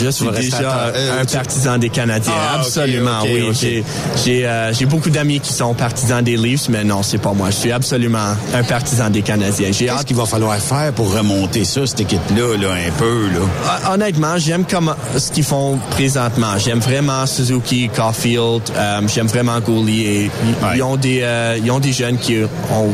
Je 0.00 0.08
suis 0.10 0.28
déjà 0.30 0.90
euh, 0.94 1.20
un 1.20 1.24
tu- 1.24 1.36
partisan 1.36 1.78
des 1.78 1.88
Canadiens. 1.88 2.32
Ah, 2.36 2.60
absolument, 2.60 3.22
oui. 3.24 3.50
J'ai 4.24 4.46
euh, 4.46 4.72
j'ai 4.72 4.86
beaucoup 4.86 5.10
d'amis 5.10 5.40
qui 5.40 5.52
sont 5.52 5.74
partisans 5.74 6.22
des 6.22 6.36
Leafs, 6.36 6.68
mais 6.68 6.84
non, 6.84 7.02
c'est 7.02 7.18
pas 7.18 7.32
moi. 7.32 7.50
Je 7.50 7.56
suis 7.56 7.72
absolument 7.72 8.36
un 8.54 8.62
partisan 8.62 9.10
des 9.10 9.22
Canadiens. 9.22 9.70
Qu'est-ce 9.72 10.04
qu'il 10.04 10.16
va 10.16 10.26
falloir 10.26 10.56
faire 10.58 10.92
pour 10.92 11.12
remonter 11.12 11.64
ça, 11.64 11.86
cette 11.86 12.00
équipe-là, 12.00 12.56
là, 12.56 12.68
un 12.86 12.90
peu, 12.92 13.26
là? 13.28 13.40
Hon- 13.88 13.94
Honnêtement, 13.94 14.38
j'aime 14.38 14.64
ce 15.16 15.32
qu'ils 15.32 15.44
font 15.44 15.78
présentement. 15.90 16.56
J'aime 16.58 16.78
vraiment 16.80 17.26
Suzuki, 17.26 17.90
Caulfield, 17.94 18.62
euh, 18.76 19.00
j'aime 19.12 19.26
vraiment 19.26 19.58
Gouli 19.60 20.02
et 20.04 20.24
ils- 20.24 20.76
ils 20.76 20.82
ont 20.82 20.96
des 20.96 21.20
euh, 21.22 21.58
ils 21.62 21.70
ont 21.72 21.80
des 21.80 21.92
jeunes 21.92 22.16
qui 22.18 22.36
ont, 22.72 22.90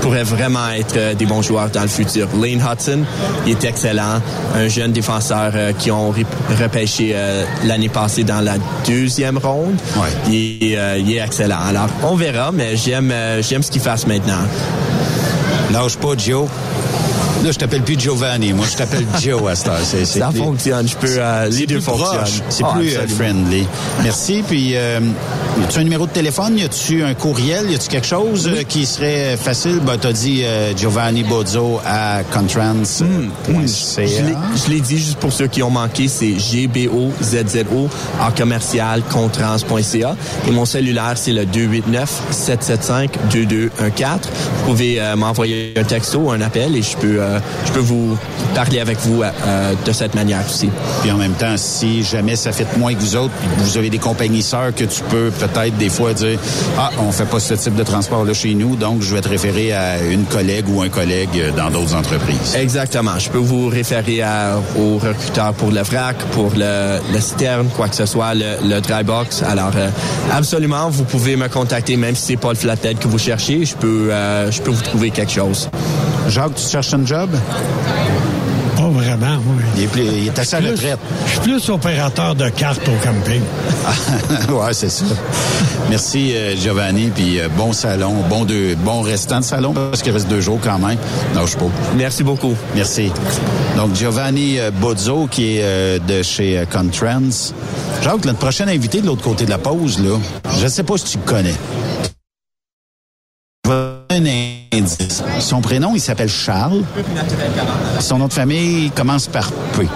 pourraient 0.00 0.24
vraiment 0.24 0.70
être 0.70 0.96
euh, 0.96 1.14
des 1.14 1.26
bons 1.26 1.42
joueurs 1.42 1.68
dans 1.70 1.82
le 1.82 1.88
futur. 1.88 2.26
Lane 2.40 2.60
Il 3.46 3.52
est 3.52 3.64
excellent, 3.64 4.20
un 4.54 4.68
jeune 4.68 4.92
défenseur 4.92 5.52
euh, 5.54 5.72
qui 5.72 5.90
ont 5.90 6.10
rep- 6.10 6.26
repêché 6.60 7.12
euh, 7.14 7.44
l'année 7.64 7.88
passée 7.88 8.24
dans 8.24 8.40
la 8.40 8.54
deuxième 8.86 9.38
ronde. 9.38 9.74
Il, 10.28 10.58
est, 10.72 10.76
euh, 10.78 10.98
il 10.98 11.12
est 11.12 11.20
excellent. 11.20 11.58
Alors, 11.68 11.88
on 12.02 12.14
verra, 12.16 12.52
mais 12.52 12.76
j'aime 12.76 13.12
j'aime 13.40 13.62
ce 13.62 13.70
qu'ils 13.70 13.80
fassent 13.82 14.06
maintenant. 14.06 14.42
Lâche 15.72 15.96
pas, 15.96 16.16
Joe. 16.16 16.48
Là, 17.44 17.52
je 17.52 17.58
t'appelle 17.58 17.82
plus 17.82 17.98
Giovanni. 17.98 18.52
Moi, 18.52 18.66
je 18.70 18.76
t'appelle 18.76 19.06
Joe 19.22 19.50
à 19.50 19.54
cette 19.54 19.68
heure. 19.68 19.78
Ça 20.04 20.30
fonctionne. 20.30 20.86
Je 20.86 20.96
peux 20.96 21.06
euh, 21.18 21.46
les 21.46 21.52
c'est 21.52 21.66
deux 21.66 21.80
fonctionnent. 21.80 22.24
C'est 22.50 22.62
Ah, 22.64 22.74
plus 22.76 22.94
euh, 22.94 23.02
absolument. 23.02 23.16
friendly. 23.44 23.66
Merci. 24.02 24.44
Puis, 24.46 24.72
euh, 24.76 25.00
y 25.60 25.64
a-tu 25.64 25.78
un 25.78 25.84
numéro 25.84 26.06
de 26.06 26.10
téléphone? 26.12 26.58
Y 26.58 26.64
a-tu 26.64 27.02
un 27.02 27.14
courriel? 27.14 27.70
Y 27.70 27.74
a-tu 27.76 27.88
quelque 27.88 28.06
chose 28.06 28.46
euh, 28.52 28.62
qui 28.64 28.84
serait 28.84 29.38
facile? 29.38 29.80
Ben, 29.80 29.96
t'as 29.98 30.12
dit 30.12 30.42
euh, 30.44 30.76
Giovanni 30.76 31.22
Bozzo 31.24 31.80
à 31.86 32.20
contrans.ca. 32.30 33.04
Je 33.96 34.00
l'ai- 34.02 34.36
je 34.66 34.70
l'ai 34.70 34.80
dit 34.80 34.98
juste 34.98 35.16
pour 35.18 35.32
ceux 35.32 35.46
qui 35.46 35.62
ont 35.62 35.70
manqué, 35.70 36.08
c'est 36.08 36.38
G-B-O-Z-Z-O 36.38 37.88
en 38.20 38.30
commercial 38.32 39.02
contrans.ca. 39.10 40.14
Et 40.46 40.50
mon 40.50 40.66
cellulaire, 40.66 41.14
c'est 41.16 41.32
le 41.32 41.46
289-775-2214. 41.46 44.28
Vous 44.58 44.64
pouvez 44.66 45.00
euh, 45.00 45.16
m'envoyer 45.16 45.72
un 45.76 45.84
texto 45.84 46.18
ou 46.18 46.30
un 46.30 46.40
appel 46.40 46.76
et 46.76 46.82
je 46.82 46.96
peux, 46.96 47.16
euh, 47.20 47.29
je 47.66 47.72
peux 47.72 47.80
vous 47.80 48.16
parler 48.54 48.80
avec 48.80 48.98
vous 49.00 49.22
euh, 49.22 49.72
de 49.84 49.92
cette 49.92 50.14
manière 50.14 50.40
aussi. 50.48 50.68
Puis 51.02 51.10
en 51.10 51.16
même 51.16 51.32
temps, 51.34 51.56
si 51.56 52.02
jamais 52.02 52.36
ça 52.36 52.52
fait 52.52 52.66
moins 52.76 52.94
que 52.94 53.00
vous 53.00 53.16
autres, 53.16 53.32
vous 53.58 53.78
avez 53.78 53.90
des 53.90 53.98
compagnies 53.98 54.42
sœurs 54.42 54.74
que 54.74 54.84
tu 54.84 55.02
peux 55.08 55.30
peut-être 55.30 55.76
des 55.76 55.88
fois 55.88 56.12
dire 56.14 56.38
Ah, 56.78 56.90
on 56.98 57.12
fait 57.12 57.24
pas 57.24 57.40
ce 57.40 57.54
type 57.54 57.74
de 57.74 57.82
transport 57.84 58.24
là 58.24 58.34
chez 58.34 58.54
nous, 58.54 58.76
donc 58.76 59.02
je 59.02 59.14
vais 59.14 59.20
te 59.20 59.28
référer 59.28 59.72
à 59.72 60.02
une 60.02 60.24
collègue 60.24 60.66
ou 60.68 60.82
un 60.82 60.88
collègue 60.88 61.28
euh, 61.36 61.50
dans 61.56 61.70
d'autres 61.70 61.94
entreprises. 61.94 62.54
Exactement. 62.56 63.18
Je 63.18 63.30
peux 63.30 63.38
vous 63.38 63.68
référer 63.68 64.22
à, 64.22 64.56
au 64.78 64.98
recruteur 64.98 65.52
pour 65.54 65.70
le 65.70 65.82
vrac, 65.82 66.16
pour 66.32 66.52
le, 66.56 66.98
le 67.12 67.20
citerne, 67.20 67.68
quoi 67.76 67.88
que 67.88 67.96
ce 67.96 68.06
soit, 68.06 68.34
le, 68.34 68.56
le 68.64 68.80
dry 68.80 69.04
box. 69.04 69.42
Alors, 69.42 69.72
euh, 69.76 69.88
absolument, 70.32 70.88
vous 70.90 71.04
pouvez 71.04 71.36
me 71.36 71.48
contacter, 71.48 71.96
même 71.96 72.14
si 72.14 72.26
c'est 72.26 72.36
pas 72.36 72.50
le 72.50 72.56
flathead 72.56 72.98
que 72.98 73.08
vous 73.08 73.18
cherchez. 73.18 73.64
Je 73.64 73.74
peux, 73.76 74.08
euh, 74.10 74.50
je 74.50 74.60
peux 74.62 74.70
vous 74.70 74.82
trouver 74.82 75.10
quelque 75.10 75.32
chose. 75.32 75.68
Jacques, 76.30 76.54
tu 76.54 76.62
cherches 76.68 76.94
un 76.94 77.04
job? 77.04 77.30
Pas 78.76 78.88
vraiment, 78.88 79.36
oui. 79.46 79.62
Il 79.76 79.82
est, 79.82 79.86
plus- 79.88 80.02
il 80.04 80.26
est 80.28 80.38
assez 80.38 80.56
à 80.56 80.60
la 80.60 80.70
retraite. 80.70 80.98
Je 81.26 81.30
suis 81.32 81.40
plus 81.40 81.68
opérateur 81.68 82.34
de 82.34 82.48
cartes 82.48 82.86
au 82.88 83.04
camping. 83.04 83.42
ouais, 84.56 84.72
c'est 84.72 84.88
ça. 84.88 85.04
Merci 85.90 86.32
euh, 86.34 86.54
Giovanni, 86.56 87.10
puis 87.14 87.40
euh, 87.40 87.48
bon 87.56 87.72
salon, 87.72 88.14
bon 88.30 88.44
deux, 88.44 88.76
bon 88.76 89.02
restant 89.02 89.40
de 89.40 89.44
salon 89.44 89.74
parce 89.74 90.02
qu'il 90.02 90.12
reste 90.12 90.28
deux 90.28 90.40
jours 90.40 90.60
quand 90.62 90.78
même. 90.78 90.96
Non, 91.34 91.46
je 91.46 91.56
pas. 91.56 91.66
Merci 91.96 92.22
beaucoup. 92.22 92.54
Merci. 92.74 93.10
Donc 93.76 93.94
Giovanni 93.96 94.58
euh, 94.60 94.70
Bozzo 94.70 95.26
qui 95.30 95.56
est 95.56 95.62
euh, 95.62 95.98
de 95.98 96.22
chez 96.22 96.64
Contrans. 96.72 97.52
Jacques, 98.02 98.24
notre 98.24 98.38
prochain 98.38 98.68
invité 98.68 99.00
de 99.02 99.06
l'autre 99.06 99.22
côté 99.22 99.44
de 99.44 99.50
la 99.50 99.58
pause 99.58 99.98
là, 100.00 100.16
je 100.60 100.68
sais 100.68 100.84
pas 100.84 100.96
si 100.96 101.04
tu 101.04 101.18
le 101.18 101.24
connais. 101.24 101.54
Indice. 104.72 105.24
Son 105.40 105.60
prénom, 105.60 105.96
il 105.96 106.00
s'appelle 106.00 106.28
Charles. 106.28 106.82
Son 107.98 108.18
nom 108.18 108.28
de 108.28 108.32
famille 108.32 108.90
commence 108.92 109.26
par 109.26 109.50
P. 109.76 109.88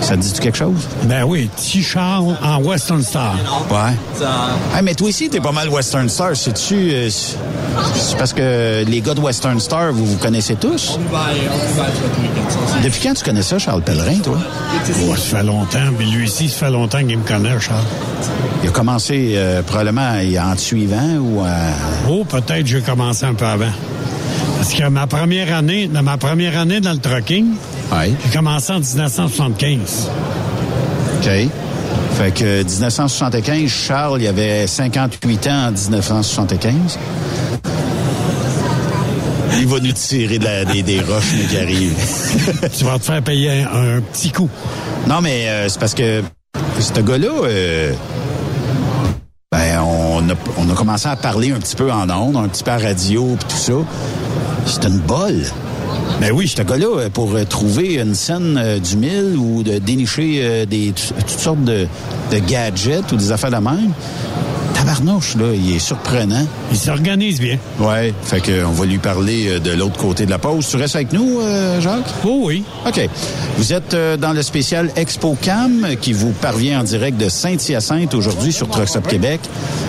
Ça 0.00 0.16
te 0.16 0.22
dit 0.22 0.32
quelque 0.40 0.56
chose? 0.56 0.88
Ben 1.04 1.24
oui, 1.24 1.50
T. 1.54 1.82
Charles 1.82 2.34
en 2.42 2.56
Western 2.62 3.02
Star. 3.02 3.34
Ouais. 3.70 4.80
Mais 4.82 4.94
toi 4.94 5.08
aussi, 5.08 5.28
t'es 5.28 5.40
pas 5.40 5.52
mal 5.52 5.68
Western 5.68 6.08
Star. 6.08 6.34
C'est-tu. 6.34 6.92
euh, 6.94 7.10
c'est 7.10 8.16
parce 8.16 8.32
que 8.32 8.82
les 8.86 9.00
gars 9.02 9.12
de 9.12 9.20
Western 9.20 9.60
Star, 9.60 9.92
vous 9.92 10.06
vous 10.06 10.16
connaissez 10.16 10.54
tous? 10.54 10.98
Depuis 12.82 13.00
quand 13.02 13.12
tu 13.14 13.24
connais 13.24 13.42
ça, 13.42 13.58
Charles 13.58 13.82
Pellerin, 13.82 14.18
toi? 14.24 14.38
Oh, 15.08 15.14
ça 15.14 15.38
fait 15.38 15.44
longtemps. 15.44 15.92
Puis 15.98 16.10
lui 16.10 16.24
aussi, 16.24 16.48
ça 16.48 16.56
fait 16.66 16.70
longtemps 16.70 16.98
qu'il 17.04 17.18
me 17.18 17.24
connaît, 17.24 17.60
Charles. 17.60 17.84
Il 18.62 18.68
a 18.70 18.72
commencé 18.72 19.32
euh, 19.34 19.62
probablement 19.62 20.14
en 20.40 20.54
te 20.54 20.60
suivant 20.60 21.16
ou 21.20 21.42
à. 21.42 22.08
Oh, 22.08 22.24
peut-être 22.24 22.66
j'ai 22.66 22.80
commencé 22.80 23.26
un 23.26 23.34
peu 23.34 23.44
avant. 23.44 23.66
Parce 24.62 24.74
que 24.74 24.88
ma 24.88 25.08
première 25.08 25.52
année, 25.56 25.88
dans 25.88 26.04
ma 26.04 26.16
première 26.16 26.56
année 26.56 26.80
dans 26.80 26.92
le 26.92 26.98
trucking, 27.00 27.46
j'ai 28.24 28.30
commencé 28.32 28.72
en 28.72 28.78
1975. 28.78 30.08
OK. 31.18 31.28
Fait 32.16 32.30
que 32.32 32.62
1975, 32.62 33.68
Charles, 33.68 34.22
il 34.22 34.28
avait 34.28 34.68
58 34.68 35.46
ans 35.48 35.66
en 35.66 35.72
1975. 35.72 36.72
Il 39.58 39.66
va 39.66 39.80
nous 39.80 39.90
tirer 39.90 40.38
de 40.38 40.44
la- 40.44 40.64
des, 40.64 40.84
des 40.84 41.00
roches, 41.00 41.32
mais 41.36 41.44
qui 41.46 41.56
arrive. 41.58 41.94
tu 42.78 42.84
vas 42.84 43.00
te 43.00 43.04
faire 43.04 43.20
payer 43.22 43.62
un, 43.64 43.96
un 43.96 44.00
petit 44.00 44.30
coup. 44.30 44.48
Non, 45.08 45.20
mais 45.20 45.48
euh, 45.48 45.68
c'est 45.68 45.80
parce 45.80 45.94
que 45.94 46.22
ce 46.78 47.00
gars-là, 47.00 47.30
euh, 47.46 47.92
ben, 49.50 49.80
on 49.80 50.20
a, 50.30 50.34
on 50.56 50.70
a 50.70 50.74
commencé 50.76 51.08
à 51.08 51.16
parler 51.16 51.50
un 51.50 51.58
petit 51.58 51.74
peu 51.74 51.90
en 51.90 52.08
ondes, 52.08 52.36
un 52.36 52.46
petit 52.46 52.62
peu 52.62 52.70
à 52.70 52.78
radio, 52.78 53.36
puis 53.40 53.48
tout 53.48 53.56
ça. 53.56 53.72
C'est 54.66 54.84
une 54.84 54.98
bolle. 54.98 55.44
Ben 56.20 56.30
oui. 56.32 56.48
Ce 56.48 56.62
gars-là, 56.62 56.86
euh, 56.86 57.08
pour 57.08 57.34
euh, 57.34 57.44
trouver 57.44 57.94
une 57.94 58.14
scène 58.14 58.56
euh, 58.56 58.78
du 58.78 58.96
mille 58.96 59.36
ou 59.36 59.62
de 59.62 59.78
dénicher 59.78 60.66
des, 60.66 60.92
toutes 60.92 61.28
sortes 61.28 61.64
de, 61.64 61.86
de 62.30 62.38
gadgets 62.38 63.10
ou 63.12 63.16
des 63.16 63.32
affaires 63.32 63.50
de 63.50 63.56
même, 63.56 63.92
tabarnouche, 64.86 65.36
là, 65.36 65.52
il 65.54 65.76
est 65.76 65.78
surprenant. 65.78 66.44
Il 66.72 66.76
s'organise 66.76 67.38
bien. 67.40 67.56
Ouais, 67.78 68.12
fait 68.24 68.40
que 68.40 68.64
on 68.64 68.72
va 68.72 68.84
lui 68.84 68.98
parler 68.98 69.46
euh, 69.48 69.58
de 69.60 69.70
l'autre 69.70 69.96
côté 69.96 70.26
de 70.26 70.30
la 70.30 70.38
pause. 70.38 70.66
Tu 70.68 70.76
restes 70.76 70.96
avec 70.96 71.12
nous, 71.12 71.40
euh, 71.40 71.80
Jacques? 71.80 72.04
Oh 72.24 72.40
oui. 72.44 72.64
OK. 72.86 73.00
Vous 73.58 73.72
êtes 73.72 73.94
euh, 73.94 74.16
dans 74.16 74.32
le 74.32 74.42
spécial 74.42 74.90
Expo 74.96 75.36
Cam 75.40 75.86
qui 76.00 76.12
vous 76.12 76.32
parvient 76.32 76.80
en 76.80 76.82
direct 76.82 77.16
de 77.16 77.28
Saint-Hyacinthe 77.28 78.12
aujourd'hui 78.14 78.52
sur 78.52 78.68
Truck 78.68 78.88
Stop 78.88 79.06
Québec. 79.06 79.40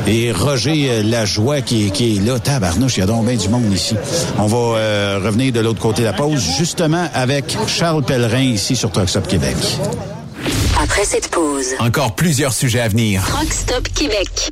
Et 0.06 0.32
Roger 0.32 1.02
Lajoie 1.02 1.61
qui, 1.61 1.88
est- 1.88 1.90
qui 1.90 2.18
est 2.18 2.20
là. 2.20 2.38
Tabarnouche, 2.38 2.98
il 2.98 2.99
y 2.99 3.03
a 3.03 3.07
donc 3.07 3.26
bien 3.26 3.36
du 3.36 3.49
monde 3.49 3.72
ici. 3.74 3.95
On 4.38 4.45
va 4.45 4.78
euh, 4.78 5.20
revenir 5.24 5.52
de 5.53 5.60
l'autre 5.60 5.80
côté 5.80 6.02
de 6.03 6.07
la 6.07 6.14
pause, 6.14 6.44
justement 6.60 7.07
avec 7.15 7.57
Charles 7.68 8.03
Pellerin 8.03 8.41
ici 8.41 8.76
sur 8.76 8.91
Truck 8.91 9.10
Stop 9.10 9.28
Québec. 9.28 9.56
Après 10.82 11.06
cette 11.06 11.30
pause, 11.30 11.68
Encore 11.80 12.14
plusieurs 12.15 12.52
sujets 12.53 12.82
à 12.82 12.90
venir. 12.90 13.22
Rock 13.40 13.52
Stop 13.53 13.88
Québec. 13.95 14.52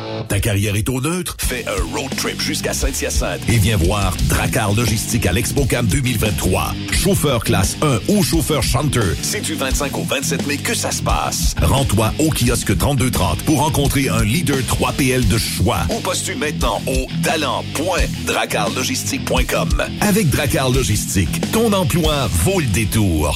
Ta 0.31 0.39
carrière 0.39 0.75
est 0.77 0.87
au 0.87 1.01
neutre? 1.01 1.35
Fais 1.39 1.65
un 1.67 1.75
road 1.93 2.09
trip 2.15 2.39
jusqu'à 2.39 2.71
Saint-Hyacinthe 2.71 3.41
et 3.49 3.57
viens 3.57 3.75
voir 3.75 4.15
Dracar 4.29 4.73
Logistique 4.73 5.25
à 5.25 5.33
l'ExpoCam 5.33 5.85
2023. 5.85 6.73
Chauffeur 6.93 7.43
classe 7.43 7.75
1 7.81 7.99
ou 8.07 8.23
chauffeur 8.23 8.63
chanteur, 8.63 9.13
c'est 9.21 9.41
du 9.41 9.55
25 9.55 9.97
au 9.97 10.03
27 10.03 10.47
mai 10.47 10.55
que 10.55 10.73
ça 10.73 10.91
se 10.91 11.03
passe. 11.03 11.53
Rends-toi 11.61 12.13
au 12.17 12.29
kiosque 12.29 12.77
3230 12.77 13.43
pour 13.43 13.59
rencontrer 13.59 14.07
un 14.07 14.23
leader 14.23 14.59
3PL 14.59 15.27
de 15.27 15.37
choix 15.37 15.79
ou 15.89 15.99
postule 15.99 16.37
maintenant 16.37 16.81
au 16.87 17.07
talent.dracarlogistique.com. 17.23 19.83
Avec 19.99 20.29
Dracar 20.29 20.69
Logistique, 20.69 21.41
ton 21.51 21.73
emploi 21.73 22.29
vaut 22.45 22.61
le 22.61 22.67
détour. 22.67 23.35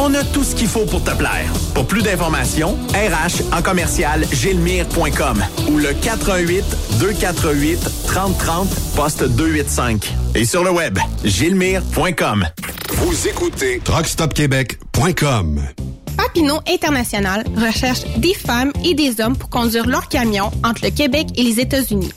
On 0.00 0.14
a 0.14 0.22
tout 0.22 0.44
ce 0.44 0.54
qu'il 0.54 0.68
faut 0.68 0.84
pour 0.84 1.02
te 1.02 1.10
plaire. 1.10 1.52
Pour 1.74 1.84
plus 1.84 2.02
d'informations, 2.02 2.78
RH 2.94 3.52
en 3.52 3.62
commercial 3.62 4.24
gilmire.com 4.32 5.42
ou 5.68 5.78
le 5.78 5.92
418 5.92 6.64
248 7.00 7.80
3030 8.06 8.68
poste 8.94 9.24
285. 9.24 10.14
Et 10.36 10.44
sur 10.44 10.62
le 10.62 10.70
web, 10.70 10.98
gilmire.com. 11.24 12.46
Vous 12.90 13.28
écoutez 13.28 13.80
truckstopquebec.com. 13.80 15.62
Papineau 16.16 16.60
International 16.68 17.44
recherche 17.56 18.04
des 18.18 18.34
femmes 18.34 18.72
et 18.84 18.94
des 18.94 19.20
hommes 19.20 19.36
pour 19.36 19.50
conduire 19.50 19.86
leur 19.86 20.08
camion 20.08 20.52
entre 20.64 20.84
le 20.84 20.90
Québec 20.90 21.28
et 21.36 21.42
les 21.42 21.58
États-Unis. 21.58 22.12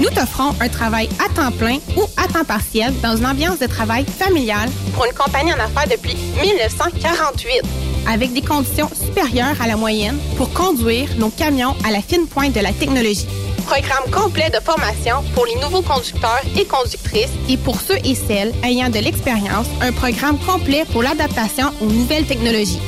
Nous 0.00 0.10
t'offrons 0.10 0.54
un 0.60 0.68
travail 0.68 1.08
à 1.18 1.28
temps 1.34 1.50
plein 1.50 1.78
ou 1.96 2.02
à 2.16 2.28
temps 2.28 2.44
partiel 2.44 2.92
dans 3.02 3.16
une 3.16 3.26
ambiance 3.26 3.58
de 3.58 3.66
travail 3.66 4.04
familiale 4.04 4.70
pour 4.94 5.04
une 5.04 5.12
compagnie 5.12 5.52
en 5.52 5.58
affaires 5.58 5.88
depuis 5.90 6.16
1948, 6.40 7.62
avec 8.08 8.32
des 8.32 8.42
conditions 8.42 8.88
supérieures 8.94 9.60
à 9.60 9.66
la 9.66 9.76
moyenne 9.76 10.18
pour 10.36 10.52
conduire 10.52 11.08
nos 11.18 11.30
camions 11.30 11.74
à 11.84 11.90
la 11.90 12.00
fine 12.00 12.26
pointe 12.26 12.54
de 12.54 12.60
la 12.60 12.72
technologie. 12.72 13.26
Programme 13.66 14.08
complet 14.12 14.50
de 14.50 14.60
formation 14.60 15.16
pour 15.34 15.46
les 15.46 15.56
nouveaux 15.56 15.82
conducteurs 15.82 16.42
et 16.56 16.64
conductrices 16.64 17.32
et 17.48 17.56
pour 17.56 17.80
ceux 17.80 17.98
et 18.04 18.14
celles 18.14 18.54
ayant 18.64 18.88
de 18.88 19.00
l'expérience, 19.00 19.66
un 19.82 19.92
programme 19.92 20.38
complet 20.38 20.84
pour 20.92 21.02
l'adaptation 21.02 21.66
aux 21.80 21.86
nouvelles 21.86 22.24
technologies. 22.24 22.80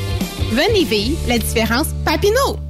Venez 0.52 0.84
vivre 0.84 1.18
la 1.28 1.38
différence 1.38 1.88
Papineau. 2.04 2.69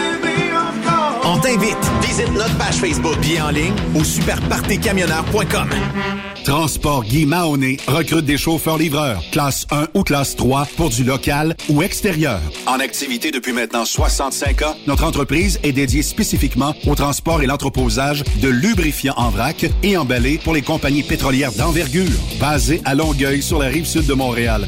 On 1.33 1.39
t'invite. 1.39 1.77
Visite 2.01 2.33
notre 2.33 2.57
page 2.57 2.75
Facebook. 2.75 3.17
Bien 3.21 3.45
en 3.45 3.49
ligne 3.51 3.73
au 3.95 4.03
superpartycamionneur.com. 4.03 5.69
Transport 6.43 7.05
Guy 7.05 7.25
Mahoney 7.25 7.77
recrute 7.87 8.25
des 8.25 8.37
chauffeurs-livreurs, 8.37 9.23
classe 9.31 9.65
1 9.71 9.87
ou 9.93 10.03
classe 10.03 10.35
3 10.35 10.67
pour 10.75 10.89
du 10.89 11.05
local 11.05 11.55
ou 11.69 11.83
extérieur. 11.83 12.41
En 12.67 12.81
activité 12.81 13.31
depuis 13.31 13.53
maintenant 13.53 13.85
65 13.85 14.61
ans, 14.63 14.75
notre 14.87 15.05
entreprise 15.05 15.57
est 15.63 15.71
dédiée 15.71 16.03
spécifiquement 16.03 16.75
au 16.85 16.95
transport 16.95 17.41
et 17.41 17.45
l'entreposage 17.45 18.25
de 18.41 18.49
lubrifiants 18.49 19.13
en 19.15 19.29
vrac 19.29 19.65
et 19.83 19.95
emballés 19.95 20.37
pour 20.43 20.53
les 20.53 20.63
compagnies 20.63 21.03
pétrolières 21.03 21.53
d'envergure, 21.53 22.11
basées 22.41 22.81
à 22.83 22.93
Longueuil 22.93 23.41
sur 23.41 23.59
la 23.59 23.67
rive 23.67 23.85
sud 23.85 24.05
de 24.05 24.13
Montréal. 24.13 24.67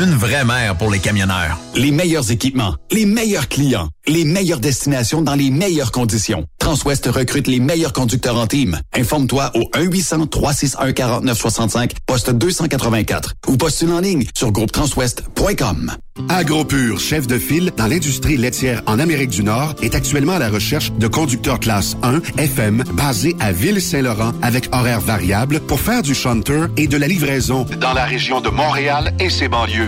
Une 0.00 0.14
vraie 0.14 0.44
mère 0.44 0.76
pour 0.76 0.92
les 0.92 1.00
camionneurs. 1.00 1.58
Les 1.74 1.90
meilleurs 1.90 2.30
équipements, 2.30 2.76
les 2.92 3.04
meilleurs 3.04 3.48
clients, 3.48 3.88
les 4.06 4.24
meilleures 4.24 4.60
destinations 4.60 5.22
dans 5.22 5.34
les 5.34 5.50
meilleures 5.50 5.90
conditions. 5.90 6.44
Transwest 6.60 7.06
recrute 7.06 7.48
les 7.48 7.58
meilleurs 7.58 7.92
conducteurs 7.92 8.36
en 8.36 8.46
team. 8.46 8.78
Informe-toi 8.94 9.50
au 9.54 9.62
1-800-361-4965, 9.76 11.94
poste 12.06 12.30
284 12.30 13.34
ou 13.48 13.56
postule 13.56 13.90
en 13.90 13.98
ligne 13.98 14.24
sur 14.36 14.52
groupetranswest.com. 14.52 15.90
AgroPure, 16.28 17.00
chef 17.00 17.26
de 17.26 17.38
file 17.38 17.72
dans 17.76 17.86
l'industrie 17.86 18.36
laitière 18.36 18.82
en 18.86 18.98
Amérique 18.98 19.30
du 19.30 19.42
Nord, 19.42 19.74
est 19.82 19.94
actuellement 19.94 20.32
à 20.32 20.38
la 20.38 20.50
recherche 20.50 20.92
de 20.92 21.06
conducteurs 21.06 21.60
classe 21.60 21.96
1 22.02 22.20
FM 22.36 22.84
basés 22.92 23.34
à 23.40 23.52
Ville-Saint-Laurent 23.52 24.32
avec 24.42 24.68
horaires 24.72 25.00
variables 25.00 25.60
pour 25.60 25.80
faire 25.80 26.02
du 26.02 26.14
shunter 26.14 26.66
et 26.76 26.86
de 26.86 26.96
la 26.96 27.08
livraison 27.08 27.66
dans 27.80 27.94
la 27.94 28.04
région 28.04 28.40
de 28.40 28.48
Montréal 28.48 29.12
et 29.20 29.30
ses 29.30 29.48
banlieues. 29.48 29.87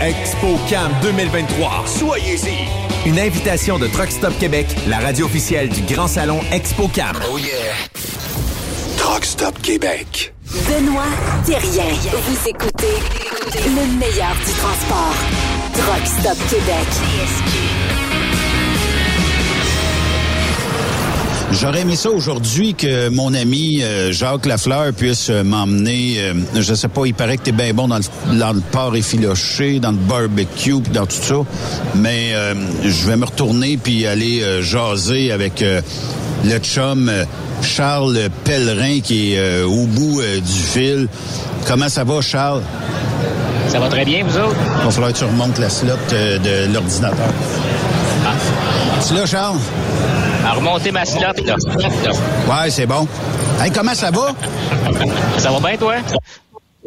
ExpoCam 0.00 0.92
2023. 1.02 1.84
Soyez-y. 1.86 3.08
Une 3.08 3.18
invitation 3.18 3.78
de 3.78 3.88
Truck 3.88 4.10
Stop 4.10 4.32
Québec, 4.38 4.66
la 4.86 4.98
radio 4.98 5.26
officielle 5.26 5.68
du 5.68 5.82
Grand 5.92 6.06
Salon 6.06 6.40
ExpoCam. 6.52 7.16
Oh 7.32 7.38
yeah. 7.38 7.74
Truck 8.96 9.24
Stop 9.24 9.60
Québec. 9.60 10.32
Benoît 10.68 11.02
Thérien. 11.44 11.84
Vous 12.12 12.48
écoutez 12.48 12.94
le 13.54 13.98
meilleur 13.98 14.34
du 14.36 14.52
transport. 14.52 15.14
Truck 15.74 16.06
Stop 16.06 16.38
Québec. 16.48 17.77
J'aurais 21.50 21.80
aimé 21.80 21.96
ça 21.96 22.10
aujourd'hui 22.10 22.74
que 22.74 23.08
mon 23.08 23.32
ami 23.34 23.82
euh, 23.82 24.12
Jacques 24.12 24.46
Lafleur 24.46 24.92
puisse 24.92 25.28
euh, 25.30 25.42
m'emmener, 25.42 26.16
euh, 26.18 26.34
je 26.54 26.74
sais 26.74 26.88
pas, 26.88 27.02
il 27.06 27.14
paraît 27.14 27.38
que 27.38 27.44
t'es 27.44 27.52
bien 27.52 27.72
bon 27.72 27.88
dans 27.88 27.96
le, 27.98 28.38
dans 28.38 28.52
le 28.52 28.60
porc 28.60 28.94
effiloché, 28.94 29.80
dans 29.80 29.90
le 29.90 29.96
barbecue, 29.96 30.80
puis 30.80 30.92
dans 30.92 31.06
tout 31.06 31.16
ça, 31.20 31.36
mais 31.96 32.32
euh, 32.34 32.54
je 32.84 33.06
vais 33.06 33.16
me 33.16 33.24
retourner 33.24 33.76
puis 33.76 34.06
aller 34.06 34.42
euh, 34.42 34.62
jaser 34.62 35.32
avec 35.32 35.62
euh, 35.62 35.80
le 36.44 36.58
chum 36.58 37.10
Charles 37.62 38.28
Pellerin 38.44 39.00
qui 39.00 39.32
est 39.32 39.38
euh, 39.38 39.66
au 39.66 39.86
bout 39.86 40.20
du 40.20 40.52
fil. 40.52 41.08
Comment 41.66 41.88
ça 41.88 42.04
va, 42.04 42.20
Charles? 42.20 42.62
Ça 43.68 43.80
va 43.80 43.88
très 43.88 44.04
bien, 44.04 44.22
vous 44.24 44.36
autres? 44.36 44.56
Il 44.80 44.84
va 44.84 44.90
falloir 44.90 45.12
que 45.12 45.18
tu 45.18 45.24
remontes 45.24 45.58
la 45.58 45.70
slot 45.70 45.94
de 46.12 46.72
l'ordinateur. 46.72 47.32
Tu 49.06 49.14
là, 49.14 49.26
Charles? 49.26 49.58
Remonter 50.58 50.90
ma 50.90 51.04
slot, 51.04 51.44
là. 51.44 51.54
Ouais, 52.48 52.68
c'est 52.70 52.86
bon. 52.86 53.06
Hey, 53.62 53.70
comment 53.70 53.94
ça 53.94 54.10
va? 54.10 54.32
Ça 55.38 55.52
va 55.52 55.60
bien, 55.60 55.76
toi? 55.78 55.94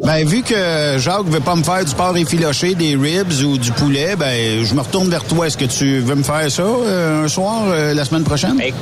Ben, 0.04 0.26
vu 0.26 0.42
que 0.42 0.96
Jacques 0.98 1.24
veut 1.26 1.40
pas 1.40 1.54
me 1.56 1.62
faire 1.62 1.82
du 1.82 1.94
porc 1.94 2.14
effiloché, 2.18 2.74
des 2.74 2.96
ribs 2.96 3.32
ou 3.46 3.56
du 3.56 3.72
poulet, 3.72 4.14
ben, 4.16 4.62
je 4.62 4.74
me 4.74 4.80
retourne 4.80 5.08
vers 5.08 5.24
toi. 5.24 5.46
Est-ce 5.46 5.56
que 5.56 5.64
tu 5.64 6.00
veux 6.00 6.16
me 6.16 6.22
faire 6.22 6.50
ça 6.50 6.62
euh, 6.62 7.24
un 7.24 7.28
soir, 7.28 7.62
euh, 7.68 7.94
la 7.94 8.04
semaine 8.04 8.24
prochaine? 8.24 8.58
Ben, 8.58 8.74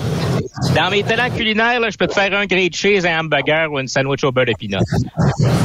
Dans 0.74 0.90
mes 0.90 1.04
talents 1.04 1.30
culinaires, 1.30 1.78
là, 1.78 1.88
je 1.90 1.96
peux 1.96 2.08
te 2.08 2.14
faire 2.14 2.36
un 2.36 2.46
grilled 2.46 2.74
cheese, 2.74 3.06
un 3.06 3.20
hamburger 3.20 3.70
ou 3.70 3.78
une 3.78 3.86
sandwich 3.88 4.24
au 4.24 4.32
beurre 4.32 4.46
de 4.46 4.54
peanut. 4.58 4.82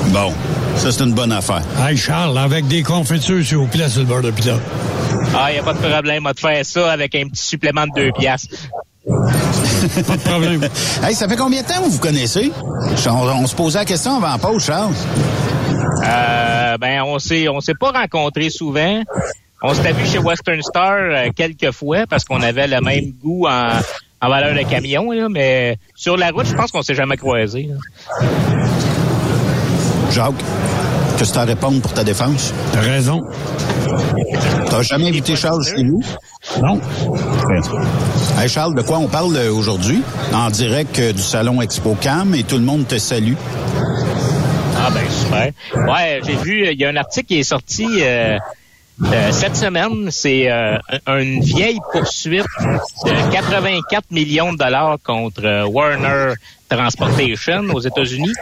Bon, 0.10 0.34
ça, 0.76 0.92
c'est 0.92 1.04
une 1.04 1.14
bonne 1.14 1.32
affaire. 1.32 1.64
Hey, 1.80 1.98
Charles, 1.98 2.38
avec 2.38 2.68
des 2.68 2.84
confitures, 2.84 3.44
s'il 3.44 3.58
vous 3.58 3.68
plaît, 3.68 3.90
sur 3.90 4.02
le 4.02 4.08
beurre 4.08 4.22
de 4.22 4.32
pita. 4.32 4.60
Ah, 5.36 5.52
y 5.52 5.58
a 5.58 5.64
pas 5.64 5.74
de 5.74 5.80
problème, 5.80 6.24
on 6.26 6.28
va 6.28 6.34
te 6.36 6.42
faire 6.42 6.64
ça 6.64 6.92
avec 6.92 7.16
un 7.16 7.28
petit 7.28 7.44
supplément 7.44 7.86
de 7.88 7.92
deux 7.96 8.12
piastres. 8.12 8.56
Pas 9.06 10.16
de 10.18 10.22
problème. 10.22 10.64
hey, 11.04 11.14
ça 11.14 11.28
fait 11.28 11.36
combien 11.36 11.62
de 11.62 11.68
temps 11.68 11.76
que 11.78 11.84
vous 11.84 11.92
vous 11.92 12.00
connaissez? 12.00 12.52
On, 13.08 13.10
on 13.12 13.48
se 13.48 13.56
posait 13.56 13.80
la 13.80 13.86
question 13.86 14.18
avant 14.18 14.30
la 14.32 14.38
pause, 14.38 14.64
Charles. 14.66 14.94
Euh, 16.04 16.78
ben, 16.78 17.04
on 17.04 17.20
s'est, 17.20 17.48
on 17.48 17.62
s'est 17.62 17.76
pas 17.80 17.92
rencontrés 17.92 18.50
souvent. 18.50 19.02
On 19.62 19.74
s'était 19.74 19.94
vu 19.94 20.06
chez 20.06 20.20
Western 20.20 20.62
Star 20.62 20.94
euh, 20.98 21.30
quelques 21.36 21.72
fois 21.72 22.06
parce 22.10 22.24
qu'on 22.24 22.42
avait 22.42 22.68
le 22.68 22.82
même 22.82 23.12
goût 23.24 23.48
en, 23.48 23.70
en 24.22 24.30
valeur 24.30 24.54
de 24.56 24.68
camion, 24.70 25.12
là, 25.12 25.28
mais 25.30 25.78
sur 25.96 26.18
la 26.18 26.30
route, 26.32 26.46
je 26.48 26.54
pense 26.56 26.72
qu'on 26.72 26.82
s'est 26.82 26.96
jamais 26.96 27.18
croisés. 27.18 27.70
là. 27.70 28.26
Jacques, 30.12 30.34
que 31.18 31.32
tu 31.32 31.38
as 31.38 31.42
à 31.42 31.46
répondre 31.46 31.82
pour 31.82 31.94
ta 31.94 32.04
défense? 32.04 32.54
T'as 32.74 32.82
raison. 32.82 33.22
T'as 34.70 34.82
jamais 34.82 35.08
invité 35.08 35.36
Charles 35.36 35.64
chez 35.64 35.84
nous? 35.84 36.02
Non. 36.62 36.80
Hey 38.38 38.50
Charles, 38.50 38.76
de 38.76 38.82
quoi 38.82 38.98
on 39.00 39.08
parle 39.08 39.36
euh, 39.36 39.52
aujourd'hui? 39.52 40.02
En 40.34 40.50
direct 40.50 41.00
euh, 41.00 41.14
du 41.14 41.22
salon 41.22 41.62
Expo 41.62 41.96
Cam 42.00 42.36
et 42.36 42.44
tout 42.44 42.58
le 42.58 42.64
monde 42.64 42.88
te 42.88 42.98
salue. 42.98 43.34
Ah 44.78 44.90
ben 44.94 45.04
super. 45.10 45.52
Ouais, 45.88 46.22
j'ai 46.26 46.36
vu, 46.36 46.68
il 46.72 46.80
y 46.80 46.86
a 46.86 46.90
un 46.90 46.96
article 46.98 47.28
qui 47.28 47.40
est 47.40 47.44
sorti 47.44 47.88
euh, 48.02 48.38
euh, 49.04 49.32
cette 49.32 49.56
semaine. 49.56 50.10
C'est 50.12 50.50
euh, 50.52 50.78
un- 51.06 51.20
une 51.20 51.42
vieille 51.42 51.80
poursuite 51.92 52.46
de 53.06 53.32
84 53.32 54.12
millions 54.12 54.54
de 54.54 54.58
dollars 54.58 54.98
contre 55.04 55.44
euh, 55.46 55.66
Warner 55.66 56.34
Transportation 56.70 57.64
aux 57.74 57.80
États-Unis. 57.82 58.34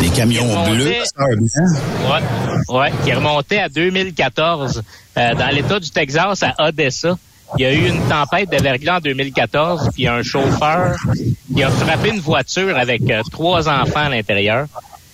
Des 0.00 0.08
camions 0.08 0.46
bleus, 0.70 0.94
ça, 1.04 1.24
bien. 1.36 2.10
Ouais, 2.10 2.78
ouais, 2.78 2.92
qui 3.04 3.12
remontait 3.12 3.58
à 3.60 3.68
2014 3.68 4.82
euh, 5.16 5.34
dans 5.34 5.48
l'État 5.48 5.80
du 5.80 5.90
Texas 5.90 6.42
à 6.42 6.54
Odessa. 6.68 7.16
Il 7.58 7.62
y 7.62 7.66
a 7.66 7.72
eu 7.72 7.88
une 7.88 8.00
tempête 8.08 8.48
de 8.50 8.62
verglas 8.62 8.98
en 8.98 9.00
2014, 9.00 9.90
puis 9.94 10.06
un 10.06 10.22
chauffeur 10.22 10.94
qui 11.52 11.62
a 11.64 11.68
frappé 11.70 12.10
une 12.10 12.20
voiture 12.20 12.76
avec 12.78 13.02
euh, 13.10 13.22
trois 13.32 13.68
enfants 13.68 14.04
à 14.04 14.08
l'intérieur. 14.08 14.66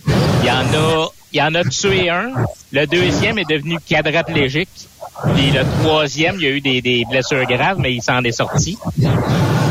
Il 0.06 0.46
y 0.46 0.50
en 0.50 0.64
a, 0.74 1.08
il 1.32 1.38
y 1.38 1.42
en 1.42 1.54
a 1.54 1.64
tué 1.64 2.08
un. 2.08 2.32
Le 2.72 2.86
deuxième 2.86 3.38
est 3.38 3.48
devenu 3.48 3.78
quadraplégique. 3.86 4.68
Puis 5.34 5.50
le 5.50 5.64
troisième, 5.82 6.36
il 6.36 6.42
y 6.42 6.46
a 6.46 6.50
eu 6.50 6.60
des, 6.60 7.04
blessures 7.08 7.44
graves, 7.46 7.78
mais 7.78 7.94
il 7.94 8.02
s'en 8.02 8.22
est 8.22 8.32
sorti. 8.32 8.78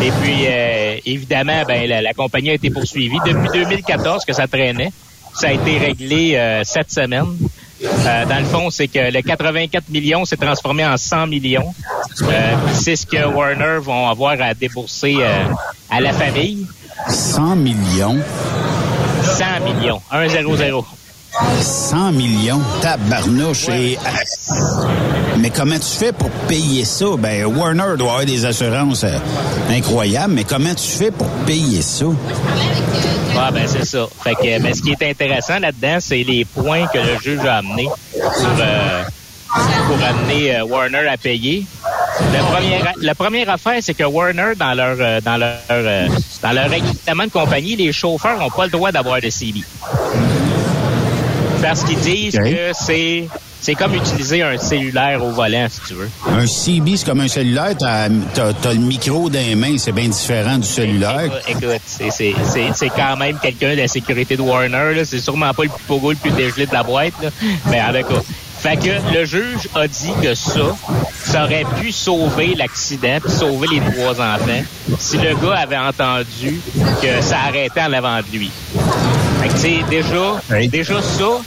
Et 0.02 0.12
puis, 0.22 0.46
euh, 0.48 0.98
évidemment, 1.06 1.64
ben, 1.68 1.88
la, 1.88 2.14
compagnie 2.14 2.50
a 2.50 2.54
été 2.54 2.70
poursuivie. 2.70 3.18
Depuis 3.26 3.50
2014 3.54 4.26
que 4.26 4.34
ça 4.34 4.48
traînait, 4.48 4.92
ça 5.34 5.48
a 5.48 5.52
été 5.52 5.78
réglé 5.78 6.36
euh, 6.36 6.62
cette 6.64 6.92
semaine. 6.92 7.38
Euh, 7.84 8.26
dans 8.26 8.40
le 8.40 8.46
fond, 8.46 8.70
c'est 8.70 8.88
que 8.88 9.12
le 9.12 9.22
84 9.22 9.90
millions 9.90 10.26
s'est 10.26 10.38
transformé 10.38 10.86
en 10.86 10.98
100 10.98 11.28
millions. 11.28 11.74
C'est 12.74 12.96
ce 12.96 13.06
que 13.06 13.26
Warner 13.26 13.80
vont 13.82 14.08
avoir 14.10 14.42
à 14.42 14.54
débourser 14.54 15.18
à 15.90 16.02
la 16.02 16.14
famille. 16.14 16.66
100 17.08 17.56
millions? 17.58 18.18
100 19.26 19.46
millions. 19.64 20.02
1 20.12 20.30
0 20.30 20.56
0. 20.56 20.86
100 21.62 22.12
millions, 22.14 22.62
tabarnouche. 22.82 23.68
Et, 23.70 23.98
euh, 23.98 24.88
mais 25.38 25.50
comment 25.50 25.78
tu 25.78 25.98
fais 25.98 26.14
pour 26.14 26.30
payer 26.48 26.86
ça? 26.86 27.06
Ben, 27.18 27.46
Warner 27.46 27.98
doit 27.98 28.12
avoir 28.12 28.26
des 28.26 28.46
assurances 28.46 29.04
euh, 29.04 29.18
incroyables, 29.70 30.34
mais 30.34 30.44
comment 30.46 30.74
tu 30.74 30.88
fais 30.88 31.12
pour 31.12 31.28
payer 31.46 31.82
ça? 31.82 32.06
Ah 33.38 33.52
ben 33.52 33.68
c'est 33.68 33.84
ça. 33.84 34.08
Fait 34.24 34.36
que 34.36 34.60
mais 34.62 34.74
ce 34.74 34.82
qui 34.82 34.92
est 34.92 35.10
intéressant 35.10 35.60
là-dedans, 35.60 35.98
c'est 36.00 36.24
les 36.24 36.46
points 36.46 36.88
que 36.88 37.00
le 37.00 37.20
juge 37.22 37.46
a 37.46 37.58
amenés 37.58 37.90
pour, 38.14 38.48
euh, 38.62 39.04
pour 39.88 39.98
amener 40.06 40.56
euh, 40.56 40.64
Warner 40.66 41.08
à 41.10 41.18
payer. 41.18 41.66
Le 42.20 42.40
premier, 42.54 42.80
la 43.02 43.16
première 43.16 43.50
affaire, 43.50 43.78
c'est 43.82 43.94
que 43.94 44.04
Warner, 44.04 44.54
dans 44.58 44.74
leur 44.74 44.96
euh, 45.00 45.20
dans 45.22 45.38
leur 45.38 45.54
euh, 45.70 46.08
dans 46.42 46.52
leur 46.52 46.70
règlement 46.70 47.26
de 47.26 47.30
compagnie, 47.32 47.76
les 47.76 47.92
chauffeurs 47.92 48.38
n'ont 48.40 48.50
pas 48.50 48.66
le 48.66 48.72
droit 48.72 48.92
d'avoir 48.92 49.20
de 49.22 49.30
CB. 49.30 49.62
Parce 51.62 51.84
qu'ils 51.84 52.00
disent 52.00 52.36
que 52.38 52.72
c'est 52.74 53.28
c'est 53.60 53.74
comme 53.74 53.96
utiliser 53.96 54.44
un 54.44 54.58
cellulaire 54.60 55.24
au 55.26 55.32
volant, 55.32 55.66
si 55.70 55.82
tu 55.88 55.96
veux. 55.96 56.10
Un 56.30 56.46
CB, 56.46 56.98
c'est 56.98 57.06
comme 57.06 57.22
un 57.22 57.28
cellulaire, 57.28 57.76
t'as 57.78 58.04
as, 58.06 58.74
le 58.74 58.80
micro 58.80 59.28
dans 59.30 59.40
les 59.40 59.56
mains, 59.56 59.78
c'est 59.80 59.92
bien 59.92 60.08
différent 60.08 60.58
du 60.58 60.68
cellulaire. 60.68 61.32
Écoute, 61.48 61.82
c'est- 61.86 62.90
quand 62.96 63.18
même 63.18 63.40
quelqu'un 63.42 63.72
de 63.72 63.82
la 63.82 63.88
sécurité 63.88 64.38
de 64.38 64.42
Warner. 64.42 65.04
C'est 65.04 65.20
sûrement 65.20 65.52
pas 65.54 65.64
le 65.64 65.70
plus 65.70 65.84
pogo, 65.88 66.12
le 66.12 66.18
plus 66.18 66.32
dégelé 66.32 66.68
de 66.68 66.74
la 66.74 66.84
boîte. 66.84 67.14
Là. 67.24 67.30
Mais 67.72 67.80
cas. 67.80 68.22
Fait 68.66 68.78
que 68.78 69.14
le 69.14 69.26
juge 69.26 69.70
a 69.76 69.88
dit 69.88 70.12
que 70.24 70.34
ça, 70.34 70.76
ça 71.24 71.44
aurait 71.44 71.66
pu 71.80 71.92
sauver 71.92 72.56
l'accident 72.56 73.20
puis 73.24 73.32
sauver 73.32 73.68
les 73.68 73.80
trois 73.80 74.20
enfants 74.20 74.64
si 74.98 75.20
le 75.20 75.36
gars 75.36 75.60
avait 75.60 75.78
entendu 75.78 76.60
que 77.00 77.22
ça 77.22 77.42
arrêtait 77.48 77.82
en 77.82 77.94
avant 77.94 78.18
de 78.18 78.36
lui. 78.36 78.50
Fait 79.40 79.50
que, 79.50 79.54
tu 79.54 79.60
sais, 79.60 79.76
déjà, 79.88 80.42
déjà 80.68 81.00
ça, 81.00 81.42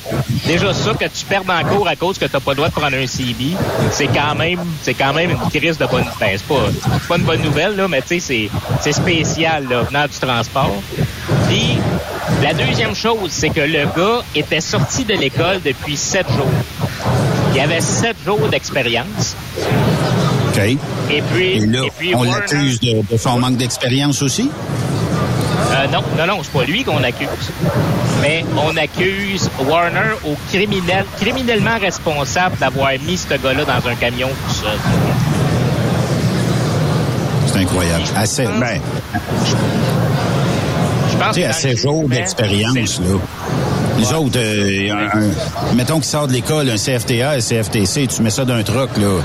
déjà 0.47 0.73
ça 0.73 0.95
que 0.95 1.07
tu 1.07 1.25
perds 1.29 1.43
en 1.49 1.65
cours 1.65 1.89
à 1.89 1.97
cause 1.97 2.19
que 2.19 2.27
t'as 2.27 2.39
pas 2.39 2.53
le 2.53 2.57
droit 2.59 2.69
de 2.69 2.75
prendre 2.75 2.97
un 2.97 3.07
CB, 3.09 3.57
c'est 3.91 4.07
quand 4.07 4.37
même, 4.37 4.61
c'est 4.83 4.95
quand 4.95 5.13
même 5.13 5.31
une 5.33 5.51
crise 5.51 5.77
de 5.77 5.87
bonne, 5.87 6.07
ben, 6.21 6.37
c'est 6.37 6.47
pas, 6.47 6.69
pas 7.09 7.17
une 7.17 7.25
bonne 7.25 7.43
nouvelle, 7.43 7.75
là, 7.75 7.89
mais 7.89 8.01
tu 8.03 8.21
sais, 8.21 8.21
c'est, 8.21 8.51
c'est 8.81 8.93
spécial, 8.93 9.67
là, 9.69 9.83
venant 9.83 10.07
du 10.07 10.19
transport. 10.21 10.81
Puis, 11.49 11.79
la 12.43 12.55
deuxième 12.55 12.95
chose, 12.95 13.31
c'est 13.31 13.51
que 13.51 13.61
le 13.61 13.87
gars 13.87 14.23
était 14.37 14.61
sorti 14.61 15.05
de 15.05 15.15
l'école 15.15 15.61
depuis 15.65 15.97
sept 15.97 16.31
jours. 16.31 16.47
Il 17.59 17.63
avait 17.63 17.81
sept 17.81 18.15
jours 18.25 18.49
d'expérience. 18.49 19.35
OK. 20.51 20.59
Et 20.59 20.79
puis, 21.23 21.55
Et 21.55 21.67
là, 21.67 21.83
et 21.87 21.91
puis 21.99 22.15
on 22.15 22.23
l'accuse 22.23 22.79
de, 22.79 23.03
de 23.11 23.17
son 23.17 23.41
manque 23.41 23.57
d'expérience 23.57 24.23
aussi? 24.23 24.49
Euh, 25.73 25.89
non, 25.89 26.05
non, 26.17 26.27
non, 26.29 26.41
c'est 26.45 26.53
pas 26.53 26.63
lui 26.63 26.85
qu'on 26.85 27.03
accuse. 27.03 27.29
Mais 28.23 28.45
on 28.57 28.77
accuse 28.77 29.51
Warner 29.67 30.15
au 30.25 30.37
criminel, 30.53 31.05
criminellement 31.21 31.79
responsable 31.81 32.57
d'avoir 32.59 32.93
mis 33.05 33.17
ce 33.17 33.27
gars-là 33.35 33.65
dans 33.65 33.89
un 33.89 33.95
camion 33.97 34.29
tout 34.29 34.55
seul. 34.55 34.79
C'est 37.49 37.59
incroyable. 37.59 38.05
Assez, 38.15 38.45
ben, 38.45 38.81
Je 41.11 41.17
pense 41.17 41.35
tu 41.35 41.41
sais, 41.41 41.43
que 41.43 41.49
à 41.49 41.53
ces 41.53 41.77
jours 41.77 42.09
d'expérience, 42.09 43.01
là. 43.01 43.19
Les 43.99 44.13
autres, 44.13 44.39
euh, 44.39 44.93
un- 44.93 45.19
un- 45.19 45.75
mettons 45.75 45.97
qu'il 45.97 46.05
sort 46.05 46.29
de 46.29 46.33
l'école, 46.33 46.71
un 46.71 46.77
CFTA, 46.77 47.31
un 47.33 47.41
CFTC, 47.41 48.07
tu 48.07 48.23
mets 48.23 48.31
ça 48.31 48.45
d'un 48.45 48.63
truck, 48.63 48.97
là. 48.97 49.21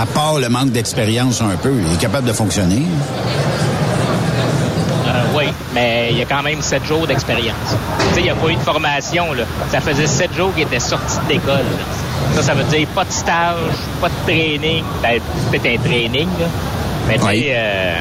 À 0.00 0.06
part 0.06 0.38
le 0.38 0.48
manque 0.48 0.70
d'expérience 0.72 1.40
un 1.40 1.56
peu, 1.56 1.72
il 1.86 1.94
est 1.94 2.00
capable 2.00 2.26
de 2.26 2.32
fonctionner. 2.32 2.82
Euh, 5.06 5.10
oui, 5.36 5.44
mais 5.74 6.08
il 6.10 6.18
y 6.18 6.22
a 6.22 6.24
quand 6.24 6.42
même 6.42 6.60
sept 6.62 6.84
jours 6.84 7.06
d'expérience. 7.06 7.54
Tu 8.08 8.14
sais, 8.14 8.20
il 8.20 8.24
n'y 8.24 8.30
a 8.30 8.34
pas 8.34 8.48
eu 8.48 8.54
de 8.56 8.60
formation, 8.60 9.32
là. 9.32 9.44
Ça 9.70 9.80
faisait 9.80 10.06
sept 10.06 10.34
jours 10.34 10.52
qu'il 10.54 10.64
était 10.64 10.80
sorti 10.80 11.16
de 11.28 11.34
l'école. 11.34 11.64
Ça, 12.34 12.42
ça 12.42 12.54
veut 12.54 12.64
dire 12.64 12.86
pas 12.88 13.04
de 13.04 13.12
stage, 13.12 13.54
pas 14.00 14.08
de 14.08 14.14
training. 14.24 14.82
Ben, 15.02 15.20
peut-être 15.52 15.66
un 15.84 15.88
training, 15.88 16.28
là. 16.40 16.46
Mais 17.08 17.18
tu 17.18 17.24
sais, 17.24 17.52
euh, 17.54 17.94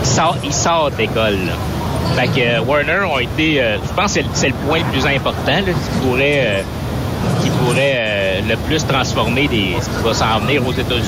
il 0.00 0.06
sort, 0.08 0.36
il 0.44 0.54
sort 0.54 0.90
de 0.92 0.96
l'école, 0.98 1.38
là. 1.46 1.52
Fait 2.16 2.28
que 2.28 2.40
euh, 2.40 2.60
Warner 2.62 3.04
ont 3.12 3.18
été, 3.18 3.60
euh, 3.60 3.76
je 3.86 3.92
pense 3.94 4.14
que 4.14 4.20
c'est 4.34 4.48
le- 4.48 4.54
point 4.66 4.78
le 4.78 4.84
plus 4.92 5.06
important, 5.06 5.56
qui 5.64 6.06
pourrait, 6.06 6.42
euh, 6.46 6.62
qui 7.42 7.50
pourrait 7.50 8.42
le 8.48 8.56
plus 8.56 8.86
transformer 8.86 9.48
des, 9.48 9.74
ce 9.80 9.86
qui 9.88 10.04
va 10.04 10.14
s'en 10.14 10.38
venir 10.40 10.66
aux 10.66 10.72
États-Unis. 10.72 11.04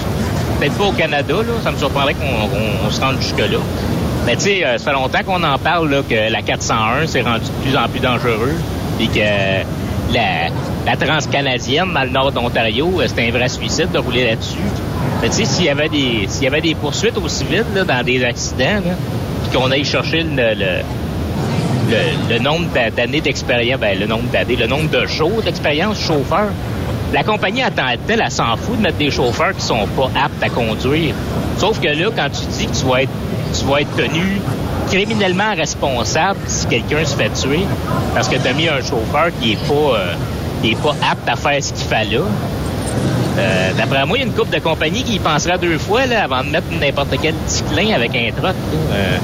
Peut-être 0.59 0.75
pas 0.75 0.85
au 0.85 0.93
Canada, 0.93 1.35
ça 1.63 1.71
me 1.71 1.77
surprendrait 1.77 2.15
qu'on 2.15 2.25
on- 2.25 2.87
on 2.87 2.91
se 2.91 3.01
rende 3.01 3.17
jusque-là. 3.21 3.59
Mais 4.27 4.35
tu 4.37 4.43
sais, 4.43 4.63
ça 4.79 4.79
fait 4.79 4.93
longtemps 4.93 5.23
qu'on 5.25 5.43
en 5.45 5.59
parle, 5.59 5.91
là, 5.91 5.99
que 6.09 6.33
la 6.33 6.43
401 6.43 7.07
s'est 7.07 7.21
rendue 7.21 7.45
de 7.45 7.69
plus 7.69 7.77
en 7.77 7.89
plus 7.89 8.01
dangereux, 8.01 8.55
et 9.01 9.07
que 9.07 10.15
la, 10.15 10.49
la 10.87 10.97
transcanadienne 10.97 11.93
dans 11.93 12.03
le 12.03 12.11
nord 12.11 12.33
d'Ontario, 12.33 12.91
c'était 13.07 13.29
un 13.29 13.31
vrai 13.31 13.49
suicide 13.49 13.91
de 13.93 13.99
rouler 13.99 14.25
là-dessus. 14.29 14.57
Mais 15.23 15.29
tu 15.29 15.37
sais, 15.37 15.45
s'il 15.45 15.65
y 15.67 15.69
avait 15.69 16.61
des 16.61 16.75
poursuites 16.75 17.17
au 17.23 17.29
civil 17.29 17.65
là, 17.75 17.85
dans 17.85 18.03
des 18.05 18.25
accidents, 18.25 18.81
puis 18.83 18.91
qu'on 19.57 19.71
aille 19.71 19.85
chercher 19.85 20.23
le, 20.23 20.83
le, 22.31 22.39
nombre 22.39 22.67
d'a- 22.75 22.91
d'années 22.91 23.21
d'expérience, 23.21 23.81
ben, 23.81 23.99
le 23.99 24.07
nombre 24.07 24.29
d'années, 24.33 24.57
le 24.57 24.67
nombre 24.67 24.91
de 24.91 25.07
jours 25.07 25.43
d'expérience 25.43 25.99
chauffeur. 26.01 26.49
La 27.13 27.23
compagnie 27.23 27.65
en 27.65 27.71
tant 27.71 27.87
que 27.93 27.99
telle, 28.07 28.21
elle 28.25 28.31
s'en 28.31 28.57
fout 28.57 28.77
de 28.79 28.83
mettre 28.83 28.99
des 28.99 29.11
chauffeurs 29.11 29.55
qui 29.57 29.63
sont 29.65 29.87
pas 29.97 30.11
aptes 30.21 30.43
à 30.43 30.49
conduire. 30.49 31.15
Sauf 31.59 31.81
que 31.81 31.87
là, 31.89 32.11
quand 32.15 32.29
tu 32.31 32.45
dis 32.59 32.67
que 32.67 32.77
tu 32.77 32.85
vas 32.85 33.03
être, 33.03 33.11
tu 33.59 33.65
vas 33.65 33.81
être 33.81 33.97
tenu 33.97 34.41
criminellement 34.89 35.55
responsable 35.57 36.39
si 36.47 36.67
quelqu'un 36.67 37.05
se 37.05 37.17
fait 37.17 37.31
tuer 37.31 37.61
parce 38.15 38.29
que 38.29 38.37
tu 38.37 38.47
as 38.49 38.53
mis 38.53 38.69
un 38.69 38.79
chauffeur 38.81 39.29
qui 39.41 39.53
est 39.53 39.67
pas, 39.69 39.75
euh, 39.97 40.15
qui 40.63 40.73
est 40.73 40.83
pas 40.83 40.95
apte 41.11 41.29
à 41.29 41.37
faire 41.37 41.63
ce 41.63 41.73
qu'il 41.73 41.87
fait 41.87 42.05
là. 42.05 42.21
Euh, 43.39 43.73
D'après 43.77 44.07
moi, 44.07 44.17
il 44.19 44.21
y 44.21 44.25
a 44.25 44.27
une 44.27 44.33
couple 44.35 44.55
de 44.55 44.61
compagnies 44.61 45.03
qui 45.03 45.17
y 45.17 45.19
pensera 45.19 45.59
deux 45.59 45.79
fois 45.79 46.07
là, 46.07 46.25
avant 46.25 46.43
de 46.43 46.51
mettre 46.51 46.67
n'importe 46.81 47.17
quel 47.21 47.35
petit 47.35 47.63
clin 47.65 47.95
avec 47.95 48.15
un. 48.15 48.31
Euh, 48.45 49.19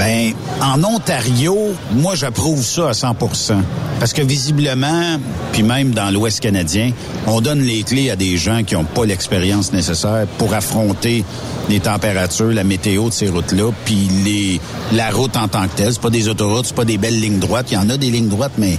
Ben, 0.00 0.32
en 0.62 0.82
Ontario, 0.82 1.74
moi, 1.92 2.14
j'approuve 2.14 2.64
ça 2.64 2.88
à 2.88 2.92
100% 2.92 3.56
Parce 3.98 4.14
que 4.14 4.22
visiblement, 4.22 5.18
puis 5.52 5.62
même 5.62 5.90
dans 5.90 6.10
l'Ouest 6.10 6.40
canadien, 6.40 6.92
on 7.26 7.42
donne 7.42 7.60
les 7.60 7.82
clés 7.82 8.10
à 8.10 8.16
des 8.16 8.38
gens 8.38 8.62
qui 8.62 8.76
n'ont 8.76 8.84
pas 8.84 9.04
l'expérience 9.04 9.74
nécessaire 9.74 10.26
pour 10.38 10.54
affronter 10.54 11.22
les 11.68 11.80
températures, 11.80 12.50
la 12.50 12.64
météo 12.64 13.10
de 13.10 13.12
ces 13.12 13.28
routes-là, 13.28 13.72
puis 13.84 14.08
les 14.24 14.58
la 14.92 15.10
route 15.10 15.36
en 15.36 15.48
tant 15.48 15.68
que 15.68 15.76
telle. 15.76 15.92
C'est 15.92 16.00
pas 16.00 16.08
des 16.08 16.28
autoroutes, 16.28 16.64
c'est 16.64 16.74
pas 16.74 16.86
des 16.86 16.96
belles 16.96 17.20
lignes 17.20 17.38
droites. 17.38 17.70
Il 17.70 17.74
y 17.74 17.76
en 17.76 17.90
a 17.90 17.98
des 17.98 18.10
lignes 18.10 18.28
droites, 18.28 18.54
mais 18.56 18.78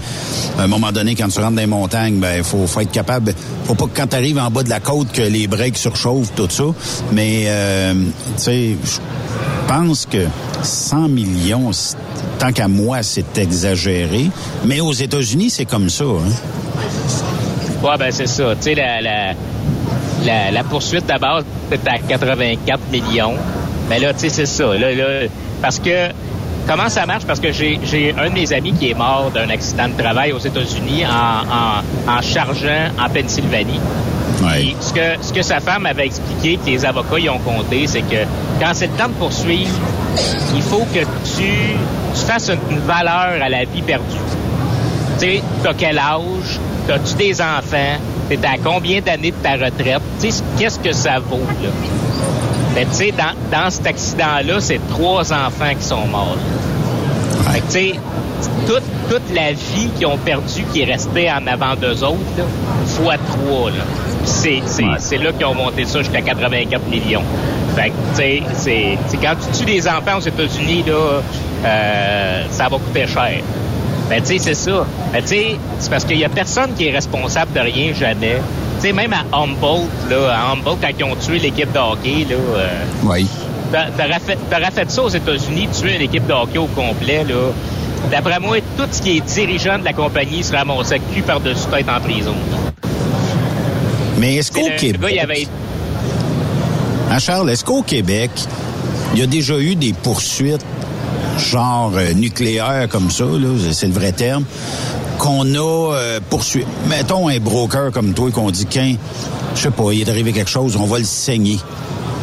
à 0.58 0.64
un 0.64 0.68
moment 0.68 0.92
donné, 0.92 1.14
quand 1.14 1.28
tu 1.28 1.40
rentres 1.40 1.52
dans 1.52 1.62
les 1.62 1.68
montagnes, 1.68 2.18
ben 2.18 2.44
faut, 2.44 2.66
faut 2.66 2.80
être 2.80 2.92
capable. 2.92 3.36
Faut 3.66 3.76
pas 3.76 3.86
que 3.86 3.96
quand 3.96 4.08
tu 4.08 4.16
arrives 4.16 4.40
en 4.40 4.50
bas 4.50 4.64
de 4.64 4.70
la 4.70 4.80
côte 4.80 5.12
que 5.12 5.22
les 5.22 5.46
breaks 5.46 5.78
surchauffent, 5.78 6.34
tout 6.36 6.50
ça. 6.50 6.64
Mais 7.12 7.44
euh, 7.46 7.94
tu 8.38 8.42
sais, 8.42 8.76
je 8.84 8.98
pense 9.68 10.08
que 10.08 10.26
100 10.64 11.10
millions, 11.10 11.72
tant 12.40 12.52
qu'à 12.52 12.68
moi, 12.68 13.04
c'est 13.04 13.38
exagéré. 13.38 14.30
Mais 14.66 14.80
aux 14.82 14.94
États-Unis, 14.94 15.50
c'est 15.50 15.66
comme 15.66 15.90
ça. 15.90 16.04
Hein? 16.04 16.32
Ouais, 17.84 17.98
ben 17.98 18.12
c'est 18.12 18.28
ça. 18.28 18.56
Tu 18.56 18.62
sais, 18.64 18.76
la, 18.76 19.02
la, 19.02 19.34
la, 20.26 20.52
la 20.52 20.64
poursuite 20.64 21.08
base, 21.08 21.44
c'est 21.70 21.88
à 21.88 21.98
84 21.98 22.80
millions. 22.92 23.34
Mais 23.90 24.00
là, 24.00 24.14
tu 24.14 24.20
sais, 24.20 24.30
c'est 24.30 24.46
ça. 24.46 24.66
Là, 24.76 24.94
là, 24.94 25.28
parce 25.62 25.80
que, 25.80 26.10
comment 26.68 26.90
ça 26.90 27.06
marche? 27.06 27.26
Parce 27.26 27.40
que 27.40 27.52
j'ai 27.52 28.14
un 28.18 28.30
de 28.30 28.34
mes 28.34 28.54
amis 28.54 28.74
qui 28.74 28.92
est 28.92 28.94
mort 28.98 29.32
d'un 29.34 29.50
accident 29.50 29.88
de 29.90 30.02
travail 30.02 30.32
aux 30.32 30.40
États-Unis 30.40 31.04
en, 31.06 32.12
en, 32.12 32.18
en 32.18 32.22
chargeant 32.22 32.90
en 33.00 33.10
Pennsylvanie. 33.10 33.80
Ce 34.80 34.94
que, 34.94 35.24
ce 35.24 35.34
que 35.34 35.42
sa 35.42 35.60
femme 35.60 35.86
avait 35.86 36.06
expliqué, 36.06 36.58
que 36.58 36.70
les 36.70 36.84
avocats 36.86 37.20
y 37.20 37.30
ont 37.30 37.40
compté, 37.40 37.86
c'est 37.88 38.02
que 38.02 38.26
quand 38.62 38.74
c'est 38.76 38.88
le 38.88 38.94
temps 38.94 39.08
de 39.08 39.14
poursuivre, 39.14 39.72
il 40.56 40.62
faut 40.62 40.86
que 40.94 41.00
tu, 41.00 41.50
tu 42.14 42.26
fasses 42.28 42.52
une, 42.70 42.80
valeur 42.80 43.42
à 43.42 43.50
la 43.50 43.66
vie 43.66 43.82
perdue. 43.82 44.06
Tu 45.20 45.26
sais, 45.26 45.44
t'as 45.64 45.74
quel 45.74 45.98
âge? 45.98 46.60
T'as-tu 46.88 47.16
des 47.16 47.42
enfants? 47.42 47.98
T'es 48.30 48.38
à 48.46 48.58
combien 48.64 49.02
d'années 49.02 49.32
de 49.32 49.36
ta 49.38 49.54
retraite? 49.54 50.02
Tu 50.20 50.32
sais, 50.32 50.44
qu'est-ce 50.60 50.78
que 50.78 50.94
ça 50.94 51.18
vaut, 51.18 51.40
là? 51.64 51.70
Mais 52.76 52.86
tu 52.86 52.94
sais, 52.94 53.12
dans, 53.12 53.34
dans 53.52 53.70
cet 53.72 53.88
accident-là, 53.88 54.62
c'est 54.62 54.80
trois 54.90 55.34
enfants 55.34 55.74
qui 55.78 55.86
sont 55.86 56.06
morts. 56.08 56.38
Fait 57.52 57.60
que, 57.62 57.66
tu 57.66 57.72
sais, 57.72 57.94
toute, 58.68 58.84
toute 59.10 59.36
la 59.36 59.54
vie 59.54 59.90
qu'ils 59.98 60.06
ont 60.06 60.18
perdue, 60.18 60.64
qui 60.72 60.82
est 60.82 60.86
restée 60.86 61.32
en 61.32 61.48
avant 61.48 61.76
d'eux 61.76 62.04
autres, 62.04 62.20
là, 62.38 62.44
fois 62.86 63.16
trois, 63.18 63.72
là. 63.72 63.84
C'est, 64.24 64.62
c'est, 64.68 64.86
c'est 65.00 65.18
là 65.18 65.32
qu'ils 65.32 65.48
ont 65.48 65.56
monté 65.56 65.84
ça 65.86 66.00
jusqu'à 66.00 66.22
84 66.22 66.88
millions. 66.88 67.24
Fait 67.76 67.90
que, 67.90 67.94
tu 68.12 68.16
sais, 68.16 68.44
c'est, 68.56 69.18
quand 69.18 69.34
tu 69.52 69.60
tues 69.60 69.66
des 69.66 69.88
enfants 69.88 70.18
aux 70.18 70.22
États-Unis, 70.22 70.84
là, 70.88 71.22
euh, 71.66 72.44
ça 72.52 72.64
va 72.64 72.78
coûter 72.78 73.08
cher. 73.08 73.32
Ben, 74.10 74.22
tu 74.22 74.28
sais, 74.28 74.38
c'est 74.40 74.54
ça. 74.56 74.86
Ben, 75.14 75.22
tu 75.22 75.28
sais, 75.30 75.56
c'est 75.80 75.90
parce 75.90 76.04
qu'il 76.04 76.18
y 76.18 76.26
a 76.26 76.30
personne 76.30 76.74
qui 76.78 76.88
est 76.88 76.92
responsable 76.92 77.54
de 77.54 77.60
rien, 77.62 77.94
jamais. 77.94 78.38
Tu 78.82 78.88
sais, 78.88 78.94
même 78.94 79.14
à 79.14 79.24
Humboldt, 79.38 79.88
là, 80.10 80.34
à 80.36 80.52
Humboldt, 80.52 80.80
quand 80.82 80.90
ils 81.00 81.04
ont 81.06 81.16
tué 81.16 81.40
l'équipe 81.40 81.72
de 81.72 81.78
hockey, 81.80 82.26
là, 82.30 82.36
euh, 82.58 82.68
Oui. 83.06 83.26
t'a- 83.72 83.88
t'aurais 83.98 84.20
fait, 84.20 84.38
fait 84.76 84.92
ça 84.92 85.04
aux 85.04 85.10
États-Unis, 85.10 85.70
tuer 85.72 85.96
une 85.96 86.02
équipe 86.02 86.28
de 86.28 86.34
hockey 86.34 86.58
au 86.58 86.66
complet, 86.68 87.24
là. 87.24 87.52
D'après 88.12 88.40
moi, 88.40 88.58
tout 88.78 88.88
ce 88.92 89.02
qui 89.02 89.18
est 89.18 89.22
dirigeant 89.22 89.78
de 89.80 89.86
la 89.86 89.94
compagnie 89.94 90.44
se 90.44 90.52
ramassait 90.54 91.00
cul 91.14 91.22
par-dessus 91.22 91.68
tête 91.72 91.86
en 91.88 92.02
prison. 92.02 92.34
Mais 94.18 94.36
est-ce 94.38 94.52
qu'au 94.52 94.62
sais, 94.62 94.70
le- 94.92 94.98
gars, 94.98 95.10
il 95.10 95.20
Québec, 95.20 95.20
avait 95.24 95.48
Charles, 97.20 97.50
est-ce 97.50 97.66
qu'au 97.66 97.82
Québec, 97.82 98.32
il 99.14 99.20
y 99.20 99.24
a 99.24 99.28
déjà 99.28 99.60
eu 99.60 99.76
des 99.76 99.94
poursuites 99.94 100.66
genre 101.38 101.92
euh, 101.96 102.14
nucléaires 102.14 102.88
comme 102.90 103.10
ça, 103.10 103.26
c'est 103.72 103.88
le 103.88 103.94
vrai 103.94 104.12
terme, 104.12 104.44
qu'on 105.18 105.54
a 105.56 105.96
euh. 105.96 106.20
Mettons 106.88 107.28
un 107.28 107.40
broker 107.40 107.92
comme 107.92 108.14
toi 108.14 108.32
qu'on 108.32 108.52
dit 108.52 108.66
qu'un, 108.66 108.96
je 109.56 109.62
sais 109.62 109.72
pas, 109.72 109.92
il 109.92 110.02
est 110.02 110.10
arrivé 110.10 110.32
quelque 110.32 110.50
chose, 110.50 110.78
on 110.78 110.86
va 110.86 111.00
le 111.00 111.06
saigner. 111.06 111.60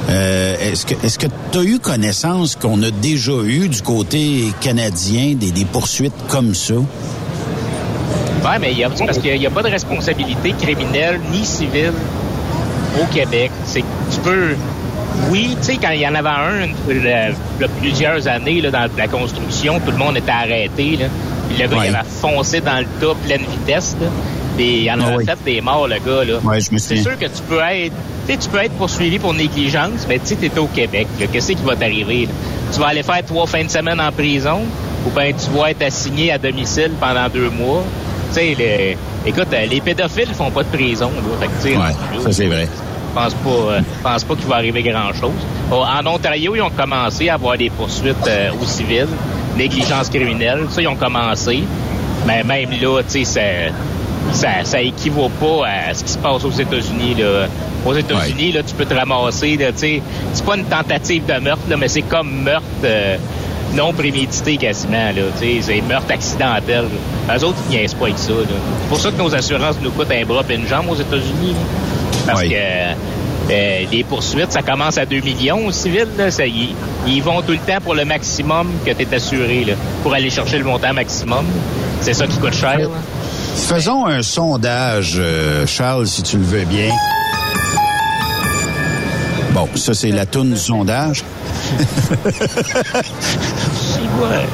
Euh, 0.09 0.57
est-ce 0.59 1.19
que 1.19 1.27
tu 1.53 1.59
as 1.59 1.63
eu 1.63 1.79
connaissance 1.79 2.57
qu'on 2.57 2.83
a 2.83 2.91
déjà 2.91 3.33
eu 3.45 3.69
du 3.69 3.83
côté 3.83 4.53
canadien 4.61 5.35
des, 5.35 5.65
poursuites 5.67 6.15
comme 6.29 6.55
ça? 6.55 6.75
Ouais, 6.75 8.59
mais 8.59 8.73
il 8.73 8.79
y 8.79 8.85
a, 8.85 8.89
parce 8.89 9.19
qu'il 9.19 9.39
n'y 9.39 9.47
a 9.47 9.51
pas 9.51 9.63
de 9.63 9.69
responsabilité 9.69 10.55
criminelle 10.59 11.21
ni 11.31 11.45
civile 11.45 11.93
au 13.01 13.05
Québec. 13.13 13.51
C'est 13.67 13.85
tu 14.11 14.21
peux. 14.21 14.55
Oui, 15.31 15.57
tu 15.61 15.67
sais, 15.73 15.77
quand 15.81 15.91
il 15.91 16.01
y 16.01 16.07
en 16.09 16.15
avait 16.15 16.29
un 16.29 16.67
le- 16.89 17.67
plusieurs 17.81 18.27
années 18.29 18.61
là, 18.61 18.71
dans 18.71 18.89
la 18.97 19.09
construction, 19.09 19.81
tout 19.81 19.91
le 19.91 19.97
monde 19.99 20.17
était 20.17 20.31
arrêté. 20.31 20.97
Là. 20.97 21.07
Puis 21.49 21.63
le 21.63 21.69
gars, 21.69 21.85
il 21.85 21.95
avait 21.95 22.09
foncé 22.09 22.61
dans 22.61 22.79
le 22.79 22.87
tas 23.01 23.15
pleine 23.25 23.43
vitesse. 23.43 23.97
Là. 24.01 24.07
Puis 24.57 24.83
il 24.85 24.91
en 24.91 25.01
Ah 25.01 25.13
a 25.13 25.17
oui. 25.17 25.25
fait 25.27 25.39
des 25.45 25.61
morts, 25.61 25.87
le 25.89 25.97
gars. 25.97 26.25
Là. 26.25 26.39
Ouais, 26.45 26.61
je 26.61 26.73
me 26.73 26.79
C'est 26.79 26.97
sûr 26.97 27.19
que 27.19 27.27
tu 27.27 27.43
peux 27.49 27.61
être. 27.61 27.95
Tu 28.27 28.33
sais, 28.35 28.39
tu 28.39 28.49
peux 28.49 28.59
être 28.63 28.73
poursuivi 28.75 29.19
pour 29.19 29.35
négligence, 29.35 30.07
mais 30.09 30.19
tu 30.19 30.35
sais, 30.35 30.59
au 30.59 30.67
Québec. 30.67 31.07
Qu'est-ce 31.33 31.53
qui 31.53 31.63
va 31.65 31.77
t'arriver? 31.77 32.29
Tu 32.73 32.81
vas 32.81 32.89
aller 32.89 33.03
faire 33.03 33.25
trois 33.25 33.47
fins 33.47 33.65
de 33.65 33.71
semaine 33.71 34.01
en 34.01 34.13
prison, 34.13 34.61
ou 35.07 35.11
bien 35.11 35.33
tu 35.33 35.51
vas 35.59 35.71
être 35.71 35.83
assigné 35.83 36.33
à 36.33 36.39
domicile 36.39 36.91
pendant 37.01 37.29
deux 37.29 37.49
mois. 37.51 37.83
Tu 38.31 38.35
sais, 38.35 38.55
les- 38.59 38.97
écoute, 39.25 39.47
euh, 39.55 39.65
les 39.67 39.81
pédophiles 39.81 40.35
font 40.35 40.51
pas 40.51 40.63
de 40.63 40.69
prison. 40.69 41.11
Fait 41.41 41.47
que, 41.71 41.75
là, 41.79 41.93
ça 42.25 42.33
c'est 42.33 42.47
vrai. 42.47 42.69
Je 43.09 43.21
pense 43.21 43.35
pas, 43.35 43.51
euh, 43.51 43.81
pense 44.03 44.25
pas 44.25 44.35
qu'il 44.35 44.47
va 44.47 44.57
arriver 44.57 44.83
grand-chose. 44.83 45.33
En 45.71 46.07
Ontario, 46.07 46.55
ils 46.57 46.63
ont 46.63 46.71
commencé 46.71 47.29
à 47.29 47.35
avoir 47.35 47.57
des 47.57 47.71
poursuites 47.71 48.17
euh, 48.27 48.51
aux 48.61 48.65
civils, 48.65 49.09
négligence 49.57 50.09
criminelle, 50.09 50.67
ça, 50.71 50.81
ils 50.83 50.89
ont 50.89 50.97
commencé. 50.97 51.65
Mais 52.27 52.43
même 52.45 52.71
là, 52.81 53.03
tu 53.03 53.25
sais, 53.25 53.25
ça, 53.25 53.41
ça, 54.33 54.49
ça 54.65 54.81
équivaut 54.81 55.31
pas 55.41 55.67
à 55.69 55.95
ce 55.95 56.05
qui 56.05 56.13
se 56.13 56.19
passe 56.19 56.45
aux 56.45 56.51
États-Unis. 56.51 57.17
Aux 57.87 57.95
États-Unis, 57.95 58.53
là, 58.53 58.63
tu 58.63 58.75
peux 58.75 58.85
te 58.85 58.95
ramasser, 58.95 59.57
là, 59.57 59.73
tu 59.73 59.79
sais, 59.79 60.03
c'est 60.33 60.45
pas 60.45 60.57
une 60.57 60.65
tentative 60.65 61.25
de 61.27 61.41
meurtre, 61.41 61.63
là, 61.69 61.77
mais 61.77 61.89
c'est 61.89 62.03
comme 62.03 62.43
meurtre 62.43 62.65
euh, 62.85 63.17
non 63.75 63.93
prémédité 63.93 64.57
quasiment, 64.57 65.13
là, 65.15 65.23
c'est 65.37 65.81
meurtre 65.89 66.11
accidentel. 66.13 66.87
là. 67.29 67.37
Eux 67.37 67.45
autres, 67.45 67.59
ils 67.71 67.79
niaisent 67.79 67.95
pas 67.95 68.07
avec 68.07 68.19
ça. 68.19 68.33
C'est 68.83 68.89
pour 68.89 68.99
ça 68.99 69.11
que 69.11 69.17
nos 69.17 69.35
assurances 69.35 69.77
nous 69.83 69.91
coûtent 69.91 70.11
un 70.11 70.25
bras 70.25 70.43
et 70.49 70.55
une 70.55 70.67
jambe 70.67 70.91
aux 70.91 70.97
États-Unis. 70.97 71.55
Parce 72.33 72.43
que 72.43 72.55
euh, 73.51 73.85
les 73.91 74.05
poursuites, 74.05 74.53
ça 74.53 74.63
commence 74.63 74.99
à 74.99 75.07
2 75.07 75.21
millions 75.21 75.67
au 75.67 75.73
civil. 75.73 76.07
Là, 76.19 76.31
ça, 76.31 76.47
ils, 76.47 76.75
ils 77.07 77.23
vont 77.23 77.41
tout 77.43 77.53
le 77.53 77.59
temps 77.59 77.81
pour 77.83 77.95
le 77.95 78.05
maximum 78.05 78.69
que 78.85 78.91
tu 78.93 79.03
es 79.03 79.15
assuré, 79.15 79.65
là, 79.65 79.73
pour 80.03 80.13
aller 80.15 80.31
chercher 80.31 80.59
le 80.59 80.65
montant 80.65 80.93
maximum. 80.93 81.45
C'est 82.03 82.15
ça 82.15 82.27
qui 82.27 82.37
coûte 82.39 82.55
cher. 82.55 82.79
là. 82.79 82.89
Faisons 83.57 84.07
un 84.07 84.23
sondage, 84.23 85.15
euh, 85.19 85.67
Charles, 85.67 86.07
si 86.07 86.23
tu 86.23 86.37
le 86.39 86.45
veux 86.45 86.65
bien. 86.65 86.91
Bon, 89.53 89.69
ça, 89.75 89.95
c'est 89.95 90.11
la 90.11 90.27
toune 90.27 90.51
du 90.51 90.59
sondage. 90.59 91.25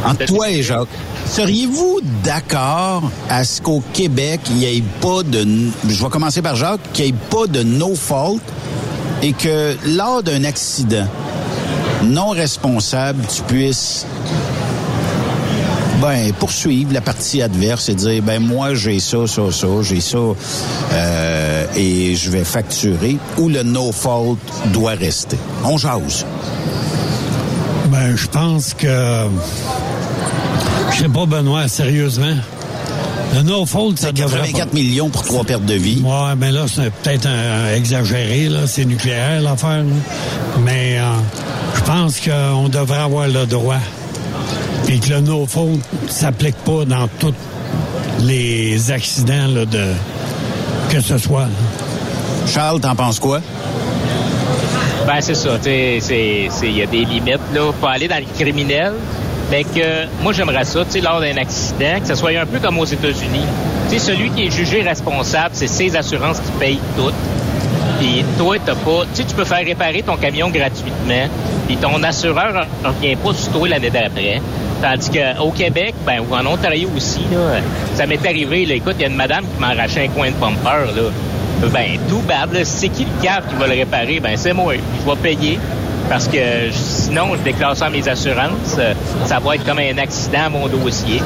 Entre 0.06 0.24
toi 0.26 0.50
et 0.50 0.62
Jacques, 0.62 0.88
seriez-vous 1.34 1.98
d'accord 2.22 3.10
à 3.28 3.42
ce 3.42 3.60
qu'au 3.60 3.82
Québec, 3.92 4.40
il 4.50 4.56
n'y 4.56 4.66
ait 4.66 4.84
pas 5.00 5.24
de... 5.24 5.44
Je 5.88 6.00
vais 6.00 6.08
commencer 6.08 6.42
par 6.42 6.54
Jacques, 6.54 6.92
qu'il 6.92 7.06
n'y 7.06 7.10
ait 7.10 7.14
pas 7.28 7.48
de 7.48 7.64
no 7.64 7.96
fault 7.96 8.38
et 9.20 9.32
que 9.32 9.76
lors 9.96 10.22
d'un 10.22 10.44
accident 10.44 11.08
non 12.04 12.28
responsable, 12.28 13.24
tu 13.34 13.42
puisses 13.42 14.06
ben, 16.00 16.32
poursuivre 16.34 16.92
la 16.92 17.00
partie 17.00 17.42
adverse 17.42 17.88
et 17.88 17.94
dire, 17.94 18.22
ben 18.22 18.40
moi 18.40 18.74
j'ai 18.74 19.00
ça, 19.00 19.26
ça, 19.26 19.50
ça, 19.50 19.66
j'ai 19.82 20.00
ça, 20.00 20.18
euh, 20.92 21.66
et 21.74 22.14
je 22.14 22.30
vais 22.30 22.44
facturer, 22.44 23.16
ou 23.38 23.48
le 23.48 23.64
no 23.64 23.90
fault 23.90 24.38
doit 24.72 24.92
rester. 24.92 25.38
On 25.64 25.78
jase. 25.78 26.26
Ben, 27.90 28.14
je 28.14 28.28
pense 28.28 28.72
que. 28.74 29.26
Je 30.94 31.02
sais 31.02 31.08
pas, 31.08 31.26
Benoît, 31.26 31.68
sérieusement. 31.68 32.34
Le 33.34 33.42
no 33.42 33.66
fault, 33.66 33.94
ça 33.96 34.12
devrait. 34.12 34.38
84 34.52 34.72
millions 34.74 35.08
pour 35.10 35.22
trois 35.24 35.42
pertes 35.44 35.64
de 35.64 35.74
vie. 35.74 36.00
Ouais, 36.04 36.34
mais 36.38 36.52
là, 36.52 36.66
c'est 36.72 36.90
peut-être 36.92 37.26
un- 37.26 37.74
exagéré, 37.74 38.48
là. 38.48 38.60
C'est 38.66 38.84
nucléaire, 38.84 39.40
l'affaire, 39.42 39.78
là. 39.78 40.60
Mais 40.64 40.98
euh, 41.00 41.04
je 41.74 41.80
pense 41.82 42.20
qu'on 42.20 42.68
devrait 42.68 43.00
avoir 43.00 43.26
le 43.26 43.44
droit. 43.46 43.78
Puis 44.86 45.00
que 45.00 45.10
le 45.10 45.20
no 45.20 45.46
fault 45.46 45.78
s'applique 46.08 46.56
pas 46.64 46.84
dans 46.84 47.08
tous 47.18 47.34
les 48.20 48.90
accidents, 48.92 49.48
là, 49.48 49.64
de. 49.66 49.86
que 50.90 51.00
ce 51.00 51.18
soit. 51.18 51.42
là. 51.42 52.46
Charles, 52.46 52.80
t'en 52.80 52.94
penses 52.94 53.18
quoi? 53.18 53.40
Ben, 55.06 55.20
c'est 55.20 55.34
ça. 55.34 55.58
Il 55.66 56.76
y 56.76 56.82
a 56.82 56.86
des 56.86 57.04
limites, 57.04 57.40
là. 57.52 57.72
Pas 57.80 57.90
aller 57.92 58.06
dans 58.06 58.18
le 58.18 58.26
criminel. 58.38 58.92
Fait 59.54 59.62
que 59.62 60.06
moi, 60.20 60.32
j'aimerais 60.32 60.64
ça, 60.64 60.84
tu 60.84 60.90
sais, 60.90 61.00
lors 61.00 61.20
d'un 61.20 61.36
accident, 61.36 62.00
que 62.00 62.08
ce 62.08 62.16
soit 62.16 62.36
un 62.36 62.44
peu 62.44 62.58
comme 62.58 62.76
aux 62.76 62.84
États-Unis. 62.84 63.46
Tu 63.88 64.00
sais, 64.00 64.12
celui 64.12 64.28
qui 64.30 64.46
est 64.46 64.50
jugé 64.50 64.82
responsable, 64.82 65.50
c'est 65.52 65.68
ses 65.68 65.94
assurances 65.94 66.40
qui 66.40 66.50
payent 66.58 66.80
toutes. 66.96 67.14
Puis 68.00 68.24
toi, 68.36 68.56
t'as 68.58 68.74
pas. 68.74 69.04
Tu 69.14 69.22
sais, 69.22 69.24
tu 69.28 69.32
peux 69.36 69.44
faire 69.44 69.64
réparer 69.64 70.02
ton 70.02 70.16
camion 70.16 70.50
gratuitement. 70.50 71.28
Puis 71.68 71.76
ton 71.76 72.02
assureur 72.02 72.66
ne 72.82 72.88
revient 72.88 73.14
pas 73.14 73.32
sur 73.32 73.52
toi 73.52 73.68
l'année 73.68 73.90
d'après. 73.90 74.42
Tandis 74.82 75.08
qu'au 75.10 75.50
Québec, 75.52 75.94
ben, 76.04 76.18
ou 76.28 76.34
en 76.34 76.44
Ontario 76.46 76.90
aussi, 76.96 77.20
là, 77.30 77.60
ça 77.94 78.06
m'est 78.06 78.26
arrivé. 78.26 78.66
Là, 78.66 78.74
écoute, 78.74 78.96
il 78.98 79.02
y 79.02 79.04
a 79.04 79.08
une 79.08 79.14
madame 79.14 79.44
qui 79.44 79.60
m'a 79.60 79.68
arraché 79.68 80.06
un 80.06 80.08
coin 80.08 80.30
de 80.32 80.34
bumper. 80.34 80.96
Là. 80.96 81.68
Ben, 81.72 82.00
tout 82.08 82.22
bad. 82.26 82.52
là. 82.52 82.64
C'est 82.64 82.88
qui 82.88 83.04
le 83.04 83.22
cave 83.22 83.44
qui 83.48 83.54
va 83.54 83.68
le 83.68 83.74
réparer? 83.74 84.18
Ben, 84.18 84.36
c'est 84.36 84.52
moi. 84.52 84.74
Je 84.74 85.08
vais 85.08 85.16
payer. 85.16 85.60
Parce 86.08 86.28
que 86.28 86.70
sinon, 86.70 87.34
je 87.36 87.42
déclare 87.42 87.76
ça 87.76 87.86
à 87.86 87.90
mes 87.90 88.06
assurances. 88.08 88.76
euh, 88.78 88.94
Ça 89.24 89.38
va 89.38 89.56
être 89.56 89.64
comme 89.64 89.78
un 89.78 89.98
accident 89.98 90.46
à 90.46 90.48
mon 90.48 90.68
dossier. 90.68 91.22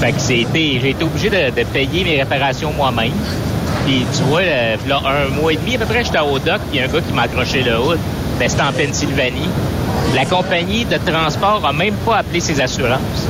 Fait 0.00 0.12
que 0.12 0.20
c'était, 0.20 0.78
j'ai 0.80 0.90
été 0.90 1.04
obligé 1.04 1.30
de, 1.30 1.64
payer 1.64 2.04
mes 2.04 2.18
réparations 2.22 2.72
moi-même. 2.76 3.12
Puis 3.86 4.04
tu 4.16 4.22
vois, 4.24 4.42
là, 4.42 4.76
là, 4.86 5.00
un 5.06 5.28
mois 5.40 5.52
et 5.52 5.56
demi 5.56 5.76
à 5.76 5.78
peu 5.78 5.86
près, 5.86 6.04
j'étais 6.04 6.18
au 6.18 6.38
dock, 6.38 6.60
puis 6.70 6.74
il 6.74 6.76
y 6.76 6.80
a 6.80 6.84
un 6.84 6.88
gars 6.88 7.00
qui 7.00 7.12
m'a 7.12 7.22
accroché 7.22 7.62
le 7.62 7.78
hood. 7.78 7.98
Ben, 8.38 8.48
c'était 8.48 8.62
en 8.62 8.72
Pennsylvanie. 8.72 9.48
La 10.14 10.24
compagnie 10.24 10.84
de 10.84 10.96
transport 10.98 11.62
a 11.66 11.72
même 11.72 11.94
pas 12.06 12.18
appelé 12.18 12.40
ses 12.40 12.60
assurances. 12.60 13.26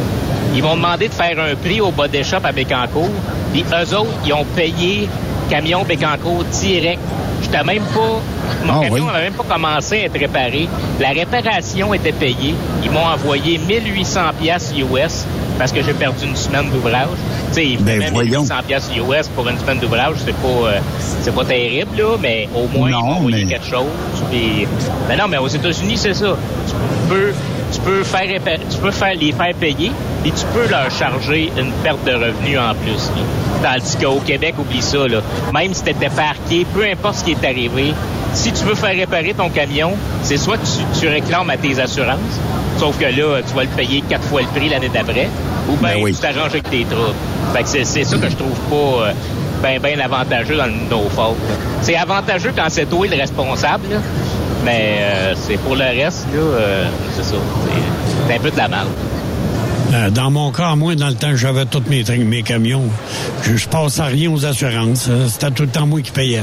Ils 0.54 0.62
m'ont 0.62 0.76
demandé 0.76 1.08
de 1.08 1.14
faire 1.14 1.38
un 1.38 1.54
prix 1.54 1.80
au 1.80 1.90
bas 1.90 2.08
des 2.08 2.22
shops 2.22 2.44
à 2.44 2.52
Bécancourt. 2.52 3.08
Puis 3.52 3.64
eux 3.70 3.96
autres, 3.96 4.10
ils 4.26 4.32
ont 4.32 4.44
payé 4.56 5.08
camion 5.48 5.84
Bécancourt 5.84 6.44
direct. 6.44 7.00
J'étais 7.42 7.62
même 7.64 7.82
pas... 7.84 8.20
Mon 8.64 8.80
camion 8.80 9.06
n'avait 9.06 9.24
même 9.24 9.32
pas 9.34 9.44
commencé 9.44 9.96
à 10.00 10.04
être 10.04 10.18
réparé. 10.18 10.68
La 11.00 11.10
réparation 11.10 11.94
était 11.94 12.12
payée. 12.12 12.54
Ils 12.82 12.90
m'ont 12.90 13.04
envoyé 13.06 13.58
1800 13.58 14.20
pièces 14.40 14.72
US 14.76 15.24
parce 15.58 15.72
que 15.72 15.82
j'ai 15.82 15.92
perdu 15.92 16.26
une 16.26 16.36
semaine 16.36 16.70
d'ouvrage. 16.70 17.08
Tu 17.52 17.54
sais, 17.54 17.76
Ben, 17.80 18.10
voyons. 18.12 18.40
1800 18.42 18.54
pièces 18.66 18.90
US 18.96 19.28
pour 19.28 19.48
une 19.48 19.58
semaine 19.58 19.78
d'ouvrage, 19.78 20.14
c'est 20.24 20.34
pas 20.34 20.48
euh, 20.48 20.78
c'est 21.20 21.34
pas 21.34 21.44
terrible 21.44 21.96
là, 21.98 22.16
mais 22.20 22.48
au 22.54 22.68
moins 22.68 22.88
ils 22.90 22.94
m'ont 22.94 22.98
envoyé 23.16 23.44
quelque 23.46 23.66
chose. 23.66 23.86
Puis, 24.30 24.66
ben 25.08 25.18
non, 25.18 25.26
mais 25.28 25.38
aux 25.38 25.48
États-Unis 25.48 25.96
c'est 25.96 26.14
ça. 26.14 26.36
Tu 26.68 26.74
peux 27.08 27.32
tu 27.72 27.80
peux 27.80 28.02
faire 28.04 28.26
répa- 28.28 28.58
tu 28.70 28.78
peux 28.78 28.90
faire 28.90 29.14
les 29.14 29.32
faire 29.32 29.54
payer 29.54 29.92
et 30.24 30.30
tu 30.30 30.44
peux 30.54 30.68
leur 30.70 30.90
charger 30.90 31.52
une 31.58 31.70
perte 31.82 32.04
de 32.04 32.12
revenus 32.12 32.58
en 32.58 32.74
plus. 32.74 33.10
là. 33.62 33.72
Tandis 33.74 33.96
qu'au 33.96 34.20
Québec, 34.20 34.54
oublie 34.58 34.82
ça 34.82 35.06
là. 35.06 35.20
Même 35.52 35.74
si 35.74 35.82
tu 35.82 35.90
étais 35.90 36.08
parqué, 36.10 36.66
peu 36.74 36.84
importe 36.84 37.16
ce 37.16 37.24
qui 37.24 37.32
est 37.32 37.44
arrivé, 37.44 37.92
si 38.34 38.52
tu 38.52 38.64
veux 38.64 38.74
faire 38.74 38.94
réparer 38.96 39.34
ton 39.36 39.48
camion, 39.48 39.92
c'est 40.22 40.36
soit 40.36 40.58
tu, 40.58 41.00
tu 41.00 41.08
réclames 41.08 41.50
à 41.50 41.56
tes 41.56 41.78
assurances, 41.80 42.18
sauf 42.78 42.96
que 42.98 43.04
là, 43.04 43.40
tu 43.46 43.54
vas 43.54 43.62
le 43.62 43.68
payer 43.68 44.02
quatre 44.08 44.24
fois 44.24 44.42
le 44.42 44.46
prix 44.48 44.68
l'année 44.68 44.90
d'après, 44.92 45.28
ou 45.68 45.76
bien 45.76 45.94
tu 46.12 46.20
t'arranges 46.20 46.50
avec 46.50 46.70
tes. 46.70 46.86
Fait 47.54 47.62
que 47.62 47.68
c'est, 47.84 48.04
ça 48.04 48.16
que 48.16 48.28
je 48.28 48.36
trouve 48.36 48.58
pas 48.70 49.06
euh, 49.08 49.12
ben 49.62 49.80
ben 49.80 50.00
avantageux 50.00 50.56
dans 50.56 50.66
le 50.66 50.72
no 50.90 51.08
fault. 51.08 51.36
là. 51.48 51.54
C'est 51.82 51.96
avantageux 51.96 52.52
quand 52.56 52.66
c'est 52.68 52.86
toi 52.86 53.06
le 53.06 53.16
responsable, 53.16 53.88
là. 53.90 53.96
Mais 54.64 54.98
euh, 55.00 55.34
c'est 55.46 55.56
pour 55.58 55.74
le 55.76 55.84
reste, 55.84 56.26
là, 56.34 56.40
euh, 56.40 56.88
c'est 57.16 57.22
ça. 57.24 57.36
C'est- 58.26 58.34
un 58.34 58.38
peu 58.40 58.50
de 58.50 58.56
la 58.56 58.68
merde. 58.68 58.88
Euh, 59.94 60.10
Dans 60.10 60.30
mon 60.30 60.50
cas, 60.52 60.74
moi, 60.74 60.94
dans 60.94 61.08
le 61.08 61.14
temps 61.14 61.30
que 61.30 61.36
j'avais 61.36 61.64
tous 61.64 61.82
mes, 61.88 62.04
mes 62.18 62.42
camions, 62.42 62.84
je, 63.42 63.56
je 63.56 63.68
passais 63.68 64.02
rien 64.02 64.30
aux 64.30 64.44
assurances. 64.44 65.08
C'était 65.28 65.50
tout 65.50 65.62
le 65.62 65.68
temps 65.70 65.86
moi 65.86 66.00
qui 66.02 66.10
payais. 66.10 66.42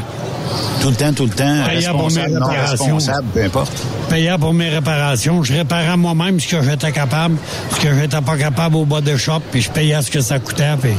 Tout 0.81 0.89
le 0.89 0.95
temps, 0.95 1.13
tout 1.13 1.25
le 1.25 1.29
temps, 1.31 1.63
Payais 1.67 1.87
pour 1.89 2.09
mes 2.11 2.21
réparations. 2.21 2.71
responsable, 2.95 3.27
peu 3.33 3.43
importe. 3.43 3.71
Payais 4.09 4.37
pour 4.39 4.53
mes 4.53 4.69
réparations. 4.69 5.43
Je 5.43 5.53
réparais 5.53 5.97
moi-même 5.97 6.39
ce 6.39 6.47
que 6.47 6.61
j'étais 6.63 6.91
capable, 6.91 7.37
ce 7.71 7.79
que 7.81 7.93
j'étais 7.93 8.21
pas 8.21 8.37
capable 8.37 8.75
au 8.77 8.85
bas 8.85 9.01
de 9.01 9.15
shop, 9.15 9.41
puis 9.51 9.61
je 9.61 9.69
payais 9.69 10.01
ce 10.01 10.09
que 10.09 10.21
ça 10.21 10.39
coûtait. 10.39 10.73
puis- 10.81 10.91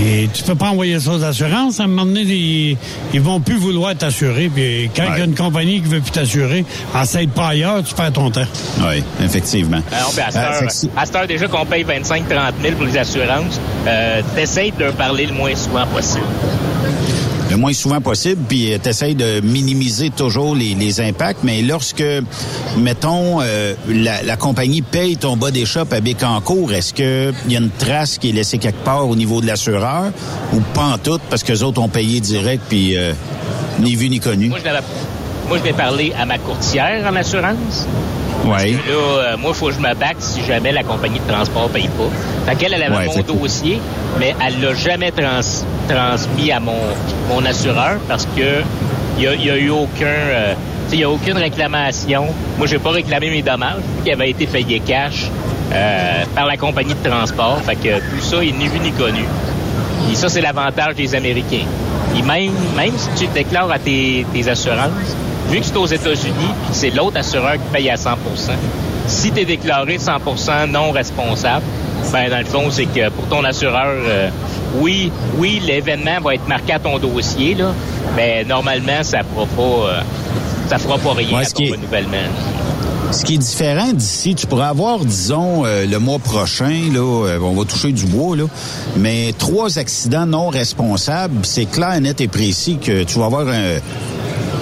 et 0.00 0.28
tu 0.32 0.42
peux 0.42 0.54
pas 0.54 0.70
envoyer 0.70 0.98
ça 1.00 1.12
aux 1.12 1.22
assurances. 1.24 1.80
À 1.80 1.84
un 1.84 1.86
moment 1.86 2.04
donné, 2.06 2.22
ils, 2.22 2.76
ils 3.14 3.20
vont 3.20 3.40
plus 3.40 3.56
vouloir 3.56 3.94
t'assurer. 3.96 4.50
Puis 4.54 4.90
quand 4.94 5.04
il 5.14 5.18
y 5.18 5.22
a 5.22 5.24
une 5.24 5.34
compagnie 5.34 5.80
qui 5.80 5.88
veut 5.88 6.00
plus 6.00 6.10
t'assurer, 6.10 6.64
essaye 7.00 7.26
pas 7.26 7.48
ailleurs, 7.48 7.82
tu 7.82 7.94
perds 7.94 8.12
ton 8.12 8.30
temps. 8.30 8.46
Oui, 8.80 9.02
effectivement. 9.24 9.80
Alors, 9.92 10.12
ben, 10.16 10.24
à 10.26 10.30
cette 10.30 10.36
Euh, 10.42 10.64
heure, 10.64 10.92
à 10.96 11.06
cette 11.06 11.16
heure, 11.16 11.26
déjà 11.26 11.46
qu'on 11.48 11.64
paye 11.66 11.84
25-30 11.84 12.20
000 12.62 12.74
pour 12.76 12.86
les 12.86 12.98
assurances, 12.98 13.60
euh, 13.86 14.22
t'essayes 14.34 14.72
de 14.72 14.84
leur 14.84 14.92
parler 14.94 15.26
le 15.26 15.32
moins 15.34 15.54
souvent 15.54 15.86
possible. 15.86 16.22
Le 17.56 17.60
moins 17.60 17.72
souvent 17.72 18.00
possible, 18.00 18.42
puis 18.48 18.72
tu 18.82 18.88
essaies 18.88 19.14
de 19.14 19.40
minimiser 19.40 20.10
toujours 20.10 20.54
les, 20.54 21.00
impacts. 21.00 21.42
Mais 21.42 21.62
lorsque, 21.62 22.04
mettons, 22.78 23.40
euh, 23.40 23.74
la, 23.88 24.36
compagnie 24.36 24.82
paye 24.82 25.16
ton 25.16 25.36
bas 25.36 25.48
shops 25.64 25.92
à 25.92 26.00
Bécancourt, 26.00 26.72
est-ce 26.72 26.92
qu'il 26.92 27.52
y 27.52 27.56
a 27.56 27.58
une 27.58 27.70
trace 27.70 28.18
qui 28.18 28.30
est 28.30 28.32
laissée 28.32 28.58
quelque 28.58 28.84
part 28.84 29.08
au 29.08 29.16
niveau 29.16 29.40
de 29.40 29.46
l'assureur 29.46 30.12
ou 30.52 30.60
pas 30.74 30.84
en 30.84 30.98
tout? 30.98 31.18
Parce 31.30 31.42
que 31.42 31.52
les 31.52 31.62
autres 31.62 31.80
ont 31.80 31.88
payé 31.88 32.20
direct, 32.20 32.62
puis 32.68 32.96
euh, 32.96 33.12
ni 33.80 33.96
vu 33.96 34.08
ni 34.08 34.20
connu? 34.20 34.48
Moi, 34.48 34.58
je 35.58 35.62
vais 35.62 35.72
parler 35.72 36.12
à 36.18 36.26
ma 36.26 36.38
courtière 36.38 37.06
en 37.10 37.16
assurance. 37.16 37.86
Là, 38.72 38.92
euh, 38.92 39.36
moi, 39.36 39.50
il 39.52 39.54
faut 39.56 39.66
que 39.68 39.74
je 39.74 39.78
me 39.80 39.94
batte 39.94 40.16
si 40.20 40.42
jamais 40.44 40.72
la 40.72 40.82
compagnie 40.82 41.18
de 41.20 41.32
transport 41.32 41.68
paye 41.68 41.88
pas. 41.88 42.50
Fait 42.50 42.56
qu'elle, 42.56 42.74
elle 42.74 42.82
avait 42.82 42.96
Ouais, 42.96 43.06
mon 43.06 43.34
dossier, 43.40 43.80
mais 44.18 44.34
elle 44.44 44.60
l'a 44.60 44.74
jamais 44.74 45.10
trans- 45.10 45.40
transmis 45.88 46.50
à 46.52 46.60
mon, 46.60 46.78
mon 47.28 47.44
assureur 47.44 47.98
parce 48.08 48.26
que 48.36 48.62
il 49.18 49.22
y 49.24 49.50
a, 49.50 49.56
eu 49.56 49.70
aucun, 49.70 50.04
euh, 50.06 50.54
tu 50.88 50.90
sais, 50.90 50.96
il 50.98 51.04
a 51.04 51.10
aucune 51.10 51.38
réclamation. 51.38 52.26
Moi, 52.58 52.66
j'ai 52.66 52.78
pas 52.78 52.90
réclamé 52.90 53.30
mes 53.30 53.42
dommages 53.42 53.80
qui 54.04 54.12
avaient 54.12 54.30
été 54.30 54.46
payés 54.46 54.80
cash 54.80 55.30
euh, 55.72 56.24
par 56.34 56.46
la 56.46 56.56
compagnie 56.56 56.94
de 57.02 57.08
transport. 57.08 57.60
Fait 57.62 57.76
que 57.76 57.98
tout 57.98 58.20
ça 58.20 58.36
est 58.44 58.52
ni 58.52 58.68
vu 58.68 58.78
ni 58.80 58.92
connu. 58.92 59.24
Et 60.10 60.14
ça, 60.14 60.28
c'est 60.28 60.40
l'avantage 60.42 60.94
des 60.96 61.14
Américains. 61.14 61.64
Et 62.16 62.22
même, 62.22 62.52
même 62.76 62.92
si 62.96 63.08
tu 63.18 63.26
déclares 63.32 63.70
à 63.70 63.78
tes, 63.78 64.24
tes 64.32 64.48
assurances, 64.48 65.16
vu 65.50 65.60
que 65.60 65.66
c'est 65.66 65.76
aux 65.76 65.86
États-Unis, 65.86 66.52
c'est 66.72 66.90
l'autre 66.90 67.18
assureur 67.18 67.54
qui 67.54 67.72
paye 67.72 67.90
à 67.90 67.96
100% 67.96 68.10
si 69.08 69.30
tu 69.30 69.38
es 69.40 69.44
déclaré 69.44 69.98
100% 69.98 70.68
non 70.68 70.90
responsable, 70.90 71.64
ben 72.12 72.28
dans 72.28 72.38
le 72.38 72.44
fond, 72.44 72.64
c'est 72.72 72.86
que 72.86 73.08
pour 73.10 73.24
ton 73.28 73.44
assureur, 73.44 73.86
euh, 73.86 74.28
oui, 74.80 75.12
oui, 75.38 75.62
l'événement 75.64 76.18
va 76.24 76.34
être 76.34 76.48
marqué 76.48 76.72
à 76.72 76.80
ton 76.80 76.98
dossier, 76.98 77.54
là, 77.54 77.72
mais 78.16 78.42
normalement, 78.44 79.02
ça 79.04 79.18
fera 79.22 79.46
pas, 79.46 79.62
euh, 79.62 80.00
ça 80.68 80.78
fera 80.78 80.98
pas 80.98 81.12
rien 81.12 81.38
Ouais, 81.38 81.44
à 81.44 81.48
ton 81.48 81.52
qui 81.62 81.70
renouvellement. 81.70 82.16
Ce 83.12 83.24
qui 83.24 83.34
est 83.34 83.38
différent 83.38 83.92
d'ici, 83.92 84.34
tu 84.34 84.48
pourrais 84.48 84.66
avoir, 84.66 84.98
disons, 85.04 85.64
euh, 85.64 85.86
le 85.86 85.98
mois 86.00 86.18
prochain, 86.18 86.80
là, 86.92 86.98
euh, 87.28 87.38
on 87.40 87.52
va 87.52 87.64
toucher 87.64 87.92
du 87.92 88.06
bois, 88.06 88.36
là, 88.36 88.44
mais 88.96 89.32
trois 89.38 89.78
accidents 89.78 90.26
non 90.26 90.48
responsables, 90.48 91.36
c'est 91.44 91.66
clair, 91.66 92.00
net 92.00 92.20
et 92.20 92.26
précis 92.26 92.78
que 92.84 93.04
tu 93.04 93.20
vas 93.20 93.26
avoir 93.26 93.46
un- 93.46 93.78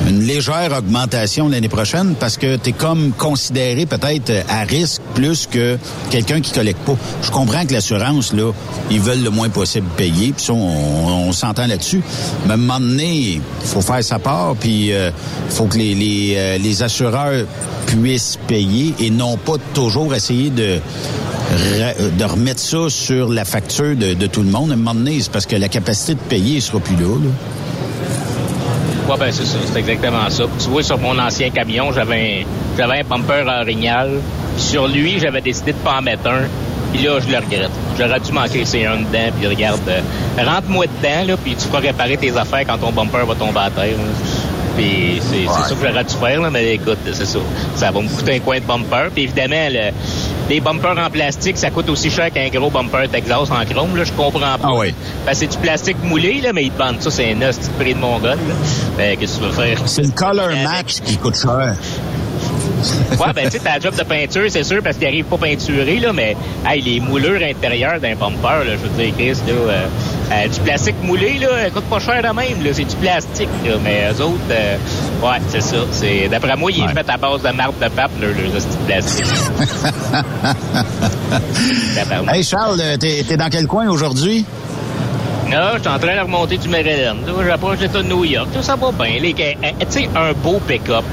une 0.09 0.20
légère 0.20 0.72
augmentation 0.76 1.48
l'année 1.48 1.68
prochaine 1.68 2.14
parce 2.18 2.36
que 2.36 2.56
tu 2.56 2.70
es 2.70 2.72
comme 2.72 3.12
considéré 3.12 3.86
peut-être 3.86 4.32
à 4.48 4.64
risque 4.64 5.01
plus 5.14 5.47
que 5.47 5.78
quelqu'un 6.10 6.40
qui 6.40 6.52
collecte 6.52 6.81
pas. 6.81 6.97
Je 7.22 7.31
comprends 7.31 7.64
que 7.64 7.72
l'assurance, 7.72 8.32
là, 8.32 8.52
ils 8.90 9.01
veulent 9.01 9.22
le 9.22 9.31
moins 9.31 9.48
possible 9.48 9.86
payer, 9.97 10.32
puis 10.32 10.44
ça, 10.44 10.52
on, 10.52 11.28
on 11.28 11.32
s'entend 11.32 11.66
là-dessus. 11.66 12.02
Mais 12.44 12.52
à 12.52 12.55
un 12.55 12.59
moment 12.59 12.81
donné, 12.81 13.40
faut 13.64 13.81
faire 13.81 14.02
sa 14.05 14.18
part, 14.18 14.55
puis 14.56 14.90
il 14.90 15.12
faut 15.51 15.66
que 15.66 15.78
les, 15.78 15.94
les, 15.94 16.35
euh, 16.36 16.59
les 16.59 16.82
assureurs 16.82 17.47
puissent 17.86 18.39
payer 18.47 18.94
et 18.98 19.10
non 19.10 19.36
pas 19.36 19.55
toujours 19.72 20.14
essayer 20.14 20.51
de 20.51 20.78
de 22.18 22.24
remettre 22.24 22.60
ça 22.60 22.89
sur 22.89 23.28
la 23.28 23.44
facture 23.44 23.94
de, 23.94 24.26
tout 24.26 24.43
le 24.43 24.48
monde. 24.48 24.70
À 24.70 24.74
un 24.74 24.76
moment 24.76 24.94
donné, 24.94 25.20
c'est 25.20 25.31
parce 25.31 25.47
que 25.47 25.56
la 25.56 25.68
capacité 25.68 26.14
de 26.14 26.20
payer 26.20 26.60
sera 26.60 26.81
plus 26.81 26.97
là. 26.97 27.06
là. 27.06 27.31
Ben 29.06 29.31
c'est 29.31 29.44
c'est 29.44 29.78
exactement 29.78 30.28
ça. 30.31 30.44
Tu 30.59 30.68
vois, 30.68 30.82
sur 30.82 30.98
mon 30.98 31.18
ancien 31.18 31.51
camion, 31.51 31.93
j'avais 31.93 32.43
un, 32.43 32.47
j'avais 32.76 33.01
un 33.01 33.05
bumper 33.05 33.44
orignal. 33.60 34.10
Sur 34.56 34.89
lui, 34.89 35.18
j'avais 35.18 35.40
décidé 35.40 35.72
de 35.72 35.78
pas 35.78 35.98
en 35.98 36.02
mettre 36.02 36.26
un. 36.28 36.43
Puis 36.93 37.02
là, 37.05 37.18
je 37.20 37.31
le 37.31 37.36
regrette. 37.36 37.70
J'aurais 37.98 38.20
dû 38.20 38.32
manquer 38.32 38.64
c'est 38.64 38.86
un 38.86 38.97
dedans. 38.97 39.31
Puis 39.39 39.47
regarde, 39.47 39.81
euh, 39.89 40.01
rentre-moi 40.39 40.86
dedans, 40.86 41.26
là, 41.26 41.36
puis 41.36 41.55
tu 41.55 41.66
feras 41.66 41.81
réparer 41.81 42.16
tes 42.16 42.36
affaires 42.36 42.64
quand 42.66 42.78
ton 42.78 42.93
bumper 42.93 43.24
va 43.26 43.35
tomber 43.35 43.60
à 43.60 43.70
terre. 43.70 43.97
là. 43.97 44.53
Puis 44.76 45.20
c'est 45.20 45.46
c'est 45.46 45.68
ça 45.68 45.74
que 45.74 45.86
j'aurais 45.88 46.05
dû 46.05 46.14
faire, 46.14 46.40
là, 46.40 46.51
mais 46.51 46.74
écoute, 46.74 46.98
c'est 47.12 47.24
ça. 47.26 47.38
Ça 47.76 47.90
va 47.90 48.01
me 48.01 48.09
coûter 48.09 48.36
un 48.36 48.40
coin 48.40 48.59
de 48.59 48.64
bumper. 48.64 49.09
Puis 49.14 49.24
évidemment, 49.24 49.68
le- 49.70 49.92
les 50.51 50.60
bumpers 50.60 50.98
en 50.98 51.09
plastique, 51.10 51.56
ça 51.56 51.70
coûte 51.70 51.88
aussi 51.88 52.10
cher 52.10 52.30
qu'un 52.30 52.48
gros 52.48 52.70
bumper 52.70 53.09
Texas 53.10 53.48
en 53.51 53.64
chrome. 53.64 53.96
Là, 53.96 54.05
je 54.05 54.12
comprends 54.12 54.40
pas. 54.40 54.59
Ah 54.62 54.74
oui. 54.74 54.94
Ben, 55.24 55.32
c'est 55.34 55.46
du 55.46 55.56
plastique 55.59 55.96
moulé, 56.02 56.40
là, 56.42 56.52
mais 56.52 56.64
ils 56.64 56.70
te 56.70 56.78
vendent 56.82 57.01
ça, 57.01 57.10
c'est 57.10 57.32
un 57.32 57.42
os 57.48 57.56
prix 57.78 57.94
de 57.94 57.98
mon 58.01 58.18
gars. 58.18 58.34
Là. 58.34 58.40
Ben, 58.96 59.16
qu'est-ce 59.16 59.38
que 59.38 59.44
tu 59.44 59.46
veux 59.46 59.52
faire? 59.52 59.78
C'est 59.86 60.02
le 60.02 60.10
Color 60.12 60.51
Max 60.64 61.01
qui 61.01 61.16
coûte 61.16 61.36
cher. 61.40 61.76
Ouais, 63.19 63.32
ben, 63.35 63.44
tu 63.44 63.52
sais, 63.52 63.59
ta 63.61 63.78
job 63.78 63.94
de 63.97 64.02
peinture, 64.02 64.44
c'est 64.48 64.65
sûr, 64.65 64.82
parce 64.82 64.97
qu'il 64.97 65.06
arrive 65.06 65.24
pas 65.24 65.39
peinturé, 65.39 65.98
là, 65.98 66.12
mais, 66.12 66.36
hey, 66.66 66.82
les 66.82 67.01
moulures 67.01 67.40
intérieures 67.43 68.01
d'un 68.01 68.15
bumper, 68.15 68.65
là, 68.65 68.73
je 68.73 68.89
veux 68.89 69.02
dire, 69.02 69.15
Chris, 69.16 69.39
là, 69.47 69.52
euh, 69.52 69.86
euh, 70.32 70.48
du 70.48 70.61
plastique 70.61 70.97
moulé, 71.02 71.39
là, 71.39 71.70
coûte 71.70 71.85
pas 71.85 72.01
cher 72.01 72.23
de 72.23 72.35
même, 72.35 72.65
là, 72.65 72.70
c'est 72.73 72.85
du 72.85 72.97
plastique, 72.97 73.48
là, 73.65 73.74
mais 73.82 74.11
eux 74.12 74.23
autres, 74.23 74.39
euh, 74.51 74.77
ouais, 75.23 75.39
c'est 75.48 75.62
ça, 75.62 75.77
c'est, 75.93 76.28
d'après 76.28 76.56
moi, 76.56 76.70
il 76.73 76.85
est 76.85 76.89
fait 76.89 77.09
à 77.09 77.16
base 77.16 77.43
de 77.43 77.51
marbre 77.51 77.78
de 77.81 77.89
pape, 77.89 78.11
là, 78.20 78.28
le 78.28 78.35
petit 78.35 78.77
plastique. 78.86 79.24
hey 82.32 82.43
Charles, 82.43 82.81
euh, 82.81 82.97
t'es 82.97 83.24
t'es 83.27 83.36
dans 83.36 83.48
quel 83.48 83.66
coin 83.66 83.89
aujourd'hui? 83.89 84.44
Là, 85.55 85.72
je 85.76 85.81
suis 85.82 85.89
en 85.89 85.98
train 85.98 86.16
de 86.16 86.20
remonter 86.20 86.59
du 86.59 86.68
Maryland. 86.68 87.16
J'approche 87.47 87.78
de 87.78 88.02
New 88.02 88.24
York. 88.24 88.48
Tout 88.52 88.62
ça 88.62 88.74
va 88.76 88.90
bien. 88.90 89.20
Les- 89.20 89.35
euh, 89.39 89.70
Tu 89.81 89.86
sais, 89.89 90.09
un 90.16 90.32
beau 90.32 90.59
pick-up. 90.66 91.05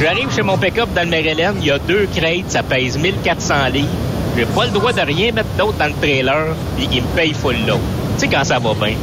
J'arrive 0.00 0.32
chez 0.34 0.42
mon 0.42 0.56
pick-up 0.56 0.88
dans 0.94 1.02
le 1.02 1.08
Maryland. 1.10 1.54
Il 1.60 1.66
y 1.66 1.70
a 1.72 1.78
deux 1.80 2.06
crêtes. 2.14 2.44
Ça 2.50 2.62
pèse 2.62 2.96
1400 2.96 3.54
livres. 3.72 3.88
J'ai 4.36 4.44
pas 4.46 4.66
le 4.66 4.70
droit 4.70 4.92
de 4.92 5.00
rien 5.00 5.32
mettre 5.32 5.48
d'autre 5.58 5.78
dans 5.78 5.86
le 5.86 5.94
trailer. 6.00 6.54
Puis 6.76 6.88
il 6.92 7.02
me 7.02 7.06
paye 7.16 7.34
full 7.34 7.56
lot. 7.66 7.80
Tu 8.18 8.20
sais, 8.20 8.28
quand 8.28 8.44
ça 8.44 8.58
va 8.60 8.72
bien. 8.74 8.94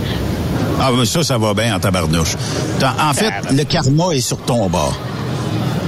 Ah, 0.82 0.90
mais 0.98 1.06
ça, 1.06 1.24
ça 1.24 1.38
va 1.38 1.54
bien 1.54 1.76
en 1.76 1.80
tabarnouche. 1.80 2.36
En 2.82 3.14
fait, 3.14 3.34
le 3.52 3.64
karma 3.66 4.12
est 4.14 4.22
sur 4.22 4.38
ton 4.38 4.68
bord. 4.70 4.98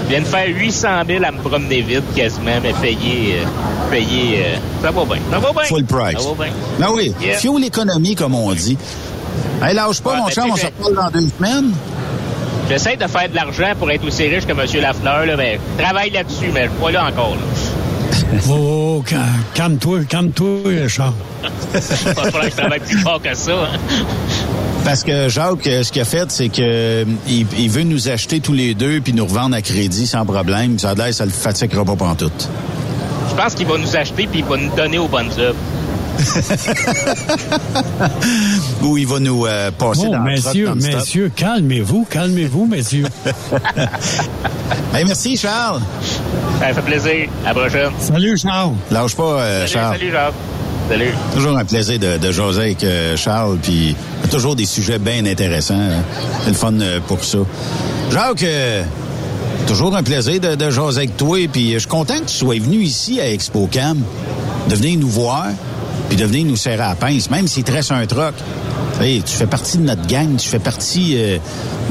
Je 0.05 0.09
viens 0.09 0.19
de 0.19 0.25
faire 0.25 0.47
800 0.49 0.87
000 1.07 1.23
à 1.23 1.31
me 1.31 1.37
promener 1.37 1.81
vite 1.81 2.03
quasiment, 2.13 2.59
mais 2.61 2.73
payer... 2.73 3.37
euh, 3.39 3.45
payer 3.91 4.43
euh, 4.45 4.55
ça 4.81 4.91
va 4.91 5.05
bien. 5.05 5.17
Ça 5.31 5.39
va 5.39 5.51
bien. 5.51 5.63
Full 5.63 5.85
price. 5.85 6.19
Ça 6.19 6.29
va 6.29 6.45
bien. 6.45 6.53
Ah 6.81 6.91
oui, 6.93 7.13
Yeah. 7.21 7.37
fuel 7.37 7.61
l'économie, 7.61 8.15
comme 8.15 8.33
on 8.35 8.51
dit. 8.53 8.77
Hey, 9.61 9.75
lâche 9.75 10.01
pas, 10.01 10.15
mon 10.17 10.25
ben, 10.25 10.31
chum, 10.31 10.45
on 10.51 10.55
se 10.55 10.61
sais, 10.61 10.73
reparle 10.79 10.95
dans 11.11 11.19
deux 11.19 11.27
semaines. 11.37 11.71
J'essaie 12.69 12.95
de 12.95 13.05
faire 13.07 13.29
de 13.29 13.35
l'argent 13.35 13.73
pour 13.77 13.91
être 13.91 14.05
aussi 14.07 14.27
riche 14.27 14.45
que 14.45 14.51
M. 14.53 14.81
Lafleur, 14.81 15.25
là, 15.25 15.35
mais 15.37 15.59
je 15.77 15.83
travaille 15.83 16.09
là-dessus, 16.09 16.49
mais 16.53 16.65
je 16.65 16.69
suis 16.69 16.79
pas 16.81 16.91
là 16.91 17.05
encore. 17.07 17.35
Là. 17.35 17.41
Oh, 18.49 18.53
oh, 18.99 19.03
ca- 19.07 19.17
calme-toi, 19.53 19.99
calme-toi, 20.07 20.87
Charles. 20.87 21.13
Pas 21.73 21.79
falloir 21.81 22.43
que 22.43 22.49
je 22.49 22.55
travaille 22.55 22.79
plus 22.79 22.97
fort 22.99 23.21
que 23.21 23.33
ça. 23.33 23.51
hein. 23.51 23.77
Parce 24.85 25.03
que 25.03 25.27
Jacques, 25.29 25.67
euh, 25.67 25.83
ce 25.83 25.91
qu'il 25.91 26.01
a 26.01 26.05
fait, 26.05 26.29
c'est 26.31 26.49
que 26.49 26.61
euh, 26.61 27.05
il, 27.27 27.45
il 27.57 27.69
veut 27.69 27.83
nous 27.83 28.09
acheter 28.09 28.39
tous 28.39 28.53
les 28.53 28.73
deux 28.73 28.99
puis 29.01 29.13
nous 29.13 29.25
revendre 29.25 29.55
à 29.55 29.61
crédit 29.61 30.07
sans 30.07 30.25
problème. 30.25 30.79
Ça 30.79 30.91
a 30.91 30.93
l'air, 30.95 31.13
ça 31.13 31.25
le 31.25 31.31
fatiguera 31.31 31.83
pas 31.85 31.95
pantoute. 31.95 32.49
Je 33.31 33.35
pense 33.35 33.55
qu'il 33.55 33.65
va 33.67 33.77
nous 33.77 33.95
acheter 33.95 34.27
puis 34.27 34.39
il 34.39 34.45
va 34.45 34.57
nous 34.57 34.75
donner 34.75 34.97
aux 34.99 35.07
bonnes 35.07 35.31
œuvres. 35.39 35.55
Ou 38.83 38.97
il 38.97 39.07
va 39.07 39.19
nous 39.19 39.45
euh, 39.45 39.71
passer 39.71 40.03
Oh, 40.07 40.11
dans 40.11 40.19
le 40.19 40.31
messieurs, 40.31 40.67
non-stop. 40.67 40.93
messieurs, 40.95 41.31
calmez-vous, 41.35 42.05
calmez-vous, 42.09 42.65
messieurs. 42.65 43.05
Hey, 44.93 45.05
merci, 45.07 45.37
Charles. 45.37 45.81
Ça 46.59 46.73
fait 46.73 46.81
plaisir. 46.81 47.27
À 47.45 47.53
la 47.53 47.59
prochaine. 47.59 47.91
Salut, 47.99 48.37
Charles. 48.37 48.73
Lâche 48.91 49.15
pas, 49.15 49.23
euh, 49.23 49.59
Salut, 49.65 49.71
Charles. 49.71 49.97
salut, 49.97 50.11
Jacques. 50.11 50.33
Salut. 50.89 51.13
Toujours 51.33 51.57
un 51.57 51.65
plaisir 51.65 51.99
de, 51.99 52.17
de 52.17 52.31
jaser 52.31 52.59
avec 52.61 52.83
euh, 52.83 53.15
Charles, 53.15 53.57
puis 53.61 53.95
toujours 54.29 54.55
des 54.55 54.65
sujets 54.65 54.99
bien 54.99 55.25
intéressants. 55.25 55.75
hein. 55.75 56.03
C'est 56.43 56.49
le 56.49 56.55
fun 56.55 56.73
euh, 56.81 56.99
pour 57.07 57.23
ça. 57.23 57.37
Jacques, 58.11 58.43
euh, 58.43 58.83
toujours 59.67 59.95
un 59.95 60.03
plaisir 60.03 60.39
de, 60.39 60.55
de 60.55 60.69
jaser 60.69 60.97
avec 60.99 61.17
toi, 61.17 61.37
puis 61.51 61.73
je 61.73 61.79
suis 61.79 61.87
content 61.87 62.19
que 62.19 62.25
tu 62.25 62.35
sois 62.35 62.59
venu 62.59 62.81
ici 62.81 63.19
à 63.19 63.29
ExpoCam, 63.29 63.99
de 64.69 64.75
venir 64.75 64.99
nous 64.99 65.09
voir, 65.09 65.47
puis 66.09 66.17
de 66.17 66.25
venir 66.25 66.45
nous 66.45 66.55
serrer 66.55 66.83
à 66.83 66.89
la 66.89 66.95
pince, 66.95 67.29
même 67.29 67.47
s'il 67.47 67.63
te 67.63 67.71
reste 67.71 67.91
un 67.91 68.05
troc. 68.05 68.33
Hey, 68.99 69.23
tu 69.23 69.33
fais 69.33 69.47
partie 69.47 69.77
de 69.77 69.83
notre 69.83 70.05
gang, 70.05 70.35
tu 70.37 70.47
fais 70.47 70.59
partie 70.59 71.15
euh, 71.15 71.37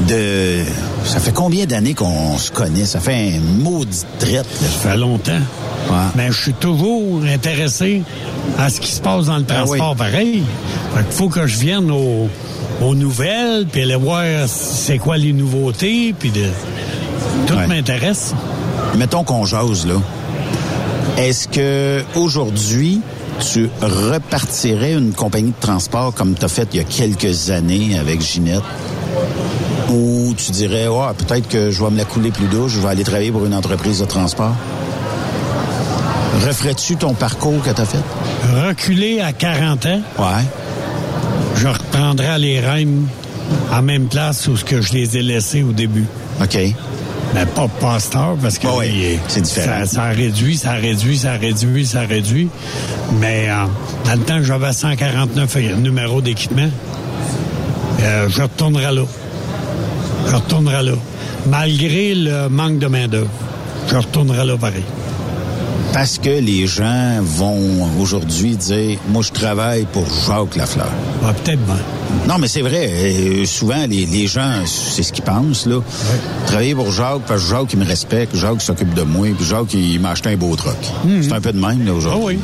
de... 0.07 0.63
Ça 1.03 1.19
fait 1.19 1.33
combien 1.33 1.65
d'années 1.65 1.93
qu'on 1.93 2.37
se 2.37 2.51
connaît? 2.51 2.85
Ça 2.85 3.01
fait 3.01 3.33
un 3.35 3.39
maudit 3.61 4.05
traite. 4.17 4.45
Ça 4.59 4.89
fait 4.89 4.97
longtemps. 4.97 5.41
Mais 6.15 6.31
je 6.31 6.41
suis 6.41 6.53
toujours 6.53 7.21
intéressé 7.25 8.03
à 8.57 8.69
ce 8.69 8.79
qui 8.79 8.91
se 8.91 9.01
passe 9.01 9.25
dans 9.25 9.37
le 9.37 9.45
Ah 9.49 9.55
transport 9.55 9.95
pareil. 9.95 10.43
Fait 10.95 11.03
qu'il 11.03 11.11
faut 11.11 11.27
que 11.27 11.45
je 11.47 11.57
vienne 11.57 11.91
aux, 11.91 12.29
aux 12.81 12.95
nouvelles, 12.95 13.65
puis 13.69 13.81
aller 13.81 13.95
voir 13.95 14.23
c'est 14.47 14.97
quoi 14.97 15.17
les 15.17 15.33
nouveautés, 15.33 16.15
puis 16.17 16.29
de... 16.29 16.45
Tout 17.47 17.55
m'intéresse. 17.67 18.33
Mettons 18.97 19.23
qu'on 19.23 19.45
jase, 19.45 19.85
là. 19.85 19.95
Est-ce 21.17 21.47
que 21.47 22.03
aujourd'hui 22.15 23.01
tu 23.39 23.69
repartirais 23.81 24.93
une 24.93 25.13
compagnie 25.13 25.51
de 25.51 25.59
transport 25.59 26.13
comme 26.13 26.35
tu 26.35 26.45
as 26.45 26.47
fait 26.47 26.67
il 26.73 26.77
y 26.77 26.79
a 26.79 26.83
quelques 26.83 27.49
années 27.49 27.97
avec 27.99 28.21
Ginette? 28.21 28.61
Ou 29.89 30.33
tu 30.37 30.51
dirais, 30.51 30.87
ouais, 30.87 31.13
peut-être 31.17 31.47
que 31.47 31.69
je 31.69 31.83
vais 31.83 31.89
me 31.89 31.97
la 31.97 32.05
couler 32.05 32.31
plus 32.31 32.47
douce, 32.47 32.71
je 32.73 32.79
vais 32.79 32.89
aller 32.89 33.03
travailler 33.03 33.31
pour 33.31 33.45
une 33.45 33.53
entreprise 33.53 33.99
de 33.99 34.05
transport? 34.05 34.53
Referais-tu 36.45 36.95
ton 36.95 37.13
parcours 37.13 37.61
que 37.61 37.71
tu 37.71 37.81
as 37.81 37.85
fait? 37.85 37.99
Reculer 38.67 39.19
à 39.19 39.33
40 39.33 39.85
ans. 39.85 40.01
Ouais. 40.17 40.43
Je 41.57 41.67
reprendrai 41.67 42.39
les 42.39 42.59
rênes 42.59 43.05
en 43.71 43.81
même 43.81 44.07
place 44.07 44.47
où 44.47 44.55
ce 44.55 44.63
que 44.63 44.81
je 44.81 44.93
les 44.93 45.17
ai 45.17 45.21
laissés 45.21 45.61
au 45.61 45.73
début. 45.73 46.05
OK. 46.41 46.57
Mais 47.33 47.45
pas 47.45 47.67
pasteur 47.79 48.35
parce 48.41 48.57
que 48.57 48.67
c'est 49.27 49.41
différent. 49.41 49.85
Ça, 49.85 49.85
ça 49.85 50.03
réduit, 50.09 50.57
ça 50.57 50.73
réduit, 50.73 51.17
ça 51.17 51.33
réduit, 51.33 51.85
ça 51.85 52.01
réduit. 52.01 52.49
Mais 53.19 53.47
euh, 53.49 53.65
dans 54.05 54.13
le 54.19 54.25
temps 54.25 54.37
que 54.37 54.43
j'avais 54.43 54.73
149 54.73 55.55
numéros 55.77 56.21
d'équipement, 56.21 56.69
euh, 58.01 58.27
je 58.29 58.41
retournerai 58.41 58.93
là. 58.93 59.03
Je 60.27 60.35
retournerai 60.35 60.83
là. 60.83 60.93
Malgré 61.47 62.15
le 62.15 62.49
manque 62.49 62.79
de 62.79 62.87
main-d'œuvre, 62.87 63.29
je 63.87 63.95
retournerai 63.95 64.45
là 64.45 64.57
pareil. 64.57 64.83
Parce 65.93 66.17
que 66.19 66.29
les 66.29 66.67
gens 66.67 67.19
vont 67.21 67.89
aujourd'hui 67.99 68.55
dire, 68.55 68.97
moi, 69.09 69.21
je 69.21 69.31
travaille 69.31 69.85
pour 69.91 70.05
Jacques 70.25 70.55
Lafleur. 70.55 70.87
Ah, 71.23 71.33
peut-être 71.33 71.59
bien. 71.65 71.75
Non, 72.27 72.35
mais 72.39 72.47
c'est 72.47 72.61
vrai. 72.61 72.89
euh, 72.89 73.45
souvent, 73.45 73.85
les, 73.89 74.05
les 74.05 74.27
gens, 74.27 74.63
c'est 74.65 75.03
ce 75.03 75.11
qu'ils 75.11 75.23
pensent, 75.23 75.65
là. 75.65 75.79
Travailler 76.47 76.75
pour 76.75 76.91
Jacques, 76.91 77.21
parce 77.27 77.43
que 77.43 77.49
Jacques, 77.49 77.73
il 77.73 77.79
me 77.79 77.85
respecte, 77.85 78.35
Jacques 78.37 78.61
s'occupe 78.61 78.93
de 78.93 79.01
moi, 79.01 79.27
puis 79.37 79.45
Jacques, 79.45 79.73
il 79.73 79.99
m'a 79.99 80.11
acheté 80.11 80.29
un 80.29 80.37
beau 80.37 80.55
truck. 80.55 80.77
C'est 81.21 81.33
un 81.33 81.41
peu 81.41 81.51
de 81.51 81.59
même, 81.59 81.85
là, 81.85 81.93
aujourd'hui. 81.93 82.39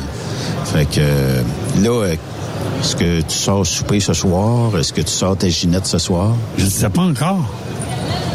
Fait 0.66 0.84
que, 0.84 0.98
euh, 1.00 1.42
là, 1.82 2.04
est-ce 2.06 2.96
que 2.96 3.22
tu 3.22 3.34
sors 3.36 3.66
souper 3.66 4.00
ce 4.00 4.12
soir? 4.12 4.76
Est-ce 4.78 4.92
que 4.92 5.00
tu 5.00 5.10
sors 5.12 5.36
ta 5.38 5.48
ginette 5.48 5.86
ce 5.86 5.98
soir? 5.98 6.32
Je 6.58 6.64
ne 6.66 6.70
sais 6.70 6.90
pas 6.90 7.02
encore. 7.02 7.48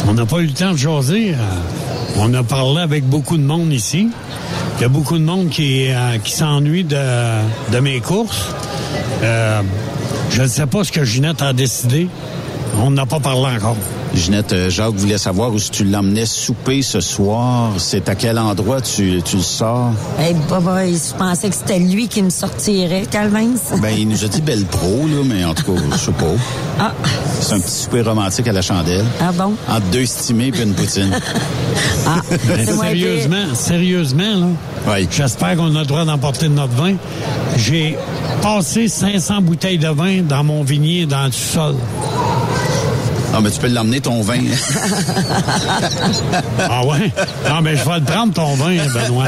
On 0.07 0.13
n'a 0.15 0.25
pas 0.25 0.39
eu 0.39 0.47
le 0.47 0.53
temps 0.53 0.71
de 0.71 0.77
jaser. 0.77 1.33
euh, 1.33 2.17
On 2.17 2.33
a 2.33 2.41
parlé 2.43 2.81
avec 2.81 3.07
beaucoup 3.07 3.37
de 3.37 3.43
monde 3.43 3.71
ici. 3.71 4.09
Il 4.77 4.81
y 4.81 4.85
a 4.85 4.89
beaucoup 4.89 5.17
de 5.17 5.23
monde 5.23 5.49
qui, 5.49 5.91
euh, 5.91 6.17
s'ennuie 6.25 6.83
de, 6.83 6.97
de 7.71 7.79
mes 7.79 8.01
courses. 8.01 8.49
Euh, 9.23 9.61
je 10.29 10.41
ne 10.41 10.47
sais 10.47 10.65
pas 10.65 10.83
ce 10.83 10.91
que 10.91 11.03
Ginette 11.03 11.41
a 11.41 11.53
décidé. 11.53 12.07
On 12.81 12.89
n'a 12.89 13.05
pas 13.05 13.19
parlé 13.19 13.55
encore. 13.55 13.77
Ginette, 14.13 14.53
euh, 14.53 14.69
Jacques 14.69 14.93
voulait 14.93 15.17
savoir 15.17 15.51
où 15.51 15.59
si 15.59 15.71
tu 15.71 15.83
l'emmenais 15.85 16.25
souper 16.25 16.81
ce 16.81 17.01
soir. 17.01 17.71
C'est 17.77 18.07
à 18.09 18.15
quel 18.15 18.37
endroit 18.37 18.79
tu, 18.79 19.21
tu 19.23 19.37
le 19.37 19.41
sors? 19.41 19.91
Hey, 20.19 20.35
Baba, 20.49 20.85
je 20.85 21.17
pensais 21.17 21.49
que 21.49 21.55
c'était 21.55 21.79
lui 21.79 22.07
qui 22.07 22.21
me 22.21 22.29
sortirait, 22.29 23.05
Calvin. 23.09 23.53
Ben, 23.81 23.93
il 23.97 24.07
nous 24.07 24.23
a 24.23 24.27
dit 24.27 24.41
belle 24.41 24.65
pro, 24.65 25.07
là, 25.07 25.23
mais 25.25 25.43
en 25.43 25.53
tout 25.53 25.63
cas, 25.63 25.81
je 25.91 25.97
sais 25.97 26.11
pas. 26.11 26.25
Ah. 26.79 26.91
C'est 27.41 27.55
un 27.55 27.59
petit 27.59 27.71
souper 27.71 28.01
romantique 28.01 28.47
à 28.47 28.53
la 28.53 28.61
chandelle. 28.61 29.05
Ah 29.19 29.31
bon? 29.31 29.55
Entre 29.67 29.85
deux 29.91 30.05
stimés 30.05 30.51
puis 30.51 30.61
une 30.61 30.73
poutine. 30.73 31.11
Ah, 32.05 32.21
Mais 32.47 32.65
sérieusement, 32.65 33.53
sérieusement, 33.53 34.35
là. 34.85 34.97
J'espère 35.09 35.55
qu'on 35.57 35.75
a 35.75 35.79
le 35.81 35.85
droit 35.85 36.05
d'emporter 36.05 36.47
de 36.47 36.53
notre 36.53 36.73
vin. 36.73 36.95
J'ai 37.57 37.97
passé 38.41 38.87
500 38.87 39.41
bouteilles 39.41 39.77
de 39.77 39.89
vin 39.89 40.21
dans 40.21 40.43
mon 40.43 40.63
vignier 40.63 41.05
dans 41.05 41.25
le 41.25 41.31
sol. 41.31 41.75
Ah, 43.35 43.39
mais 43.41 43.49
tu 43.49 43.59
peux 43.59 43.67
l'emmener 43.67 43.99
ton 43.99 44.21
vin. 44.21 44.39
ah 46.59 46.85
ouais? 46.85 47.11
Non, 47.49 47.61
mais 47.63 47.75
je 47.75 47.83
vais 47.83 47.99
le 47.99 48.03
prendre 48.05 48.31
ton 48.33 48.53
vin, 48.53 48.75
Benoît. 48.93 49.25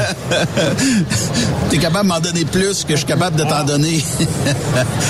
T'es 1.70 1.78
capable 1.78 2.08
de 2.08 2.14
m'en 2.14 2.20
donner 2.20 2.44
plus 2.44 2.84
que 2.84 2.92
je 2.92 2.98
suis 2.98 3.06
capable 3.06 3.36
de 3.36 3.42
t'en 3.44 3.64
donner. 3.64 4.04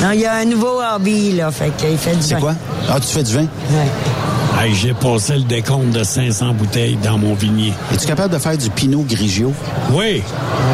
Non, 0.02 0.10
il 0.12 0.20
y 0.20 0.26
a 0.26 0.34
un 0.34 0.44
nouveau 0.44 0.80
hobby, 0.94 1.32
là, 1.32 1.50
fait 1.50 1.70
qu'il 1.76 1.96
fait 1.98 2.14
du 2.16 2.22
C'est 2.22 2.34
vin. 2.34 2.40
quoi? 2.40 2.54
Ah, 2.88 2.98
tu 3.00 3.06
fais 3.08 3.22
du 3.22 3.32
vin? 3.32 3.42
Ouais. 3.70 4.64
Hey, 4.64 4.74
J'ai 4.74 4.94
passé 4.94 5.34
le 5.36 5.42
décompte 5.42 5.90
de 5.90 6.02
500 6.04 6.54
bouteilles 6.54 6.96
dans 7.02 7.18
mon 7.18 7.34
vignier. 7.34 7.72
Es-tu 7.92 8.06
capable 8.06 8.32
de 8.34 8.38
faire 8.38 8.56
du 8.56 8.70
Pinot 8.70 9.04
Grigio? 9.08 9.52
Oui. 9.92 10.22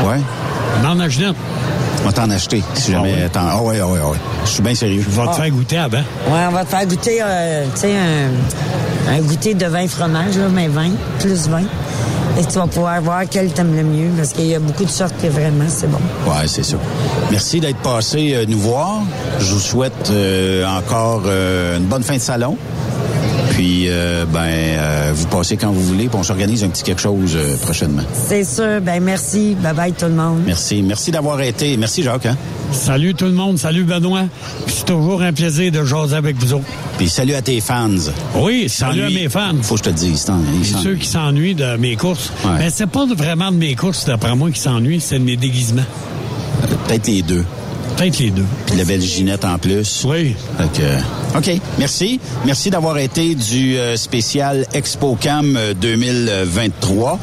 Ouais. 0.06 0.20
Non, 0.82 0.94
non, 0.94 1.08
Ginette. 1.08 1.34
On 2.02 2.06
va 2.06 2.12
t'en 2.12 2.28
acheter, 2.30 2.62
si 2.74 2.92
jamais 2.92 3.28
t'en... 3.32 3.40
Ah 3.48 3.62
ouais, 3.62 3.78
ah 3.80 3.86
ouais, 3.86 3.98
ah 4.02 4.08
ouais. 4.08 4.16
Je 4.44 4.50
suis 4.50 4.62
bien 4.62 4.74
sérieux. 4.74 5.04
Je 5.08 5.20
vais 5.20 5.26
te 5.28 5.32
faire 5.34 5.50
goûter 5.50 5.78
avant. 5.78 5.98
Ouais, 5.98 6.46
on 6.48 6.52
va 6.52 6.64
te 6.64 6.70
faire 6.70 6.86
goûter, 6.86 7.18
euh, 7.22 7.64
tu 7.74 7.80
sais, 7.80 7.92
un, 7.94 9.12
un 9.14 9.20
goûter 9.20 9.54
de 9.54 9.66
vin 9.66 9.86
fromage, 9.86 10.36
là, 10.36 10.48
mais 10.52 10.66
vin, 10.68 10.90
plus 11.20 11.48
vin. 11.48 11.62
Et 12.38 12.44
tu 12.44 12.54
vas 12.54 12.66
pouvoir 12.66 13.00
voir 13.02 13.22
quel 13.30 13.52
t'aimes 13.52 13.76
le 13.76 13.84
mieux, 13.84 14.08
parce 14.16 14.30
qu'il 14.32 14.46
y 14.46 14.54
a 14.54 14.58
beaucoup 14.58 14.84
de 14.84 14.90
sortes 14.90 15.14
que 15.22 15.28
vraiment, 15.28 15.66
c'est 15.68 15.88
bon. 15.90 15.98
Ouais, 16.26 16.46
c'est 16.46 16.64
ça. 16.64 16.76
Merci 17.30 17.60
d'être 17.60 17.78
passé 17.78 18.32
euh, 18.34 18.46
nous 18.48 18.58
voir. 18.58 19.02
Je 19.38 19.52
vous 19.52 19.60
souhaite 19.60 20.10
euh, 20.10 20.66
encore 20.66 21.22
euh, 21.26 21.76
une 21.76 21.84
bonne 21.84 22.02
fin 22.02 22.14
de 22.14 22.20
salon. 22.20 22.56
Puis, 23.52 23.84
euh, 23.88 24.24
ben, 24.24 24.40
euh, 24.48 25.12
vous 25.14 25.26
passez 25.26 25.58
quand 25.58 25.70
vous 25.72 25.82
voulez, 25.82 26.06
puis 26.08 26.16
on 26.18 26.22
s'organise 26.22 26.64
un 26.64 26.68
petit 26.68 26.82
quelque 26.82 27.02
chose 27.02 27.32
euh, 27.36 27.56
prochainement. 27.58 28.02
C'est 28.26 28.44
sûr. 28.44 28.80
Ben 28.80 29.02
merci. 29.02 29.54
Bye 29.62 29.74
bye 29.74 29.92
tout 29.92 30.06
le 30.06 30.12
monde. 30.14 30.40
Merci. 30.46 30.80
Merci 30.82 31.10
d'avoir 31.10 31.38
été. 31.42 31.76
Merci, 31.76 32.02
Jacques. 32.02 32.24
Hein? 32.26 32.36
Salut 32.72 33.14
tout 33.14 33.26
le 33.26 33.32
monde. 33.32 33.58
Salut 33.58 33.84
Benoît. 33.84 34.24
Puis 34.64 34.74
C'est 34.78 34.86
toujours 34.86 35.20
un 35.20 35.34
plaisir 35.34 35.70
de 35.70 35.84
jaser 35.84 36.16
avec 36.16 36.36
vous 36.38 36.54
autres. 36.54 36.64
Puis 36.96 37.10
salut 37.10 37.34
à 37.34 37.42
tes 37.42 37.60
fans. 37.60 37.90
Oui, 38.36 38.70
salut 38.70 39.02
à 39.02 39.10
mes 39.10 39.28
fans. 39.28 39.52
Faut 39.60 39.74
que 39.74 39.80
je 39.84 39.90
te 39.90 39.94
dise. 39.94 40.20
s'en- 40.22 40.40
ceux 40.82 40.94
qui 40.94 41.06
s'ennuient 41.06 41.54
de 41.54 41.76
mes 41.76 41.96
courses. 41.96 42.32
Mais 42.58 42.70
c'est 42.70 42.86
pas 42.88 43.04
vraiment 43.04 43.52
de 43.52 43.56
mes 43.58 43.74
courses, 43.74 44.06
d'après 44.06 44.34
moi, 44.34 44.50
qui 44.50 44.60
s'ennuient, 44.60 45.00
c'est 45.00 45.18
de 45.18 45.24
mes 45.24 45.36
déguisements. 45.36 45.82
Peut-être 46.88 47.06
les 47.06 47.20
deux. 47.22 47.44
Peut-être 48.02 48.18
les 48.18 48.30
deux. 48.30 48.44
Puis 48.66 48.76
la 48.76 48.84
belle 48.84 49.00
Ginette 49.00 49.44
en 49.44 49.58
plus. 49.58 50.04
Oui. 50.08 50.34
Que, 50.74 51.38
OK. 51.38 51.60
Merci. 51.78 52.18
Merci 52.44 52.70
d'avoir 52.70 52.98
été 52.98 53.36
du 53.36 53.76
euh, 53.76 53.96
spécial 53.96 54.66
ExpoCam 54.74 55.56
euh, 55.56 55.72
2023. 55.74 57.18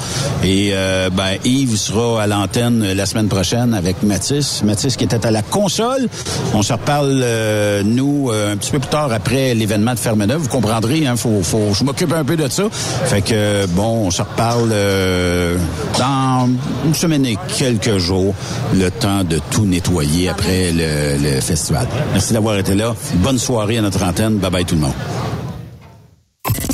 Et 0.46 0.70
euh, 0.72 1.10
ben, 1.10 1.38
Yves 1.44 1.76
sera 1.76 2.24
à 2.24 2.28
l'antenne 2.28 2.82
euh, 2.82 2.94
la 2.94 3.06
semaine 3.06 3.28
prochaine 3.28 3.74
avec 3.74 4.04
Mathis. 4.04 4.64
Mathis 4.64 4.96
qui 4.96 5.04
était 5.04 5.26
à 5.26 5.32
la 5.32 5.42
console. 5.42 6.08
On 6.54 6.62
se 6.62 6.72
reparle, 6.72 7.20
euh, 7.24 7.84
nous, 7.84 8.30
euh, 8.32 8.54
un 8.54 8.58
petit 8.58 8.72
peu 8.72 8.80
plus 8.80 8.90
tard 8.90 9.12
après 9.12 9.54
l'événement 9.56 9.94
de 9.94 10.00
Fermeneuve. 10.00 10.44
Vous 10.44 10.50
comprendrez, 10.50 11.06
hein, 11.06 11.18
faut, 11.18 11.44
faut, 11.44 11.74
je 11.74 11.84
m'occupe 11.84 12.14
un 12.14 12.24
peu 12.24 12.38
de 12.38 12.48
ça. 12.48 12.64
Fait 12.72 13.22
que, 13.22 13.34
euh, 13.34 13.68
bon, 13.68 14.08
on 14.08 14.12
se 14.12 14.22
reparle 14.22 14.70
euh, 14.72 15.58
dans 15.98 16.50
une 16.86 16.96
semaine 16.96 17.26
et 17.26 17.38
quelques 17.58 17.98
jours, 17.98 18.34
le 18.74 18.90
temps 18.92 19.26
de 19.26 19.40
tout 19.52 19.66
nettoyer 19.66 20.30
après 20.30 20.69
le, 20.72 21.40
festival. 21.42 21.88
Merci 22.12 22.34
d'avoir 22.34 22.58
été 22.58 22.76
là. 22.76 22.96
Bonne 23.16 23.40
soirée 23.40 23.78
à 23.78 23.82
notre 23.82 24.04
antenne. 24.04 24.38
Bye 24.38 24.52
bye 24.52 24.66
tout 24.66 24.76
le 24.76 24.82
monde. 24.82 24.94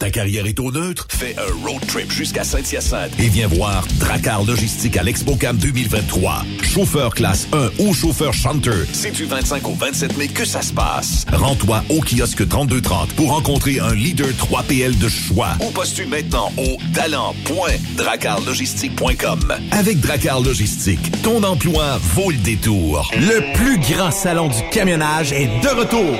Ta 0.00 0.10
carrière 0.10 0.46
est 0.46 0.58
au 0.58 0.72
neutre? 0.72 1.06
Fais 1.10 1.36
un 1.36 1.42
road 1.62 1.84
trip 1.86 2.10
jusqu'à 2.10 2.42
Saint-Hyacinthe 2.42 3.12
et 3.18 3.28
viens 3.28 3.48
voir 3.48 3.86
Dracar 3.98 4.42
Logistique 4.44 4.96
à 4.96 5.02
l'ExpoCam 5.02 5.58
2023. 5.58 6.42
Chauffeur 6.62 7.14
classe 7.14 7.46
1 7.52 7.68
ou 7.80 7.92
chauffeur 7.92 8.32
chanteur, 8.32 8.86
c'est 8.94 9.10
du 9.10 9.26
25 9.26 9.68
au 9.68 9.74
27 9.74 10.16
mai 10.16 10.28
que 10.28 10.46
ça 10.46 10.62
se 10.62 10.72
passe. 10.72 11.26
Rends-toi 11.30 11.84
au 11.90 12.00
kiosque 12.00 12.48
3230 12.48 13.12
pour 13.12 13.28
rencontrer 13.28 13.78
un 13.78 13.94
leader 13.94 14.28
3PL 14.28 14.96
de 14.96 15.10
choix 15.10 15.50
ou 15.60 15.70
postule 15.70 16.08
maintenant 16.08 16.50
au 16.56 16.78
talent.dracarlogistique.com. 16.94 19.54
Avec 19.72 20.00
Dracar 20.00 20.40
Logistique, 20.40 21.12
ton 21.22 21.42
emploi 21.42 21.98
vaut 22.14 22.30
le 22.30 22.38
détour. 22.38 23.10
Le 23.16 23.52
plus 23.52 23.78
grand 23.80 24.10
salon 24.10 24.48
du 24.48 24.66
camionnage 24.70 25.34
est 25.34 25.50
de 25.62 25.68
retour. 25.68 26.16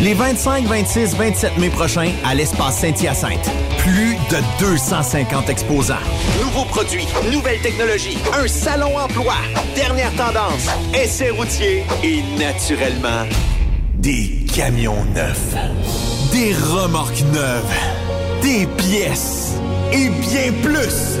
Les 0.00 0.14
25, 0.14 0.64
26, 0.64 1.14
27 1.16 1.58
mai 1.58 1.70
prochains 1.70 2.12
à 2.24 2.34
l'espace 2.34 2.78
Saint-Hyacinthe. 2.78 3.50
Plus 3.78 4.16
de 4.30 4.38
250 4.60 5.48
exposants. 5.48 5.94
Nouveaux 6.40 6.64
produits, 6.64 7.06
nouvelles 7.32 7.60
technologies, 7.60 8.18
un 8.32 8.46
salon 8.46 8.96
emploi, 8.96 9.34
dernière 9.74 10.12
tendance, 10.12 10.66
essais 10.94 11.30
routiers 11.30 11.84
et 12.02 12.22
naturellement, 12.38 13.26
Des 13.94 14.44
camions 14.54 15.04
neufs. 15.14 15.54
Des 16.32 16.54
remorques 16.54 17.22
neuves. 17.32 17.74
Des 18.42 18.66
pièces. 18.76 19.54
Et 19.92 20.08
bien 20.08 20.52
plus. 20.62 21.20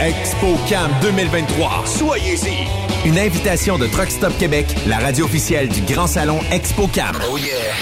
ExpoCam 0.00 0.90
2023. 1.02 1.84
Soyez-y. 1.86 3.08
Une 3.08 3.18
invitation 3.18 3.78
de 3.78 3.86
Truck 3.86 4.10
Stop 4.10 4.36
Québec, 4.38 4.66
la 4.86 4.98
radio 4.98 5.24
officielle 5.24 5.68
du 5.68 5.80
Grand 5.92 6.06
Salon 6.06 6.38
ExpoCam. 6.52 7.16
Oh 7.30 7.36
yeah. 7.36 7.74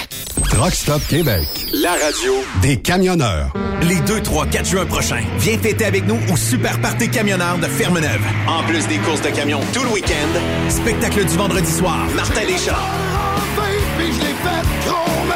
Truck 0.49 0.73
Stop 0.73 1.01
Québec. 1.07 1.47
La 1.73 1.91
radio. 1.91 2.33
Des 2.61 2.77
camionneurs. 2.77 3.53
Les 3.83 3.99
2, 4.01 4.21
3, 4.21 4.47
4 4.47 4.65
juin 4.65 4.85
prochains, 4.85 5.23
viens 5.37 5.59
fêter 5.59 5.85
avec 5.85 6.07
nous 6.07 6.17
au 6.31 6.35
Super 6.35 6.79
Party 6.81 7.09
Camionneur 7.09 7.59
de 7.59 7.67
Fermeneuve. 7.67 8.21
En 8.47 8.63
plus 8.63 8.87
des 8.87 8.97
courses 8.97 9.21
de 9.21 9.29
camions 9.29 9.61
tout 9.71 9.83
le 9.83 9.89
week-end, 9.89 10.39
Spectacle 10.69 11.23
du 11.25 11.37
vendredi 11.37 11.71
soir. 11.71 12.07
Martin 12.15 12.41
Deschamps, 12.41 12.73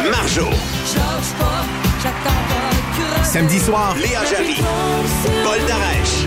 Marjo, 0.09 0.47
Samedi 3.23 3.59
soir, 3.59 3.95
Léa 3.97 4.25
Jarry, 4.25 4.57
Paul 5.43 5.59
Darèche. 5.67 6.25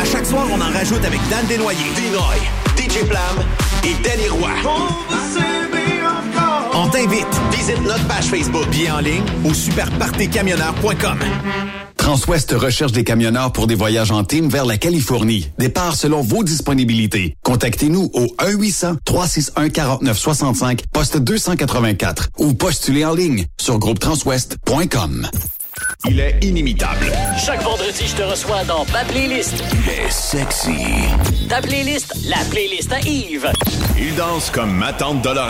à 0.00 0.04
chaque 0.04 0.26
soir, 0.26 0.46
on 0.52 0.60
en 0.60 0.72
rajoute 0.72 1.04
avec 1.04 1.20
Dan 1.28 1.46
Desnoyers. 1.46 1.78
Dinoy, 1.96 2.38
DJ 2.76 3.06
Plam 3.06 3.44
et 3.84 3.94
Danny 4.02 4.28
Roy. 4.28 5.57
On 6.80 6.88
t'invite. 6.88 7.26
Visite 7.50 7.82
notre 7.82 8.06
page 8.06 8.26
Facebook. 8.26 8.64
Bien 8.70 8.94
en 8.94 9.00
ligne 9.00 9.24
au 9.44 9.52
superpartycamionneur.com. 9.52 11.18
Transwest 11.96 12.52
recherche 12.52 12.92
des 12.92 13.02
camionneurs 13.02 13.52
pour 13.52 13.66
des 13.66 13.74
voyages 13.74 14.12
en 14.12 14.22
team 14.22 14.48
vers 14.48 14.64
la 14.64 14.78
Californie. 14.78 15.50
Départ 15.58 15.96
selon 15.96 16.22
vos 16.22 16.44
disponibilités. 16.44 17.34
Contactez-nous 17.42 18.12
au 18.14 18.26
1-800-361-4965, 18.38 20.82
poste 20.92 21.16
284 21.18 22.28
ou 22.38 22.54
postulez 22.54 23.04
en 23.04 23.14
ligne 23.14 23.46
sur 23.60 23.80
groupetranswest.com. 23.80 25.28
Il 26.08 26.20
est 26.20 26.38
inimitable. 26.42 27.12
Chaque 27.44 27.62
vendredi, 27.62 28.06
je 28.06 28.14
te 28.16 28.22
reçois 28.22 28.64
dans 28.64 28.84
ma 28.92 29.04
playlist. 29.04 29.54
Il 29.72 29.90
est 29.90 30.10
sexy. 30.10 30.70
Ta 31.48 31.60
playlist, 31.60 32.14
la 32.28 32.38
playlist 32.50 32.92
à 32.92 33.00
Yves. 33.00 33.50
Il 33.98 34.14
danse 34.14 34.50
comme 34.50 34.72
ma 34.72 34.92
tante 34.92 35.22
Dolores. 35.22 35.48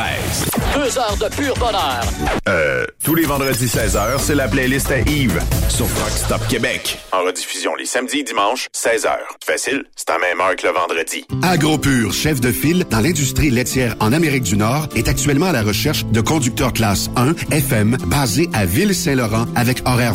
Deux 0.74 0.98
heures 0.98 1.16
de 1.16 1.34
pur 1.34 1.54
bonheur. 1.54 2.00
Euh, 2.48 2.86
tous 3.04 3.14
les 3.14 3.24
vendredis 3.24 3.66
16h, 3.66 4.18
c'est 4.18 4.34
la 4.34 4.48
playlist 4.48 4.90
à 4.90 5.00
Yves 5.00 5.40
sur 5.68 5.86
Rock 5.86 6.10
Stop 6.10 6.40
Québec. 6.48 6.98
En 7.12 7.22
rediffusion 7.24 7.74
les 7.74 7.86
samedis 7.86 8.20
et 8.20 8.24
dimanches, 8.24 8.68
16h. 8.74 9.10
Facile, 9.44 9.84
c'est 9.96 10.10
à 10.10 10.18
même 10.18 10.40
heure 10.40 10.56
que 10.56 10.66
le 10.66 10.72
vendredi. 10.72 11.24
AgroPure, 11.42 12.12
chef 12.12 12.40
de 12.40 12.50
file 12.50 12.84
dans 12.90 13.00
l'industrie 13.00 13.50
laitière 13.50 13.94
en 14.00 14.12
Amérique 14.12 14.44
du 14.44 14.56
Nord, 14.56 14.88
est 14.96 15.08
actuellement 15.08 15.46
à 15.46 15.52
la 15.52 15.62
recherche 15.62 16.04
de 16.06 16.20
conducteurs 16.20 16.72
classe 16.72 17.10
1 17.16 17.34
FM 17.50 17.96
basés 18.06 18.48
à 18.52 18.64
Ville-Saint-Laurent 18.64 19.46
avec 19.56 19.82
horaire 19.86 20.14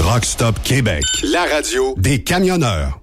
Truck 0.00 0.24
Québec. 0.62 1.04
La 1.24 1.44
radio. 1.44 1.94
Des 1.98 2.22
camionneurs. 2.22 3.02